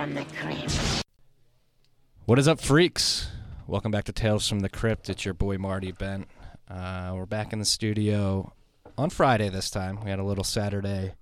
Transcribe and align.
from 0.00 0.14
the 0.14 0.24
Crypt. 0.40 1.04
What 2.24 2.38
is 2.38 2.48
up, 2.48 2.58
freaks? 2.58 3.28
Welcome 3.66 3.90
back 3.90 4.04
to 4.04 4.12
Tales 4.12 4.48
from 4.48 4.60
the 4.60 4.70
Crypt. 4.70 5.10
It's 5.10 5.26
your 5.26 5.34
boy 5.34 5.58
Marty 5.58 5.92
Bent. 5.92 6.26
Uh, 6.70 7.12
we're 7.14 7.26
back 7.26 7.52
in 7.52 7.58
the 7.58 7.66
studio 7.66 8.54
on 8.96 9.10
Friday 9.10 9.50
this 9.50 9.68
time. 9.68 10.02
We 10.02 10.08
had 10.08 10.18
a 10.18 10.24
little 10.24 10.42
Saturday 10.42 11.16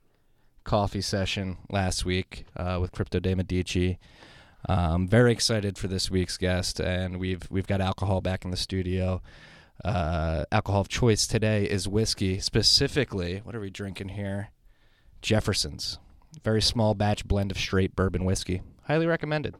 coffee 0.62 1.00
session 1.00 1.56
last 1.68 2.04
week 2.04 2.44
uh, 2.56 2.78
with 2.80 2.92
Crypto 2.92 3.18
De 3.18 3.34
Medici. 3.34 3.98
I'm 4.68 5.08
very 5.08 5.32
excited 5.32 5.76
for 5.76 5.88
this 5.88 6.08
week's 6.08 6.36
guest, 6.36 6.78
and 6.78 7.18
we've 7.18 7.50
we've 7.50 7.66
got 7.66 7.80
alcohol 7.80 8.20
back 8.20 8.44
in 8.44 8.52
the 8.52 8.56
studio. 8.56 9.22
Uh, 9.84 10.44
alcohol 10.52 10.82
of 10.82 10.88
choice 10.88 11.26
today 11.26 11.64
is 11.64 11.88
whiskey. 11.88 12.38
Specifically, 12.38 13.40
what 13.42 13.56
are 13.56 13.60
we 13.60 13.70
drinking 13.70 14.10
here? 14.10 14.50
Jefferson's. 15.20 15.98
Very 16.44 16.62
small 16.62 16.94
batch 16.94 17.26
blend 17.26 17.50
of 17.50 17.58
straight 17.58 17.96
bourbon 17.96 18.24
whiskey. 18.24 18.62
Highly 18.84 19.06
recommended. 19.06 19.56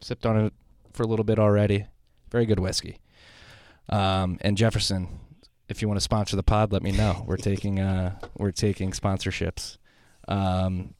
Sipped 0.00 0.26
on 0.26 0.36
it 0.36 0.52
for 0.92 1.02
a 1.02 1.06
little 1.06 1.24
bit 1.24 1.38
already. 1.38 1.86
Very 2.30 2.46
good 2.46 2.58
whiskey. 2.58 2.98
Um, 3.88 4.38
and 4.40 4.56
Jefferson, 4.56 5.20
if 5.68 5.82
you 5.82 5.88
want 5.88 5.96
to 5.96 6.02
sponsor 6.02 6.36
the 6.36 6.42
pod, 6.42 6.72
let 6.72 6.82
me 6.82 6.92
know. 6.92 7.24
We're 7.26 7.36
taking 7.50 7.80
uh, 7.80 8.18
we're 8.36 8.52
taking 8.52 8.92
sponsorships. 8.92 9.78
Um, 10.28 10.94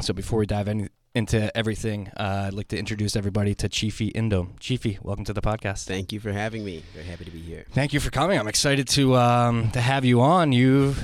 so 0.00 0.12
before 0.14 0.38
we 0.38 0.46
dive 0.46 0.68
in, 0.68 0.88
into 1.14 1.54
everything, 1.56 2.08
uh, 2.16 2.44
I'd 2.46 2.54
like 2.54 2.68
to 2.68 2.78
introduce 2.78 3.16
everybody 3.16 3.54
to 3.56 3.68
Chiefy 3.68 4.12
Indom. 4.12 4.58
Chiefy, 4.60 4.98
welcome 5.02 5.24
to 5.24 5.32
the 5.32 5.42
podcast. 5.42 5.86
Thank 5.86 6.12
you 6.12 6.20
for 6.20 6.32
having 6.32 6.64
me. 6.64 6.82
Very 6.94 7.06
happy 7.06 7.24
to 7.24 7.30
be 7.30 7.40
here. 7.40 7.66
Thank 7.72 7.92
you 7.92 8.00
for 8.00 8.10
coming. 8.10 8.38
I'm 8.38 8.48
excited 8.48 8.88
to 8.88 9.16
um, 9.16 9.70
to 9.72 9.80
have 9.80 10.04
you 10.04 10.20
on. 10.20 10.52
You've 10.52 11.02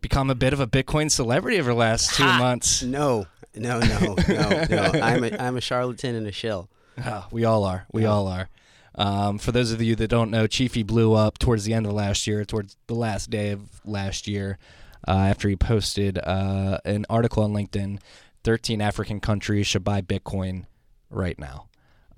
become 0.00 0.30
a 0.30 0.34
bit 0.34 0.52
of 0.52 0.60
a 0.60 0.66
Bitcoin 0.66 1.10
celebrity 1.10 1.58
over 1.58 1.70
the 1.70 1.76
last 1.76 2.14
two 2.14 2.22
Ha! 2.22 2.38
months. 2.38 2.82
No, 2.82 3.26
no, 3.54 3.80
no, 3.80 4.14
no, 4.28 4.66
no. 4.70 4.90
I'm 5.02 5.24
a, 5.24 5.36
I'm 5.38 5.56
a 5.56 5.60
charlatan 5.60 6.14
and 6.14 6.26
a 6.26 6.32
shill. 6.32 6.68
Oh, 7.04 7.26
we 7.30 7.44
all 7.44 7.64
are. 7.64 7.86
We 7.92 8.02
Yeah. 8.02 8.08
all 8.08 8.26
are. 8.28 8.48
Um, 8.94 9.38
for 9.38 9.52
those 9.52 9.70
of 9.70 9.80
you 9.80 9.94
that 9.96 10.08
don't 10.08 10.30
know, 10.30 10.46
Chiefy 10.48 10.82
blew 10.82 11.14
up 11.14 11.38
towards 11.38 11.64
the 11.64 11.72
end 11.74 11.86
of 11.86 11.92
last 11.92 12.26
year, 12.26 12.44
towards 12.44 12.76
the 12.88 12.94
last 12.94 13.30
day 13.30 13.50
of 13.50 13.80
last 13.84 14.26
year, 14.26 14.58
uh, 15.06 15.12
after 15.12 15.48
he 15.48 15.54
posted 15.56 16.18
uh, 16.18 16.78
an 16.84 17.06
article 17.08 17.44
on 17.44 17.52
LinkedIn 17.52 18.00
13 18.44 18.80
African 18.80 19.20
countries 19.20 19.66
should 19.68 19.84
buy 19.84 20.00
Bitcoin 20.00 20.66
right 21.10 21.38
now. 21.38 21.66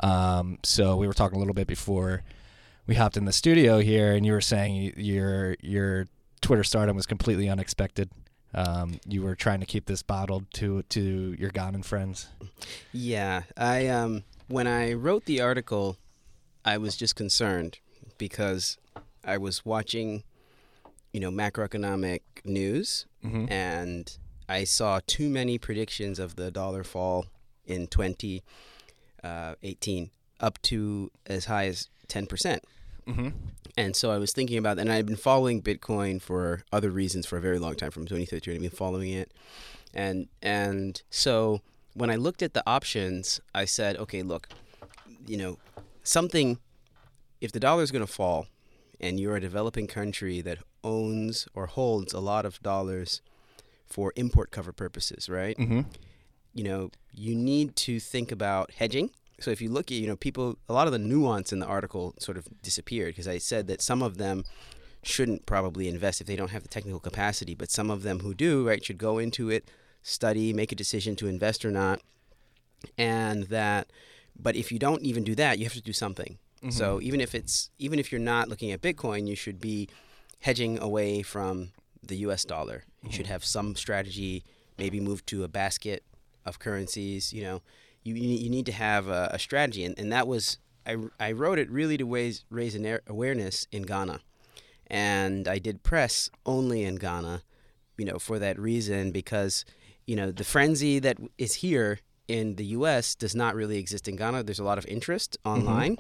Um, 0.02 0.58
so 0.62 0.97
we 0.97 1.06
were 1.06 1.12
talking 1.12 1.36
a 1.36 1.38
little 1.38 1.52
bit 1.54 1.66
before 1.66 2.22
we 2.86 2.94
hopped 2.94 3.19
in 3.19 3.26
the 3.26 3.32
studio 3.32 3.80
here, 3.80 4.14
and 4.14 4.24
you 4.24 4.32
were 4.32 4.41
saying 4.41 4.74
y- 4.74 4.92
your 4.97 5.56
your 5.60 6.06
Twitter 6.41 6.64
stardom 6.64 6.96
was 6.96 7.06
completely 7.06 7.48
unexpected. 7.48 8.10
Um, 8.52 8.98
you 9.06 9.22
were 9.22 9.36
trying 9.36 9.60
to 9.60 9.66
keep 9.66 9.86
this 9.86 10.02
bottled 10.02 10.50
to 10.55 10.82
to 10.84 11.36
your 11.38 11.50
Ghanan 11.50 11.84
friends. 11.84 12.28
Yeah, 12.92 13.42
I 13.56 13.86
um 13.88 14.24
when 14.48 14.66
I 14.66 14.94
wrote 14.94 15.27
the 15.27 15.41
article, 15.41 15.97
I 16.64 16.77
was 16.78 16.97
just 16.97 17.14
concerned 17.14 17.78
because 18.19 18.78
I 19.24 19.38
was 19.38 19.64
watching, 19.64 20.24
you 21.12 21.20
know, 21.20 21.30
macroeconomic 21.30 22.22
news 22.44 23.06
Mm-hmm. 23.25 23.52
and 23.52 24.19
I 24.48 24.64
saw 24.64 24.98
too 25.06 25.28
many 25.28 25.58
predictions 25.58 26.19
of 26.19 26.34
the 26.36 26.50
dollar 26.50 26.82
fall 26.84 27.27
in 27.66 27.86
2018 27.86 30.10
up 30.41 30.60
to 30.62 31.10
as 31.27 31.44
high 31.44 31.66
as 31.66 31.91
10%. 32.08 32.60
Mm-hmm. 33.06 33.28
And 33.76 33.96
so 33.96 34.10
I 34.10 34.18
was 34.18 34.32
thinking 34.32 34.58
about 34.58 34.78
and 34.78 34.90
I've 34.90 35.06
been 35.06 35.16
following 35.16 35.62
Bitcoin 35.62 36.20
for 36.20 36.64
other 36.72 36.90
reasons 36.90 37.26
for 37.26 37.38
a 37.38 37.40
very 37.40 37.58
long 37.58 37.74
time. 37.74 37.90
From 37.90 38.04
2013, 38.04 38.54
I've 38.54 38.60
been 38.60 38.70
following 38.70 39.10
it, 39.10 39.32
and 39.94 40.28
and 40.42 41.00
so 41.10 41.60
when 41.94 42.10
I 42.10 42.16
looked 42.16 42.42
at 42.42 42.54
the 42.54 42.62
options, 42.66 43.41
I 43.54 43.64
said, 43.64 43.97
okay, 43.97 44.22
look, 44.22 44.48
you 45.26 45.36
know, 45.36 45.58
something. 46.02 46.58
If 47.41 47.52
the 47.52 47.60
dollar 47.60 47.82
is 47.82 47.91
going 47.91 48.04
to 48.04 48.12
fall, 48.12 48.48
and 49.00 49.19
you're 49.19 49.36
a 49.36 49.41
developing 49.41 49.86
country 49.86 50.42
that 50.42 50.58
owns 50.84 51.48
or 51.54 51.66
holds 51.66 52.12
a 52.12 52.20
lot 52.20 52.44
of 52.44 52.62
dollars 52.62 53.22
for 53.86 54.12
import 54.14 54.50
cover 54.50 54.72
purposes, 54.72 55.28
right? 55.28 55.56
Mm-hmm. 55.56 55.80
you 56.52 56.64
know, 56.64 56.91
you 57.12 57.34
need 57.34 57.76
to 57.76 57.98
think 57.98 58.30
about 58.30 58.72
hedging. 58.72 59.10
So 59.40 59.50
if 59.50 59.60
you 59.60 59.70
look 59.70 59.90
at, 59.90 59.96
you 59.96 60.06
know, 60.06 60.16
people, 60.16 60.58
a 60.68 60.72
lot 60.72 60.86
of 60.86 60.92
the 60.92 60.98
nuance 60.98 61.52
in 61.52 61.58
the 61.58 61.66
article 61.66 62.14
sort 62.18 62.36
of 62.36 62.46
disappeared 62.62 63.14
because 63.14 63.28
I 63.28 63.38
said 63.38 63.66
that 63.68 63.82
some 63.82 64.02
of 64.02 64.18
them 64.18 64.44
shouldn't 65.02 65.46
probably 65.46 65.88
invest 65.88 66.20
if 66.20 66.26
they 66.26 66.36
don't 66.36 66.50
have 66.50 66.62
the 66.62 66.68
technical 66.68 67.00
capacity, 67.00 67.54
but 67.54 67.70
some 67.70 67.90
of 67.90 68.02
them 68.02 68.20
who 68.20 68.34
do, 68.34 68.68
right, 68.68 68.84
should 68.84 68.98
go 68.98 69.18
into 69.18 69.48
it, 69.50 69.70
study, 70.02 70.52
make 70.52 70.72
a 70.72 70.76
decision 70.76 71.16
to 71.16 71.26
invest 71.26 71.64
or 71.64 71.70
not. 71.70 72.00
And 72.98 73.44
that, 73.44 73.90
but 74.38 74.56
if 74.56 74.70
you 74.70 74.78
don't 74.78 75.02
even 75.02 75.24
do 75.24 75.34
that, 75.36 75.58
you 75.58 75.64
have 75.64 75.74
to 75.74 75.82
do 75.82 75.92
something. 75.92 76.38
So 76.68 76.96
mm-hmm. 76.96 77.06
even 77.06 77.20
if 77.22 77.34
it's, 77.34 77.70
even 77.78 77.98
if 77.98 78.12
you're 78.12 78.20
not 78.20 78.48
looking 78.48 78.70
at 78.70 78.82
Bitcoin, 78.82 79.26
you 79.26 79.34
should 79.34 79.60
be 79.60 79.88
hedging 80.40 80.78
away 80.78 81.22
from 81.22 81.70
the 82.02 82.16
US 82.16 82.44
dollar. 82.44 82.84
You 83.02 83.10
should 83.10 83.24
mm-hmm. 83.24 83.32
have 83.32 83.44
some 83.44 83.74
strategy, 83.76 84.44
maybe 84.76 85.00
move 85.00 85.24
to 85.26 85.42
a 85.44 85.48
basket 85.48 86.04
of 86.44 86.58
currencies. 86.58 87.32
You 87.32 87.42
know, 87.42 87.62
you 88.03 88.15
you 88.15 88.50
need- 88.50 88.66
to 88.66 88.72
have 88.72 89.09
a, 89.09 89.31
a 89.33 89.38
strategy, 89.38 89.84
and, 89.84 89.99
and 89.99 90.12
that 90.12 90.27
was 90.27 90.59
I, 90.87 90.97
I 91.19 91.33
wrote 91.33 91.59
it 91.59 91.71
really 91.71 91.97
to 91.99 92.05
raise 92.05 92.44
raise 92.50 92.75
an 92.75 92.99
awareness 93.06 93.66
in 93.72 93.83
Ghana, 93.83 94.21
and 94.87 95.47
I 95.49 95.59
did 95.59 95.83
press 95.83 96.31
only 96.44 96.84
in 96.84 96.97
Ghana, 96.97 97.43
you 97.97 98.05
know, 98.05 98.19
for 98.19 98.38
that 98.38 98.59
reason 98.59 99.11
because 99.11 99.65
you 100.06 100.16
know 100.16 100.31
the 100.31 100.44
frenzy 100.44 100.99
that 100.99 101.19
is 101.38 101.56
here 101.56 102.00
in 102.28 102.56
the 102.56 102.66
U.S. 102.66 103.15
does 103.15 103.34
not 103.34 103.55
really 103.55 103.78
exist 103.78 104.09
in 104.09 104.17
Ghana. 104.17 104.44
There's 104.44 104.59
a 104.59 104.65
lot 104.65 104.78
of 104.78 104.87
interest 104.87 105.38
mm-hmm. 105.44 105.61
online, 105.61 105.99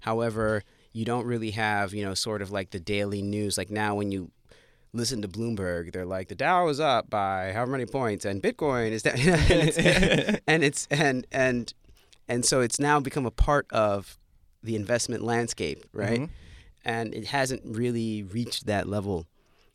however. 0.00 0.62
You 0.92 1.04
don't 1.04 1.24
really 1.24 1.52
have, 1.52 1.94
you 1.94 2.04
know, 2.04 2.14
sort 2.14 2.42
of 2.42 2.50
like 2.50 2.70
the 2.70 2.80
daily 2.80 3.22
news. 3.22 3.56
Like 3.56 3.70
now, 3.70 3.94
when 3.94 4.10
you 4.10 4.32
listen 4.92 5.22
to 5.22 5.28
Bloomberg, 5.28 5.92
they're 5.92 6.04
like 6.06 6.28
the 6.28 6.34
Dow 6.34 6.68
is 6.68 6.80
up 6.80 7.10
by 7.10 7.52
however 7.52 7.72
many 7.72 7.86
points, 7.86 8.24
and 8.24 8.42
Bitcoin 8.42 8.90
is 8.90 9.02
down, 9.02 9.14
and, 9.18 9.50
it's, 9.50 10.40
and 10.46 10.64
it's 10.64 10.88
and 10.90 11.26
and 11.32 11.74
and 12.28 12.44
so 12.44 12.60
it's 12.60 12.78
now 12.78 13.00
become 13.00 13.26
a 13.26 13.30
part 13.30 13.66
of 13.70 14.18
the 14.62 14.76
investment 14.76 15.22
landscape, 15.22 15.84
right? 15.92 16.20
Mhm. 16.20 16.28
And 16.84 17.14
it 17.14 17.26
hasn't 17.26 17.62
really 17.64 18.22
reached 18.22 18.66
that 18.66 18.88
level 18.88 19.26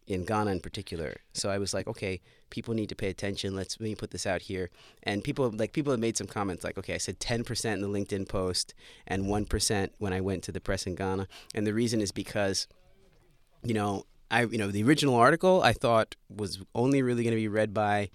in 0.07 0.23
Ghana 0.23 0.51
in 0.51 0.59
particular. 0.59 1.17
So 1.33 1.49
I 1.49 1.57
was 1.57 1.73
like, 1.73 1.87
okay, 1.87 2.21
people 2.49 2.73
need 2.73 2.89
to 2.89 2.95
pay 2.95 3.09
attention. 3.09 3.55
Let's 3.55 3.79
let 3.79 3.87
me 3.89 3.95
put 3.95 4.11
this 4.11 4.25
out 4.27 4.43
here. 4.43 4.69
And 5.03 5.23
people 5.23 5.49
like 5.51 5.73
people 5.73 5.91
have 5.91 5.99
made 5.99 6.17
some 6.17 6.27
comments 6.27 6.63
like, 6.63 6.77
okay, 6.77 6.93
I 6.93 6.97
said 6.99 7.19
10% 7.19 7.73
in 7.73 7.81
the 7.81 7.87
LinkedIn 7.87 8.27
post 8.27 8.73
and 9.07 9.25
1% 9.25 9.89
when 9.97 10.13
I 10.13 10.21
went 10.21 10.43
to 10.43 10.51
the 10.51 10.61
press 10.61 10.85
in 10.85 10.95
Ghana. 10.95 11.27
And 11.53 11.65
the 11.65 11.73
reason 11.73 12.01
is 12.01 12.11
because 12.11 12.67
you 13.63 13.73
know, 13.73 14.05
I 14.31 14.44
you 14.44 14.58
know, 14.58 14.72
the 14.72 14.84
original 14.84 15.16
article 15.16 15.62
I 15.62 15.74
thought 15.74 16.16
was 16.30 16.59
only 16.74 17.02
really 17.02 17.24
going 17.24 17.36
to 17.36 17.41
be 17.41 17.47
read 17.47 17.74
by 17.74 18.09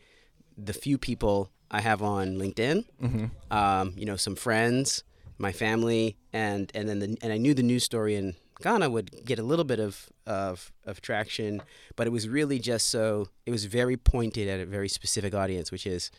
the 0.56 0.72
few 0.72 0.98
people 0.98 1.50
I 1.70 1.80
have 1.80 2.02
on 2.02 2.36
LinkedIn. 2.36 2.84
Mm-hmm. 3.02 3.56
Um, 3.56 3.94
you 3.96 4.04
know, 4.04 4.16
some 4.16 4.36
friends, 4.36 5.04
my 5.38 5.52
family, 5.52 6.16
and 6.32 6.70
and 6.74 6.88
then 6.88 6.98
the, 6.98 7.16
and 7.22 7.32
I 7.32 7.36
knew 7.36 7.54
the 7.54 7.62
news 7.62 7.84
story 7.84 8.16
in 8.16 8.34
Ghana 8.62 8.90
would 8.90 9.24
get 9.24 9.38
a 9.38 9.42
little 9.42 9.64
bit 9.64 9.80
of, 9.80 10.08
of 10.26 10.72
of 10.84 11.00
traction, 11.00 11.62
but 11.96 12.06
it 12.06 12.10
was 12.10 12.28
really 12.28 12.58
just 12.58 12.88
so 12.88 13.28
it 13.46 13.50
was 13.50 13.64
very 13.64 13.96
pointed 13.96 14.48
at 14.48 14.60
a 14.60 14.66
very 14.66 14.88
specific 14.88 15.34
audience, 15.34 15.70
which 15.70 15.86
is 15.86 16.10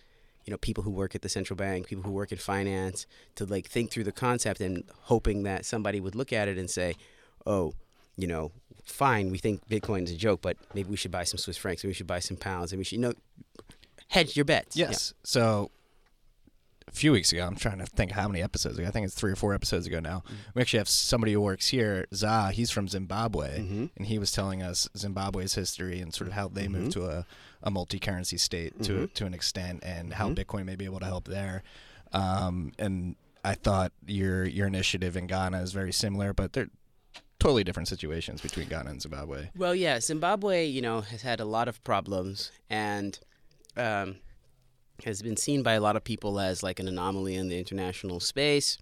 you 0.45 0.51
know 0.51 0.57
people 0.57 0.83
who 0.83 0.91
work 0.91 1.15
at 1.15 1.21
the 1.21 1.29
central 1.29 1.55
bank, 1.57 1.87
people 1.87 2.03
who 2.03 2.11
work 2.11 2.31
in 2.31 2.37
finance, 2.37 3.05
to 3.35 3.45
like 3.45 3.67
think 3.67 3.91
through 3.91 4.05
the 4.05 4.11
concept 4.11 4.61
and 4.61 4.83
hoping 5.03 5.43
that 5.43 5.65
somebody 5.65 5.99
would 5.99 6.15
look 6.15 6.33
at 6.33 6.47
it 6.47 6.57
and 6.57 6.69
say, 6.69 6.95
oh, 7.45 7.73
you 8.15 8.27
know, 8.27 8.51
fine, 8.91 9.31
we 9.31 9.37
think 9.37 9.67
Bitcoin 9.67 10.03
is 10.03 10.11
a 10.11 10.15
joke, 10.17 10.41
but 10.41 10.57
maybe 10.73 10.89
we 10.89 10.97
should 10.97 11.11
buy 11.11 11.23
some 11.23 11.37
Swiss 11.37 11.57
francs, 11.57 11.83
maybe 11.83 11.91
we 11.91 11.95
should 11.95 12.07
buy 12.07 12.19
some 12.19 12.37
pounds, 12.37 12.71
and 12.71 12.77
we 12.79 12.83
should 12.83 12.97
you 12.97 13.01
know 13.01 13.13
hedge 14.09 14.35
your 14.35 14.45
bets. 14.45 14.75
Yeah. 14.75 14.87
Yes. 14.89 15.13
So 15.23 15.71
a 16.87 16.91
few 16.91 17.11
weeks 17.13 17.31
ago, 17.31 17.45
I'm 17.45 17.55
trying 17.55 17.77
to 17.79 17.85
think 17.85 18.11
how 18.11 18.27
many 18.27 18.41
episodes 18.41 18.77
ago. 18.77 18.87
I 18.87 18.91
think 18.91 19.05
it's 19.05 19.15
three 19.15 19.31
or 19.31 19.35
four 19.37 19.53
episodes 19.53 19.87
ago 19.87 19.99
now. 20.01 20.23
We 20.53 20.61
actually 20.61 20.79
have 20.79 20.89
somebody 20.89 21.31
who 21.33 21.39
works 21.41 21.69
here, 21.69 22.05
Za. 22.13 22.49
He's 22.51 22.69
from 22.69 22.89
Zimbabwe, 22.89 23.59
Mhm. 23.59 23.89
and 23.95 24.07
he 24.07 24.19
was 24.19 24.31
telling 24.33 24.61
us 24.61 24.89
Zimbabwe's 24.97 25.53
history 25.55 26.01
and 26.01 26.13
sort 26.13 26.27
of 26.27 26.33
how 26.33 26.49
they 26.49 26.67
moved 26.67 26.91
to 26.93 27.05
a, 27.05 27.25
a 27.63 27.71
multi-currency 27.71 28.37
state 28.37 28.81
to 28.83 29.07
to 29.07 29.25
an 29.25 29.33
extent, 29.33 29.79
and 29.83 30.13
how 30.13 30.29
Bitcoin 30.33 30.65
may 30.65 30.75
be 30.75 30.85
able 30.85 30.99
to 30.99 31.05
help 31.05 31.27
there. 31.29 31.63
Um, 32.11 32.73
and 32.77 33.15
I 33.45 33.55
thought 33.55 33.93
your 34.05 34.43
your 34.45 34.67
initiative 34.67 35.15
in 35.15 35.27
Ghana 35.27 35.61
is 35.61 35.71
very 35.71 35.93
similar, 35.93 36.33
but 36.33 36.51
they're 36.53 36.69
totally 37.41 37.63
different 37.63 37.87
situations 37.87 38.41
between 38.41 38.67
Ghana 38.69 38.89
and 38.91 39.01
Zimbabwe. 39.01 39.49
Well, 39.55 39.75
yeah, 39.75 39.99
Zimbabwe, 39.99 40.65
you 40.65 40.81
know, 40.81 41.01
has 41.01 41.21
had 41.23 41.39
a 41.39 41.45
lot 41.45 41.67
of 41.67 41.83
problems 41.83 42.51
and 42.69 43.19
um, 43.75 44.17
has 45.05 45.21
been 45.21 45.37
seen 45.37 45.63
by 45.63 45.73
a 45.73 45.81
lot 45.81 45.95
of 45.95 46.03
people 46.03 46.39
as 46.39 46.63
like 46.63 46.79
an 46.79 46.87
anomaly 46.87 47.35
in 47.35 47.49
the 47.49 47.57
international 47.57 48.19
space. 48.19 48.77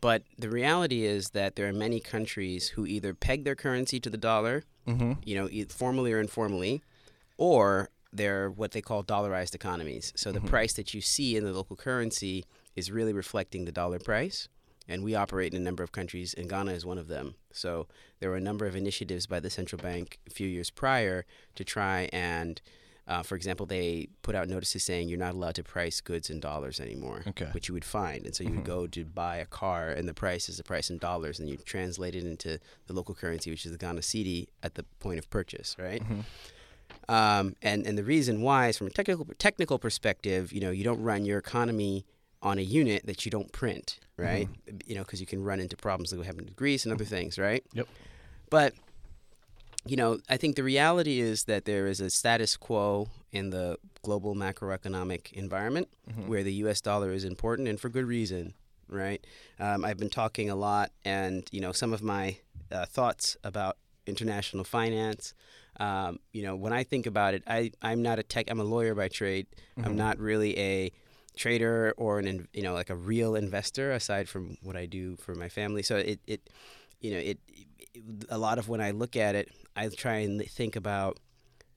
But 0.00 0.22
the 0.36 0.48
reality 0.48 1.04
is 1.04 1.30
that 1.30 1.54
there 1.54 1.68
are 1.68 1.72
many 1.72 2.00
countries 2.00 2.70
who 2.70 2.86
either 2.86 3.14
peg 3.14 3.44
their 3.44 3.54
currency 3.54 4.00
to 4.00 4.10
the 4.10 4.16
dollar, 4.18 4.64
Mm-hmm. 4.88 5.12
you 5.24 5.36
know, 5.36 5.48
formally 5.68 6.12
or 6.12 6.18
informally, 6.18 6.82
or 7.36 7.88
they're 8.12 8.50
what 8.50 8.72
they 8.72 8.80
call 8.80 9.04
dollarized 9.04 9.54
economies. 9.54 10.12
So 10.16 10.32
the 10.32 10.40
price 10.40 10.72
that 10.72 10.92
you 10.92 11.00
see 11.00 11.36
in 11.36 11.44
the 11.44 11.52
local 11.52 11.76
currency 11.76 12.44
is 12.74 12.90
really 12.90 13.12
reflecting 13.12 13.64
the 13.64 13.70
dollar 13.70 14.00
price. 14.00 14.48
And 14.88 15.04
we 15.04 15.14
operate 15.14 15.54
in 15.54 15.60
a 15.60 15.64
number 15.64 15.82
of 15.82 15.92
countries, 15.92 16.34
and 16.34 16.48
Ghana 16.48 16.72
is 16.72 16.84
one 16.84 16.98
of 16.98 17.08
them. 17.08 17.34
So 17.52 17.86
there 18.18 18.30
were 18.30 18.36
a 18.36 18.40
number 18.40 18.66
of 18.66 18.74
initiatives 18.74 19.26
by 19.26 19.38
the 19.40 19.50
central 19.50 19.80
bank 19.80 20.18
a 20.26 20.30
few 20.30 20.48
years 20.48 20.70
prior 20.70 21.24
to 21.54 21.64
try 21.64 22.08
and, 22.12 22.60
uh, 23.06 23.22
for 23.22 23.36
example, 23.36 23.64
they 23.66 24.08
put 24.22 24.34
out 24.34 24.48
notices 24.48 24.82
saying 24.82 25.08
you're 25.08 25.18
not 25.18 25.34
allowed 25.34 25.54
to 25.56 25.62
price 25.62 26.00
goods 26.00 26.30
in 26.30 26.40
dollars 26.40 26.80
anymore, 26.80 27.22
Okay. 27.28 27.46
which 27.52 27.68
you 27.68 27.74
would 27.74 27.84
find. 27.84 28.26
And 28.26 28.34
so 28.34 28.42
you 28.42 28.50
would 28.50 28.60
Mhm. 28.60 28.64
go 28.76 28.86
to 28.88 29.04
buy 29.04 29.36
a 29.36 29.46
car, 29.46 29.90
and 29.90 30.08
the 30.08 30.14
price 30.14 30.48
is 30.48 30.56
the 30.56 30.64
price 30.64 30.90
in 30.90 30.98
dollars, 30.98 31.38
and 31.38 31.48
you 31.48 31.56
translate 31.58 32.14
it 32.16 32.24
into 32.24 32.58
the 32.86 32.92
local 32.92 33.14
currency, 33.14 33.50
which 33.50 33.64
is 33.64 33.72
the 33.72 33.78
Ghana 33.78 34.00
cedi, 34.00 34.48
at 34.62 34.74
the 34.74 34.82
point 34.98 35.18
of 35.18 35.30
purchase, 35.30 35.76
right? 35.78 36.02
Mhm. 36.02 36.24
Um, 37.08 37.56
and 37.62 37.86
and 37.86 37.96
the 37.98 38.04
reason 38.04 38.42
why 38.42 38.68
is 38.68 38.78
from 38.78 38.86
a 38.86 38.90
technical 38.90 39.26
technical 39.38 39.78
perspective, 39.78 40.52
you 40.52 40.60
know, 40.60 40.70
you 40.70 40.84
don't 40.84 41.02
run 41.02 41.24
your 41.24 41.38
economy 41.38 42.04
on 42.42 42.58
a 42.58 42.62
unit 42.62 43.06
that 43.06 43.24
you 43.24 43.30
don't 43.30 43.52
print, 43.52 43.98
right? 44.22 44.48
You 44.86 44.94
know, 44.96 45.02
because 45.02 45.20
you 45.20 45.26
can 45.26 45.42
run 45.42 45.60
into 45.60 45.76
problems 45.76 46.12
like 46.12 46.18
what 46.18 46.26
happened 46.26 46.48
to 46.48 46.54
Greece 46.54 46.84
and 46.84 46.92
other 46.94 47.04
things, 47.04 47.38
right? 47.38 47.64
Yep. 47.74 47.88
But 48.50 48.74
you 49.84 49.96
know, 49.96 50.18
I 50.28 50.36
think 50.36 50.54
the 50.56 50.62
reality 50.62 51.18
is 51.20 51.44
that 51.44 51.64
there 51.64 51.88
is 51.88 52.00
a 52.00 52.08
status 52.08 52.56
quo 52.56 53.08
in 53.32 53.50
the 53.50 53.78
global 54.02 54.34
macroeconomic 54.36 55.32
environment 55.32 55.88
Mhm. 56.08 56.28
where 56.28 56.44
the 56.44 56.52
U.S. 56.64 56.80
dollar 56.80 57.12
is 57.12 57.24
important, 57.24 57.66
and 57.68 57.80
for 57.80 57.88
good 57.88 58.04
reason, 58.06 58.54
right? 58.88 59.24
Um, 59.58 59.84
I've 59.84 59.96
been 59.98 60.10
talking 60.10 60.48
a 60.50 60.54
lot, 60.54 60.92
and 61.04 61.48
you 61.50 61.60
know, 61.60 61.72
some 61.72 61.92
of 61.92 62.00
my 62.02 62.36
uh, 62.70 62.86
thoughts 62.86 63.36
about 63.42 63.76
international 64.06 64.64
finance. 64.64 65.34
Um, 65.80 66.20
you 66.32 66.42
know, 66.42 66.54
when 66.54 66.72
I 66.72 66.84
think 66.84 67.06
about 67.06 67.34
it, 67.34 67.42
I 67.46 67.72
I'm 67.82 68.02
not 68.02 68.18
a 68.20 68.22
tech. 68.22 68.50
I'm 68.50 68.60
a 68.60 68.64
lawyer 68.64 68.94
by 68.94 69.08
trade. 69.08 69.46
I'm 69.78 69.94
Mhm. 69.94 69.96
not 69.96 70.18
really 70.18 70.56
a 70.58 70.92
trader 71.36 71.94
or 71.96 72.18
an 72.18 72.48
you 72.52 72.62
know 72.62 72.74
like 72.74 72.90
a 72.90 72.94
real 72.94 73.34
investor 73.34 73.92
aside 73.92 74.28
from 74.28 74.56
what 74.62 74.76
I 74.76 74.86
do 74.86 75.16
for 75.16 75.34
my 75.34 75.48
family. 75.48 75.82
So 75.82 75.96
it 75.96 76.20
it 76.26 76.50
you 77.00 77.10
know 77.12 77.18
it, 77.18 77.38
it 77.94 78.02
a 78.28 78.38
lot 78.38 78.58
of 78.58 78.68
when 78.68 78.80
I 78.80 78.90
look 78.90 79.16
at 79.16 79.34
it, 79.34 79.50
I 79.76 79.88
try 79.88 80.16
and 80.18 80.44
think 80.48 80.76
about 80.76 81.18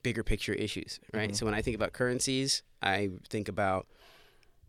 bigger 0.03 0.23
picture 0.23 0.53
issues, 0.53 0.99
right? 1.13 1.31
Mhm. 1.31 1.35
So 1.35 1.45
when 1.45 1.55
I 1.55 1.61
think 1.61 1.75
about 1.75 1.93
currencies, 1.93 2.63
I 2.81 3.09
think 3.29 3.47
about 3.47 3.87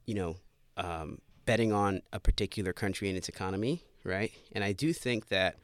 you 0.07 0.15
know 0.15 0.37
um, 0.77 1.19
betting 1.45 1.73
on 1.73 2.03
a 2.13 2.21
particular 2.21 2.73
country 2.73 3.09
and 3.09 3.17
its 3.17 3.29
economy, 3.29 3.83
right? 4.05 4.33
And 4.53 4.63
I 4.65 4.73
do 4.73 4.93
think 4.93 5.29
that 5.29 5.57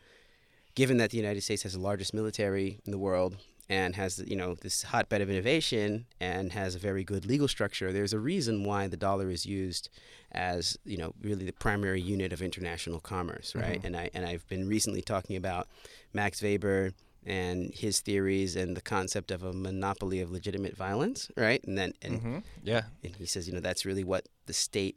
given 0.74 0.96
that 0.98 1.10
the 1.10 1.16
United 1.18 1.42
States 1.42 1.62
has 1.64 1.74
the 1.74 1.80
largest 1.80 2.14
military 2.14 2.80
in 2.84 2.92
the 2.92 2.98
world 2.98 3.36
and 3.76 3.90
has 4.02 4.12
you 4.32 4.36
know 4.40 4.50
this 4.64 4.76
hotbed 4.92 5.20
of 5.24 5.28
innovation 5.34 5.88
and 6.20 6.44
has 6.52 6.70
a 6.74 6.78
very 6.88 7.04
good 7.12 7.24
legal 7.32 7.48
structure, 7.56 7.88
there's 7.92 8.12
a 8.20 8.22
reason 8.32 8.54
why 8.70 8.82
the 8.94 8.96
dollar 9.08 9.28
is 9.36 9.42
used 9.60 9.84
as 10.32 10.62
you 10.92 10.98
know 11.00 11.10
really 11.28 11.44
the 11.50 11.56
primary 11.66 12.00
unit 12.14 12.30
of 12.36 12.40
international 12.48 13.00
commerce, 13.00 13.48
right? 13.64 13.80
Mhm. 13.80 13.84
And 13.86 13.92
I 14.02 14.04
and 14.14 14.22
I've 14.30 14.46
been 14.54 14.64
recently 14.76 15.02
talking 15.02 15.36
about 15.42 15.64
Max 16.12 16.42
Weber 16.42 16.92
and 17.40 17.72
his 17.84 18.00
theories 18.06 18.56
and 18.56 18.76
the 18.76 18.80
concept 18.96 19.30
of 19.30 19.40
a 19.44 19.52
monopoly 19.52 20.18
of 20.24 20.28
legitimate 20.38 20.74
violence, 20.76 21.20
right? 21.46 21.62
And 21.68 21.74
then 21.78 21.90
and 22.06 22.14
Mhm. 22.20 22.42
Yeah. 22.72 22.84
and 23.04 23.12
he 23.16 23.26
says, 23.26 23.42
you 23.48 23.54
know, 23.54 23.60
that's 23.68 23.84
really 23.88 24.04
what 24.12 24.22
the 24.46 24.52
state 24.68 24.96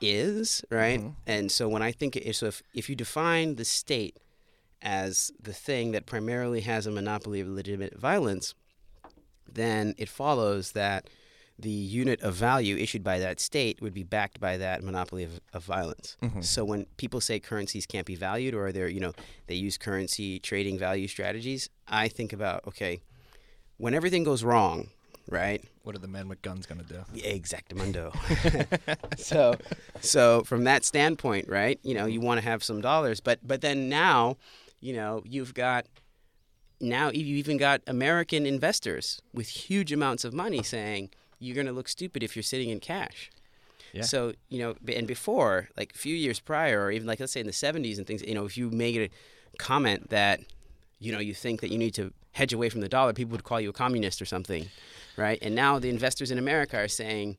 is, 0.00 0.62
right? 0.70 1.00
Mhm. 1.00 1.14
And 1.26 1.50
so 1.56 1.68
when 1.74 1.82
I 1.82 1.92
think 1.92 2.16
it, 2.16 2.34
so, 2.36 2.46
if 2.46 2.62
if 2.74 2.84
you 2.90 2.96
define 2.96 3.56
the 3.56 3.64
state 3.64 4.16
as 4.84 5.32
the 5.40 5.52
thing 5.52 5.90
that 5.92 6.06
primarily 6.06 6.60
has 6.60 6.86
a 6.86 6.90
monopoly 6.92 7.40
of 7.40 7.48
legitimate 7.48 7.98
violence, 7.98 8.54
then 9.50 9.94
it 9.98 10.08
follows 10.08 10.72
that 10.72 11.08
the 11.58 11.70
unit 11.70 12.20
of 12.20 12.34
value 12.34 12.76
issued 12.76 13.04
by 13.04 13.18
that 13.20 13.38
state 13.40 13.80
would 13.80 13.94
be 13.94 14.02
backed 14.02 14.40
by 14.40 14.56
that 14.56 14.82
monopoly 14.82 15.22
of, 15.22 15.40
of 15.52 15.64
violence. 15.64 16.16
Mhm. 16.20 16.44
So 16.44 16.64
when 16.64 16.86
people 16.96 17.20
say 17.20 17.38
currencies 17.38 17.86
can't 17.86 18.06
be 18.06 18.16
valued 18.16 18.54
or 18.54 18.72
they're, 18.72 18.88
you 18.88 18.98
know, 19.00 19.12
they 19.46 19.54
use 19.54 19.78
currency 19.78 20.40
trading 20.40 20.78
value 20.78 21.06
strategies, 21.08 21.70
I 21.86 22.08
think 22.08 22.32
about, 22.32 22.66
okay, 22.66 23.00
when 23.76 23.94
everything 23.94 24.24
goes 24.24 24.42
wrong, 24.42 24.88
right? 25.28 25.64
What 25.84 25.94
are 25.94 26.00
the 26.00 26.08
men 26.08 26.28
with 26.28 26.42
guns 26.42 26.66
gonna 26.66 26.82
do? 26.82 27.04
Yeah, 27.14 27.32
Exactamundo. 27.32 28.12
so, 29.18 29.54
so 30.00 30.42
from 30.42 30.64
that 30.64 30.84
standpoint, 30.84 31.48
right? 31.48 31.78
You 31.84 31.94
know, 31.94 32.06
you 32.06 32.20
want 32.20 32.40
to 32.40 32.44
have 32.44 32.64
some 32.64 32.80
dollars, 32.80 33.20
but 33.20 33.38
but 33.46 33.60
then 33.60 33.88
now, 33.88 34.38
you 34.84 34.92
know, 34.92 35.22
you've 35.24 35.54
got 35.54 35.86
now 36.78 37.10
you've 37.10 37.26
even 37.26 37.56
got 37.56 37.80
American 37.86 38.44
investors 38.44 39.22
with 39.32 39.48
huge 39.48 39.92
amounts 39.92 40.24
of 40.24 40.34
money 40.34 40.62
saying 40.62 41.08
you're 41.38 41.54
going 41.54 41.66
to 41.66 41.72
look 41.72 41.88
stupid 41.88 42.22
if 42.22 42.36
you're 42.36 42.42
sitting 42.42 42.68
in 42.68 42.80
cash. 42.80 43.30
Yeah. 43.94 44.02
So 44.02 44.34
you 44.50 44.58
know, 44.58 44.74
and 44.94 45.06
before, 45.06 45.70
like 45.78 45.94
a 45.94 45.98
few 45.98 46.14
years 46.14 46.38
prior, 46.38 46.84
or 46.84 46.90
even 46.90 47.06
like 47.06 47.18
let's 47.18 47.32
say 47.32 47.40
in 47.40 47.46
the 47.46 47.52
'70s 47.52 47.96
and 47.96 48.06
things, 48.06 48.22
you 48.22 48.34
know, 48.34 48.44
if 48.44 48.58
you 48.58 48.70
made 48.70 49.00
a 49.00 49.56
comment 49.56 50.10
that, 50.10 50.40
you 50.98 51.12
know, 51.12 51.18
you 51.18 51.32
think 51.32 51.62
that 51.62 51.70
you 51.70 51.78
need 51.78 51.94
to 51.94 52.12
hedge 52.32 52.52
away 52.52 52.68
from 52.68 52.82
the 52.82 52.88
dollar, 52.88 53.14
people 53.14 53.32
would 53.32 53.44
call 53.44 53.60
you 53.60 53.70
a 53.70 53.72
communist 53.72 54.20
or 54.20 54.26
something, 54.26 54.68
right? 55.16 55.38
And 55.40 55.54
now 55.54 55.78
the 55.78 55.88
investors 55.88 56.30
in 56.30 56.38
America 56.38 56.76
are 56.76 56.88
saying, 56.88 57.38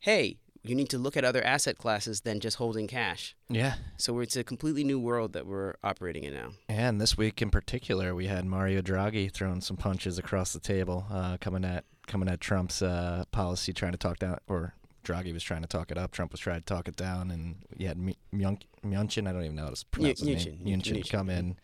hey, 0.00 0.38
you 0.64 0.74
need 0.74 0.88
to 0.88 0.98
look 0.98 1.16
at 1.16 1.24
other 1.24 1.42
asset 1.44 1.76
classes 1.78 2.22
than 2.22 2.40
just 2.40 2.56
holding 2.56 2.86
cash. 2.86 3.36
Yeah. 3.48 3.74
So 3.98 4.18
it's 4.20 4.34
a 4.34 4.42
completely 4.42 4.82
new 4.82 4.98
world 4.98 5.34
that 5.34 5.46
we're 5.46 5.74
operating 5.84 6.24
in 6.24 6.32
now. 6.32 6.52
And 6.68 7.00
this 7.00 7.16
week 7.18 7.42
in 7.42 7.50
particular, 7.50 8.14
we 8.14 8.26
had 8.26 8.46
Mario 8.46 8.80
Draghi 8.80 9.30
throwing 9.30 9.60
some 9.60 9.76
punches 9.76 10.18
across 10.18 10.52
the 10.52 10.60
table, 10.60 11.06
uh, 11.10 11.36
coming 11.40 11.64
at 11.64 11.84
coming 12.06 12.28
at 12.28 12.40
Trump's 12.40 12.82
uh, 12.82 13.24
policy, 13.30 13.72
trying 13.72 13.92
to 13.92 13.98
talk 13.98 14.18
down, 14.18 14.38
or 14.48 14.74
Draghi 15.04 15.32
was 15.32 15.42
trying 15.42 15.62
to 15.62 15.68
talk 15.68 15.90
it 15.90 15.98
up. 15.98 16.10
Trump 16.12 16.32
was 16.32 16.40
trying 16.40 16.60
to 16.60 16.64
talk 16.64 16.88
it 16.88 16.96
down, 16.96 17.30
and 17.30 17.56
you 17.76 17.86
had 17.88 17.96
M- 17.98 18.14
Myun- 18.34 18.62
Mnuchin, 18.84 19.28
I 19.28 19.32
don't 19.32 19.44
even 19.44 19.56
know 19.56 19.64
how 19.64 19.70
to 19.70 19.84
pronounce 19.90 20.20
his 20.20 20.28
Mnuchin, 20.46 20.60
name, 20.62 20.80
Mnuchin. 20.80 21.10
come 21.10 21.28
in 21.30 21.56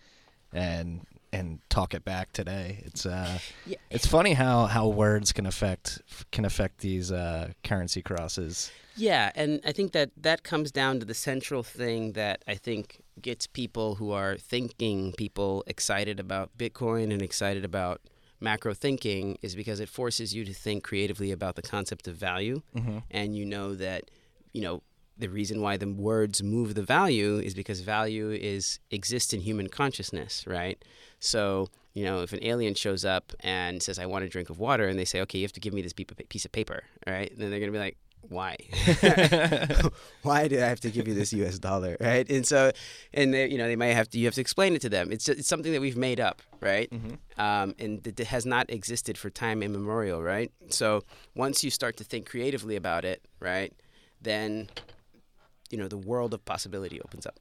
and 0.52 1.06
and 1.32 1.60
talk 1.68 1.94
it 1.94 2.04
back 2.04 2.32
today. 2.32 2.82
It's 2.84 3.06
uh, 3.06 3.38
Yeah. 3.66 3.76
it's 3.90 4.06
funny 4.06 4.34
how, 4.34 4.66
how 4.66 4.88
words 4.88 5.32
can 5.32 5.46
affect 5.46 6.00
can 6.32 6.44
affect 6.44 6.78
these 6.78 7.12
uh, 7.12 7.52
currency 7.64 8.02
crosses. 8.02 8.70
Yeah, 8.96 9.30
and 9.34 9.60
I 9.64 9.72
think 9.72 9.92
that 9.92 10.10
that 10.16 10.42
comes 10.42 10.70
down 10.72 10.98
to 11.00 11.06
the 11.06 11.14
central 11.14 11.62
thing 11.62 12.12
that 12.12 12.42
I 12.46 12.54
think 12.56 13.00
gets 13.22 13.46
people 13.46 13.94
who 13.96 14.10
are 14.12 14.36
thinking 14.36 15.12
people 15.16 15.62
excited 15.66 16.18
about 16.20 16.50
Bitcoin 16.58 17.12
and 17.12 17.22
excited 17.22 17.64
about 17.64 18.00
macro 18.40 18.72
thinking 18.74 19.38
is 19.42 19.54
because 19.54 19.80
it 19.80 19.88
forces 19.88 20.34
you 20.34 20.44
to 20.46 20.52
think 20.54 20.82
creatively 20.82 21.30
about 21.30 21.54
the 21.56 21.62
concept 21.62 22.08
of 22.08 22.16
value 22.16 22.62
Mm-hmm. 22.74 22.98
and 23.10 23.36
you 23.36 23.44
know 23.44 23.74
that 23.74 24.10
you 24.52 24.62
know 24.62 24.82
the 25.20 25.28
reason 25.28 25.60
why 25.60 25.76
the 25.76 25.86
words 25.86 26.42
move 26.42 26.74
the 26.74 26.82
value 26.82 27.38
is 27.38 27.54
because 27.54 27.80
value 27.80 28.30
is 28.30 28.78
exists 28.90 29.32
in 29.32 29.40
human 29.40 29.68
consciousness 29.68 30.44
right? 30.46 30.82
So 31.18 31.68
you 31.94 32.04
know 32.04 32.20
if 32.22 32.32
an 32.32 32.40
alien 32.42 32.74
shows 32.74 33.04
up 33.04 33.32
and 33.40 33.82
says 33.82 33.98
i 33.98 34.06
want 34.06 34.24
a 34.24 34.28
drink 34.28 34.48
of 34.48 34.60
water 34.60 34.86
and 34.86 34.96
they 34.98 35.04
say 35.04 35.20
okay 35.20 35.38
you 35.38 35.44
have 35.44 35.52
to 35.52 35.60
give 35.60 35.74
me 35.74 35.82
this 35.82 35.92
piece 35.92 36.44
of 36.44 36.52
paper 36.52 36.84
right? 37.06 37.32
Then 37.36 37.50
they're 37.50 37.60
going 37.60 37.72
to 37.72 37.78
be 37.78 37.84
like 37.84 37.96
why? 38.28 38.56
Why 40.22 40.46
do 40.46 40.56
i 40.56 40.66
have 40.66 40.80
to 40.80 40.90
give 40.90 41.08
you 41.08 41.14
this 41.14 41.32
us 41.32 41.58
dollar? 41.58 41.96
Right? 42.00 42.28
And 42.30 42.46
so 42.46 42.70
and 43.12 43.34
they 43.34 43.48
you 43.48 43.58
know 43.58 43.66
they 43.66 43.76
might 43.76 43.94
have 43.94 44.08
to 44.10 44.18
you 44.18 44.26
have 44.26 44.34
to 44.34 44.40
explain 44.40 44.74
it 44.74 44.82
to 44.82 44.88
them. 44.88 45.10
It's, 45.10 45.28
it's 45.28 45.48
something 45.48 45.72
that 45.72 45.80
we've 45.80 45.96
made 45.96 46.20
up 46.20 46.42
right? 46.60 46.90
Mm-hmm. 46.90 47.40
um, 47.40 47.74
and 47.78 48.06
it 48.06 48.18
has 48.18 48.46
not 48.46 48.70
existed 48.70 49.16
for 49.16 49.30
time 49.30 49.62
immemorial, 49.62 50.22
right? 50.22 50.52
So 50.68 51.02
once 51.34 51.64
you 51.64 51.70
start 51.70 51.96
to 51.98 52.04
think 52.04 52.28
creatively 52.28 52.76
about 52.76 53.04
it, 53.04 53.24
right, 53.40 53.72
then 54.20 54.68
you 55.70 55.78
know 55.78 55.88
the 55.88 55.96
world 55.98 56.34
of 56.34 56.44
possibility 56.44 57.00
opens 57.00 57.26
up. 57.26 57.38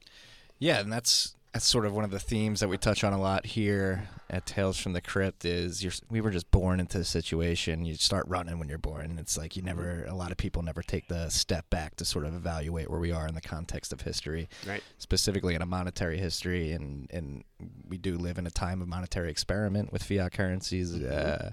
Yeah, 0.58 0.80
and 0.80 0.92
that's 0.92 1.34
that's 1.52 1.66
sort 1.66 1.84
of 1.84 1.92
one 1.92 2.04
of 2.04 2.12
the 2.12 2.20
themes 2.20 2.60
that 2.60 2.68
we 2.68 2.78
touch 2.78 3.02
on 3.02 3.12
a 3.12 3.20
lot 3.20 3.44
here 3.44 4.08
at 4.28 4.46
Tales 4.46 4.78
from 4.78 4.92
the 4.92 5.00
Crypt. 5.00 5.44
Is 5.44 5.82
you're, 5.82 5.92
we 6.08 6.20
were 6.20 6.30
just 6.30 6.48
born 6.52 6.78
into 6.78 6.96
the 6.98 7.04
situation. 7.04 7.84
You 7.84 7.96
start 7.96 8.24
running 8.28 8.60
when 8.60 8.68
you're 8.68 8.78
born. 8.78 9.18
It's 9.18 9.36
like 9.36 9.56
you 9.56 9.62
never. 9.62 10.04
A 10.04 10.14
lot 10.14 10.30
of 10.30 10.36
people 10.36 10.62
never 10.62 10.82
take 10.82 11.08
the 11.08 11.28
step 11.28 11.68
back 11.70 11.96
to 11.96 12.04
sort 12.04 12.24
of 12.24 12.34
evaluate 12.34 12.88
where 12.88 13.00
we 13.00 13.10
are 13.10 13.26
in 13.26 13.34
the 13.34 13.40
context 13.40 13.92
of 13.92 14.02
history, 14.02 14.48
Right. 14.64 14.82
specifically 14.98 15.54
in 15.56 15.62
a 15.62 15.66
monetary 15.66 16.18
history. 16.18 16.70
And 16.72 17.08
and 17.10 17.42
we 17.88 17.98
do 17.98 18.16
live 18.16 18.38
in 18.38 18.46
a 18.46 18.50
time 18.50 18.80
of 18.80 18.86
monetary 18.86 19.30
experiment 19.30 19.92
with 19.92 20.04
fiat 20.04 20.32
currencies. 20.32 20.94
Uh, 20.94 21.50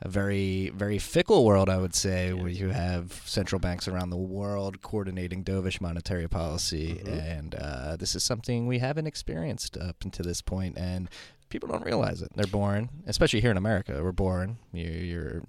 a 0.00 0.08
very 0.08 0.70
very 0.70 0.98
fickle 0.98 1.44
world, 1.44 1.68
I 1.68 1.78
would 1.78 1.94
say, 1.94 2.32
where 2.32 2.48
you 2.48 2.68
have 2.68 3.12
central 3.24 3.58
banks 3.58 3.88
around 3.88 4.10
the 4.10 4.16
world 4.16 4.80
coordinating 4.82 5.42
dovish 5.44 5.80
monetary 5.80 6.28
policy, 6.28 7.00
Mhm. 7.04 7.38
and 7.38 7.54
uh, 7.54 7.96
this 7.96 8.14
is 8.14 8.22
something 8.22 8.66
we 8.66 8.78
haven't 8.78 9.06
experienced 9.06 9.76
up 9.76 9.96
until 10.04 10.24
this 10.24 10.40
point, 10.42 10.78
and 10.78 11.08
people 11.48 11.68
don't 11.68 11.84
realize 11.84 12.22
it. 12.22 12.28
They're 12.36 12.46
born, 12.46 12.90
especially 13.06 13.40
here 13.40 13.50
in 13.50 13.56
America. 13.56 14.00
We're 14.02 14.12
born. 14.12 14.58
You, 14.72 14.88
you're 14.88 15.42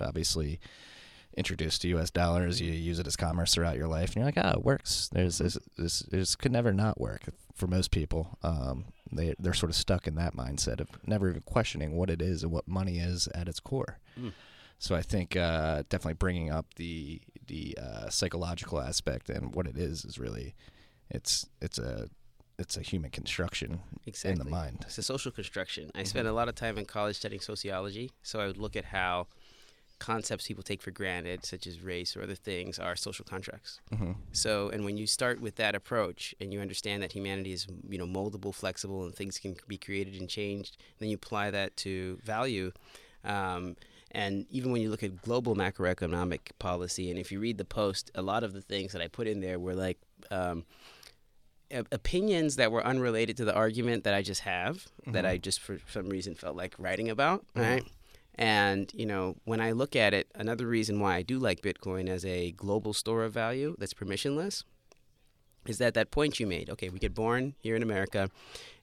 obviously 0.00 0.60
introduced 1.36 1.82
to 1.82 1.88
U.S. 1.88 2.10
dollars. 2.10 2.60
You 2.60 2.72
use 2.72 2.98
it 2.98 3.06
as 3.06 3.16
commerce 3.16 3.54
throughout 3.54 3.76
your 3.76 3.88
life, 3.88 4.08
and 4.10 4.16
you're 4.16 4.24
like, 4.26 4.38
ah, 4.38 4.52
it 4.52 4.64
works. 4.64 5.08
There's 5.12 5.38
this, 5.38 5.58
this, 5.76 6.00
this 6.00 6.36
could 6.36 6.52
never 6.52 6.72
not 6.72 7.00
work 7.00 7.22
for 7.54 7.66
most 7.66 7.90
people. 7.90 8.38
Um, 8.42 8.86
they 9.12 9.34
they're 9.38 9.54
sort 9.54 9.70
of 9.70 9.76
stuck 9.76 10.06
in 10.06 10.14
that 10.16 10.36
mindset 10.36 10.80
of 10.80 10.88
never 11.06 11.28
even 11.28 11.42
questioning 11.42 11.96
what 11.96 12.10
it 12.10 12.20
is 12.20 12.42
and 12.42 12.52
what 12.52 12.68
money 12.68 12.98
is 12.98 13.28
at 13.34 13.48
its 13.48 13.60
core. 13.60 13.98
Mm. 14.18 14.32
So 14.78 14.94
I 14.94 15.02
think 15.02 15.36
uh, 15.36 15.82
definitely 15.88 16.14
bringing 16.14 16.50
up 16.50 16.74
the 16.74 17.20
the 17.46 17.76
uh, 17.80 18.08
psychological 18.10 18.80
aspect 18.80 19.30
and 19.30 19.54
what 19.54 19.66
it 19.66 19.76
is 19.76 20.04
is 20.04 20.18
really 20.18 20.54
it's 21.10 21.46
it's 21.60 21.78
a 21.78 22.08
it's 22.58 22.76
a 22.76 22.82
human 22.82 23.10
construction 23.10 23.80
exactly. 24.06 24.32
in 24.32 24.38
the 24.38 24.50
mind. 24.50 24.78
It's 24.82 24.98
a 24.98 25.02
social 25.02 25.30
construction. 25.30 25.90
I 25.94 26.02
spent 26.02 26.26
a 26.26 26.32
lot 26.32 26.48
of 26.48 26.56
time 26.56 26.76
in 26.76 26.86
college 26.86 27.16
studying 27.16 27.40
sociology, 27.40 28.10
so 28.22 28.40
I 28.40 28.46
would 28.46 28.56
look 28.56 28.74
at 28.74 28.86
how 28.86 29.28
concepts 29.98 30.46
people 30.46 30.62
take 30.62 30.82
for 30.82 30.90
granted, 30.90 31.44
such 31.44 31.66
as 31.66 31.80
race 31.80 32.16
or 32.16 32.22
other 32.22 32.34
things, 32.34 32.78
are 32.78 32.96
social 32.96 33.24
contracts. 33.24 33.80
hmm 33.96 34.12
So, 34.32 34.68
and 34.68 34.84
when 34.84 34.96
you 34.96 35.06
start 35.06 35.40
with 35.40 35.56
that 35.56 35.74
approach 35.74 36.34
and 36.40 36.52
you 36.52 36.60
understand 36.60 37.02
that 37.02 37.12
humanity 37.12 37.52
is, 37.52 37.66
you 37.88 37.98
know, 37.98 38.06
moldable, 38.06 38.54
flexible, 38.54 39.04
and 39.04 39.14
things 39.14 39.38
can 39.38 39.56
be 39.66 39.78
created 39.78 40.20
and 40.20 40.28
changed, 40.28 40.76
then 40.98 41.08
you 41.08 41.16
apply 41.16 41.50
that 41.50 41.76
to 41.78 42.18
value. 42.24 42.72
Um, 43.24 43.76
and 44.10 44.46
even 44.50 44.72
when 44.72 44.80
you 44.80 44.90
look 44.90 45.02
at 45.02 45.20
global 45.22 45.54
macroeconomic 45.54 46.52
policy, 46.58 47.10
and 47.10 47.18
if 47.18 47.30
you 47.30 47.40
read 47.40 47.58
the 47.58 47.64
post, 47.64 48.10
a 48.14 48.22
lot 48.22 48.42
of 48.44 48.52
the 48.52 48.62
things 48.62 48.92
that 48.92 49.02
I 49.02 49.08
put 49.08 49.26
in 49.26 49.40
there 49.40 49.58
were 49.58 49.74
like 49.74 49.98
um, 50.30 50.64
opinions 51.92 52.56
that 52.56 52.72
were 52.72 52.84
unrelated 52.84 53.36
to 53.36 53.44
the 53.44 53.54
argument 53.54 54.04
that 54.04 54.14
I 54.14 54.22
just 54.22 54.40
have, 54.42 54.86
that 55.08 55.26
I 55.26 55.36
just 55.36 55.60
for 55.60 55.78
some 55.90 56.08
reason 56.08 56.34
felt 56.34 56.56
like 56.56 56.74
writing 56.78 57.10
about, 57.10 57.44
right? 57.54 57.84
And 58.38 58.90
you 58.94 59.04
know, 59.04 59.36
when 59.44 59.60
I 59.60 59.72
look 59.72 59.96
at 59.96 60.14
it, 60.14 60.28
another 60.34 60.66
reason 60.66 61.00
why 61.00 61.16
I 61.16 61.22
do 61.22 61.38
like 61.38 61.60
Bitcoin 61.60 62.08
as 62.08 62.24
a 62.24 62.52
global 62.52 62.94
store 62.94 63.24
of 63.24 63.32
value 63.32 63.74
that's 63.78 63.92
permissionless 63.92 64.62
is 65.66 65.78
that 65.78 65.94
that 65.94 66.10
point 66.10 66.40
you 66.40 66.46
made. 66.46 66.70
Okay, 66.70 66.88
we 66.88 66.98
get 66.98 67.14
born 67.14 67.54
here 67.58 67.76
in 67.76 67.82
America, 67.82 68.30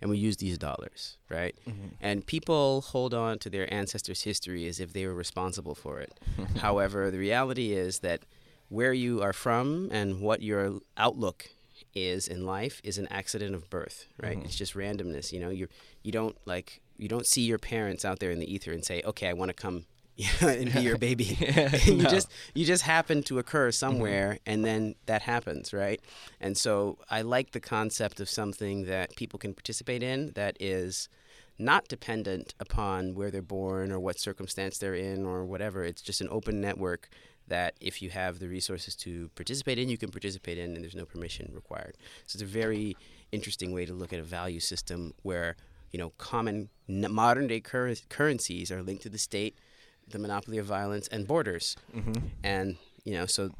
and 0.01 0.09
we 0.09 0.17
use 0.17 0.38
these 0.38 0.57
dollars, 0.57 1.17
right? 1.29 1.55
Mm-hmm. 1.67 1.88
And 2.00 2.25
people 2.25 2.81
hold 2.81 3.13
on 3.13 3.39
to 3.39 3.50
their 3.50 3.74
ancestors' 3.74 4.24
history 4.24 4.67
as 4.67 4.79
if 4.79 4.93
they 4.93 5.07
were 5.07 5.15
responsible 5.15 5.74
for 5.74 6.00
it. 6.00 6.13
However, 6.57 7.09
the 7.09 7.17
reality 7.17 7.71
is 7.71 8.00
that 8.00 8.21
where 8.69 8.93
you 8.93 9.21
are 9.21 9.33
from 9.33 9.89
and 9.91 10.21
what 10.21 10.41
your 10.41 10.79
outlook 10.97 11.50
is 11.93 12.27
in 12.27 12.45
life 12.45 12.81
is 12.83 12.97
an 12.97 13.07
accident 13.09 13.55
of 13.55 13.69
birth, 13.69 14.07
right? 14.21 14.38
Mm-hmm. 14.38 14.45
It's 14.45 14.55
just 14.55 14.75
randomness. 14.75 15.31
You 15.31 15.39
know, 15.39 15.50
you 15.50 15.67
you 16.03 16.12
don't 16.12 16.38
like 16.45 16.81
you 16.97 17.07
don't 17.07 17.25
see 17.25 17.41
your 17.41 17.57
parents 17.57 18.05
out 18.05 18.19
there 18.19 18.31
in 18.31 18.39
the 18.39 18.51
ether 18.51 18.71
and 18.71 18.83
say, 18.83 19.01
"Okay, 19.05 19.27
I 19.27 19.33
want 19.33 19.49
to 19.49 19.53
come." 19.53 19.85
and 20.41 20.71
be 20.71 20.79
your 20.79 20.97
baby. 20.97 21.25
you 21.85 21.97
No. 21.97 22.09
just 22.09 22.31
you 22.53 22.63
just 22.63 22.83
happen 22.83 23.21
to 23.23 23.37
occur 23.37 23.67
mm-hmm. 23.67 23.73
somewhere, 23.73 24.39
and 24.45 24.63
then 24.63 24.95
that 25.07 25.23
happens, 25.23 25.73
right? 25.73 25.99
And 26.39 26.57
so 26.57 26.99
I 27.09 27.21
like 27.21 27.51
the 27.51 27.59
concept 27.59 28.19
of 28.19 28.29
something 28.29 28.85
that 28.85 29.15
people 29.17 29.37
can 29.39 29.53
participate 29.53 30.01
in 30.01 30.31
that 30.35 30.55
is 30.59 31.09
not 31.57 31.87
dependent 31.87 32.53
upon 32.59 33.15
where 33.15 33.31
they're 33.31 33.41
born 33.41 33.91
or 33.91 33.99
what 33.99 34.19
circumstance 34.19 34.77
they're 34.77 34.95
in 34.95 35.25
or 35.25 35.45
whatever. 35.45 35.83
It's 35.83 36.01
just 36.01 36.21
an 36.21 36.27
open 36.29 36.59
network 36.59 37.09
that 37.47 37.75
if 37.79 38.01
you 38.01 38.09
have 38.09 38.39
the 38.39 38.47
resources 38.47 38.95
to 38.95 39.29
participate 39.35 39.77
in, 39.77 39.87
you 39.87 39.97
can 39.97 40.09
participate 40.09 40.57
in, 40.57 40.75
and 40.75 40.83
there's 40.83 40.95
no 40.95 41.05
permission 41.05 41.51
required. 41.53 41.95
So 42.25 42.37
it's 42.37 42.43
a 42.43 42.45
very 42.45 42.97
interesting 43.31 43.73
way 43.73 43.85
to 43.85 43.93
look 43.93 44.13
at 44.13 44.19
a 44.19 44.23
value 44.23 44.59
system 44.59 45.13
where 45.21 45.55
you 45.95 45.99
know 46.01 46.11
common 46.17 46.67
modern 46.89 47.47
day 47.47 47.61
cur- 47.61 47.95
currencies 48.09 48.69
are 48.69 48.83
linked 48.83 49.03
to 49.03 49.09
the 49.09 49.17
state, 49.17 49.57
the 50.05 50.19
monopoly 50.19 50.57
of 50.57 50.65
violence, 50.65 51.07
and 51.07 51.25
borders. 51.25 51.77
hmm 51.93 52.11
And 52.43 52.75
you 53.05 53.13
know, 53.13 53.25
so 53.25 53.51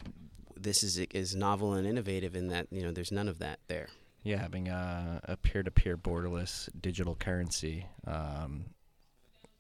this 0.57 0.83
is 0.83 0.97
is 0.97 1.33
novel 1.33 1.71
and 1.71 1.87
innovative 1.87 2.35
in 2.35 2.49
that 2.49 2.67
you 2.71 2.83
know 2.83 2.91
there's 2.91 3.09
none 3.09 3.29
of 3.29 3.39
that 3.39 3.59
there. 3.69 3.87
Yeah, 4.23 4.39
having 4.41 4.67
a, 4.67 5.21
a 5.23 5.37
peer-to-peer 5.37 5.97
borderless 5.97 6.67
digital 6.81 7.15
currency 7.15 7.85
um, 8.05 8.65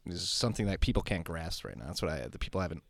is 0.05 0.27
something 0.27 0.65
that 0.65 0.81
people 0.81 1.01
can't 1.01 1.23
grasp 1.23 1.63
right 1.63 1.77
now. 1.77 1.85
That's 1.85 2.01
what 2.01 2.11
I 2.11 2.27
the 2.27 2.39
people 2.39 2.59
haven't 2.59 2.83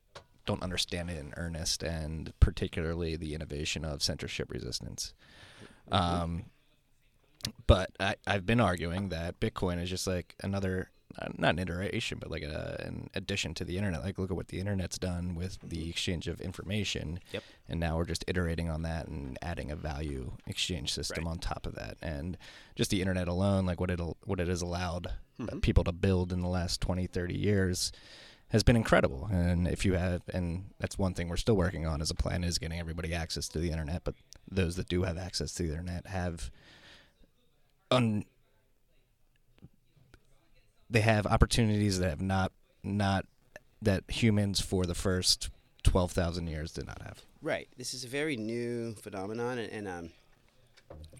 don't 0.47 0.63
understand 0.63 1.11
it 1.11 1.19
in 1.19 1.31
earnest, 1.37 1.83
and 1.83 2.33
particularly 2.39 3.15
the 3.17 3.35
innovation 3.35 3.85
of 3.85 4.01
censorship 4.01 4.49
resistance. 4.49 5.13
Um, 5.91 6.45
but 7.67 7.91
I, 7.99 8.15
I've 8.27 8.45
been 8.45 8.59
arguing 8.59 9.09
that 9.09 9.39
Bitcoin 9.39 9.81
is 9.81 9.89
just 9.89 10.07
like 10.07 10.35
another, 10.43 10.89
uh, 11.19 11.27
not 11.37 11.51
an 11.51 11.59
iteration, 11.59 12.17
but 12.19 12.29
like 12.31 12.43
a, 12.43 12.81
an 12.85 13.09
addition 13.15 13.53
to 13.55 13.63
the 13.65 13.77
internet. 13.77 14.03
Like, 14.03 14.17
look 14.17 14.31
at 14.31 14.35
what 14.37 14.47
the 14.49 14.59
internet's 14.59 14.97
done 14.97 15.35
with 15.35 15.57
the 15.63 15.89
exchange 15.89 16.27
of 16.27 16.41
information. 16.41 17.19
Yep. 17.31 17.43
And 17.69 17.79
now 17.79 17.97
we're 17.97 18.05
just 18.05 18.25
iterating 18.27 18.69
on 18.69 18.81
that 18.83 19.07
and 19.07 19.37
adding 19.41 19.71
a 19.71 19.75
value 19.75 20.33
exchange 20.47 20.93
system 20.93 21.25
Right. 21.25 21.31
on 21.31 21.39
top 21.39 21.65
of 21.65 21.75
that. 21.75 21.97
And 22.01 22.37
just 22.75 22.91
the 22.91 23.01
internet 23.01 23.27
alone, 23.27 23.65
like 23.65 23.79
what 23.79 23.91
it 23.91 23.99
what 24.25 24.39
it 24.39 24.47
has 24.47 24.61
allowed 24.61 25.07
uh, 25.07 25.11
Mhm. 25.45 25.61
people 25.61 25.83
to 25.83 25.91
build 25.91 26.31
in 26.31 26.41
the 26.41 26.47
last 26.47 26.79
20, 26.81 27.07
30 27.07 27.37
years 27.37 27.91
has 28.49 28.63
been 28.63 28.75
incredible. 28.75 29.25
And 29.31 29.67
if 29.67 29.83
you 29.85 29.93
have, 29.95 30.21
and 30.33 30.65
that's 30.79 30.97
one 30.97 31.13
thing 31.13 31.27
we're 31.29 31.35
still 31.37 31.57
working 31.57 31.85
on 31.85 32.01
as 32.01 32.09
a 32.11 32.15
plan 32.15 32.43
is 32.43 32.57
getting 32.57 32.79
everybody 32.79 33.13
access 33.13 33.47
to 33.49 33.59
the 33.59 33.71
internet. 33.71 34.03
But 34.05 34.15
those 34.49 34.75
that 34.77 34.87
do 34.87 35.03
have 35.03 35.17
access 35.17 35.51
to 35.55 35.63
the 35.63 35.69
internet 35.69 36.07
have 36.07 36.51
un, 37.91 38.23
they 40.89 41.01
have 41.01 41.25
opportunities 41.25 41.99
that 41.99 42.09
have 42.09 42.21
not 42.21 42.51
not 42.83 43.25
that 43.81 44.03
humans 44.09 44.59
for 44.61 44.85
the 44.85 44.95
first 44.95 45.49
12,000 45.83 46.47
years 46.47 46.71
did 46.71 46.87
not 46.87 47.01
have. 47.01 47.21
Right. 47.41 47.67
This 47.77 47.93
is 47.93 48.03
a 48.03 48.07
very 48.07 48.35
new 48.37 48.93
phenomenon, 48.93 49.59
and, 49.59 49.71
and 49.71 49.87
um, 49.87 50.09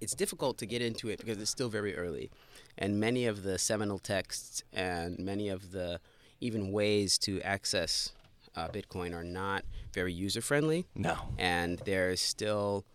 it's 0.02 0.14
difficult 0.16 0.58
to 0.60 0.66
get 0.66 0.82
into 0.82 1.10
it 1.10 1.20
because 1.20 1.38
it's 1.40 1.52
still 1.52 1.70
very 1.70 1.96
early, 1.96 2.32
and 2.78 3.00
many 3.00 3.26
of 3.26 3.44
the 3.44 3.58
seminal 3.60 4.00
texts 4.00 4.64
and 4.74 5.20
many 5.20 5.50
of 5.50 5.72
the 5.72 6.00
even 6.42 6.72
ways 6.72 7.18
to 7.20 7.42
access 7.42 8.12
uh, 8.56 8.68
Bitcoin 8.70 9.14
are 9.14 9.24
not 9.24 9.64
very 9.94 10.14
user 10.14 10.42
friendly, 10.42 10.86
No. 10.96 11.16
and 11.38 11.80
there's 11.80 12.22
still 12.22 12.86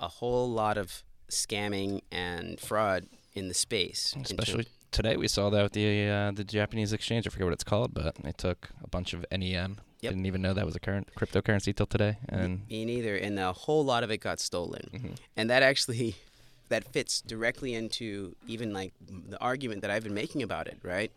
a 0.00 0.08
whole 0.08 0.50
lot 0.50 0.76
of 0.78 1.02
scamming 1.30 2.00
and 2.10 2.58
fraud 2.58 3.06
in 3.34 3.48
the 3.48 3.54
space. 3.54 4.14
Especially 4.22 4.66
today 4.90 5.16
we 5.16 5.28
saw 5.28 5.50
that 5.50 5.62
with 5.62 5.72
the 5.72 6.08
uh, 6.08 6.30
the 6.32 6.44
Japanese 6.44 6.92
exchange. 6.92 7.26
I 7.26 7.30
forget 7.30 7.46
what 7.46 7.52
it's 7.52 7.64
called, 7.64 7.94
but 7.94 8.14
they 8.16 8.32
took 8.32 8.70
a 8.82 8.88
bunch 8.88 9.12
of 9.12 9.24
NEM. 9.30 9.78
Yep. 10.00 10.12
Didn't 10.12 10.26
even 10.26 10.40
know 10.42 10.54
that 10.54 10.64
was 10.64 10.74
a 10.74 10.80
current 10.80 11.08
cryptocurrency 11.14 11.76
till 11.76 11.86
today. 11.86 12.16
And 12.28 12.66
me 12.68 12.84
neither, 12.86 13.16
and 13.16 13.38
a 13.38 13.52
whole 13.52 13.84
lot 13.84 14.02
of 14.02 14.10
it 14.10 14.18
got 14.18 14.40
stolen. 14.40 14.88
Mhm. 14.92 15.16
and 15.36 15.50
that 15.50 15.62
actually 15.62 16.16
that 16.70 16.84
fits 16.84 17.20
directly 17.20 17.74
into 17.74 18.34
even 18.46 18.72
like 18.72 18.92
the 19.28 19.38
argument 19.40 19.82
that 19.82 19.90
I've 19.90 20.04
been 20.04 20.14
making 20.14 20.42
about 20.42 20.66
it, 20.68 20.78
right? 20.82 21.10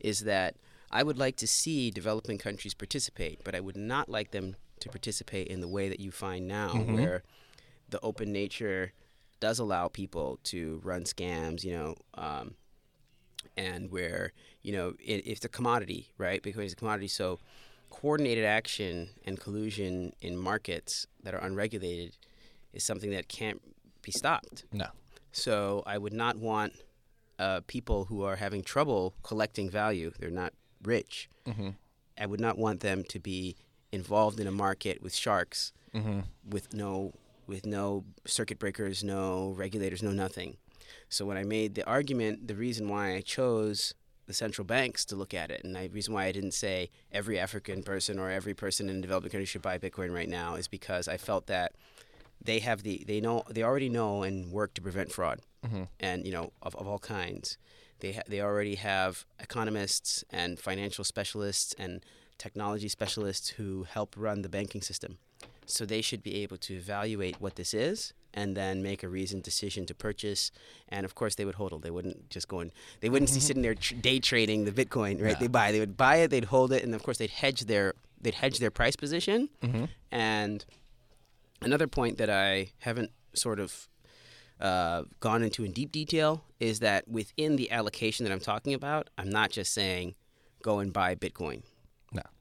Is 0.00 0.20
that 0.20 0.56
I 0.90 1.02
would 1.02 1.16
like 1.18 1.36
to 1.36 1.46
see 1.46 1.90
developing 1.90 2.38
countries 2.38 2.74
participate, 2.74 3.40
but 3.44 3.54
I 3.54 3.60
would 3.60 3.76
not 3.76 4.08
like 4.08 4.30
them 4.32 4.56
to 4.80 4.88
participate 4.88 5.46
in 5.48 5.60
the 5.60 5.68
way 5.68 5.88
that 5.88 6.00
you 6.00 6.10
find 6.10 6.46
now, 6.46 6.70
Mhm. 6.74 6.94
where 6.94 7.22
the 7.88 7.98
open 8.02 8.32
nature 8.32 8.92
does 9.40 9.58
allow 9.58 9.88
people 9.88 10.38
to 10.44 10.80
run 10.84 11.04
scams, 11.04 11.64
you 11.64 11.72
know, 11.72 11.94
um, 12.14 12.54
and 13.56 13.90
where 13.90 14.32
you 14.62 14.72
know 14.72 14.94
it, 14.98 15.26
it's 15.26 15.44
a 15.44 15.48
commodity, 15.48 16.10
right? 16.18 16.42
Because 16.42 16.64
it's 16.64 16.72
a 16.72 16.76
commodity, 16.76 17.08
so 17.08 17.38
coordinated 17.90 18.44
action 18.44 19.10
and 19.24 19.38
collusion 19.40 20.12
in 20.20 20.36
markets 20.36 21.06
that 21.22 21.34
are 21.34 21.40
unregulated 21.40 22.16
is 22.72 22.82
something 22.84 23.10
that 23.10 23.28
can't 23.28 23.62
be 24.02 24.10
stopped. 24.10 24.64
no. 24.72 24.86
So 25.32 25.82
I 25.86 25.98
would 25.98 26.12
not 26.14 26.36
want 26.36 26.72
uh, 27.38 27.60
people 27.66 28.06
who 28.06 28.22
are 28.22 28.36
having 28.36 28.62
trouble 28.62 29.14
collecting 29.22 29.68
value, 29.70 30.10
they're 30.18 30.30
not 30.30 30.52
rich, 30.82 31.28
Mm-hmm. 31.46 31.70
I 32.18 32.26
would 32.26 32.40
not 32.40 32.56
want 32.58 32.80
them 32.80 33.04
to 33.10 33.20
be 33.20 33.56
involved 33.92 34.40
in 34.40 34.46
a 34.46 34.50
market 34.50 35.02
with 35.02 35.14
sharks 35.14 35.72
Mm-hmm. 35.94 36.20
with 36.48 36.74
no 36.74 37.12
with 37.46 37.64
no 37.66 38.04
circuit 38.26 38.58
breakers, 38.58 39.02
no 39.04 39.52
regulators, 39.56 40.02
no 40.02 40.10
nothing. 40.12 40.56
So 41.08 41.24
when 41.24 41.36
I 41.36 41.44
made 41.44 41.74
the 41.74 41.84
argument, 41.86 42.48
the 42.48 42.54
reason 42.56 42.88
why 42.88 43.14
I 43.14 43.20
chose 43.20 43.94
the 44.26 44.34
central 44.34 44.64
banks 44.64 45.04
to 45.06 45.16
look 45.16 45.32
at 45.34 45.50
it, 45.50 45.62
and 45.62 45.74
the 45.76 45.88
reason 45.88 46.12
why 46.14 46.24
I 46.24 46.32
didn't 46.32 46.54
say 46.54 46.90
every 47.12 47.38
African 47.38 47.82
person 47.84 48.18
or 48.18 48.30
every 48.30 48.54
person 48.54 48.88
in 48.88 48.96
a 48.98 49.00
developing 49.00 49.30
country 49.30 49.44
should 49.46 49.62
buy 49.62 49.78
Bitcoin 49.78 50.12
right 50.12 50.28
now 50.28 50.56
is 50.56 50.66
because 50.66 51.06
I 51.06 51.16
felt 51.16 51.46
that 51.46 51.72
they 52.42 52.58
have 52.58 52.82
the 52.82 53.04
they 53.06 53.20
know 53.20 53.42
they 53.48 53.62
already 53.62 53.88
know 53.88 54.22
and 54.22 54.50
work 54.52 54.74
to 54.74 54.82
prevent 54.82 55.12
fraud 55.12 55.40
Mm-hmm. 55.64 55.84
and 55.98 56.24
you 56.26 56.32
know 56.32 56.52
of, 56.62 56.76
of 56.76 56.86
all 56.86 56.98
kinds. 57.00 57.56
They 58.00 58.12
ha- 58.12 58.22
they 58.28 58.40
already 58.40 58.74
have 58.76 59.24
economists 59.40 60.22
and 60.30 60.58
financial 60.60 61.02
specialists 61.02 61.74
and 61.78 62.04
technology 62.38 62.88
specialists 62.88 63.48
who 63.50 63.84
help 63.84 64.14
run 64.16 64.42
the 64.42 64.48
banking 64.48 64.82
system. 64.82 65.18
So 65.66 65.84
they 65.84 66.00
should 66.00 66.22
be 66.22 66.42
able 66.42 66.56
to 66.58 66.74
evaluate 66.74 67.40
what 67.40 67.56
this 67.56 67.74
is 67.74 68.12
and 68.36 68.56
then 68.56 68.82
make 68.82 69.02
a 69.02 69.08
reasoned 69.08 69.42
decision 69.42 69.86
to 69.86 69.94
purchase. 69.94 70.50
And 70.88 71.04
of 71.04 71.14
course, 71.14 71.34
they 71.34 71.44
would 71.44 71.54
hold 71.54 71.72
it. 71.72 71.82
They 71.82 71.90
wouldn't 71.90 72.28
just 72.30 72.48
go 72.48 72.60
and 72.60 72.70
they 73.00 73.08
wouldn't 73.08 73.32
be 73.32 73.40
sitting 73.40 73.62
there 73.62 73.74
tr- 73.74 73.94
day 74.00 74.20
trading 74.20 74.64
the 74.64 74.72
Bitcoin, 74.72 75.22
right? 75.22 75.34
No. 75.34 75.40
They 75.40 75.48
buy. 75.48 75.72
They 75.72 75.80
would 75.80 75.96
buy 75.96 76.16
it. 76.16 76.30
They'd 76.30 76.44
hold 76.44 76.72
it, 76.72 76.84
and 76.84 76.94
of 76.94 77.02
course, 77.02 77.18
they'd 77.18 77.30
hedge 77.30 77.62
their 77.62 77.94
they'd 78.20 78.34
hedge 78.34 78.58
their 78.58 78.70
price 78.70 78.96
position. 78.96 79.48
Mm-hmm. 79.62 79.84
And 80.10 80.64
another 81.62 81.86
point 81.86 82.18
that 82.18 82.30
I 82.30 82.72
haven't 82.78 83.10
sort 83.34 83.58
of 83.58 83.88
uh, 84.60 85.04
gone 85.20 85.42
into 85.42 85.64
in 85.64 85.72
deep 85.72 85.92
detail 85.92 86.44
is 86.60 86.80
that 86.80 87.08
within 87.08 87.56
the 87.56 87.70
allocation 87.70 88.24
that 88.24 88.32
I'm 88.32 88.40
talking 88.40 88.74
about, 88.74 89.08
I'm 89.18 89.30
not 89.30 89.50
just 89.50 89.72
saying 89.72 90.14
go 90.62 90.78
and 90.78 90.92
buy 90.92 91.14
Bitcoin. 91.14 91.62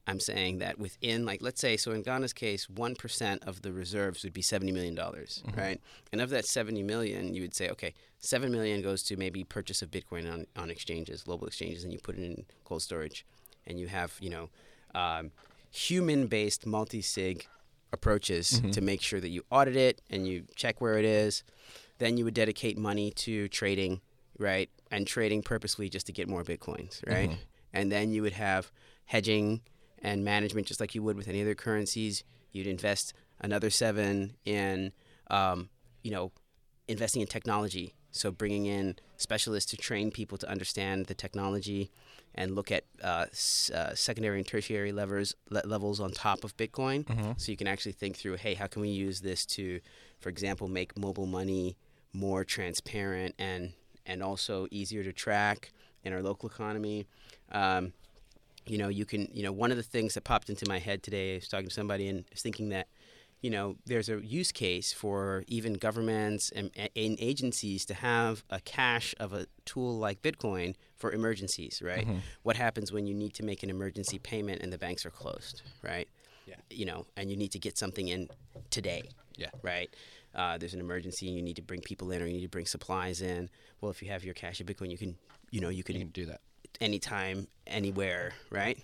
I'm 0.07 0.19
saying 0.19 0.59
that 0.59 0.77
within, 0.77 1.25
like, 1.25 1.41
let's 1.41 1.59
say, 1.59 1.77
so 1.77 1.91
in 1.91 2.03
Ghana's 2.03 2.33
case, 2.33 2.67
1% 2.67 3.47
of 3.47 3.63
the 3.63 3.73
reserves 3.73 4.23
would 4.23 4.33
be 4.33 4.41
$70 4.41 4.71
million, 4.71 4.93
dollars 4.93 5.41
mm-hmm. 5.47 5.59
right? 5.59 5.81
And 6.11 6.21
of 6.21 6.29
that 6.29 6.45
70 6.45 6.83
million, 6.83 7.33
you 7.33 7.41
would 7.41 7.55
say, 7.55 7.69
okay, 7.69 7.93
7 8.19 8.51
million 8.51 8.81
goes 8.81 9.01
to 9.03 9.17
maybe 9.17 9.43
purchase 9.43 9.81
of 9.81 9.89
Bitcoin 9.89 10.31
on, 10.31 10.45
on 10.55 10.69
exchanges, 10.69 11.23
global 11.23 11.47
exchanges, 11.47 11.83
and 11.83 11.91
you 11.91 11.99
put 11.99 12.17
it 12.17 12.23
in 12.23 12.45
cold 12.63 12.83
storage. 12.83 13.25
And 13.65 13.79
you 13.79 13.87
have, 13.87 14.15
you 14.19 14.29
know, 14.29 14.49
um, 14.93 15.31
human 15.71 16.27
based 16.27 16.67
multi 16.67 17.01
sig 17.01 17.47
approaches 17.91 18.59
mm-hmm. 18.59 18.71
to 18.71 18.81
make 18.81 19.01
sure 19.01 19.19
that 19.19 19.29
you 19.29 19.43
audit 19.49 19.75
it 19.75 20.01
and 20.11 20.27
you 20.27 20.43
check 20.55 20.81
where 20.81 20.99
it 20.99 21.05
is. 21.05 21.43
Then 21.97 22.17
you 22.17 22.25
would 22.25 22.33
dedicate 22.33 22.77
money 22.77 23.09
to 23.11 23.47
trading, 23.47 24.01
right? 24.37 24.69
And 24.91 25.07
trading 25.07 25.41
purposely 25.41 25.89
just 25.89 26.05
to 26.07 26.11
get 26.11 26.27
more 26.29 26.43
Bitcoins, 26.43 27.05
right? 27.07 27.31
Mm-hmm. 27.31 27.39
And 27.73 27.91
then 27.91 28.11
you 28.11 28.21
would 28.21 28.33
have 28.33 28.71
hedging 29.05 29.61
and 30.05 30.23
management 30.23 30.67
just 30.67 30.79
like 30.79 30.93
you 30.95 31.03
would 31.05 31.17
with 31.17 31.27
any 31.27 31.41
other 31.41 31.55
currencies. 31.65 32.23
You'd 32.53 32.67
invest 32.77 33.05
another 33.47 33.69
seven 33.69 34.13
in, 34.45 34.91
um, 35.37 35.69
you 36.05 36.11
know, 36.15 36.31
investing 36.87 37.21
in 37.21 37.27
technology. 37.27 37.87
So 38.11 38.31
bringing 38.31 38.65
in 38.77 38.95
specialists 39.17 39.69
to 39.71 39.77
train 39.77 40.11
people 40.19 40.37
to 40.37 40.47
understand 40.55 40.97
the 41.07 41.13
technology 41.25 41.91
and 42.33 42.55
look 42.55 42.69
at 42.71 42.83
uh, 43.03 43.25
s- 43.31 43.71
uh, 43.79 43.93
secondary 43.95 44.37
and 44.41 44.47
tertiary 44.47 44.91
levers 44.91 45.35
le- 45.49 45.65
levels 45.65 45.99
on 45.99 46.11
top 46.11 46.43
of 46.45 46.55
Bitcoin. 46.55 46.99
So 47.37 47.51
you 47.51 47.57
can 47.57 47.67
actually 47.67 47.93
think 48.01 48.15
through, 48.15 48.35
hey, 48.37 48.53
how 48.53 48.67
can 48.67 48.81
we 48.81 48.89
use 48.89 49.17
this 49.21 49.45
to, 49.57 49.79
for 50.21 50.29
example, 50.29 50.67
make 50.69 50.97
mobile 50.97 51.25
money 51.39 51.75
more 52.13 52.45
transparent 52.45 53.35
and 53.37 53.73
and 54.05 54.21
also 54.21 54.67
easier 54.71 55.03
to 55.03 55.11
track 55.11 55.71
in 56.03 56.13
our 56.13 56.21
local 56.21 56.47
economy. 56.47 57.07
Um, 57.51 57.93
you 58.67 58.77
know, 58.77 58.87
you 58.87 59.05
can, 59.05 59.29
you 59.33 59.43
know, 59.43 59.51
one 59.51 59.71
of 59.71 59.77
the 59.77 59.83
things 59.83 60.13
that 60.15 60.23
popped 60.23 60.49
into 60.49 60.65
my 60.67 60.79
head 60.79 61.03
today, 61.03 61.33
I 61.33 61.35
was 61.35 61.47
talking 61.47 61.67
to 61.67 61.73
somebody 61.73 62.07
and 62.07 62.19
I 62.19 62.25
was 62.31 62.41
thinking 62.41 62.69
that, 62.69 62.87
you 63.41 63.49
know, 63.51 63.75
there's 63.85 64.09
a 64.09 64.25
use 64.25 64.51
case 64.51 64.91
for 64.91 65.43
even 65.47 65.73
governments 65.73 66.51
and, 66.55 66.71
and 66.95 67.15
agencies 67.19 67.85
to 67.85 67.93
have 67.93 68.43
a 68.49 68.59
cache 68.61 69.13
of 69.19 69.33
a 69.33 69.45
tool 69.65 69.97
like 69.99 70.21
Bitcoin 70.23 70.73
for 70.95 71.11
emergencies, 71.11 71.81
right? 71.83 72.07
What 72.43 72.55
happens 72.55 72.91
when 72.91 73.05
you 73.05 73.13
need 73.13 73.33
to 73.35 73.43
make 73.43 73.61
an 73.61 73.69
emergency 73.69 74.17
payment 74.17 74.61
and 74.63 74.73
the 74.73 74.77
banks 74.79 75.05
are 75.05 75.11
closed, 75.11 75.61
right? 75.83 76.07
Yeah. 76.47 76.55
You 76.71 76.85
know, 76.85 77.05
and 77.17 77.29
you 77.29 77.37
need 77.37 77.51
to 77.51 77.59
get 77.59 77.77
something 77.77 78.07
in 78.07 78.29
today 78.71 79.03
Yeah. 79.37 79.49
right? 79.61 79.93
Uh, 80.33 80.57
there's 80.57 80.73
an 80.73 80.79
emergency 80.79 81.27
and 81.27 81.35
you 81.37 81.43
need 81.43 81.55
to 81.57 81.61
bring 81.61 81.81
people 81.81 82.11
in 82.11 82.21
or 82.21 82.25
you 82.25 82.33
need 82.33 82.41
to 82.41 82.49
bring 82.49 82.65
supplies 82.65 83.21
in. 83.21 83.49
Well, 83.79 83.91
if 83.91 84.01
you 84.01 84.09
have 84.09 84.23
your 84.23 84.33
cache 84.33 84.59
of 84.59 84.67
Bitcoin, 84.67 84.89
you 84.91 84.97
can, 84.97 85.17
you 85.51 85.61
know, 85.61 85.69
you 85.69 85.83
can 85.83 85.95
You 85.95 86.01
can 86.01 86.09
do 86.09 86.25
that. 86.25 86.41
Anytime, 86.81 87.47
anywhere, 87.67 88.33
right? 88.49 88.77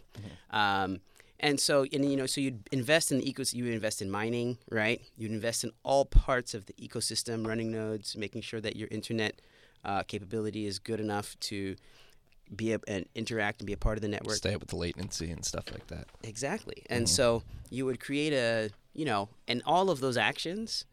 Um, 0.52 1.00
and 1.40 1.60
so, 1.60 1.86
and 1.92 2.10
you 2.10 2.16
know, 2.16 2.28
so 2.28 2.40
you'd 2.40 2.68
invest 2.72 3.12
in 3.12 3.18
the 3.18 3.34
ecosystem. 3.34 3.56
You 3.56 3.66
invest 3.68 4.02
in 4.02 4.12
mining, 4.12 4.58
right? 4.70 5.02
You'd 5.18 5.32
invest 5.32 5.64
in 5.64 5.72
all 5.84 6.06
parts 6.06 6.54
of 6.54 6.68
the 6.68 6.74
ecosystem, 6.74 7.48
running 7.48 7.72
nodes, 7.72 8.16
making 8.16 8.42
sure 8.42 8.62
that 8.62 8.76
your 8.76 8.88
internet 8.92 9.42
uh, 9.84 10.04
capability 10.04 10.68
is 10.68 10.78
good 10.78 11.00
enough 11.00 11.40
to 11.42 11.76
be 12.56 12.74
a, 12.74 12.80
and 12.88 13.06
interact 13.16 13.62
and 13.62 13.68
be 13.68 13.74
a 13.74 13.78
part 13.78 13.98
of 13.98 14.02
the 14.02 14.08
network. 14.08 14.36
Stay 14.36 14.54
up 14.54 14.62
with 14.62 14.70
the 14.70 14.76
latency 14.76 15.32
and 15.32 15.44
stuff 15.44 15.72
like 15.72 15.88
that. 15.88 16.06
Exactly. 16.24 16.84
And 16.90 17.10
so 17.10 17.44
you 17.70 17.86
would 17.86 18.00
create 18.00 18.34
a, 18.34 18.70
you 18.94 19.06
know, 19.06 19.30
and 19.48 19.64
all 19.66 19.90
of 19.90 20.00
those 20.00 20.18
actions 20.18 20.86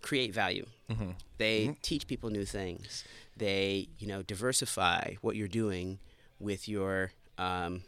create 0.00 0.32
value. 0.32 0.64
Mm-hmm. 0.90 1.10
They 1.36 1.76
teach 1.82 2.06
people 2.06 2.30
new 2.30 2.44
things. 2.44 3.04
They, 3.36 3.88
you 3.98 4.06
know, 4.06 4.22
diversify 4.22 5.14
what 5.20 5.36
you're 5.36 5.48
doing 5.48 5.98
with 6.40 6.68
your 6.68 7.12
um, 7.38 7.82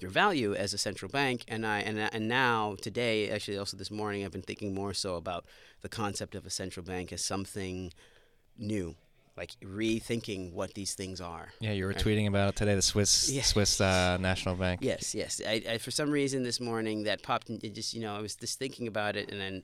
your 0.00 0.10
value 0.10 0.54
as 0.54 0.72
a 0.74 0.78
central 0.78 1.10
bank. 1.10 1.44
And 1.46 1.66
I 1.66 1.80
and 1.80 1.98
and 1.98 2.26
now 2.28 2.76
today, 2.80 3.30
actually, 3.30 3.58
also 3.58 3.76
this 3.76 3.90
morning, 3.90 4.24
I've 4.24 4.32
been 4.32 4.42
thinking 4.42 4.74
more 4.74 4.94
so 4.94 5.14
about 5.16 5.44
the 5.82 5.88
concept 5.88 6.34
of 6.34 6.46
a 6.46 6.50
central 6.50 6.84
bank 6.84 7.12
as 7.12 7.24
something 7.24 7.92
new, 8.58 8.94
like 9.36 9.52
rethinking 9.62 10.52
what 10.52 10.74
these 10.74 10.94
things 10.94 11.20
are. 11.20 11.48
Yeah, 11.60 11.72
you 11.72 11.84
were 11.84 11.90
Right. 11.90 12.04
tweeting 12.04 12.26
about 12.28 12.50
it 12.50 12.56
today. 12.56 12.74
The 12.74 12.82
Swiss 12.82 13.30
Yeah. 13.32 13.42
Swiss 13.42 13.80
uh, 13.80 14.16
National 14.18 14.54
Bank. 14.54 14.80
Yes, 14.82 15.14
yes. 15.14 15.40
I, 15.46 15.62
I 15.68 15.78
for 15.78 15.90
some 15.90 16.10
reason 16.10 16.42
this 16.42 16.60
morning 16.60 17.04
that 17.04 17.22
popped. 17.22 17.50
In, 17.50 17.58
it 17.62 17.74
just 17.74 17.94
you 17.94 18.00
know 18.00 18.14
I 18.16 18.20
was 18.20 18.34
just 18.36 18.58
thinking 18.58 18.86
about 18.86 19.16
it, 19.16 19.30
and 19.30 19.40
then 19.40 19.62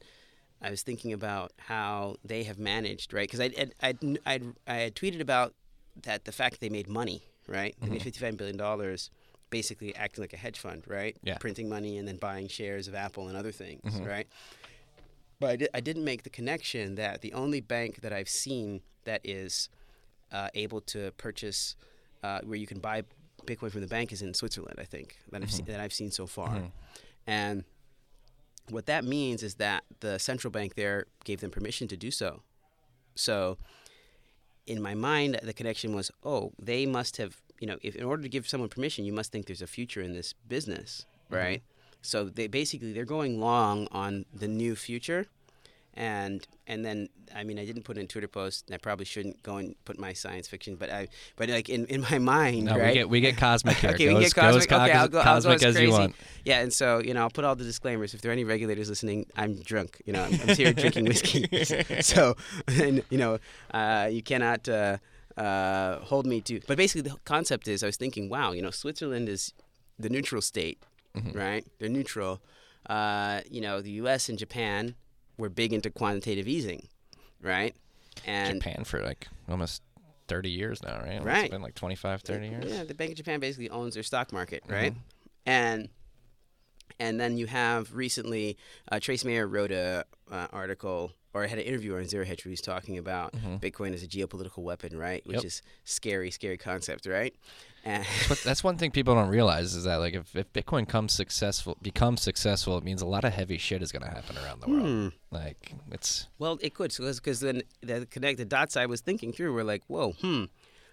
I 0.61 0.71
was 0.71 0.83
thinking 0.83 1.13
about 1.13 1.53
how 1.59 2.17
they 2.25 2.45
have 2.45 2.59
managed, 2.59 3.13
right? 3.13 3.29
Because 3.31 3.41
I 3.41 3.51
I 3.83 3.95
I 4.27 4.41
I 4.67 4.75
had 4.77 4.95
tweeted 4.95 5.21
about 5.21 5.55
that 6.03 6.25
the 6.25 6.33
fact 6.33 6.55
that 6.55 6.61
they 6.61 6.69
made 6.71 6.89
money, 6.89 7.23
right? 7.47 7.75
They 7.81 7.89
made 7.91 8.03
fifty 8.03 8.21
five 8.21 8.37
billion 8.37 8.57
dollars, 8.57 9.11
basically 9.51 9.95
acting 9.95 10.23
like 10.23 10.33
a 10.33 10.37
hedge 10.37 10.59
fund, 10.59 10.85
right? 10.87 11.17
Yeah. 11.23 11.39
Printing 11.39 11.69
money 11.69 11.99
and 11.99 12.07
then 12.07 12.17
buying 12.17 12.49
shares 12.49 12.89
of 12.89 12.95
Apple 12.95 13.29
and 13.29 13.37
other 13.37 13.53
things, 13.53 14.01
right? 14.01 14.27
But 15.39 15.51
I, 15.51 15.57
di- 15.57 15.69
I 15.75 15.81
didn't 15.81 16.05
make 16.05 16.23
the 16.23 16.31
connection 16.31 16.95
that 16.97 17.21
the 17.21 17.33
only 17.35 17.61
bank 17.61 18.01
that 18.01 18.13
I've 18.13 18.29
seen 18.29 18.81
that 19.05 19.21
is 19.23 19.69
uh, 20.33 20.49
able 20.55 20.81
to 20.81 21.11
purchase, 21.13 21.77
uh, 22.23 22.41
where 22.43 22.57
you 22.59 22.67
can 22.67 22.81
buy 22.81 23.03
Bitcoin 23.45 23.71
from 23.71 23.83
the 23.83 23.87
bank, 23.87 24.13
is 24.13 24.23
in 24.23 24.35
Switzerland. 24.35 24.77
I 24.79 24.85
think 24.85 25.17
that 25.31 25.43
I've 25.43 25.53
seen, 25.53 25.67
that 25.67 25.79
I've 25.81 25.93
seen 25.93 26.11
so 26.11 26.27
far, 26.27 26.71
and 27.27 27.65
what 28.71 28.87
that 28.87 29.05
means 29.05 29.43
is 29.45 29.57
that 29.57 29.85
the 30.01 30.19
central 30.19 30.51
bank 30.51 30.75
there 30.75 31.07
gave 31.25 31.41
them 31.41 31.51
permission 31.51 31.87
to 31.89 31.97
do 31.97 32.11
so. 32.11 32.43
So, 33.15 33.59
in 34.67 34.83
my 34.83 34.95
mind, 34.95 35.39
the 35.43 35.53
connection 35.53 35.95
was, 35.95 36.11
oh, 36.25 36.53
they 36.59 36.87
must 36.87 37.17
have, 37.17 37.37
you 37.61 37.67
know, 37.67 37.79
if 37.83 37.97
in 37.97 38.05
order 38.05 38.23
to 38.23 38.29
give 38.29 38.49
someone 38.49 38.69
permission, 38.69 39.05
you 39.05 39.13
must 39.13 39.33
think 39.33 39.47
there's 39.47 39.63
a 39.63 39.67
future 39.67 40.03
in 40.03 40.13
this 40.13 40.33
business, 40.49 41.07
mm-hmm. 41.27 41.37
right? 41.37 41.63
So 42.03 42.25
they 42.25 42.47
basically 42.47 42.93
they're 42.93 43.05
going 43.05 43.41
long 43.41 43.89
on 43.91 44.27
the 44.33 44.49
new 44.49 44.77
future, 44.77 45.27
and 45.97 46.47
and 46.67 46.85
then 46.85 47.09
I 47.35 47.43
mean 47.43 47.59
I 47.59 47.65
didn't 47.65 47.85
put 47.85 47.97
in 47.97 48.07
Twitter 48.07 48.29
post. 48.29 48.67
And 48.67 48.75
I 48.75 48.79
probably 48.79 49.07
shouldn't 49.07 49.43
go 49.43 49.57
and 49.57 49.75
put 49.85 49.99
my 49.99 50.13
science 50.13 50.47
fiction, 50.47 50.77
but 50.77 50.91
I 50.91 51.09
but 51.37 51.49
like 51.49 51.69
in, 51.69 51.87
in 51.87 52.03
my 52.03 52.19
mind, 52.19 52.67
No, 52.67 52.79
right? 52.79 52.89
we 52.89 52.95
get 52.95 53.09
we 53.09 53.21
get 53.21 53.37
cosmic 53.37 53.79
here. 53.79 53.91
okay, 53.95 54.07
goes, 54.07 54.15
we 54.15 54.21
get 54.25 54.35
cosmic. 54.35 54.69
Goes 54.69 54.81
okay, 54.81 54.93
I'll 54.93 55.09
go, 55.09 55.19
I'll 55.19 55.25
go 55.25 55.31
cosmic 55.31 55.57
as 55.57 55.77
as 55.77 55.83
you 55.83 55.89
crazy. 55.89 55.91
want. 55.93 56.17
Yeah, 56.45 56.61
and 56.61 56.73
so 56.73 56.99
you 56.99 57.15
know, 57.15 57.23
I'll 57.23 57.31
put 57.31 57.45
all 57.45 57.57
the 57.57 57.65
disclaimers. 57.65 58.15
If 58.15 58.21
there 58.21 58.31
are 58.31 58.33
any 58.33 58.45
regulators 58.45 58.89
listening, 58.89 59.27
I'm 59.37 59.57
drunk. 59.63 60.03
You 60.05 60.13
know, 60.13 60.23
I'm, 60.23 60.35
I'm 60.49 60.57
here 60.57 60.73
drinking 60.73 61.07
whiskey. 61.07 61.49
so, 62.03 62.37
and 62.69 63.03
you 63.11 63.19
know, 63.19 63.39
uh, 63.73 64.09
you 64.11 64.23
cannot 64.23 64.69
uh, 64.69 64.99
uh, 65.37 66.01
hold 66.01 66.27
me 66.27 66.41
to. 66.43 66.61
But 66.67 66.77
basically, 66.77 67.09
the 67.11 67.17
concept 67.25 67.69
is, 67.69 67.83
I 67.83 67.87
was 67.87 67.97
thinking, 67.97 68.29
wow, 68.29 68.53
you 68.53 68.61
know, 68.63 68.71
Switzerland 68.71 69.29
is 69.29 69.53
the 69.99 70.11
neutral 70.11 70.43
state, 70.43 70.83
right? 71.33 71.65
They're 71.79 71.89
neutral. 71.89 72.43
Uh, 72.89 73.41
you 73.51 73.61
know, 73.61 73.81
the 73.81 73.91
U.S. 73.93 74.29
and 74.29 74.39
Japan 74.39 74.95
were 75.39 75.49
big 75.49 75.73
into 75.73 75.91
quantitative 75.91 76.49
easing, 76.49 76.87
right? 77.43 77.75
And 78.27 78.61
Japan 78.63 78.85
for 78.85 79.03
like 79.03 79.29
almost 79.49 79.83
30 80.29 80.51
years 80.51 80.83
now, 80.83 80.99
right? 81.01 81.23
Right. 81.23 81.45
It's 81.45 81.51
been 81.53 81.63
like 81.63 81.75
25, 81.75 82.23
30 82.23 82.49
years. 82.49 82.65
Yeah, 82.73 82.85
the 82.85 82.95
Bank 82.95 83.11
of 83.13 83.17
Japan 83.17 83.39
basically 83.41 83.71
owns 83.71 83.95
their 83.95 84.03
stock 84.03 84.33
market, 84.33 84.63
Mm-hmm. 84.65 84.73
right? 84.73 84.95
And 85.45 85.89
and 86.99 87.21
then 87.21 87.37
you 87.37 87.47
have 87.47 87.95
recently 87.95 88.57
uh, 88.91 88.99
Trace 89.01 89.25
Mayer 89.25 89.47
wrote 89.47 89.71
a 89.71 90.05
uh, 90.31 90.47
article 90.53 91.13
or 91.35 91.47
had 91.47 91.59
an 91.59 91.65
interview 91.67 91.97
on 91.97 92.07
Zero 92.07 92.25
Hedge 92.25 92.45
where 92.45 92.51
he's 92.51 92.63
talking 92.63 92.97
about 92.97 93.35
Bitcoin 93.61 93.93
as 93.93 94.03
a 94.03 94.07
geopolitical 94.09 94.63
weapon, 94.63 94.97
right? 94.97 95.25
Which 95.27 95.37
Mm-hmm. 95.37 95.45
Yep. 95.45 95.45
is 95.45 95.63
scary, 95.85 96.31
scary 96.31 96.57
concept, 96.57 97.05
right? 97.07 97.35
But 98.29 98.39
that's 98.43 98.65
one 98.65 98.79
thing 98.79 98.91
people 98.91 99.15
don't 99.15 99.29
realize 99.29 99.75
is 99.75 99.85
that 99.85 99.97
like 99.97 100.15
if, 100.15 100.35
if 100.35 100.53
Bitcoin 100.53 100.89
comes 100.89 101.13
successful, 101.13 101.77
becomes 101.81 102.21
successful, 102.21 102.77
it 102.77 102.85
means 102.85 103.01
a 103.01 103.07
lot 103.07 103.25
of 103.25 103.33
heavy 103.33 103.59
shit 103.59 103.83
is 103.83 103.93
going 103.93 104.03
to 104.03 104.11
happen 104.11 104.37
around 104.39 104.61
the 104.61 104.69
world. 104.69 104.83
Hmm. 104.83 105.09
Like 105.31 105.73
it's 105.93 106.29
Well, 106.39 106.59
it 106.61 106.75
could, 106.75 106.93
because 106.97 107.41
then 107.41 107.63
the 107.83 108.07
connect 108.07 108.39
the 108.39 108.45
dots 108.45 108.77
I 108.77 108.87
was 108.87 109.01
thinking 109.01 109.33
through 109.33 109.53
were 109.53 109.65
like, 109.65 109.83
whoa, 109.87 110.13
hmm, 110.13 110.45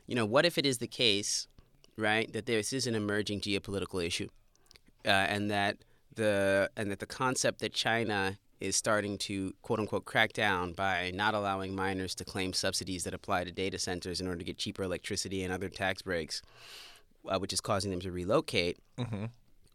you 0.05 0.15
know, 0.15 0.25
what 0.25 0.45
if 0.45 0.57
it 0.57 0.65
is 0.65 0.77
the 0.77 0.87
case, 0.87 1.47
right, 1.97 2.31
that 2.33 2.45
this 2.45 2.73
is 2.73 2.85
an 2.87 2.95
emerging 2.95 3.41
geopolitical 3.41 4.05
issue, 4.05 4.29
uh, 5.05 5.09
and 5.09 5.49
that 5.49 5.77
the 6.15 6.69
and 6.77 6.91
that 6.91 6.99
the 6.99 7.07
concept 7.07 7.59
that 7.59 7.73
China 7.73 8.37
is 8.63 8.77
starting 8.77 9.17
to 9.17 9.53
quote 9.61 9.77
unquote 9.79 10.05
crack 10.05 10.31
down 10.31 10.71
by 10.71 11.11
not 11.13 11.33
allowing 11.33 11.75
miners 11.75 12.15
to 12.15 12.23
claim 12.23 12.53
subsidies 12.53 13.03
that 13.03 13.13
apply 13.13 13.43
to 13.43 13.51
data 13.51 13.77
centers 13.77 14.21
in 14.21 14.27
order 14.27 14.39
to 14.39 14.45
get 14.45 14.57
cheaper 14.57 14.83
electricity 14.83 15.43
and 15.43 15.51
other 15.51 15.67
tax 15.67 16.01
breaks, 16.01 16.41
uh, 17.27 17.37
which 17.39 17.51
is 17.51 17.59
causing 17.59 17.91
them 17.91 17.99
to 17.99 18.11
relocate. 18.11 18.77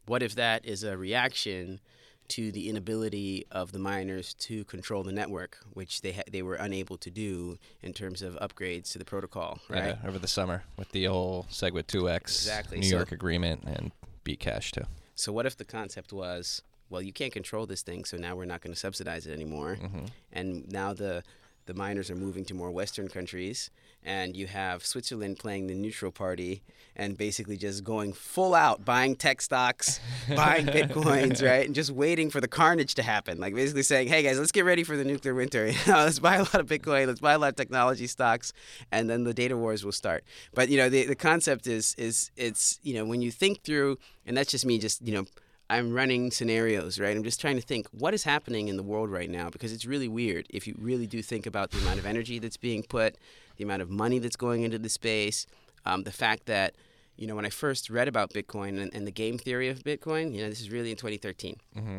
What 0.06 0.22
if 0.22 0.34
that 0.36 0.64
is 0.64 0.84
a 0.84 0.96
reaction 0.96 1.80
to 2.28 2.50
the 2.50 2.68
inability 2.70 3.44
of 3.50 3.72
the 3.72 3.78
miners 3.78 4.32
to 4.34 4.64
control 4.64 5.02
the 5.02 5.12
network, 5.12 5.58
which 5.74 6.00
they 6.00 6.12
ha- 6.12 6.22
they 6.30 6.42
were 6.42 6.54
unable 6.56 6.96
to 6.98 7.10
do 7.10 7.58
in 7.82 7.92
terms 7.92 8.22
of 8.22 8.34
upgrades 8.36 8.92
to 8.92 8.98
the 8.98 9.04
protocol, 9.04 9.60
right? 9.68 9.96
yeah, 10.02 10.08
over 10.08 10.18
the 10.18 10.28
summer 10.28 10.62
with 10.78 10.90
the 10.92 11.04
whole 11.04 11.46
Segwit 11.50 11.84
2X 11.86 12.20
Exactly, 12.22 12.78
New 12.80 12.88
so- 12.88 12.96
York 12.96 13.12
agreement 13.12 13.64
and 13.64 13.92
Bcash 14.24 14.70
too. 14.72 14.84
So 15.14 15.32
what 15.32 15.44
if 15.46 15.56
the 15.56 15.64
concept 15.64 16.12
was, 16.12 16.62
well, 16.90 17.02
you 17.02 17.12
can't 17.12 17.32
control 17.32 17.66
this 17.66 17.82
thing, 17.82 18.04
so 18.04 18.16
now 18.16 18.34
we're 18.36 18.44
not 18.46 18.60
going 18.60 18.72
to 18.74 18.78
subsidize 18.80 19.26
it 19.26 19.32
anymore, 19.32 19.78
Mm-hmm. 19.80 20.04
and 20.32 20.70
now 20.72 20.92
the 20.92 21.22
the 21.66 21.74
miners 21.74 22.10
are 22.10 22.14
moving 22.16 22.46
to 22.46 22.54
more 22.54 22.70
Western 22.70 23.08
countries, 23.08 23.68
and 24.02 24.34
you 24.34 24.46
have 24.46 24.86
Switzerland 24.86 25.38
playing 25.38 25.66
the 25.66 25.74
neutral 25.74 26.10
party 26.10 26.62
and 26.96 27.18
basically 27.18 27.58
just 27.58 27.84
going 27.84 28.14
full 28.14 28.54
out, 28.54 28.86
buying 28.86 29.14
tech 29.14 29.42
stocks, 29.42 30.00
buying 30.34 30.64
bitcoins, 30.64 31.46
right, 31.46 31.66
and 31.66 31.74
just 31.74 31.90
waiting 31.90 32.30
for 32.30 32.40
the 32.40 32.48
carnage 32.48 32.94
to 32.94 33.02
happen. 33.02 33.38
Like 33.38 33.54
basically 33.54 33.82
saying, 33.82 34.08
"Hey 34.08 34.22
guys, 34.22 34.38
let's 34.38 34.50
get 34.50 34.64
ready 34.64 34.82
for 34.82 34.96
the 34.96 35.04
nuclear 35.04 35.34
winter. 35.34 35.66
You 35.86 35.92
know, 35.92 35.98
let's 36.04 36.18
buy 36.20 36.36
a 36.36 36.42
lot 36.44 36.54
of 36.54 36.66
Bitcoin, 36.66 37.06
let's 37.06 37.20
buy 37.20 37.34
a 37.34 37.38
lot 37.38 37.50
of 37.50 37.56
technology 37.56 38.06
stocks, 38.06 38.54
and 38.90 39.10
then 39.10 39.24
the 39.24 39.34
data 39.34 39.54
wars 39.54 39.84
will 39.84 39.92
start." 39.92 40.24
But 40.54 40.70
you 40.70 40.78
know, 40.78 40.88
the 40.88 41.04
the 41.04 41.16
concept 41.16 41.66
is 41.66 41.94
is 41.98 42.30
it's 42.34 42.80
you 42.82 42.94
know 42.94 43.04
when 43.04 43.20
you 43.20 43.30
think 43.30 43.62
through, 43.62 43.98
and 44.24 44.34
that's 44.38 44.50
just 44.50 44.64
me, 44.64 44.78
just 44.78 45.02
you 45.06 45.12
know. 45.12 45.26
I'm 45.70 45.92
running 45.92 46.30
scenarios, 46.30 46.98
right? 46.98 47.14
I'm 47.14 47.22
just 47.22 47.40
trying 47.40 47.56
to 47.56 47.62
think 47.62 47.86
what 47.90 48.14
is 48.14 48.24
happening 48.24 48.68
in 48.68 48.76
the 48.76 48.82
world 48.82 49.10
right 49.10 49.28
now 49.28 49.50
because 49.50 49.72
it's 49.72 49.84
really 49.84 50.08
weird 50.08 50.46
if 50.48 50.66
you 50.66 50.74
really 50.78 51.06
do 51.06 51.22
think 51.22 51.46
about 51.46 51.70
the 51.70 51.78
amount 51.78 51.98
of 51.98 52.06
energy 52.06 52.38
that's 52.38 52.56
being 52.56 52.82
put, 52.82 53.16
the 53.56 53.64
amount 53.64 53.82
of 53.82 53.90
money 53.90 54.18
that's 54.18 54.36
going 54.36 54.62
into 54.62 54.78
the 54.78 54.88
space, 54.88 55.46
um, 55.84 56.04
the 56.04 56.12
fact 56.12 56.46
that, 56.46 56.74
you 57.16 57.26
know, 57.26 57.36
when 57.36 57.44
I 57.44 57.50
first 57.50 57.90
read 57.90 58.08
about 58.08 58.32
Bitcoin 58.32 58.80
and, 58.80 58.94
and, 58.94 59.06
the 59.06 59.12
game 59.12 59.36
theory 59.36 59.68
of 59.68 59.80
Bitcoin, 59.80 60.34
you 60.34 60.42
know, 60.42 60.48
this 60.48 60.60
is 60.60 60.70
really 60.70 60.90
in 60.90 60.96
2013. 60.96 61.56
Mm-hmm. 61.76 61.98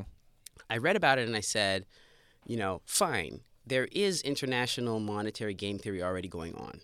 I 0.69 0.77
read 0.77 0.95
about 0.95 1.19
it 1.19 1.27
and 1.27 1.36
I 1.36 1.41
said, 1.41 1.86
you 2.45 2.58
know, 2.58 2.82
fine, 2.86 3.41
there 3.65 3.88
is 3.91 4.21
international 4.21 4.99
monetary 4.99 5.53
game 5.53 5.77
theory 5.77 6.01
already 6.01 6.27
going 6.27 6.55
on. 6.55 6.82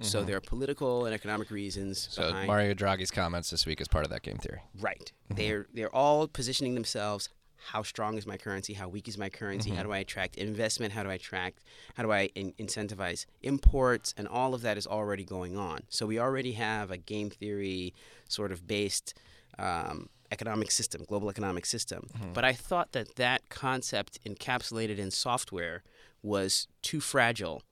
Mm-hmm. 0.00 0.04
So 0.04 0.22
there 0.22 0.36
are 0.36 0.40
political 0.40 1.06
and 1.06 1.14
economic 1.14 1.50
reasons. 1.50 2.08
So 2.10 2.28
behind. 2.28 2.46
Mario 2.46 2.74
Draghi's 2.74 3.10
comments 3.10 3.50
this 3.50 3.66
week 3.66 3.80
is 3.80 3.88
part 3.88 4.04
of 4.04 4.10
that 4.10 4.22
game 4.22 4.36
theory. 4.36 4.60
Right. 4.80 5.12
Mm-hmm. 5.24 5.34
They're 5.34 5.66
they're 5.74 5.94
all 5.94 6.28
positioning 6.28 6.74
themselves. 6.74 7.28
How 7.72 7.82
strong 7.82 8.16
is 8.16 8.24
my 8.24 8.36
currency? 8.36 8.74
How 8.74 8.88
weak 8.88 9.08
is 9.08 9.18
my 9.18 9.28
currency? 9.28 9.70
Mm-hmm. 9.70 9.76
How 9.78 9.82
do 9.82 9.92
I 9.92 9.98
attract 9.98 10.36
investment? 10.36 10.92
How 10.92 11.02
do 11.02 11.10
I 11.10 11.14
attract? 11.14 11.64
How 11.94 12.04
do 12.04 12.12
I 12.12 12.30
in- 12.36 12.52
incentivize 12.52 13.26
imports? 13.42 14.14
And 14.16 14.28
all 14.28 14.54
of 14.54 14.62
that 14.62 14.78
is 14.78 14.86
already 14.86 15.24
going 15.24 15.56
on. 15.56 15.80
So 15.88 16.06
we 16.06 16.20
already 16.20 16.52
have 16.52 16.92
a 16.92 16.96
game 16.96 17.30
theory 17.30 17.94
sort 18.28 18.52
of 18.52 18.66
based. 18.66 19.14
Um, 19.58 20.08
economic 20.30 20.70
system, 20.70 21.02
global 21.08 21.30
economic 21.30 21.64
system. 21.64 22.06
Mm-hmm. 22.14 22.32
But 22.34 22.44
I 22.44 22.52
thought 22.52 22.92
that 22.92 23.16
that 23.16 23.48
concept 23.48 24.22
encapsulated 24.24 24.98
in 24.98 25.10
software 25.10 25.82
was 26.22 26.68
too 26.82 27.00
fragile 27.00 27.62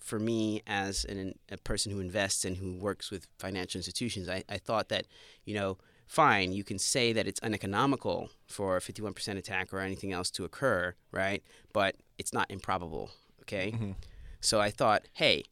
for 0.00 0.18
me 0.18 0.62
as 0.66 1.04
an, 1.04 1.38
a 1.50 1.56
person 1.56 1.92
who 1.92 2.00
invests 2.00 2.44
and 2.44 2.56
who 2.56 2.74
works 2.74 3.10
with 3.10 3.26
financial 3.38 3.78
institutions, 3.78 4.28
I, 4.28 4.44
I 4.48 4.58
thought 4.58 4.88
that, 4.88 5.06
you 5.44 5.54
know, 5.54 5.78
fine, 6.06 6.52
you 6.52 6.64
can 6.64 6.78
say 6.78 7.12
that 7.12 7.26
it's 7.26 7.40
uneconomical 7.40 8.30
for 8.46 8.76
a 8.76 8.80
51% 8.80 9.36
attack 9.36 9.72
or 9.72 9.80
anything 9.80 10.12
else 10.12 10.30
to 10.32 10.44
occur, 10.44 10.94
right? 11.12 11.42
But 11.72 11.96
it's 12.18 12.32
not 12.32 12.50
improbable, 12.50 13.10
okay? 13.42 13.72
Mm-hmm. 13.72 13.92
So 14.40 14.60
I 14.60 14.70
thought, 14.70 15.06
hey, 15.12 15.44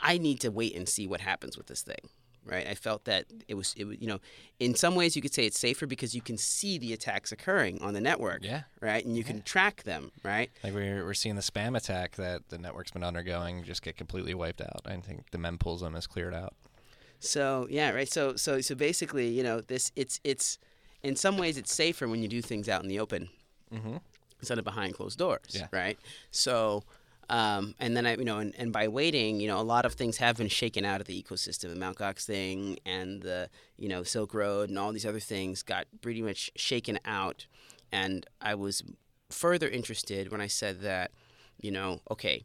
I 0.00 0.18
need 0.18 0.40
to 0.40 0.50
wait 0.50 0.76
and 0.76 0.88
see 0.88 1.06
what 1.06 1.20
happens 1.20 1.56
with 1.56 1.66
this 1.66 1.82
thing 1.82 2.10
right? 2.44 2.66
I 2.66 2.74
felt 2.74 3.04
that 3.04 3.26
it 3.48 3.54
was, 3.54 3.74
it 3.76 3.84
was, 3.84 3.96
you 4.00 4.06
know, 4.06 4.20
in 4.60 4.74
some 4.74 4.94
ways 4.94 5.16
you 5.16 5.22
could 5.22 5.34
say 5.34 5.46
it's 5.46 5.58
safer 5.58 5.86
because 5.86 6.14
you 6.14 6.20
can 6.20 6.36
see 6.36 6.78
the 6.78 6.92
attacks 6.92 7.32
occurring 7.32 7.80
on 7.82 7.94
the 7.94 8.00
network, 8.00 8.44
yeah, 8.44 8.62
right, 8.80 9.04
and 9.04 9.16
you 9.16 9.22
yeah. 9.22 9.28
can 9.28 9.42
track 9.42 9.82
them, 9.82 10.12
right? 10.22 10.50
Like 10.62 10.74
we're 10.74 11.04
we're 11.04 11.14
seeing 11.14 11.36
the 11.36 11.42
spam 11.42 11.76
attack 11.76 12.16
that 12.16 12.48
the 12.48 12.58
network's 12.58 12.90
been 12.90 13.04
undergoing 13.04 13.64
just 13.64 13.82
get 13.82 13.96
completely 13.96 14.34
wiped 14.34 14.60
out. 14.60 14.82
I 14.86 14.96
think 14.96 15.30
the 15.30 15.38
mempools 15.38 15.80
has 15.94 16.06
cleared 16.06 16.34
out. 16.34 16.54
So 17.18 17.66
yeah, 17.70 17.90
right. 17.90 18.10
So 18.10 18.36
so 18.36 18.60
so 18.60 18.74
basically, 18.74 19.28
you 19.28 19.42
know, 19.42 19.60
this 19.60 19.90
it's 19.96 20.20
it's 20.24 20.58
in 21.02 21.16
some 21.16 21.38
ways 21.38 21.56
it's 21.56 21.74
safer 21.74 22.08
when 22.08 22.22
you 22.22 22.28
do 22.28 22.42
things 22.42 22.68
out 22.68 22.82
in 22.82 22.88
the 22.88 22.98
open 22.98 23.28
mm-hmm. 23.72 23.96
instead 24.40 24.58
of 24.58 24.64
behind 24.64 24.94
closed 24.94 25.18
doors, 25.18 25.48
yeah. 25.50 25.66
right? 25.72 25.98
So 26.30 26.84
um, 27.28 27.74
and 27.78 27.96
then 27.96 28.06
I, 28.06 28.16
you 28.16 28.24
know, 28.24 28.38
and, 28.38 28.54
and 28.56 28.72
by 28.72 28.88
waiting, 28.88 29.40
you 29.40 29.48
know, 29.48 29.58
a 29.58 29.62
lot 29.62 29.84
of 29.84 29.94
things 29.94 30.18
have 30.18 30.36
been 30.36 30.48
shaken 30.48 30.84
out 30.84 31.00
of 31.00 31.06
the 31.06 31.22
ecosystem. 31.22 31.70
The 31.70 31.76
Mt. 31.76 31.96
Gox 31.96 32.24
thing 32.24 32.78
and 32.84 33.22
the, 33.22 33.48
you 33.76 33.88
know, 33.88 34.02
Silk 34.02 34.34
Road 34.34 34.68
and 34.68 34.78
all 34.78 34.92
these 34.92 35.06
other 35.06 35.20
things 35.20 35.62
got 35.62 35.86
pretty 36.00 36.22
much 36.22 36.50
shaken 36.56 36.98
out. 37.04 37.46
And 37.92 38.26
I 38.40 38.54
was 38.54 38.82
further 39.30 39.68
interested 39.68 40.30
when 40.30 40.40
I 40.40 40.46
said 40.46 40.80
that, 40.82 41.10
you 41.60 41.70
know, 41.70 42.00
okay, 42.10 42.44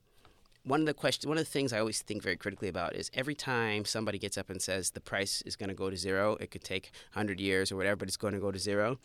one 0.64 0.82
of 0.82 0.86
the 0.86 0.94
questions, 0.94 1.26
one 1.28 1.38
of 1.38 1.44
the 1.44 1.50
things 1.50 1.74
I 1.74 1.80
always 1.80 2.02
think 2.02 2.22
very 2.22 2.36
critically 2.36 2.68
about 2.68 2.96
is 2.96 3.10
every 3.14 3.36
time 3.36 3.86
somebody 3.86 4.20
gets 4.20 4.38
up 4.38 4.50
and 4.50 4.62
says 4.62 4.92
the 4.92 5.02
price 5.02 5.42
is 5.46 5.56
going 5.56 5.70
to 5.70 5.76
go 5.76 5.90
to 5.90 5.98
zero, 5.98 6.38
it 6.40 6.52
could 6.52 6.64
take 6.64 6.92
100 7.14 7.40
years 7.40 7.72
or 7.72 7.76
whatever, 7.76 7.98
but 7.98 8.08
it's 8.08 8.18
going 8.18 8.34
to 8.34 8.40
go 8.40 8.52
to 8.52 8.60
zero. 8.60 9.00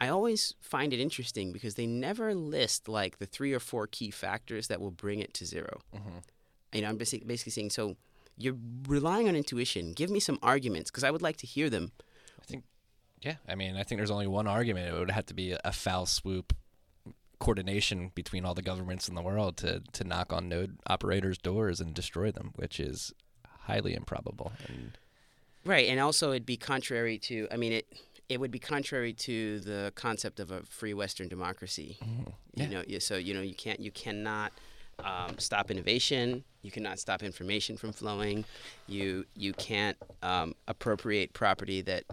I 0.00 0.08
always 0.08 0.54
find 0.60 0.92
it 0.92 1.00
interesting 1.00 1.52
because 1.52 1.74
they 1.74 1.86
never 1.86 2.34
list 2.34 2.88
like 2.88 3.18
the 3.18 3.26
three 3.26 3.52
or 3.52 3.60
four 3.60 3.86
key 3.86 4.10
factors 4.10 4.68
that 4.68 4.80
will 4.80 4.90
bring 4.90 5.20
it 5.20 5.32
to 5.34 5.46
0 5.46 5.80
mm-hmm. 5.94 6.18
You 6.72 6.82
know, 6.82 6.88
I'm 6.88 6.98
basically, 6.98 7.26
basically 7.26 7.52
saying, 7.52 7.70
so 7.70 7.96
you're 8.36 8.56
relying 8.86 9.28
on 9.28 9.36
intuition. 9.36 9.92
Give 9.92 10.10
me 10.10 10.20
some 10.20 10.38
arguments 10.42 10.90
because 10.90 11.04
I 11.04 11.10
would 11.10 11.22
like 11.22 11.38
to 11.38 11.46
hear 11.46 11.70
them. 11.70 11.92
I 12.40 12.44
think, 12.44 12.64
yeah, 13.22 13.36
I 13.48 13.54
mean, 13.54 13.76
I 13.76 13.82
think 13.82 13.98
there's 13.98 14.10
only 14.10 14.26
one 14.26 14.46
argument. 14.46 14.94
It 14.94 14.98
would 14.98 15.10
have 15.10 15.26
to 15.26 15.34
be 15.34 15.56
a 15.64 15.72
foul 15.72 16.04
swoop 16.04 16.52
coordination 17.38 18.10
between 18.14 18.44
all 18.44 18.52
the 18.52 18.62
governments 18.62 19.08
in 19.08 19.14
the 19.14 19.22
world 19.22 19.56
to, 19.58 19.82
to 19.92 20.04
knock 20.04 20.32
on 20.32 20.48
node 20.48 20.76
operators' 20.86 21.38
doors 21.38 21.80
and 21.80 21.94
destroy 21.94 22.30
them, 22.30 22.52
which 22.56 22.78
is 22.78 23.14
highly 23.60 23.94
improbable. 23.94 24.52
And 24.68 24.98
right, 25.64 25.88
and 25.88 26.00
also 26.00 26.30
it'd 26.30 26.46
be 26.46 26.56
contrary 26.58 27.18
to. 27.20 27.48
I 27.50 27.56
mean, 27.56 27.72
it 27.72 27.86
it 28.28 28.40
would 28.40 28.50
be 28.50 28.58
contrary 28.58 29.12
to 29.12 29.60
the 29.60 29.92
concept 29.94 30.40
of 30.40 30.50
a 30.50 30.62
free 30.62 30.94
Western 30.94 31.28
democracy. 31.28 31.98
Mm-hmm. 32.02 32.30
Yeah. 32.54 32.64
You 32.64 32.70
know, 32.94 32.98
so 32.98 33.16
you 33.16 33.34
know 33.34 33.42
you 33.42 33.54
can't 33.54 33.80
you 33.80 33.90
cannot 33.90 34.52
um, 35.04 35.38
stop 35.38 35.70
innovation. 35.70 36.44
You 36.62 36.70
cannot 36.70 36.98
stop 36.98 37.22
information 37.22 37.76
from 37.76 37.92
flowing. 37.92 38.44
You 38.86 39.24
you 39.34 39.52
can't 39.52 39.96
um, 40.22 40.54
appropriate 40.66 41.32
property 41.32 41.82
that, 41.82 42.04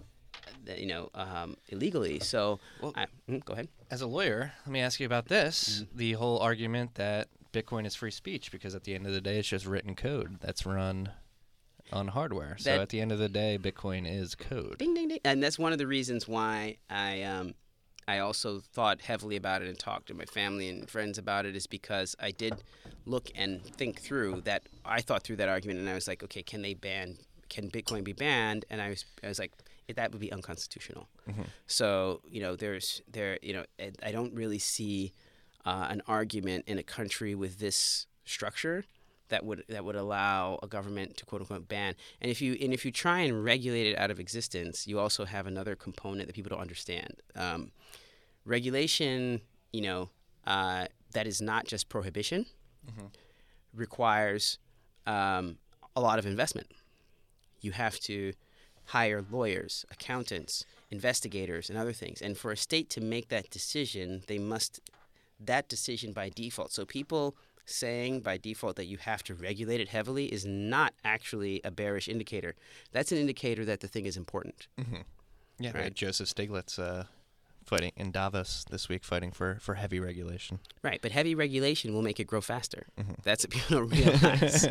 that 0.65 0.79
you 0.79 0.87
know 0.87 1.09
um, 1.15 1.57
illegally. 1.69 2.19
So, 2.19 2.59
well, 2.81 2.93
I, 2.95 3.07
mm, 3.29 3.43
go 3.43 3.53
ahead. 3.53 3.67
As 3.89 4.01
a 4.01 4.07
lawyer, 4.07 4.53
let 4.65 4.71
me 4.71 4.81
ask 4.81 4.99
you 4.99 5.05
about 5.05 5.27
this: 5.27 5.81
mm-hmm. 5.83 5.97
the 5.97 6.11
whole 6.13 6.39
argument 6.39 6.95
that 6.95 7.29
Bitcoin 7.51 7.85
is 7.85 7.95
free 7.95 8.11
speech, 8.11 8.51
because 8.51 8.75
at 8.75 8.83
the 8.83 8.93
end 8.93 9.07
of 9.07 9.13
the 9.13 9.21
day, 9.21 9.39
it's 9.39 9.47
just 9.47 9.65
written 9.65 9.95
code 9.95 10.37
that's 10.41 10.65
run 10.65 11.09
on 11.93 12.09
hardware. 12.09 12.57
So 12.57 12.71
at 12.71 12.89
the 12.89 12.99
end 12.99 13.11
of 13.11 13.19
the 13.19 13.29
day, 13.29 13.57
Bitcoin 13.61 14.11
is 14.11 14.35
code. 14.35 14.77
Ding 14.79 14.93
ding 14.93 15.07
ding. 15.07 15.19
And 15.23 15.41
that's 15.41 15.59
one 15.59 15.71
of 15.71 15.77
the 15.77 15.87
reasons 15.87 16.27
why 16.27 16.77
I 16.89 17.21
um, 17.23 17.53
I 18.07 18.19
also 18.19 18.59
thought 18.59 19.01
heavily 19.01 19.35
about 19.35 19.61
it 19.61 19.69
and 19.69 19.79
talked 19.79 20.07
to 20.07 20.13
my 20.13 20.25
family 20.25 20.67
and 20.67 20.89
friends 20.89 21.17
about 21.17 21.45
it 21.45 21.55
is 21.55 21.67
because 21.67 22.15
I 22.19 22.31
did 22.31 22.55
look 23.05 23.29
and 23.35 23.63
think 23.63 24.01
through 24.01 24.41
that. 24.41 24.63
I 24.83 25.01
thought 25.01 25.23
through 25.23 25.37
that 25.37 25.49
argument 25.49 25.79
and 25.79 25.89
I 25.89 25.93
was 25.93 26.07
like, 26.07 26.23
okay, 26.23 26.43
can 26.43 26.61
they 26.61 26.73
ban? 26.73 27.17
Can 27.49 27.69
Bitcoin 27.69 28.03
be 28.03 28.13
banned? 28.13 28.65
And 28.69 28.81
I 28.81 28.89
was 28.89 29.05
I 29.23 29.27
was 29.27 29.39
like, 29.39 29.53
that 29.95 30.11
would 30.11 30.21
be 30.21 30.31
unconstitutional. 30.31 31.07
Mm-hmm. 31.29 31.43
So 31.67 32.21
you 32.27 32.41
know, 32.41 32.55
there's 32.55 33.01
there 33.09 33.37
you 33.41 33.53
know, 33.53 33.63
I 34.03 34.11
don't 34.11 34.33
really 34.33 34.59
see 34.59 35.13
uh, 35.65 35.87
an 35.89 36.01
argument 36.07 36.65
in 36.67 36.77
a 36.77 36.83
country 36.83 37.35
with 37.35 37.59
this 37.59 38.07
structure 38.25 38.83
that 39.29 39.45
would 39.45 39.63
that 39.69 39.83
would 39.85 39.95
allow 39.95 40.59
a 40.61 40.67
government 40.67 41.17
to 41.17 41.25
quote 41.25 41.41
unquote 41.41 41.67
ban. 41.67 41.95
And 42.21 42.29
if 42.29 42.41
you 42.41 42.57
and 42.61 42.73
if 42.73 42.85
you 42.85 42.91
try 42.91 43.21
and 43.21 43.43
regulate 43.43 43.87
it 43.87 43.97
out 43.97 44.11
of 44.11 44.19
existence, 44.19 44.87
you 44.87 44.99
also 44.99 45.25
have 45.25 45.47
another 45.47 45.75
component 45.75 46.27
that 46.27 46.35
people 46.35 46.49
don't 46.49 46.61
understand. 46.61 47.15
Um, 47.35 47.71
regulation, 48.45 49.41
you 49.71 49.81
know, 49.81 50.09
uh, 50.45 50.85
that 51.13 51.27
is 51.27 51.41
not 51.41 51.65
just 51.65 51.89
prohibition, 51.89 52.45
mm-hmm. 52.87 53.07
requires 53.73 54.59
um, 55.07 55.57
a 55.95 56.01
lot 56.01 56.19
of 56.19 56.25
investment. 56.25 56.67
You 57.61 57.71
have 57.71 57.99
to 58.01 58.33
hire 58.87 59.23
lawyers, 59.31 59.85
accountants, 59.91 60.65
investigators, 60.91 61.69
and 61.69 61.79
other 61.79 61.93
things. 61.93 62.21
And 62.21 62.37
for 62.37 62.51
a 62.51 62.57
state 62.57 62.89
to 62.91 63.01
make 63.01 63.29
that 63.29 63.49
decision, 63.49 64.23
they 64.27 64.37
must 64.37 64.81
that 65.39 65.67
decision 65.69 66.13
by 66.13 66.29
default. 66.29 66.71
So 66.71 66.85
people 66.85 67.35
saying 67.65 68.21
by 68.21 68.37
default 68.37 68.75
that 68.75 68.85
you 68.85 68.97
have 68.97 69.23
to 69.23 69.33
regulate 69.33 69.79
it 69.79 69.89
heavily 69.89 70.25
is 70.25 70.45
not 70.45 70.93
actually 71.03 71.61
a 71.63 71.71
bearish 71.71 72.07
indicator. 72.07 72.55
That's 72.91 73.11
an 73.11 73.17
indicator 73.17 73.65
that 73.65 73.79
the 73.79 73.87
thing 73.87 74.05
is 74.05 74.17
important. 74.17 74.67
Mm-hmm. 74.79 75.01
Yeah, 75.59 75.71
right? 75.71 75.83
right. 75.83 75.93
Joseph 75.93 76.27
Stiglitz 76.27 76.77
uh, 76.79 77.05
fighting 77.63 77.91
in 77.95 78.11
Davos 78.11 78.65
this 78.69 78.89
week, 78.89 79.03
fighting 79.03 79.31
for, 79.31 79.57
for 79.61 79.75
heavy 79.75 79.99
regulation. 79.99 80.59
Right, 80.81 80.99
but 81.01 81.11
heavy 81.11 81.35
regulation 81.35 81.93
will 81.93 82.01
make 82.01 82.19
it 82.19 82.25
grow 82.25 82.41
faster. 82.41 82.87
Mm-hmm. 82.99 83.13
That's 83.23 83.45
what 83.45 83.51
people 83.51 83.79
don't 83.79 83.89
realize. 83.89 84.67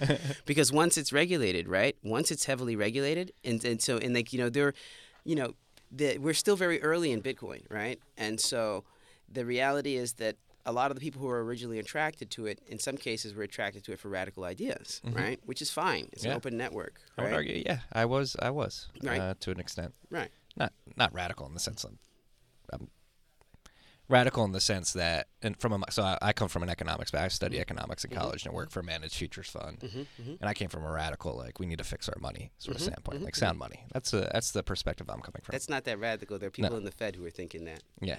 because 0.46 0.72
once 0.72 0.98
it's 0.98 1.12
regulated, 1.12 1.68
right? 1.68 1.96
Once 2.02 2.30
it's 2.30 2.44
heavily 2.44 2.76
regulated, 2.76 3.32
and, 3.44 3.64
and 3.64 3.80
so 3.80 3.98
and 3.98 4.14
like 4.14 4.32
you 4.32 4.38
know 4.38 4.50
there, 4.50 4.74
you 5.24 5.36
know, 5.36 5.54
the, 5.90 6.18
we're 6.18 6.34
still 6.34 6.56
very 6.56 6.82
early 6.82 7.12
in 7.12 7.22
Bitcoin, 7.22 7.62
right? 7.70 8.00
And 8.16 8.40
so 8.40 8.84
the 9.30 9.44
reality 9.44 9.96
is 9.96 10.14
that 10.14 10.36
a 10.64 10.72
lot 10.72 10.90
of 10.90 10.96
the 10.96 11.00
people 11.00 11.20
who 11.20 11.26
were 11.26 11.44
originally 11.44 11.78
attracted 11.78 12.30
to 12.32 12.46
it, 12.46 12.60
in 12.66 12.78
some 12.78 12.96
cases, 12.96 13.34
were 13.34 13.42
attracted 13.42 13.84
to 13.84 13.92
it 13.92 13.98
for 13.98 14.08
radical 14.08 14.44
ideas, 14.44 15.00
mm-hmm. 15.04 15.16
right? 15.16 15.40
Which 15.44 15.60
is 15.60 15.70
fine. 15.70 16.08
It's 16.12 16.24
yeah. 16.24 16.30
an 16.30 16.36
open 16.36 16.56
network. 16.56 17.00
Right? 17.16 17.24
I 17.24 17.26
would 17.28 17.34
argue, 17.34 17.62
yeah, 17.66 17.80
I 17.92 18.04
was, 18.04 18.36
I 18.40 18.50
was, 18.50 18.88
right. 19.02 19.20
Uh, 19.20 19.34
to 19.40 19.50
an 19.50 19.60
extent, 19.60 19.94
right? 20.10 20.30
Not, 20.56 20.72
not 20.96 21.12
radical 21.12 21.46
in 21.46 21.54
the 21.54 21.60
sense 21.60 21.84
of, 21.84 21.92
I'm 22.72 22.88
radical 24.12 24.44
in 24.44 24.52
the 24.52 24.60
sense 24.60 24.92
that, 24.92 25.26
and 25.42 25.58
from 25.58 25.72
a, 25.82 25.90
so 25.90 26.02
I, 26.02 26.18
I 26.22 26.32
come 26.32 26.48
from 26.48 26.62
an 26.62 26.68
economics 26.68 27.10
background. 27.10 27.26
I 27.26 27.28
study 27.34 27.54
Mm-hmm. 27.56 27.62
economics 27.62 28.04
in 28.04 28.10
college 28.12 28.44
and 28.44 28.52
I 28.52 28.54
work 28.54 28.70
for 28.70 28.80
a 28.80 28.84
managed 28.84 29.14
futures 29.16 29.48
fund. 29.48 29.80
Mm-hmm. 29.80 30.32
And 30.40 30.48
I 30.48 30.54
came 30.54 30.68
from 30.68 30.84
a 30.84 30.90
radical, 30.92 31.36
like 31.36 31.58
we 31.58 31.66
need 31.66 31.78
to 31.78 31.84
fix 31.84 32.08
our 32.08 32.14
money 32.20 32.52
sort 32.58 32.76
of 32.76 32.82
Mhm, 32.82 32.86
standpoint, 32.86 33.22
like 33.22 33.34
sound 33.34 33.58
money. 33.58 33.84
That's 33.92 34.12
a, 34.12 34.30
that's 34.32 34.52
the 34.52 34.62
perspective 34.62 35.08
I'm 35.10 35.20
coming 35.20 35.40
from. 35.42 35.52
That's 35.52 35.68
not 35.68 35.84
that 35.84 35.98
radical. 35.98 36.38
There 36.38 36.48
are 36.48 36.50
people 36.50 36.76
in 36.76 36.84
the 36.84 36.90
Fed 36.92 37.16
who 37.16 37.24
are 37.24 37.30
thinking 37.30 37.64
that. 37.64 37.82
yeah. 38.00 38.18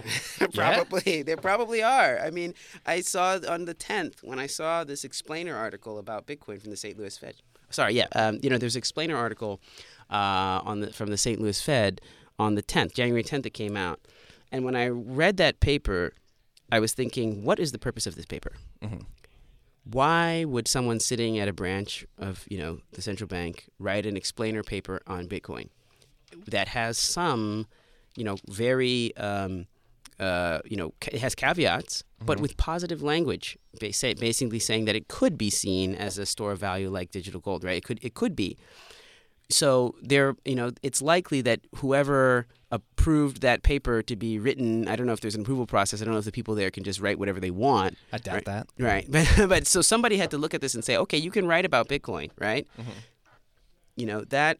probably. 0.52 1.22
There 1.22 1.36
probably 1.36 1.82
are. 1.82 2.18
I 2.18 2.30
mean, 2.30 2.54
I 2.86 3.00
saw 3.00 3.38
on 3.48 3.64
the 3.64 3.74
10th 3.74 4.22
when 4.22 4.38
I 4.38 4.46
saw 4.46 4.84
this 4.84 5.04
explainer 5.04 5.56
article 5.56 5.98
about 5.98 6.26
Bitcoin 6.26 6.60
from 6.60 6.70
the 6.70 6.76
St. 6.76 6.98
Louis 6.98 7.16
Fed. 7.16 7.36
Sorry, 7.70 7.94
yeah. 7.94 8.06
Um, 8.12 8.38
you 8.42 8.50
know, 8.50 8.58
there's 8.58 8.76
an 8.76 8.80
explainer 8.80 9.16
article 9.16 9.60
uh, 10.10 10.60
on 10.64 10.80
the 10.80 10.92
from 10.92 11.10
the 11.10 11.16
St. 11.18 11.40
Louis 11.40 11.60
Fed 11.60 12.00
on 12.38 12.56
the 12.56 12.62
10th, 12.62 12.94
January 12.94 13.22
10th, 13.22 13.46
it 13.46 13.50
came 13.54 13.76
out. 13.76 14.00
And 14.54 14.64
when 14.64 14.76
I 14.76 14.86
read 14.88 15.36
that 15.38 15.58
paper, 15.58 16.12
I 16.70 16.78
was 16.78 16.92
thinking, 16.92 17.42
what 17.44 17.58
is 17.58 17.72
the 17.72 17.78
purpose 17.78 18.06
of 18.06 18.14
this 18.14 18.24
paper? 18.24 18.52
hmm 18.80 18.98
Why 19.82 20.44
would 20.44 20.68
someone 20.68 21.00
sitting 21.00 21.40
at 21.40 21.48
a 21.48 21.52
branch 21.52 22.06
of, 22.18 22.44
you 22.48 22.58
know, 22.58 22.78
the 22.92 23.02
central 23.02 23.26
bank 23.26 23.68
write 23.80 24.06
an 24.06 24.16
explainer 24.16 24.62
paper 24.62 25.00
on 25.08 25.26
Bitcoin 25.26 25.70
that 26.46 26.68
has 26.68 26.96
some, 26.98 27.66
you 28.16 28.22
know, 28.22 28.36
very, 28.48 29.14
um, 29.16 29.66
uh, 30.20 30.60
you 30.64 30.76
know, 30.76 30.94
it 31.10 31.20
has 31.20 31.34
caveats, 31.34 32.04
but 32.20 32.38
Mhm. 32.38 32.42
with 32.42 32.56
positive 32.56 33.02
language, 33.02 33.58
basically 33.80 34.60
saying 34.60 34.84
that 34.84 34.94
it 34.94 35.08
could 35.08 35.36
be 35.36 35.50
seen 35.50 35.96
as 35.96 36.16
a 36.16 36.26
store 36.26 36.52
of 36.52 36.60
value 36.60 36.88
like 36.90 37.10
digital 37.10 37.40
gold, 37.40 37.64
right? 37.64 37.76
It 37.76 37.84
could, 37.84 37.98
it 38.02 38.14
could 38.14 38.36
be. 38.36 38.56
So 39.50 39.94
there, 40.02 40.36
you 40.44 40.54
know, 40.54 40.72
it's 40.82 41.02
likely 41.02 41.40
that 41.42 41.60
whoever 41.76 42.46
approved 42.70 43.42
that 43.42 43.62
paper 43.62 44.02
to 44.02 44.16
be 44.16 44.38
written, 44.38 44.88
I 44.88 44.96
don't 44.96 45.06
know 45.06 45.12
if 45.12 45.20
there's 45.20 45.34
an 45.34 45.42
approval 45.42 45.66
process. 45.66 46.00
I 46.00 46.04
don't 46.04 46.14
know 46.14 46.18
if 46.18 46.24
the 46.24 46.32
people 46.32 46.54
there 46.54 46.70
can 46.70 46.82
just 46.82 46.98
write 47.00 47.18
whatever 47.18 47.38
they 47.40 47.50
want. 47.50 47.96
I 48.12 48.18
doubt 48.18 48.34
Right. 48.34 48.44
that. 48.46 48.66
Right. 48.78 49.06
But 49.10 49.48
but 49.48 49.66
so 49.66 49.80
somebody 49.82 50.16
had 50.16 50.30
to 50.30 50.38
look 50.38 50.54
at 50.54 50.60
this 50.60 50.74
and 50.74 50.84
say, 50.84 50.96
okay, 50.96 51.18
you 51.18 51.30
can 51.30 51.46
write 51.46 51.64
about 51.64 51.88
Bitcoin, 51.88 52.30
right? 52.40 52.66
Mhm. 52.78 52.84
You 53.96 54.06
know, 54.06 54.22
that 54.24 54.58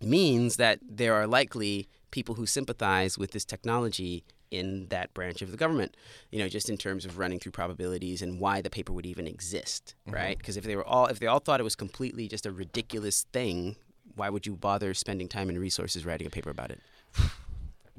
means 0.00 0.56
that 0.56 0.78
there 0.82 1.14
are 1.14 1.26
likely 1.26 1.88
people 2.10 2.34
who 2.36 2.46
sympathize 2.46 3.18
with 3.18 3.32
this 3.32 3.44
technology 3.44 4.22
in 4.50 4.86
that 4.88 5.12
branch 5.14 5.42
of 5.42 5.50
the 5.50 5.56
government, 5.56 5.96
you 6.30 6.38
know, 6.38 6.48
just 6.48 6.68
in 6.70 6.76
terms 6.76 7.04
of 7.04 7.18
running 7.18 7.40
through 7.40 7.50
probabilities 7.50 8.22
and 8.22 8.38
why 8.38 8.60
the 8.60 8.70
paper 8.70 8.92
would 8.92 9.06
even 9.06 9.26
exist, 9.26 9.96
Mhm. 10.06 10.12
right? 10.14 10.38
Because 10.38 10.56
if 10.56 10.62
they 10.62 10.76
were 10.76 10.84
all 10.86 11.06
if 11.06 11.18
they 11.18 11.26
all 11.26 11.40
thought 11.40 11.58
it 11.58 11.64
was 11.64 11.74
completely 11.74 12.28
just 12.28 12.46
a 12.46 12.52
ridiculous 12.52 13.24
thing, 13.32 13.74
why 14.14 14.28
would 14.30 14.46
you 14.46 14.56
bother 14.56 14.94
spending 14.94 15.28
time 15.28 15.48
and 15.48 15.58
resources 15.58 16.04
writing 16.06 16.26
a 16.26 16.30
paper 16.30 16.50
about 16.50 16.70
it? 16.70 16.80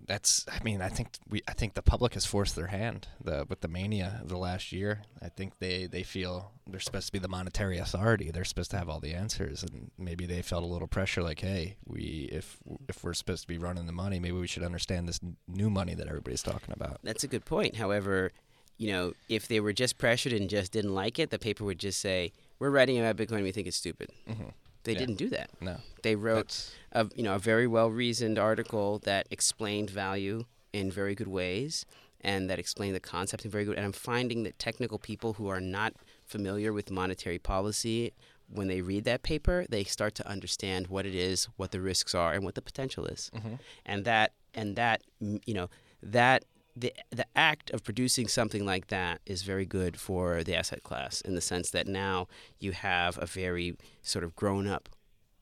That's. 0.07 0.45
I 0.47 0.63
mean, 0.63 0.81
I 0.83 0.89
think 0.89 1.07
we. 1.27 1.41
I 1.47 1.53
think 1.53 1.73
the 1.73 1.81
public 1.81 2.13
has 2.13 2.25
forced 2.27 2.55
their 2.55 2.67
hand. 2.67 3.07
The 3.23 3.45
with 3.49 3.61
the 3.61 3.67
mania 3.67 4.19
of 4.21 4.29
the 4.29 4.37
last 4.37 4.71
year. 4.71 5.01
I 5.19 5.29
think 5.29 5.53
they 5.57 5.87
they 5.87 6.03
feel 6.03 6.51
they're 6.67 6.79
supposed 6.79 7.07
to 7.07 7.11
be 7.11 7.17
the 7.17 7.27
monetary 7.27 7.79
authority. 7.79 8.29
They're 8.29 8.43
supposed 8.45 8.69
to 8.71 8.77
have 8.77 8.87
all 8.87 8.99
the 8.99 9.15
answers, 9.15 9.63
and 9.63 9.89
maybe 9.97 10.27
they 10.27 10.43
felt 10.43 10.63
a 10.63 10.67
little 10.67 10.87
pressure. 10.87 11.23
Like, 11.23 11.39
hey, 11.39 11.77
we 11.87 12.29
if 12.31 12.57
if 12.87 13.03
we're 13.03 13.15
supposed 13.15 13.41
to 13.43 13.47
be 13.47 13.57
running 13.57 13.87
the 13.87 13.91
money, 13.93 14.19
maybe 14.19 14.37
we 14.37 14.45
should 14.45 14.61
understand 14.63 15.07
this 15.07 15.19
n- 15.23 15.37
new 15.47 15.71
money 15.71 15.95
that 15.95 16.07
everybody's 16.07 16.43
talking 16.43 16.73
about. 16.73 16.99
That's 17.01 17.23
a 17.23 17.27
good 17.27 17.45
point. 17.45 17.75
However, 17.75 18.31
you 18.77 18.91
know, 18.91 19.13
if 19.27 19.47
they 19.47 19.59
were 19.59 19.73
just 19.73 19.97
pressured 19.97 20.33
and 20.33 20.51
just 20.51 20.71
didn't 20.71 20.93
like 20.93 21.17
it, 21.17 21.31
the 21.31 21.39
paper 21.39 21.63
would 21.63 21.79
just 21.79 21.99
say, 21.99 22.31
"We're 22.59 22.69
writing 22.69 22.99
about 22.99 23.15
Bitcoin. 23.17 23.41
We 23.41 23.51
think 23.51 23.65
it's 23.65 23.77
stupid." 23.77 24.11
hmm 24.27 24.49
They 24.85 24.93
Yeah. 24.93 24.99
didn't 24.99 25.17
do 25.17 25.29
that. 25.29 25.49
No, 25.61 25.77
They 26.03 26.15
wrote 26.15 26.47
that's 26.47 26.71
a 26.93 27.09
you 27.15 27.23
know 27.23 27.35
a 27.35 27.39
very 27.39 27.67
well 27.67 27.89
reasoned 27.91 28.39
article 28.39 28.99
that 28.99 29.27
explained 29.29 29.89
value 29.89 30.45
in 30.73 30.89
very 30.91 31.15
good 31.15 31.27
ways 31.27 31.85
and 32.21 32.49
that 32.49 32.57
explained 32.59 32.95
the 32.95 32.99
concept 33.15 33.45
in 33.45 33.51
very 33.51 33.65
good. 33.65 33.75
And 33.77 33.85
I'm 33.85 33.91
finding 33.91 34.43
that 34.43 34.57
technical 34.57 34.97
people 34.97 35.33
who 35.33 35.47
are 35.47 35.61
not 35.61 35.93
familiar 36.25 36.71
with 36.73 36.89
monetary 36.89 37.37
policy, 37.39 38.13
when 38.47 38.67
they 38.67 38.81
read 38.81 39.03
that 39.05 39.21
paper, 39.23 39.65
they 39.69 39.83
start 39.83 40.15
to 40.15 40.27
understand 40.27 40.87
what 40.87 41.05
it 41.05 41.15
is, 41.15 41.45
what 41.57 41.71
the 41.71 41.81
risks 41.81 42.13
are, 42.15 42.33
and 42.33 42.43
what 42.45 42.55
the 42.55 42.61
potential 42.61 43.05
is 43.05 43.29
mhm. 43.35 43.59
and 43.85 44.05
that 44.05 44.33
and 44.53 44.75
that 44.75 45.01
you 45.19 45.53
know 45.53 45.69
that 46.01 46.45
the 46.75 46.93
the 47.09 47.25
act 47.35 47.69
of 47.71 47.83
producing 47.83 48.27
something 48.27 48.65
like 48.65 48.87
that 48.87 49.21
is 49.25 49.43
very 49.43 49.65
good 49.65 49.97
for 49.99 50.43
the 50.43 50.55
asset 50.55 50.83
class 50.83 51.21
in 51.21 51.35
the 51.35 51.41
sense 51.41 51.69
that 51.71 51.87
now 51.87 52.27
you 52.59 52.71
have 52.73 53.17
a 53.21 53.25
very 53.25 53.75
sort 54.01 54.23
of 54.25 54.35
grown 54.35 54.67
up 54.67 54.89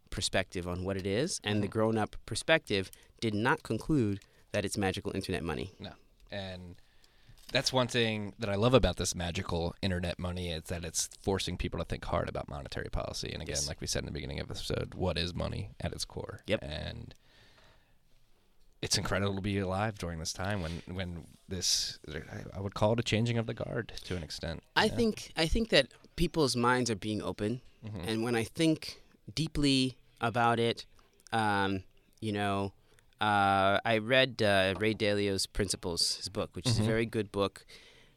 perspective 0.10 0.67
on 0.67 0.84
what 0.84 0.96
it 0.96 1.08
is 1.08 1.41
and 1.43 1.63
the 1.63 1.67
Mhm. 1.67 1.72
grown 1.72 1.98
up 1.98 2.15
perspective 2.28 2.91
did 3.19 3.34
not 3.34 3.63
conclude 3.63 4.19
that 4.52 4.63
it's 4.63 4.78
magical 4.78 5.12
internet 5.15 5.43
money 5.43 5.72
No, 5.80 5.93
and 6.32 6.76
that's 7.52 7.74
one 7.74 7.88
thing 7.88 8.34
that 8.38 8.50
I 8.50 8.56
love 8.56 8.74
about 8.76 8.98
this 8.98 9.15
magical 9.15 9.76
internet 9.82 10.19
money 10.19 10.52
is 10.52 10.63
that 10.65 10.86
it's 10.86 11.10
forcing 11.22 11.58
people 11.58 11.80
to 11.80 11.86
think 11.86 12.06
hard 12.06 12.30
about 12.30 12.48
monetary 12.50 12.89
policy. 12.89 13.32
And 13.32 13.41
again, 13.43 13.56
Yes. 13.56 13.67
like 13.67 13.80
we 13.82 13.86
said 13.88 14.00
in 14.04 14.06
the 14.08 14.12
beginning 14.12 14.39
of 14.39 14.48
the 14.48 14.54
episode, 14.56 14.93
what 14.96 15.17
is 15.19 15.34
money 15.36 15.72
at 15.80 15.91
its 15.93 16.04
core? 16.06 16.41
Yep. 16.48 16.63
And 16.63 17.13
it's 18.84 18.98
incredible 18.98 19.36
to 19.36 19.41
be 19.41 19.58
alive 19.60 19.98
during 19.98 20.19
this 20.19 20.34
time 20.34 20.58
when 20.63 20.74
when 21.00 21.10
this 21.48 22.00
I- 22.58 22.60
would 22.63 22.76
call 22.80 22.93
it 22.93 23.00
a 23.00 23.04
changing 23.04 23.38
of 23.38 23.46
the 23.48 23.54
guard 23.54 23.86
to 24.08 24.15
an 24.17 24.24
extent. 24.24 24.58
i 24.76 24.86
Yeah. 24.86 24.96
think 25.00 25.13
i 25.43 25.46
think 25.54 25.69
that 25.76 25.86
people's 26.15 26.56
minds 26.56 26.89
are 26.91 27.00
being 27.10 27.22
open 27.32 27.62
Mhm. 27.86 28.08
And 28.10 28.24
when 28.26 28.36
I 28.43 28.46
think 28.46 29.02
deeply 29.36 29.98
about 30.22 30.58
it, 30.69 30.86
um, 31.34 31.84
you 32.22 32.32
know, 32.32 32.72
uh, 33.19 33.78
I 33.93 33.98
read 33.98 34.41
uh, 34.41 34.76
Ray 34.80 34.93
Dalio's 34.93 35.46
Principles, 35.48 36.15
his 36.15 36.30
book, 36.30 36.50
which 36.56 36.65
is 36.65 36.78
Mhm. 36.80 36.84
a 36.84 36.88
very 36.93 37.06
good 37.06 37.30
book 37.39 37.65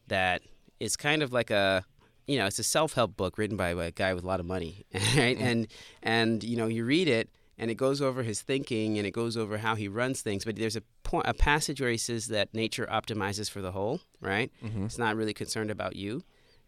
that 0.07 0.41
is 0.79 0.95
kind 0.95 1.21
of 1.21 1.33
like 1.33 1.51
a, 1.51 1.83
you 2.27 2.37
know, 2.37 2.45
it's 2.45 2.59
a 2.59 2.63
self-help 2.63 3.17
book 3.17 3.37
written 3.37 3.57
by 3.57 3.69
a 3.71 3.91
guy 3.91 4.13
with 4.13 4.23
a 4.23 4.27
lot 4.27 4.39
of 4.39 4.45
money, 4.45 4.85
right? 5.17 5.37
Mhm. 5.37 5.41
And 5.51 5.67
and 6.01 6.43
you 6.45 6.55
know, 6.55 6.67
you 6.67 6.85
read 6.85 7.09
it 7.09 7.27
and 7.57 7.71
it 7.71 7.75
goes 7.75 8.01
over 8.01 8.23
his 8.23 8.41
thinking 8.41 8.97
and 8.97 9.07
it 9.07 9.11
goes 9.11 9.35
over 9.37 9.57
how 9.59 9.75
he 9.75 9.87
runs 9.87 10.21
things. 10.21 10.45
But 10.45 10.55
there's 10.57 10.75
a 10.75 10.81
point, 11.03 11.25
a 11.27 11.33
passage 11.33 11.81
where 11.81 11.89
he 11.89 11.97
says 11.97 12.27
that 12.27 12.53
nature 12.53 12.87
optimizes 12.91 13.49
for 13.49 13.61
the 13.61 13.71
whole, 13.71 14.01
right? 14.21 14.51
Mhm. 14.63 14.85
It's 14.85 14.97
not 14.97 15.15
really 15.15 15.33
concerned 15.33 15.71
about 15.71 15.95
you. 15.95 16.23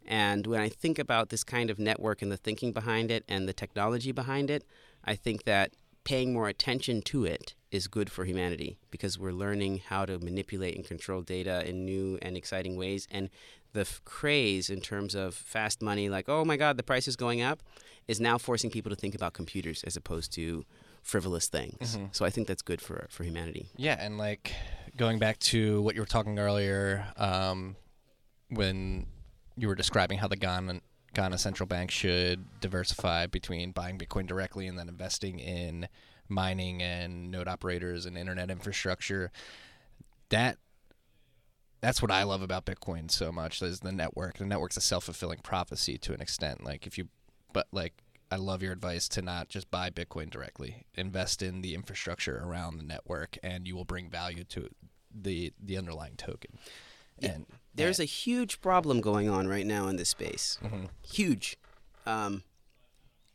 And 0.05 0.47
when 0.47 0.59
I 0.61 0.69
think 0.69 0.97
about 0.97 1.29
this 1.29 1.43
kind 1.43 1.69
of 1.69 1.77
network 1.77 2.21
and 2.21 2.31
the 2.31 2.37
thinking 2.37 2.71
behind 2.71 3.11
it 3.11 3.23
and 3.27 3.47
the 3.47 3.53
technology 3.53 4.11
behind 4.11 4.49
it, 4.49 4.63
I 5.03 5.15
think 5.15 5.43
that 5.43 5.73
paying 6.03 6.33
more 6.33 6.47
attention 6.47 7.01
to 7.03 7.25
it 7.25 7.53
is 7.71 7.87
good 7.87 8.09
for 8.11 8.25
humanity 8.25 8.79
because 8.89 9.19
we're 9.19 9.31
learning 9.33 9.81
how 9.89 10.05
to 10.05 10.17
manipulate 10.17 10.75
and 10.75 10.83
control 10.85 11.21
data 11.21 11.67
in 11.69 11.85
new 11.85 12.17
and 12.21 12.35
exciting 12.35 12.75
ways. 12.77 13.07
And 13.11 13.29
the 13.73 13.81
f- 13.81 14.01
craze 14.05 14.71
in 14.71 14.81
terms 14.81 15.13
of 15.13 15.35
fast 15.35 15.83
money, 15.83 16.09
like, 16.09 16.27
oh 16.27 16.43
my 16.43 16.57
God, 16.57 16.77
the 16.77 16.83
price 16.83 17.07
is 17.07 17.15
going 17.15 17.41
up, 17.41 17.61
is 18.07 18.19
now 18.19 18.39
forcing 18.39 18.71
people 18.71 18.89
to 18.89 18.95
think 18.95 19.13
about 19.13 19.33
computers 19.33 19.83
as 19.83 19.95
opposed 19.95 20.33
to 20.33 20.65
frivolous 21.03 21.47
things. 21.47 21.97
Mhm. 21.97 22.15
So 22.15 22.25
I 22.25 22.29
think 22.29 22.47
that's 22.47 22.61
good 22.61 22.81
for, 22.81 23.07
for 23.09 23.23
humanity. 23.23 23.69
Yeah, 23.75 23.95
and 23.99 24.17
like 24.17 24.53
going 24.97 25.19
back 25.19 25.39
to 25.39 25.81
what 25.81 25.95
you 25.95 26.01
were 26.01 26.07
talking 26.07 26.37
earlier, 26.39 27.05
um, 27.17 27.75
when 28.49 29.07
you 29.55 29.67
were 29.67 29.75
describing 29.75 30.17
how 30.17 30.27
the 30.27 30.35
Ghana, 30.35 30.81
Ghana 31.13 31.37
central 31.37 31.67
bank 31.67 31.91
should 31.91 32.59
diversify 32.61 33.27
between 33.27 33.71
buying 33.71 33.97
Bitcoin 33.97 34.27
directly 34.27 34.67
and 34.67 34.77
then 34.77 34.89
investing 34.89 35.39
in 35.39 35.87
mining 36.27 36.81
and 36.81 37.31
node 37.31 37.47
operators 37.47 38.05
and 38.05 38.17
internet 38.17 38.49
infrastructure. 38.51 39.31
That 40.29 40.57
that's 41.81 42.01
what 42.01 42.11
I 42.11 42.23
love 42.23 42.41
about 42.41 42.65
Bitcoin 42.65 43.09
so 43.09 43.31
much 43.31 43.61
is 43.61 43.79
the 43.79 43.91
network. 43.91 44.37
The 44.37 44.45
network's 44.45 44.77
a 44.77 44.81
self 44.81 45.05
fulfilling 45.05 45.39
prophecy 45.39 45.97
to 45.99 46.13
an 46.13 46.21
extent. 46.21 46.63
Like 46.63 46.85
if 46.85 46.97
you, 46.97 47.07
but 47.53 47.67
like 47.71 47.93
I 48.31 48.35
love 48.35 48.61
your 48.61 48.71
advice 48.73 49.07
to 49.09 49.21
not 49.21 49.49
just 49.49 49.71
buy 49.71 49.89
Bitcoin 49.89 50.29
directly. 50.29 50.85
Invest 50.95 51.41
in 51.41 51.61
the 51.61 51.73
infrastructure 51.73 52.41
around 52.43 52.77
the 52.77 52.83
network, 52.83 53.37
and 53.41 53.67
you 53.67 53.75
will 53.75 53.85
bring 53.85 54.09
value 54.09 54.43
to 54.45 54.69
the 55.13 55.51
the 55.59 55.77
underlying 55.77 56.15
token. 56.15 56.59
Yeah. 57.19 57.31
And 57.31 57.45
There's 57.73 57.99
a 57.99 58.05
huge 58.05 58.61
problem 58.61 59.01
going 59.01 59.27
on 59.29 59.47
right 59.47 59.65
now 59.65 59.87
in 59.87 59.95
this 59.95 60.09
space. 60.09 60.57
hmm 60.61 60.85
huge, 61.07 61.57
um, 62.05 62.43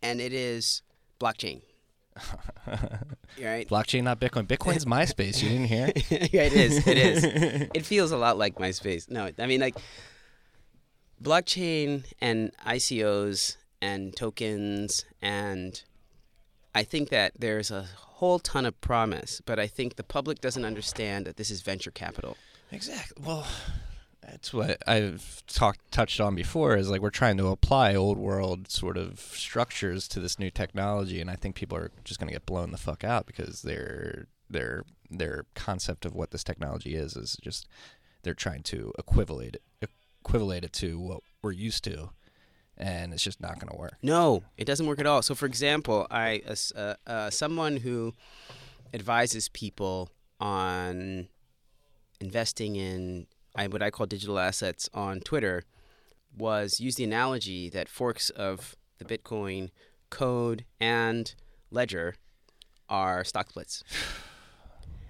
and 0.02 0.20
it 0.20 0.32
is 0.32 0.82
blockchain. 1.20 1.62
Right? 3.42 3.68
blockchain, 3.68 4.04
not 4.04 4.20
Bitcoin. 4.20 4.46
Bitcoin's 4.46 4.84
MySpace. 4.84 5.42
You 5.42 5.48
didn't 5.48 5.66
hear? 5.66 5.86
yeah, 6.32 6.42
it 6.44 6.52
is. 6.52 6.86
It 6.86 6.96
is. 6.96 7.24
It 7.74 7.84
feels 7.84 8.12
a 8.12 8.16
lot 8.16 8.38
like 8.38 8.54
MySpace. 8.54 9.10
No, 9.10 9.28
I 9.36 9.46
mean 9.46 9.60
like 9.60 9.74
blockchain 11.22 12.04
and 12.20 12.52
ICOs 12.64 13.56
and 13.84 14.16
tokens 14.16 15.04
and 15.20 15.82
I 16.74 16.82
think 16.82 17.10
that 17.10 17.32
there's 17.38 17.70
a 17.70 17.82
whole 17.82 18.40
ton 18.40 18.66
of 18.66 18.80
promise, 18.80 19.40
but 19.44 19.60
I 19.60 19.68
think 19.68 19.94
the 19.94 20.02
public 20.02 20.40
doesn't 20.40 20.64
understand 20.64 21.24
that 21.26 21.36
this 21.36 21.50
is 21.50 21.62
venture 21.62 21.92
capital. 21.92 22.36
Exactly. 22.72 23.22
Well, 23.24 23.46
that's 24.20 24.52
what 24.52 24.82
I've 24.88 25.44
talked 25.46 25.92
touched 25.92 26.20
on 26.20 26.34
before. 26.34 26.76
Is 26.76 26.90
like 26.90 27.00
we're 27.00 27.10
trying 27.10 27.36
to 27.36 27.48
apply 27.48 27.94
old 27.94 28.18
world 28.18 28.70
sort 28.70 28.96
of 28.96 29.20
structures 29.20 30.08
to 30.08 30.20
this 30.20 30.38
new 30.38 30.50
technology, 30.50 31.20
and 31.20 31.30
I 31.30 31.36
think 31.36 31.54
people 31.54 31.78
are 31.78 31.92
just 32.02 32.18
going 32.18 32.28
to 32.28 32.34
get 32.34 32.46
blown 32.46 32.72
the 32.72 32.78
fuck 32.78 33.04
out 33.04 33.26
because 33.26 33.62
their 33.62 34.26
their 34.50 34.84
their 35.10 35.44
concept 35.54 36.04
of 36.04 36.14
what 36.14 36.30
this 36.30 36.42
technology 36.42 36.96
is 36.96 37.16
is 37.16 37.36
just 37.42 37.68
they're 38.22 38.34
trying 38.34 38.62
to 38.64 38.92
equivalate 38.98 39.56
it, 39.56 39.90
it 40.64 40.72
to 40.72 40.98
what 40.98 41.20
we're 41.42 41.52
used 41.52 41.84
to, 41.84 42.10
and 42.76 43.12
it's 43.12 43.22
just 43.22 43.40
not 43.40 43.58
going 43.60 43.70
to 43.70 43.76
work. 43.76 43.96
No, 44.02 44.42
it 44.56 44.64
doesn't 44.64 44.86
work 44.86 44.98
at 44.98 45.06
all. 45.06 45.22
So, 45.22 45.34
for 45.34 45.46
example, 45.46 46.06
I 46.10 46.42
uh, 46.76 46.94
uh, 47.06 47.30
someone 47.30 47.78
who 47.78 48.12
advises 48.92 49.48
people 49.48 50.10
on 50.40 51.28
investing 52.20 52.76
in 52.76 53.26
what 53.54 53.82
I 53.82 53.90
call 53.90 54.06
digital 54.06 54.38
assets 54.38 54.88
on 54.92 55.20
Twitter 55.20 55.64
was 56.36 56.80
use 56.80 56.96
the 56.96 57.04
analogy 57.04 57.68
that 57.70 57.88
forks 57.88 58.30
of 58.30 58.76
the 58.98 59.04
Bitcoin 59.04 59.70
code 60.10 60.64
and 60.80 61.34
ledger 61.70 62.14
are 62.88 63.24
stock 63.24 63.50
splits. 63.50 63.82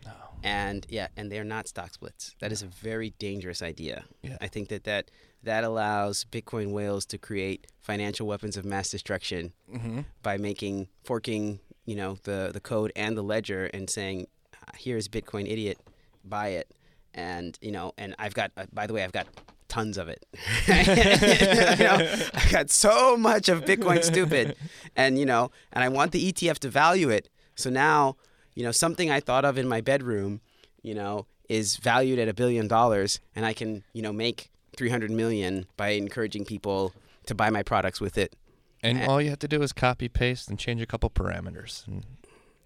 No. 0.05 0.13
And 0.43 0.87
yeah, 0.91 1.09
and 1.17 1.33
they're 1.33 1.45
not 1.45 1.67
stock 1.67 1.95
splits. 1.95 2.35
That 2.41 2.53
is 2.53 2.61
a 2.61 2.67
very 2.67 3.15
dangerous 3.19 3.63
idea. 3.63 4.05
Yeah. 4.21 4.37
I 4.39 4.49
think 4.49 4.69
that 4.69 4.85
that, 4.85 5.11
that 5.45 5.65
allows 5.65 6.25
Bitcoin 6.25 6.73
whales 6.73 7.05
to 7.07 7.19
create 7.19 7.67
financial 7.81 8.27
weapons 8.27 8.57
of 8.57 8.65
mass 8.65 8.91
destruction 8.91 9.53
Mm-hmm. 9.73 10.01
by 10.23 10.37
making 10.39 10.89
forking, 11.05 11.61
you 11.87 11.97
know, 11.97 12.19
the 12.25 12.51
the 12.53 12.61
code 12.61 12.93
and 12.97 13.17
the 13.17 13.23
ledger 13.23 13.67
and 13.75 13.89
saying, 13.91 14.27
"Uh, 14.55 14.73
"Here's 14.77 15.09
Bitcoin 15.09 15.51
idiot, 15.51 15.79
buy 16.25 16.49
it." 16.49 16.69
And 17.15 17.59
you 17.61 17.73
know, 17.73 17.93
and 17.99 18.15
I've 18.19 18.35
got. 18.35 18.51
Uh, 18.57 18.67
by 18.73 18.87
the 18.87 18.93
way, 18.95 19.05
I've 19.05 19.13
got 19.13 19.27
tons 19.69 19.99
of 19.99 20.09
it. 20.09 20.25
you 20.69 21.85
know, 21.85 21.97
I 22.35 22.49
got 22.51 22.71
so 22.71 23.17
much 23.17 23.49
of 23.49 23.65
Bitcoin 23.65 24.03
stupid, 24.05 24.57
and 24.97 25.19
you 25.19 25.27
know, 25.27 25.51
and 25.73 25.83
I 25.85 25.89
want 25.89 26.13
the 26.13 26.33
ETF 26.33 26.59
to 26.61 26.69
value 26.71 27.11
it. 27.11 27.29
So 27.57 27.71
now, 27.71 28.17
you 28.55 28.63
know, 28.65 28.73
something 28.73 29.11
I 29.11 29.21
thought 29.21 29.45
of 29.45 29.59
in 29.59 29.69
my 29.69 29.81
bedroom, 29.81 30.41
you 30.83 30.95
know, 30.95 31.27
is 31.49 31.77
valued 31.77 32.19
at 32.19 32.29
a 32.29 32.35
billion 32.35 32.67
dollars, 32.69 33.21
and 33.37 33.45
I 33.45 33.53
can, 33.53 33.85
you 33.93 34.03
know, 34.03 34.13
make 34.13 34.51
300 34.77 35.11
million 35.11 35.67
by 35.77 35.91
encouraging 35.91 36.45
people 36.45 36.93
to 37.27 37.35
buy 37.35 37.51
my 37.51 37.63
products 37.63 38.01
with 38.01 38.19
it. 38.19 38.35
And 38.83 38.99
Eh. 38.99 39.07
all 39.07 39.21
you 39.21 39.31
have 39.31 39.39
to 39.41 39.49
do 39.49 39.63
is 39.63 39.73
copy 39.73 40.09
paste 40.09 40.49
and 40.49 40.59
change 40.59 40.83
a 40.83 40.87
couple 40.87 41.09
parameters, 41.11 41.87
and, 41.87 42.05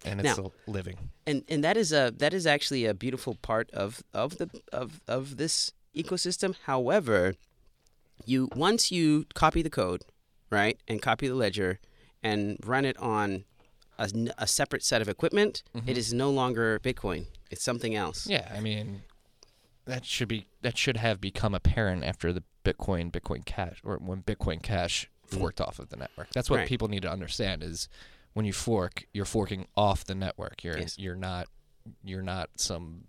and 0.03 0.19
it's 0.19 0.37
Now- 0.37 0.51
a 0.67 0.71
living. 0.71 1.09
and 1.25 1.43
and 1.47 1.63
that 1.63 1.77
is 1.77 1.93
a 1.93 2.11
that 2.17 2.33
is 2.33 2.45
actually 2.45 2.85
a 2.85 2.93
beautiful 2.93 3.35
part 3.35 3.69
of 3.71 4.03
of 4.13 4.37
the 4.37 4.49
of 4.73 4.99
of 5.07 5.37
this 5.37 5.71
ecosystem. 5.95 6.55
However, 6.65 7.35
you 8.25 8.49
once 8.55 8.91
you 8.91 9.25
copy 9.33 9.61
the 9.61 9.69
code, 9.69 10.03
right, 10.49 10.77
and 10.89 11.01
copy 11.01 11.27
the 11.29 11.35
ledger, 11.35 11.79
and 12.21 12.57
run 12.65 12.83
it 12.85 12.97
on 12.97 13.45
a 14.37 14.47
separate 14.47 14.81
set 14.83 15.01
of 15.01 15.09
equipment, 15.09 15.61
it 15.85 15.97
is 15.97 16.13
no 16.13 16.29
longer 16.31 16.79
Bitcoin. 16.79 17.25
It's 17.51 17.61
something 17.63 17.95
else. 17.95 18.27
Yeah, 18.27 18.49
I 18.55 18.61
mean, 18.61 19.01
that 19.89 20.05
should 20.05 20.27
be 20.27 20.47
that 20.61 20.77
should 20.77 20.97
have 20.97 21.19
become 21.19 21.53
apparent 21.53 22.03
after 22.03 22.31
the 22.33 22.43
Bitcoin 22.63 23.11
Bitcoin 23.11 23.45
Cash 23.45 23.81
or 23.83 23.97
when 23.97 24.21
Bitcoin 24.23 24.61
Cash 24.63 25.09
forked 25.25 25.61
off 25.61 25.77
of 25.79 25.89
the 25.89 25.95
network. 25.97 26.29
That's 26.33 26.49
what 26.49 26.57
Mm. 26.57 26.59
Right. 26.61 26.67
people 26.69 26.87
need 26.87 27.01
to 27.03 27.11
understand 27.11 27.63
is 27.63 27.87
when 28.33 28.45
you 28.45 28.53
fork, 28.53 29.05
you're 29.13 29.25
forking 29.25 29.67
off 29.75 30.05
the 30.05 30.15
network. 30.15 30.63
You're 30.63 30.77
Yes. 30.79 30.97
you're 30.97 31.15
not 31.15 31.47
you're 32.03 32.21
not 32.23 32.49
some 32.55 33.05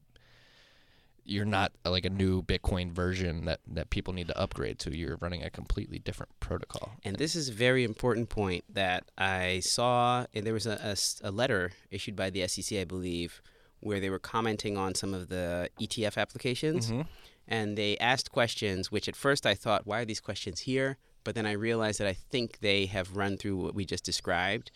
you're 1.25 1.45
not 1.45 1.73
uh, 1.85 1.91
like 1.91 2.05
a 2.05 2.11
new 2.11 2.43
Bitcoin 2.43 2.91
version 2.93 3.45
that 3.45 3.61
that 3.67 3.91
people 3.91 4.13
need 4.13 4.27
to 4.29 4.39
upgrade 4.39 4.79
to. 4.81 4.97
You're 4.97 5.17
running 5.17 5.43
a 5.43 5.51
completely 5.51 5.99
different 5.99 6.33
protocol. 6.41 6.93
And 7.05 7.17
this 7.17 7.37
is 7.37 7.49
a 7.51 7.53
very 7.53 7.85
important 7.85 8.29
point 8.31 8.65
that 8.73 9.05
I 9.17 9.61
saw. 9.61 10.27
And 10.35 10.45
there 10.47 10.55
was 10.55 10.67
a 10.67 10.97
a 11.23 11.31
letter 11.31 11.73
issued 11.91 12.17
by 12.17 12.31
the 12.31 12.47
SEC, 12.49 12.79
I 12.81 12.85
believe, 12.85 13.43
where 13.81 14.01
they 14.01 14.11
were 14.11 14.19
commenting 14.19 14.77
on 14.77 14.95
some 14.95 15.13
of 15.15 15.29
the 15.29 15.69
ETF 15.81 16.17
applications. 16.19 16.91
Mhm. 16.91 17.07
And 17.49 17.77
they 17.77 17.97
asked 17.99 18.31
questions, 18.31 18.93
which 18.93 19.09
at 19.09 19.17
first 19.17 19.45
I 19.47 19.55
thought, 19.55 19.87
why 19.87 20.01
are 20.01 20.05
these 20.05 20.21
questions 20.21 20.61
here? 20.61 20.99
But 21.25 21.35
then 21.35 21.47
I 21.47 21.53
realized 21.53 21.99
that 22.01 22.07
I 22.07 22.13
think 22.15 22.61
they 22.61 22.87
have 22.87 23.17
run 23.17 23.37
through 23.37 23.57
what 23.57 23.75
we 23.75 23.85
just 23.85 24.05
described 24.05 24.71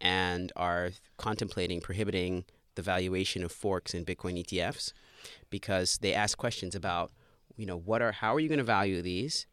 and 0.00 0.52
are 0.54 0.90
contemplating 1.16 1.80
prohibiting 1.80 2.44
the 2.74 2.82
valuation 2.82 3.42
of 3.42 3.50
forks 3.50 3.94
in 3.94 4.04
Bitcoin 4.04 4.38
ETFs 4.38 4.92
because 5.50 5.98
they 5.98 6.14
ask 6.14 6.38
questions 6.38 6.74
about, 6.74 7.10
you 7.56 7.66
know, 7.66 7.76
what 7.76 8.00
are 8.02 8.12
how 8.12 8.34
are 8.34 8.40
you 8.40 8.48
going 8.48 8.58
to 8.58 8.64
value 8.64 9.02
these, 9.02 9.46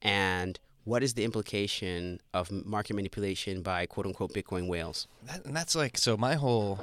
and 0.00 0.58
what 0.84 1.02
is 1.02 1.12
the 1.14 1.24
implication 1.24 2.18
of 2.32 2.50
market 2.50 2.94
manipulation 2.94 3.60
by 3.60 3.84
quote 3.84 4.06
unquote 4.06 4.32
Bitcoin 4.32 4.66
whales? 4.68 5.06
That, 5.24 5.44
and 5.44 5.54
that's 5.54 5.74
like 5.74 5.98
so. 5.98 6.16
My 6.16 6.34
whole, 6.36 6.80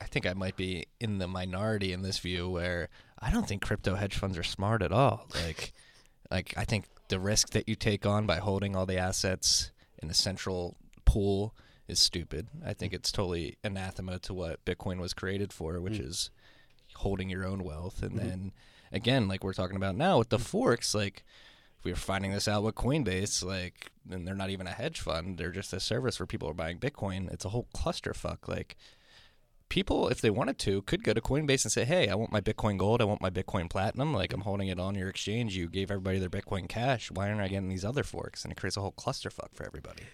I 0.00 0.04
think 0.04 0.26
I 0.26 0.34
might 0.34 0.56
be 0.56 0.86
in 1.00 1.18
the 1.18 1.28
minority 1.28 1.92
in 1.92 2.02
this 2.02 2.18
view 2.18 2.48
where 2.48 2.88
I 3.18 3.30
don't 3.30 3.48
think 3.48 3.62
crypto 3.62 3.94
hedge 3.94 4.14
funds 4.14 4.36
are 4.36 4.42
smart 4.42 4.82
at 4.82 4.92
all. 4.92 5.26
Like, 5.34 5.72
like 6.30 6.54
I 6.56 6.64
think 6.64 6.86
the 7.08 7.20
risk 7.20 7.50
that 7.50 7.68
you 7.68 7.76
take 7.76 8.04
on 8.04 8.26
by 8.26 8.38
holding 8.38 8.74
all 8.74 8.86
the 8.86 8.98
assets 8.98 9.70
in 10.02 10.10
a 10.10 10.14
central 10.14 10.76
pool 11.04 11.54
is 11.88 12.00
stupid. 12.00 12.48
I 12.64 12.74
think 12.74 12.92
it's 12.92 13.12
totally 13.12 13.58
anathema 13.62 14.18
to 14.20 14.34
what 14.34 14.64
Bitcoin 14.64 14.98
was 14.98 15.14
created 15.14 15.52
for, 15.52 15.80
which 15.80 15.98
hmm. 15.98 16.04
is 16.04 16.30
holding 16.96 17.30
your 17.30 17.46
own 17.46 17.62
wealth. 17.62 18.02
And 18.02 18.12
hmm. 18.12 18.18
then 18.18 18.52
again, 18.92 19.28
like 19.28 19.44
we're 19.44 19.52
talking 19.52 19.76
about 19.76 19.96
now 19.96 20.18
with 20.18 20.30
the 20.30 20.38
hmm. 20.38 20.42
forks, 20.42 20.94
like 20.94 21.24
we 21.84 21.92
were 21.92 21.96
finding 21.96 22.32
this 22.32 22.48
out 22.48 22.64
with 22.64 22.74
Coinbase, 22.74 23.44
like, 23.44 23.92
and 24.10 24.26
they're 24.26 24.34
not 24.34 24.50
even 24.50 24.66
a 24.66 24.72
hedge 24.72 25.00
fund, 25.00 25.38
they're 25.38 25.52
just 25.52 25.72
a 25.72 25.78
service 25.78 26.18
where 26.18 26.26
people 26.26 26.48
are 26.48 26.54
buying 26.54 26.78
Bitcoin. 26.78 27.32
It's 27.32 27.44
a 27.44 27.50
whole 27.50 27.68
clusterfuck. 27.74 28.48
Like, 28.48 28.76
people, 29.68 30.08
if 30.08 30.20
they 30.20 30.30
wanted 30.30 30.58
to, 30.60 30.82
could 30.82 31.02
go 31.02 31.12
to 31.12 31.20
Coinbase 31.20 31.64
and 31.64 31.72
say, 31.72 31.84
hey, 31.84 32.08
I 32.08 32.14
want 32.14 32.32
my 32.32 32.40
Bitcoin 32.40 32.78
Gold, 32.78 33.00
I 33.00 33.04
want 33.04 33.20
my 33.20 33.30
Bitcoin 33.30 33.68
Platinum. 33.68 34.14
Like, 34.14 34.32
I'm 34.32 34.42
holding 34.42 34.68
it 34.68 34.78
on 34.78 34.94
your 34.94 35.08
exchange. 35.08 35.56
You 35.56 35.68
gave 35.68 35.90
everybody 35.90 36.18
their 36.18 36.28
Bitcoin 36.28 36.68
Cash. 36.68 37.10
Why 37.10 37.28
aren't 37.28 37.40
I 37.40 37.48
getting 37.48 37.68
these 37.68 37.84
other 37.84 38.02
forks? 38.02 38.44
And 38.44 38.52
it 38.52 38.56
creates 38.56 38.76
a 38.76 38.80
whole 38.80 38.92
clusterfuck 38.92 39.54
for 39.54 39.66
everybody. 39.66 40.04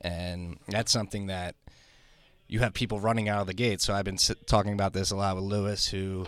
And 0.00 0.58
that's 0.68 0.92
something 0.92 1.26
that 1.26 1.56
you 2.48 2.60
have 2.60 2.74
people 2.74 3.00
running 3.00 3.28
out 3.28 3.42
of 3.42 3.46
the 3.46 3.54
gate. 3.54 3.80
So 3.80 3.94
I've 3.94 4.04
been 4.04 4.18
talking 4.46 4.72
about 4.72 4.92
this 4.92 5.10
a 5.10 5.16
lot 5.16 5.36
with 5.36 5.44
Lewis, 5.44 5.88
who 5.88 6.26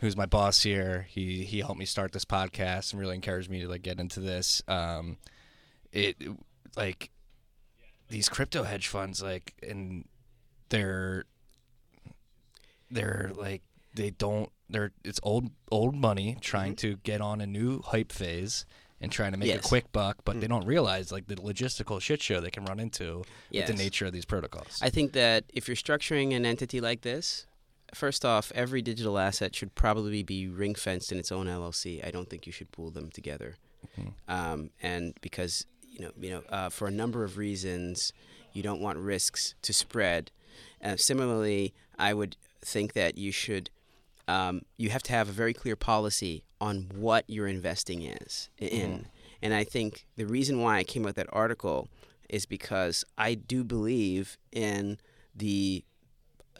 who's 0.00 0.16
my 0.16 0.26
boss 0.26 0.62
here. 0.62 1.06
He 1.08 1.44
he 1.44 1.60
helped 1.60 1.78
me 1.78 1.86
start 1.86 2.12
this 2.12 2.24
podcast 2.24 2.92
and 2.92 3.00
really 3.00 3.14
encouraged 3.14 3.50
me 3.50 3.60
to 3.62 3.68
like 3.68 3.82
get 3.82 4.00
into 4.00 4.20
this. 4.20 4.62
Um, 4.68 5.16
it 5.92 6.16
like 6.76 7.10
these 8.08 8.28
crypto 8.28 8.62
hedge 8.62 8.88
funds, 8.88 9.22
like, 9.22 9.54
and 9.66 10.06
they're 10.68 11.24
they're 12.90 13.30
like 13.36 13.62
they 13.94 14.10
don't 14.10 14.50
they're 14.70 14.92
it's 15.04 15.20
old 15.22 15.50
old 15.70 15.94
money 15.94 16.36
trying 16.40 16.76
to 16.76 16.96
get 16.98 17.20
on 17.20 17.40
a 17.40 17.46
new 17.46 17.80
hype 17.82 18.12
phase 18.12 18.64
and 19.00 19.12
trying 19.12 19.30
to 19.32 19.38
make 19.38 19.48
Yes. 19.48 19.64
a 19.64 19.68
quick 19.68 19.92
buck, 19.92 20.16
but 20.24 20.40
they 20.40 20.48
don't 20.48 20.66
realize 20.66 21.12
like 21.12 21.28
the 21.28 21.36
logistical 21.36 22.00
shit 22.00 22.20
show 22.20 22.40
they 22.40 22.50
can 22.50 22.64
run 22.64 22.80
into 22.80 23.22
with 23.52 23.66
the 23.66 23.72
nature 23.74 24.06
of 24.06 24.12
these 24.12 24.24
protocols. 24.24 24.80
I 24.82 24.90
think 24.90 25.12
that 25.12 25.44
if 25.54 25.68
you're 25.68 25.76
structuring 25.76 26.34
an 26.34 26.44
entity 26.44 26.80
like 26.80 27.02
this, 27.02 27.46
first 27.94 28.24
off, 28.24 28.50
every 28.56 28.82
digital 28.82 29.16
asset 29.16 29.54
should 29.54 29.74
probably 29.76 30.24
be 30.24 30.48
ring 30.48 30.74
fenced 30.74 31.12
in 31.12 31.18
its 31.18 31.30
own 31.30 31.46
LLC. 31.46 32.04
I 32.04 32.10
don't 32.10 32.28
think 32.28 32.44
you 32.44 32.52
should 32.52 32.72
pool 32.72 32.90
them 32.90 33.08
together, 33.10 33.54
um, 34.26 34.70
and 34.82 35.14
because 35.20 35.64
you 35.90 36.00
know, 36.00 36.10
you 36.20 36.30
know, 36.30 36.42
uh, 36.48 36.68
for 36.68 36.86
a 36.88 36.90
number 36.90 37.22
of 37.24 37.38
reasons, 37.38 38.12
you 38.52 38.62
don't 38.62 38.80
want 38.80 38.98
risks 38.98 39.54
to 39.62 39.72
spread. 39.72 40.30
Uh, 40.82 40.96
similarly, 40.96 41.72
I 41.98 42.14
would 42.14 42.36
think 42.62 42.92
that 42.94 43.18
you 43.18 43.32
should. 43.32 43.70
Um, 44.26 44.62
you 44.76 44.90
have 44.90 45.02
to 45.04 45.12
have 45.12 45.28
a 45.28 45.32
very 45.32 45.54
clear 45.54 45.74
policy 45.74 46.44
on 46.60 46.90
what 46.94 47.24
you're 47.28 47.48
investing 47.48 48.02
is 48.02 48.50
in, 48.58 49.06
and 49.40 49.54
I 49.54 49.64
think 49.64 50.06
the 50.16 50.26
reason 50.26 50.60
why 50.60 50.76
I 50.78 50.84
came 50.84 51.02
up 51.02 51.06
with 51.06 51.16
that 51.16 51.28
article 51.32 51.88
is 52.28 52.44
because 52.44 53.04
I 53.16 53.32
do 53.34 53.64
believe 53.64 54.36
in 54.52 54.98
the 55.34 55.82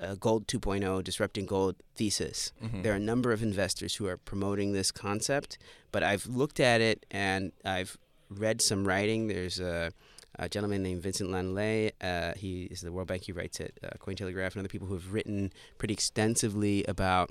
uh, 0.00 0.14
Gold 0.14 0.46
2.0 0.46 1.04
disrupting 1.04 1.44
gold 1.44 1.76
thesis. 1.94 2.52
There 2.82 2.92
are 2.92 2.96
a 2.96 3.00
number 3.00 3.32
of 3.32 3.42
investors 3.42 3.96
who 3.96 4.06
are 4.06 4.16
promoting 4.16 4.72
this 4.72 4.90
concept, 4.90 5.58
but 5.92 6.02
I've 6.02 6.26
looked 6.26 6.60
at 6.60 6.80
it 6.80 7.04
and 7.10 7.52
I've 7.64 7.98
read 8.30 8.62
some 8.62 8.86
writing. 8.88 9.26
There's 9.26 9.58
a, 9.60 9.92
a 10.38 10.48
gentleman 10.48 10.82
named 10.82 11.02
Vincent 11.02 11.30
Lanley. 11.30 11.92
Uh, 12.00 12.32
he 12.36 12.64
is 12.64 12.80
the 12.80 12.92
World 12.92 13.08
Bank. 13.08 13.24
He 13.24 13.32
writes 13.32 13.60
at 13.60 13.72
uh, 13.82 13.90
Cointelegraph, 13.98 14.52
and 14.52 14.58
other 14.58 14.68
people 14.68 14.88
who 14.88 14.94
have 14.94 15.12
written 15.12 15.52
pretty 15.78 15.94
extensively 15.94 16.84
about, 16.84 17.30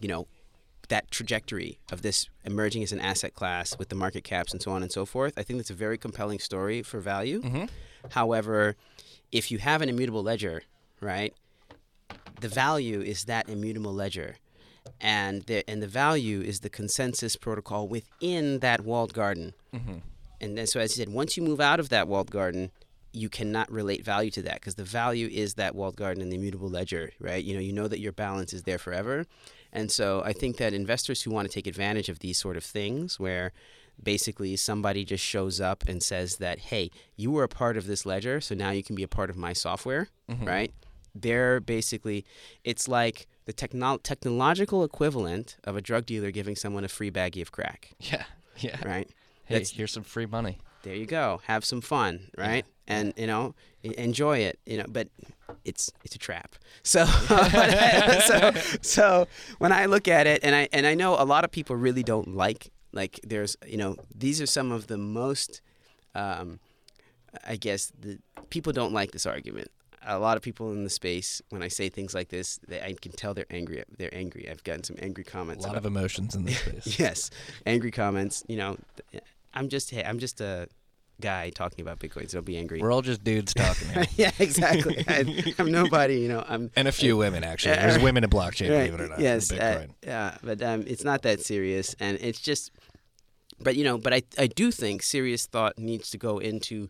you 0.00 0.08
know, 0.08 0.26
that 0.88 1.10
trajectory 1.10 1.78
of 1.90 2.02
this 2.02 2.28
emerging 2.44 2.82
as 2.82 2.92
an 2.92 3.00
asset 3.00 3.34
class 3.34 3.78
with 3.78 3.88
the 3.88 3.94
market 3.94 4.24
caps 4.24 4.52
and 4.52 4.60
so 4.60 4.72
on 4.72 4.82
and 4.82 4.92
so 4.92 5.06
forth. 5.06 5.32
I 5.38 5.42
think 5.42 5.58
that's 5.58 5.70
a 5.70 5.74
very 5.74 5.96
compelling 5.96 6.38
story 6.38 6.82
for 6.82 7.00
value. 7.00 7.40
Mm-hmm. 7.40 7.64
However, 8.10 8.76
if 9.30 9.50
you 9.50 9.58
have 9.58 9.80
an 9.80 9.88
immutable 9.88 10.22
ledger, 10.22 10.62
right, 11.00 11.32
the 12.40 12.48
value 12.48 13.00
is 13.00 13.24
that 13.24 13.48
immutable 13.48 13.94
ledger. 13.94 14.36
And 15.00 15.42
the, 15.44 15.68
and 15.70 15.80
the 15.82 15.86
value 15.86 16.40
is 16.40 16.60
the 16.60 16.68
consensus 16.68 17.36
protocol 17.36 17.88
within 17.88 18.58
that 18.58 18.82
walled 18.82 19.14
garden. 19.14 19.54
Mm-hmm. 19.72 19.98
And 20.42 20.58
then, 20.58 20.66
so 20.66 20.80
as 20.80 20.96
you 20.96 21.04
said, 21.04 21.12
once 21.14 21.36
you 21.36 21.42
move 21.42 21.60
out 21.60 21.80
of 21.80 21.88
that 21.90 22.08
walled 22.08 22.30
garden, 22.30 22.70
you 23.12 23.28
cannot 23.28 23.70
relate 23.70 24.04
value 24.04 24.30
to 24.32 24.42
that 24.42 24.54
because 24.54 24.74
the 24.74 24.84
value 24.84 25.28
is 25.30 25.54
that 25.54 25.74
walled 25.74 25.96
garden 25.96 26.22
and 26.22 26.32
the 26.32 26.36
immutable 26.36 26.68
ledger, 26.68 27.12
right? 27.20 27.42
You 27.44 27.54
know, 27.54 27.60
you 27.60 27.72
know 27.72 27.86
that 27.88 28.00
your 28.00 28.12
balance 28.12 28.52
is 28.52 28.62
there 28.64 28.78
forever. 28.78 29.26
And 29.72 29.90
so 29.90 30.22
I 30.24 30.32
think 30.32 30.56
that 30.56 30.72
investors 30.74 31.22
who 31.22 31.30
want 31.30 31.46
to 31.48 31.54
take 31.54 31.66
advantage 31.66 32.08
of 32.08 32.18
these 32.20 32.38
sort 32.38 32.56
of 32.56 32.64
things 32.64 33.20
where 33.20 33.52
basically 34.02 34.56
somebody 34.56 35.04
just 35.04 35.22
shows 35.24 35.60
up 35.60 35.84
and 35.86 36.02
says 36.02 36.36
that, 36.38 36.58
hey, 36.58 36.90
you 37.16 37.30
were 37.30 37.44
a 37.44 37.48
part 37.48 37.76
of 37.76 37.86
this 37.86 38.04
ledger, 38.06 38.40
so 38.40 38.54
now 38.54 38.70
you 38.70 38.82
can 38.82 38.96
be 38.96 39.02
a 39.02 39.08
part 39.08 39.30
of 39.30 39.36
my 39.36 39.52
software, 39.52 40.08
Mhm. 40.30 40.46
right? 40.46 40.72
They're 41.14 41.60
basically, 41.60 42.24
it's 42.64 42.88
like 42.88 43.26
the 43.44 43.52
techno- 43.52 43.98
technological 43.98 44.82
equivalent 44.84 45.56
of 45.64 45.76
a 45.76 45.82
drug 45.82 46.06
dealer 46.06 46.30
giving 46.30 46.56
someone 46.56 46.84
a 46.84 46.88
free 46.88 47.10
baggie 47.10 47.42
of 47.42 47.52
crack, 47.52 47.90
Yeah. 48.00 48.24
Yeah. 48.58 48.82
right? 48.86 49.10
Hey, 49.44 49.54
That's- 49.54 49.70
here's 49.70 49.92
some 49.92 50.04
free 50.04 50.26
money. 50.26 50.58
there 50.82 50.94
you 50.96 51.06
go. 51.06 51.40
Have 51.46 51.64
some 51.64 51.80
fun 51.80 52.30
right? 52.36 52.64
And 52.88 53.12
you 53.16 53.26
know 53.26 53.54
enjoy 53.82 54.38
it 54.38 54.58
you 54.66 54.76
know 54.78 54.86
but 54.88 55.08
it's 55.64 55.90
it's 56.04 56.14
a 56.14 56.18
trap. 56.18 56.56
So 56.82 57.04
so 58.26 58.52
so 58.82 59.28
when 59.58 59.72
i 59.72 59.86
look 59.86 60.08
at 60.08 60.26
it 60.26 60.40
and 60.42 60.54
i 60.54 60.68
and 60.72 60.84
i 60.86 60.94
know 60.94 61.14
a 61.14 61.24
lot 61.24 61.44
of 61.44 61.50
people 61.52 61.76
really 61.76 62.02
don't 62.02 62.34
like 62.34 62.70
like 62.92 63.20
there's 63.22 63.56
you 63.66 63.76
know 63.76 63.96
these 64.14 64.40
are 64.40 64.46
some 64.46 64.72
of 64.72 64.86
the 64.88 64.98
most 64.98 65.60
um 66.14 66.58
i 67.46 67.54
guess 67.56 67.92
the 68.00 68.18
people 68.50 68.72
don't 68.72 68.92
like 68.92 69.12
this 69.12 69.26
argument 69.26 69.70
a 70.06 70.18
lot 70.18 70.36
of 70.36 70.42
people 70.42 70.72
in 70.72 70.84
the 70.84 70.90
space 70.90 71.40
when 71.50 71.62
i 71.62 71.68
say 71.68 71.88
things 71.88 72.14
like 72.14 72.28
this 72.28 72.58
they, 72.68 72.80
i 72.80 72.92
can 73.00 73.12
tell 73.12 73.34
they're 73.34 73.46
angry 73.50 73.82
they're 73.98 74.14
angry 74.14 74.48
i've 74.50 74.64
gotten 74.64 74.82
some 74.84 74.96
angry 75.00 75.24
comments. 75.24 75.64
A 75.64 75.68
lot 75.68 75.76
about 75.76 75.86
of 75.86 75.92
emotions 75.96 76.34
in 76.34 76.44
this 76.44 76.58
space. 76.60 76.98
yes 76.98 77.30
angry 77.66 77.90
comments 77.90 78.44
you 78.48 78.56
know 78.56 78.76
i'm 79.54 79.68
just 79.68 79.90
hey, 79.90 80.02
i'm 80.04 80.18
just 80.18 80.40
a 80.40 80.68
guy 81.20 81.50
talking 81.50 81.82
about 81.82 82.00
bitcoin 82.00 82.28
so 82.28 82.38
don't 82.38 82.44
be 82.46 82.56
angry 82.56 82.80
We're 82.80 82.90
all 82.90 83.02
just 83.02 83.22
dudes 83.22 83.54
talking 83.54 83.86
yeah 84.16 84.32
exactly 84.40 85.04
I, 85.08 85.54
i'm 85.58 85.70
nobody 85.70 86.18
you 86.20 86.28
know 86.28 86.44
i'm 86.48 86.70
And 86.74 86.88
a 86.88 86.92
few 86.92 87.16
women, 87.16 87.44
actually. 87.44 87.76
There's 87.76 88.02
women 88.02 88.24
in 88.24 88.30
blockchain, 88.30 88.70
right, 88.70 88.90
believe 88.90 88.94
it 88.94 89.00
or 89.00 89.08
not. 89.08 89.20
yes 89.20 89.52
uh, 89.52 89.86
yeah 90.04 90.36
but 90.42 90.60
um, 90.62 90.82
it's 90.86 91.04
not 91.04 91.22
that 91.22 91.40
serious 91.40 91.94
and 92.00 92.18
it's 92.20 92.40
just 92.40 92.72
but 93.60 93.76
you 93.76 93.84
know 93.84 93.98
but 93.98 94.12
I, 94.12 94.22
I 94.36 94.48
do 94.48 94.72
think 94.72 95.04
serious 95.04 95.46
thought 95.46 95.78
needs 95.78 96.10
to 96.10 96.18
go 96.18 96.38
into 96.38 96.88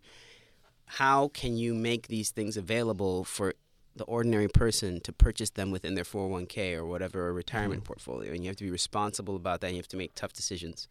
how 0.97 1.28
can 1.28 1.57
you 1.57 1.72
make 1.74 2.09
these 2.09 2.30
things 2.30 2.57
available 2.57 3.24
for 3.24 3.55
the 3.97 4.05
ordinary 4.05 4.49
person 4.49 5.01
to 5.01 5.12
purchase 5.12 5.51
them 5.51 5.70
within 5.70 5.95
their 5.95 6.05
401k 6.05 6.76
or 6.76 6.84
whatever 6.84 7.28
a 7.28 7.32
retirement 7.32 7.84
portfolio 7.84 8.32
and 8.32 8.43
you 8.43 8.49
have 8.49 8.57
to 8.57 8.64
be 8.64 8.70
responsible 8.70 9.36
about 9.36 9.61
that 9.61 9.68
and 9.68 9.76
you 9.76 9.80
have 9.80 9.88
to 9.88 9.97
make 9.97 10.14
tough 10.14 10.32
decisions. 10.34 10.88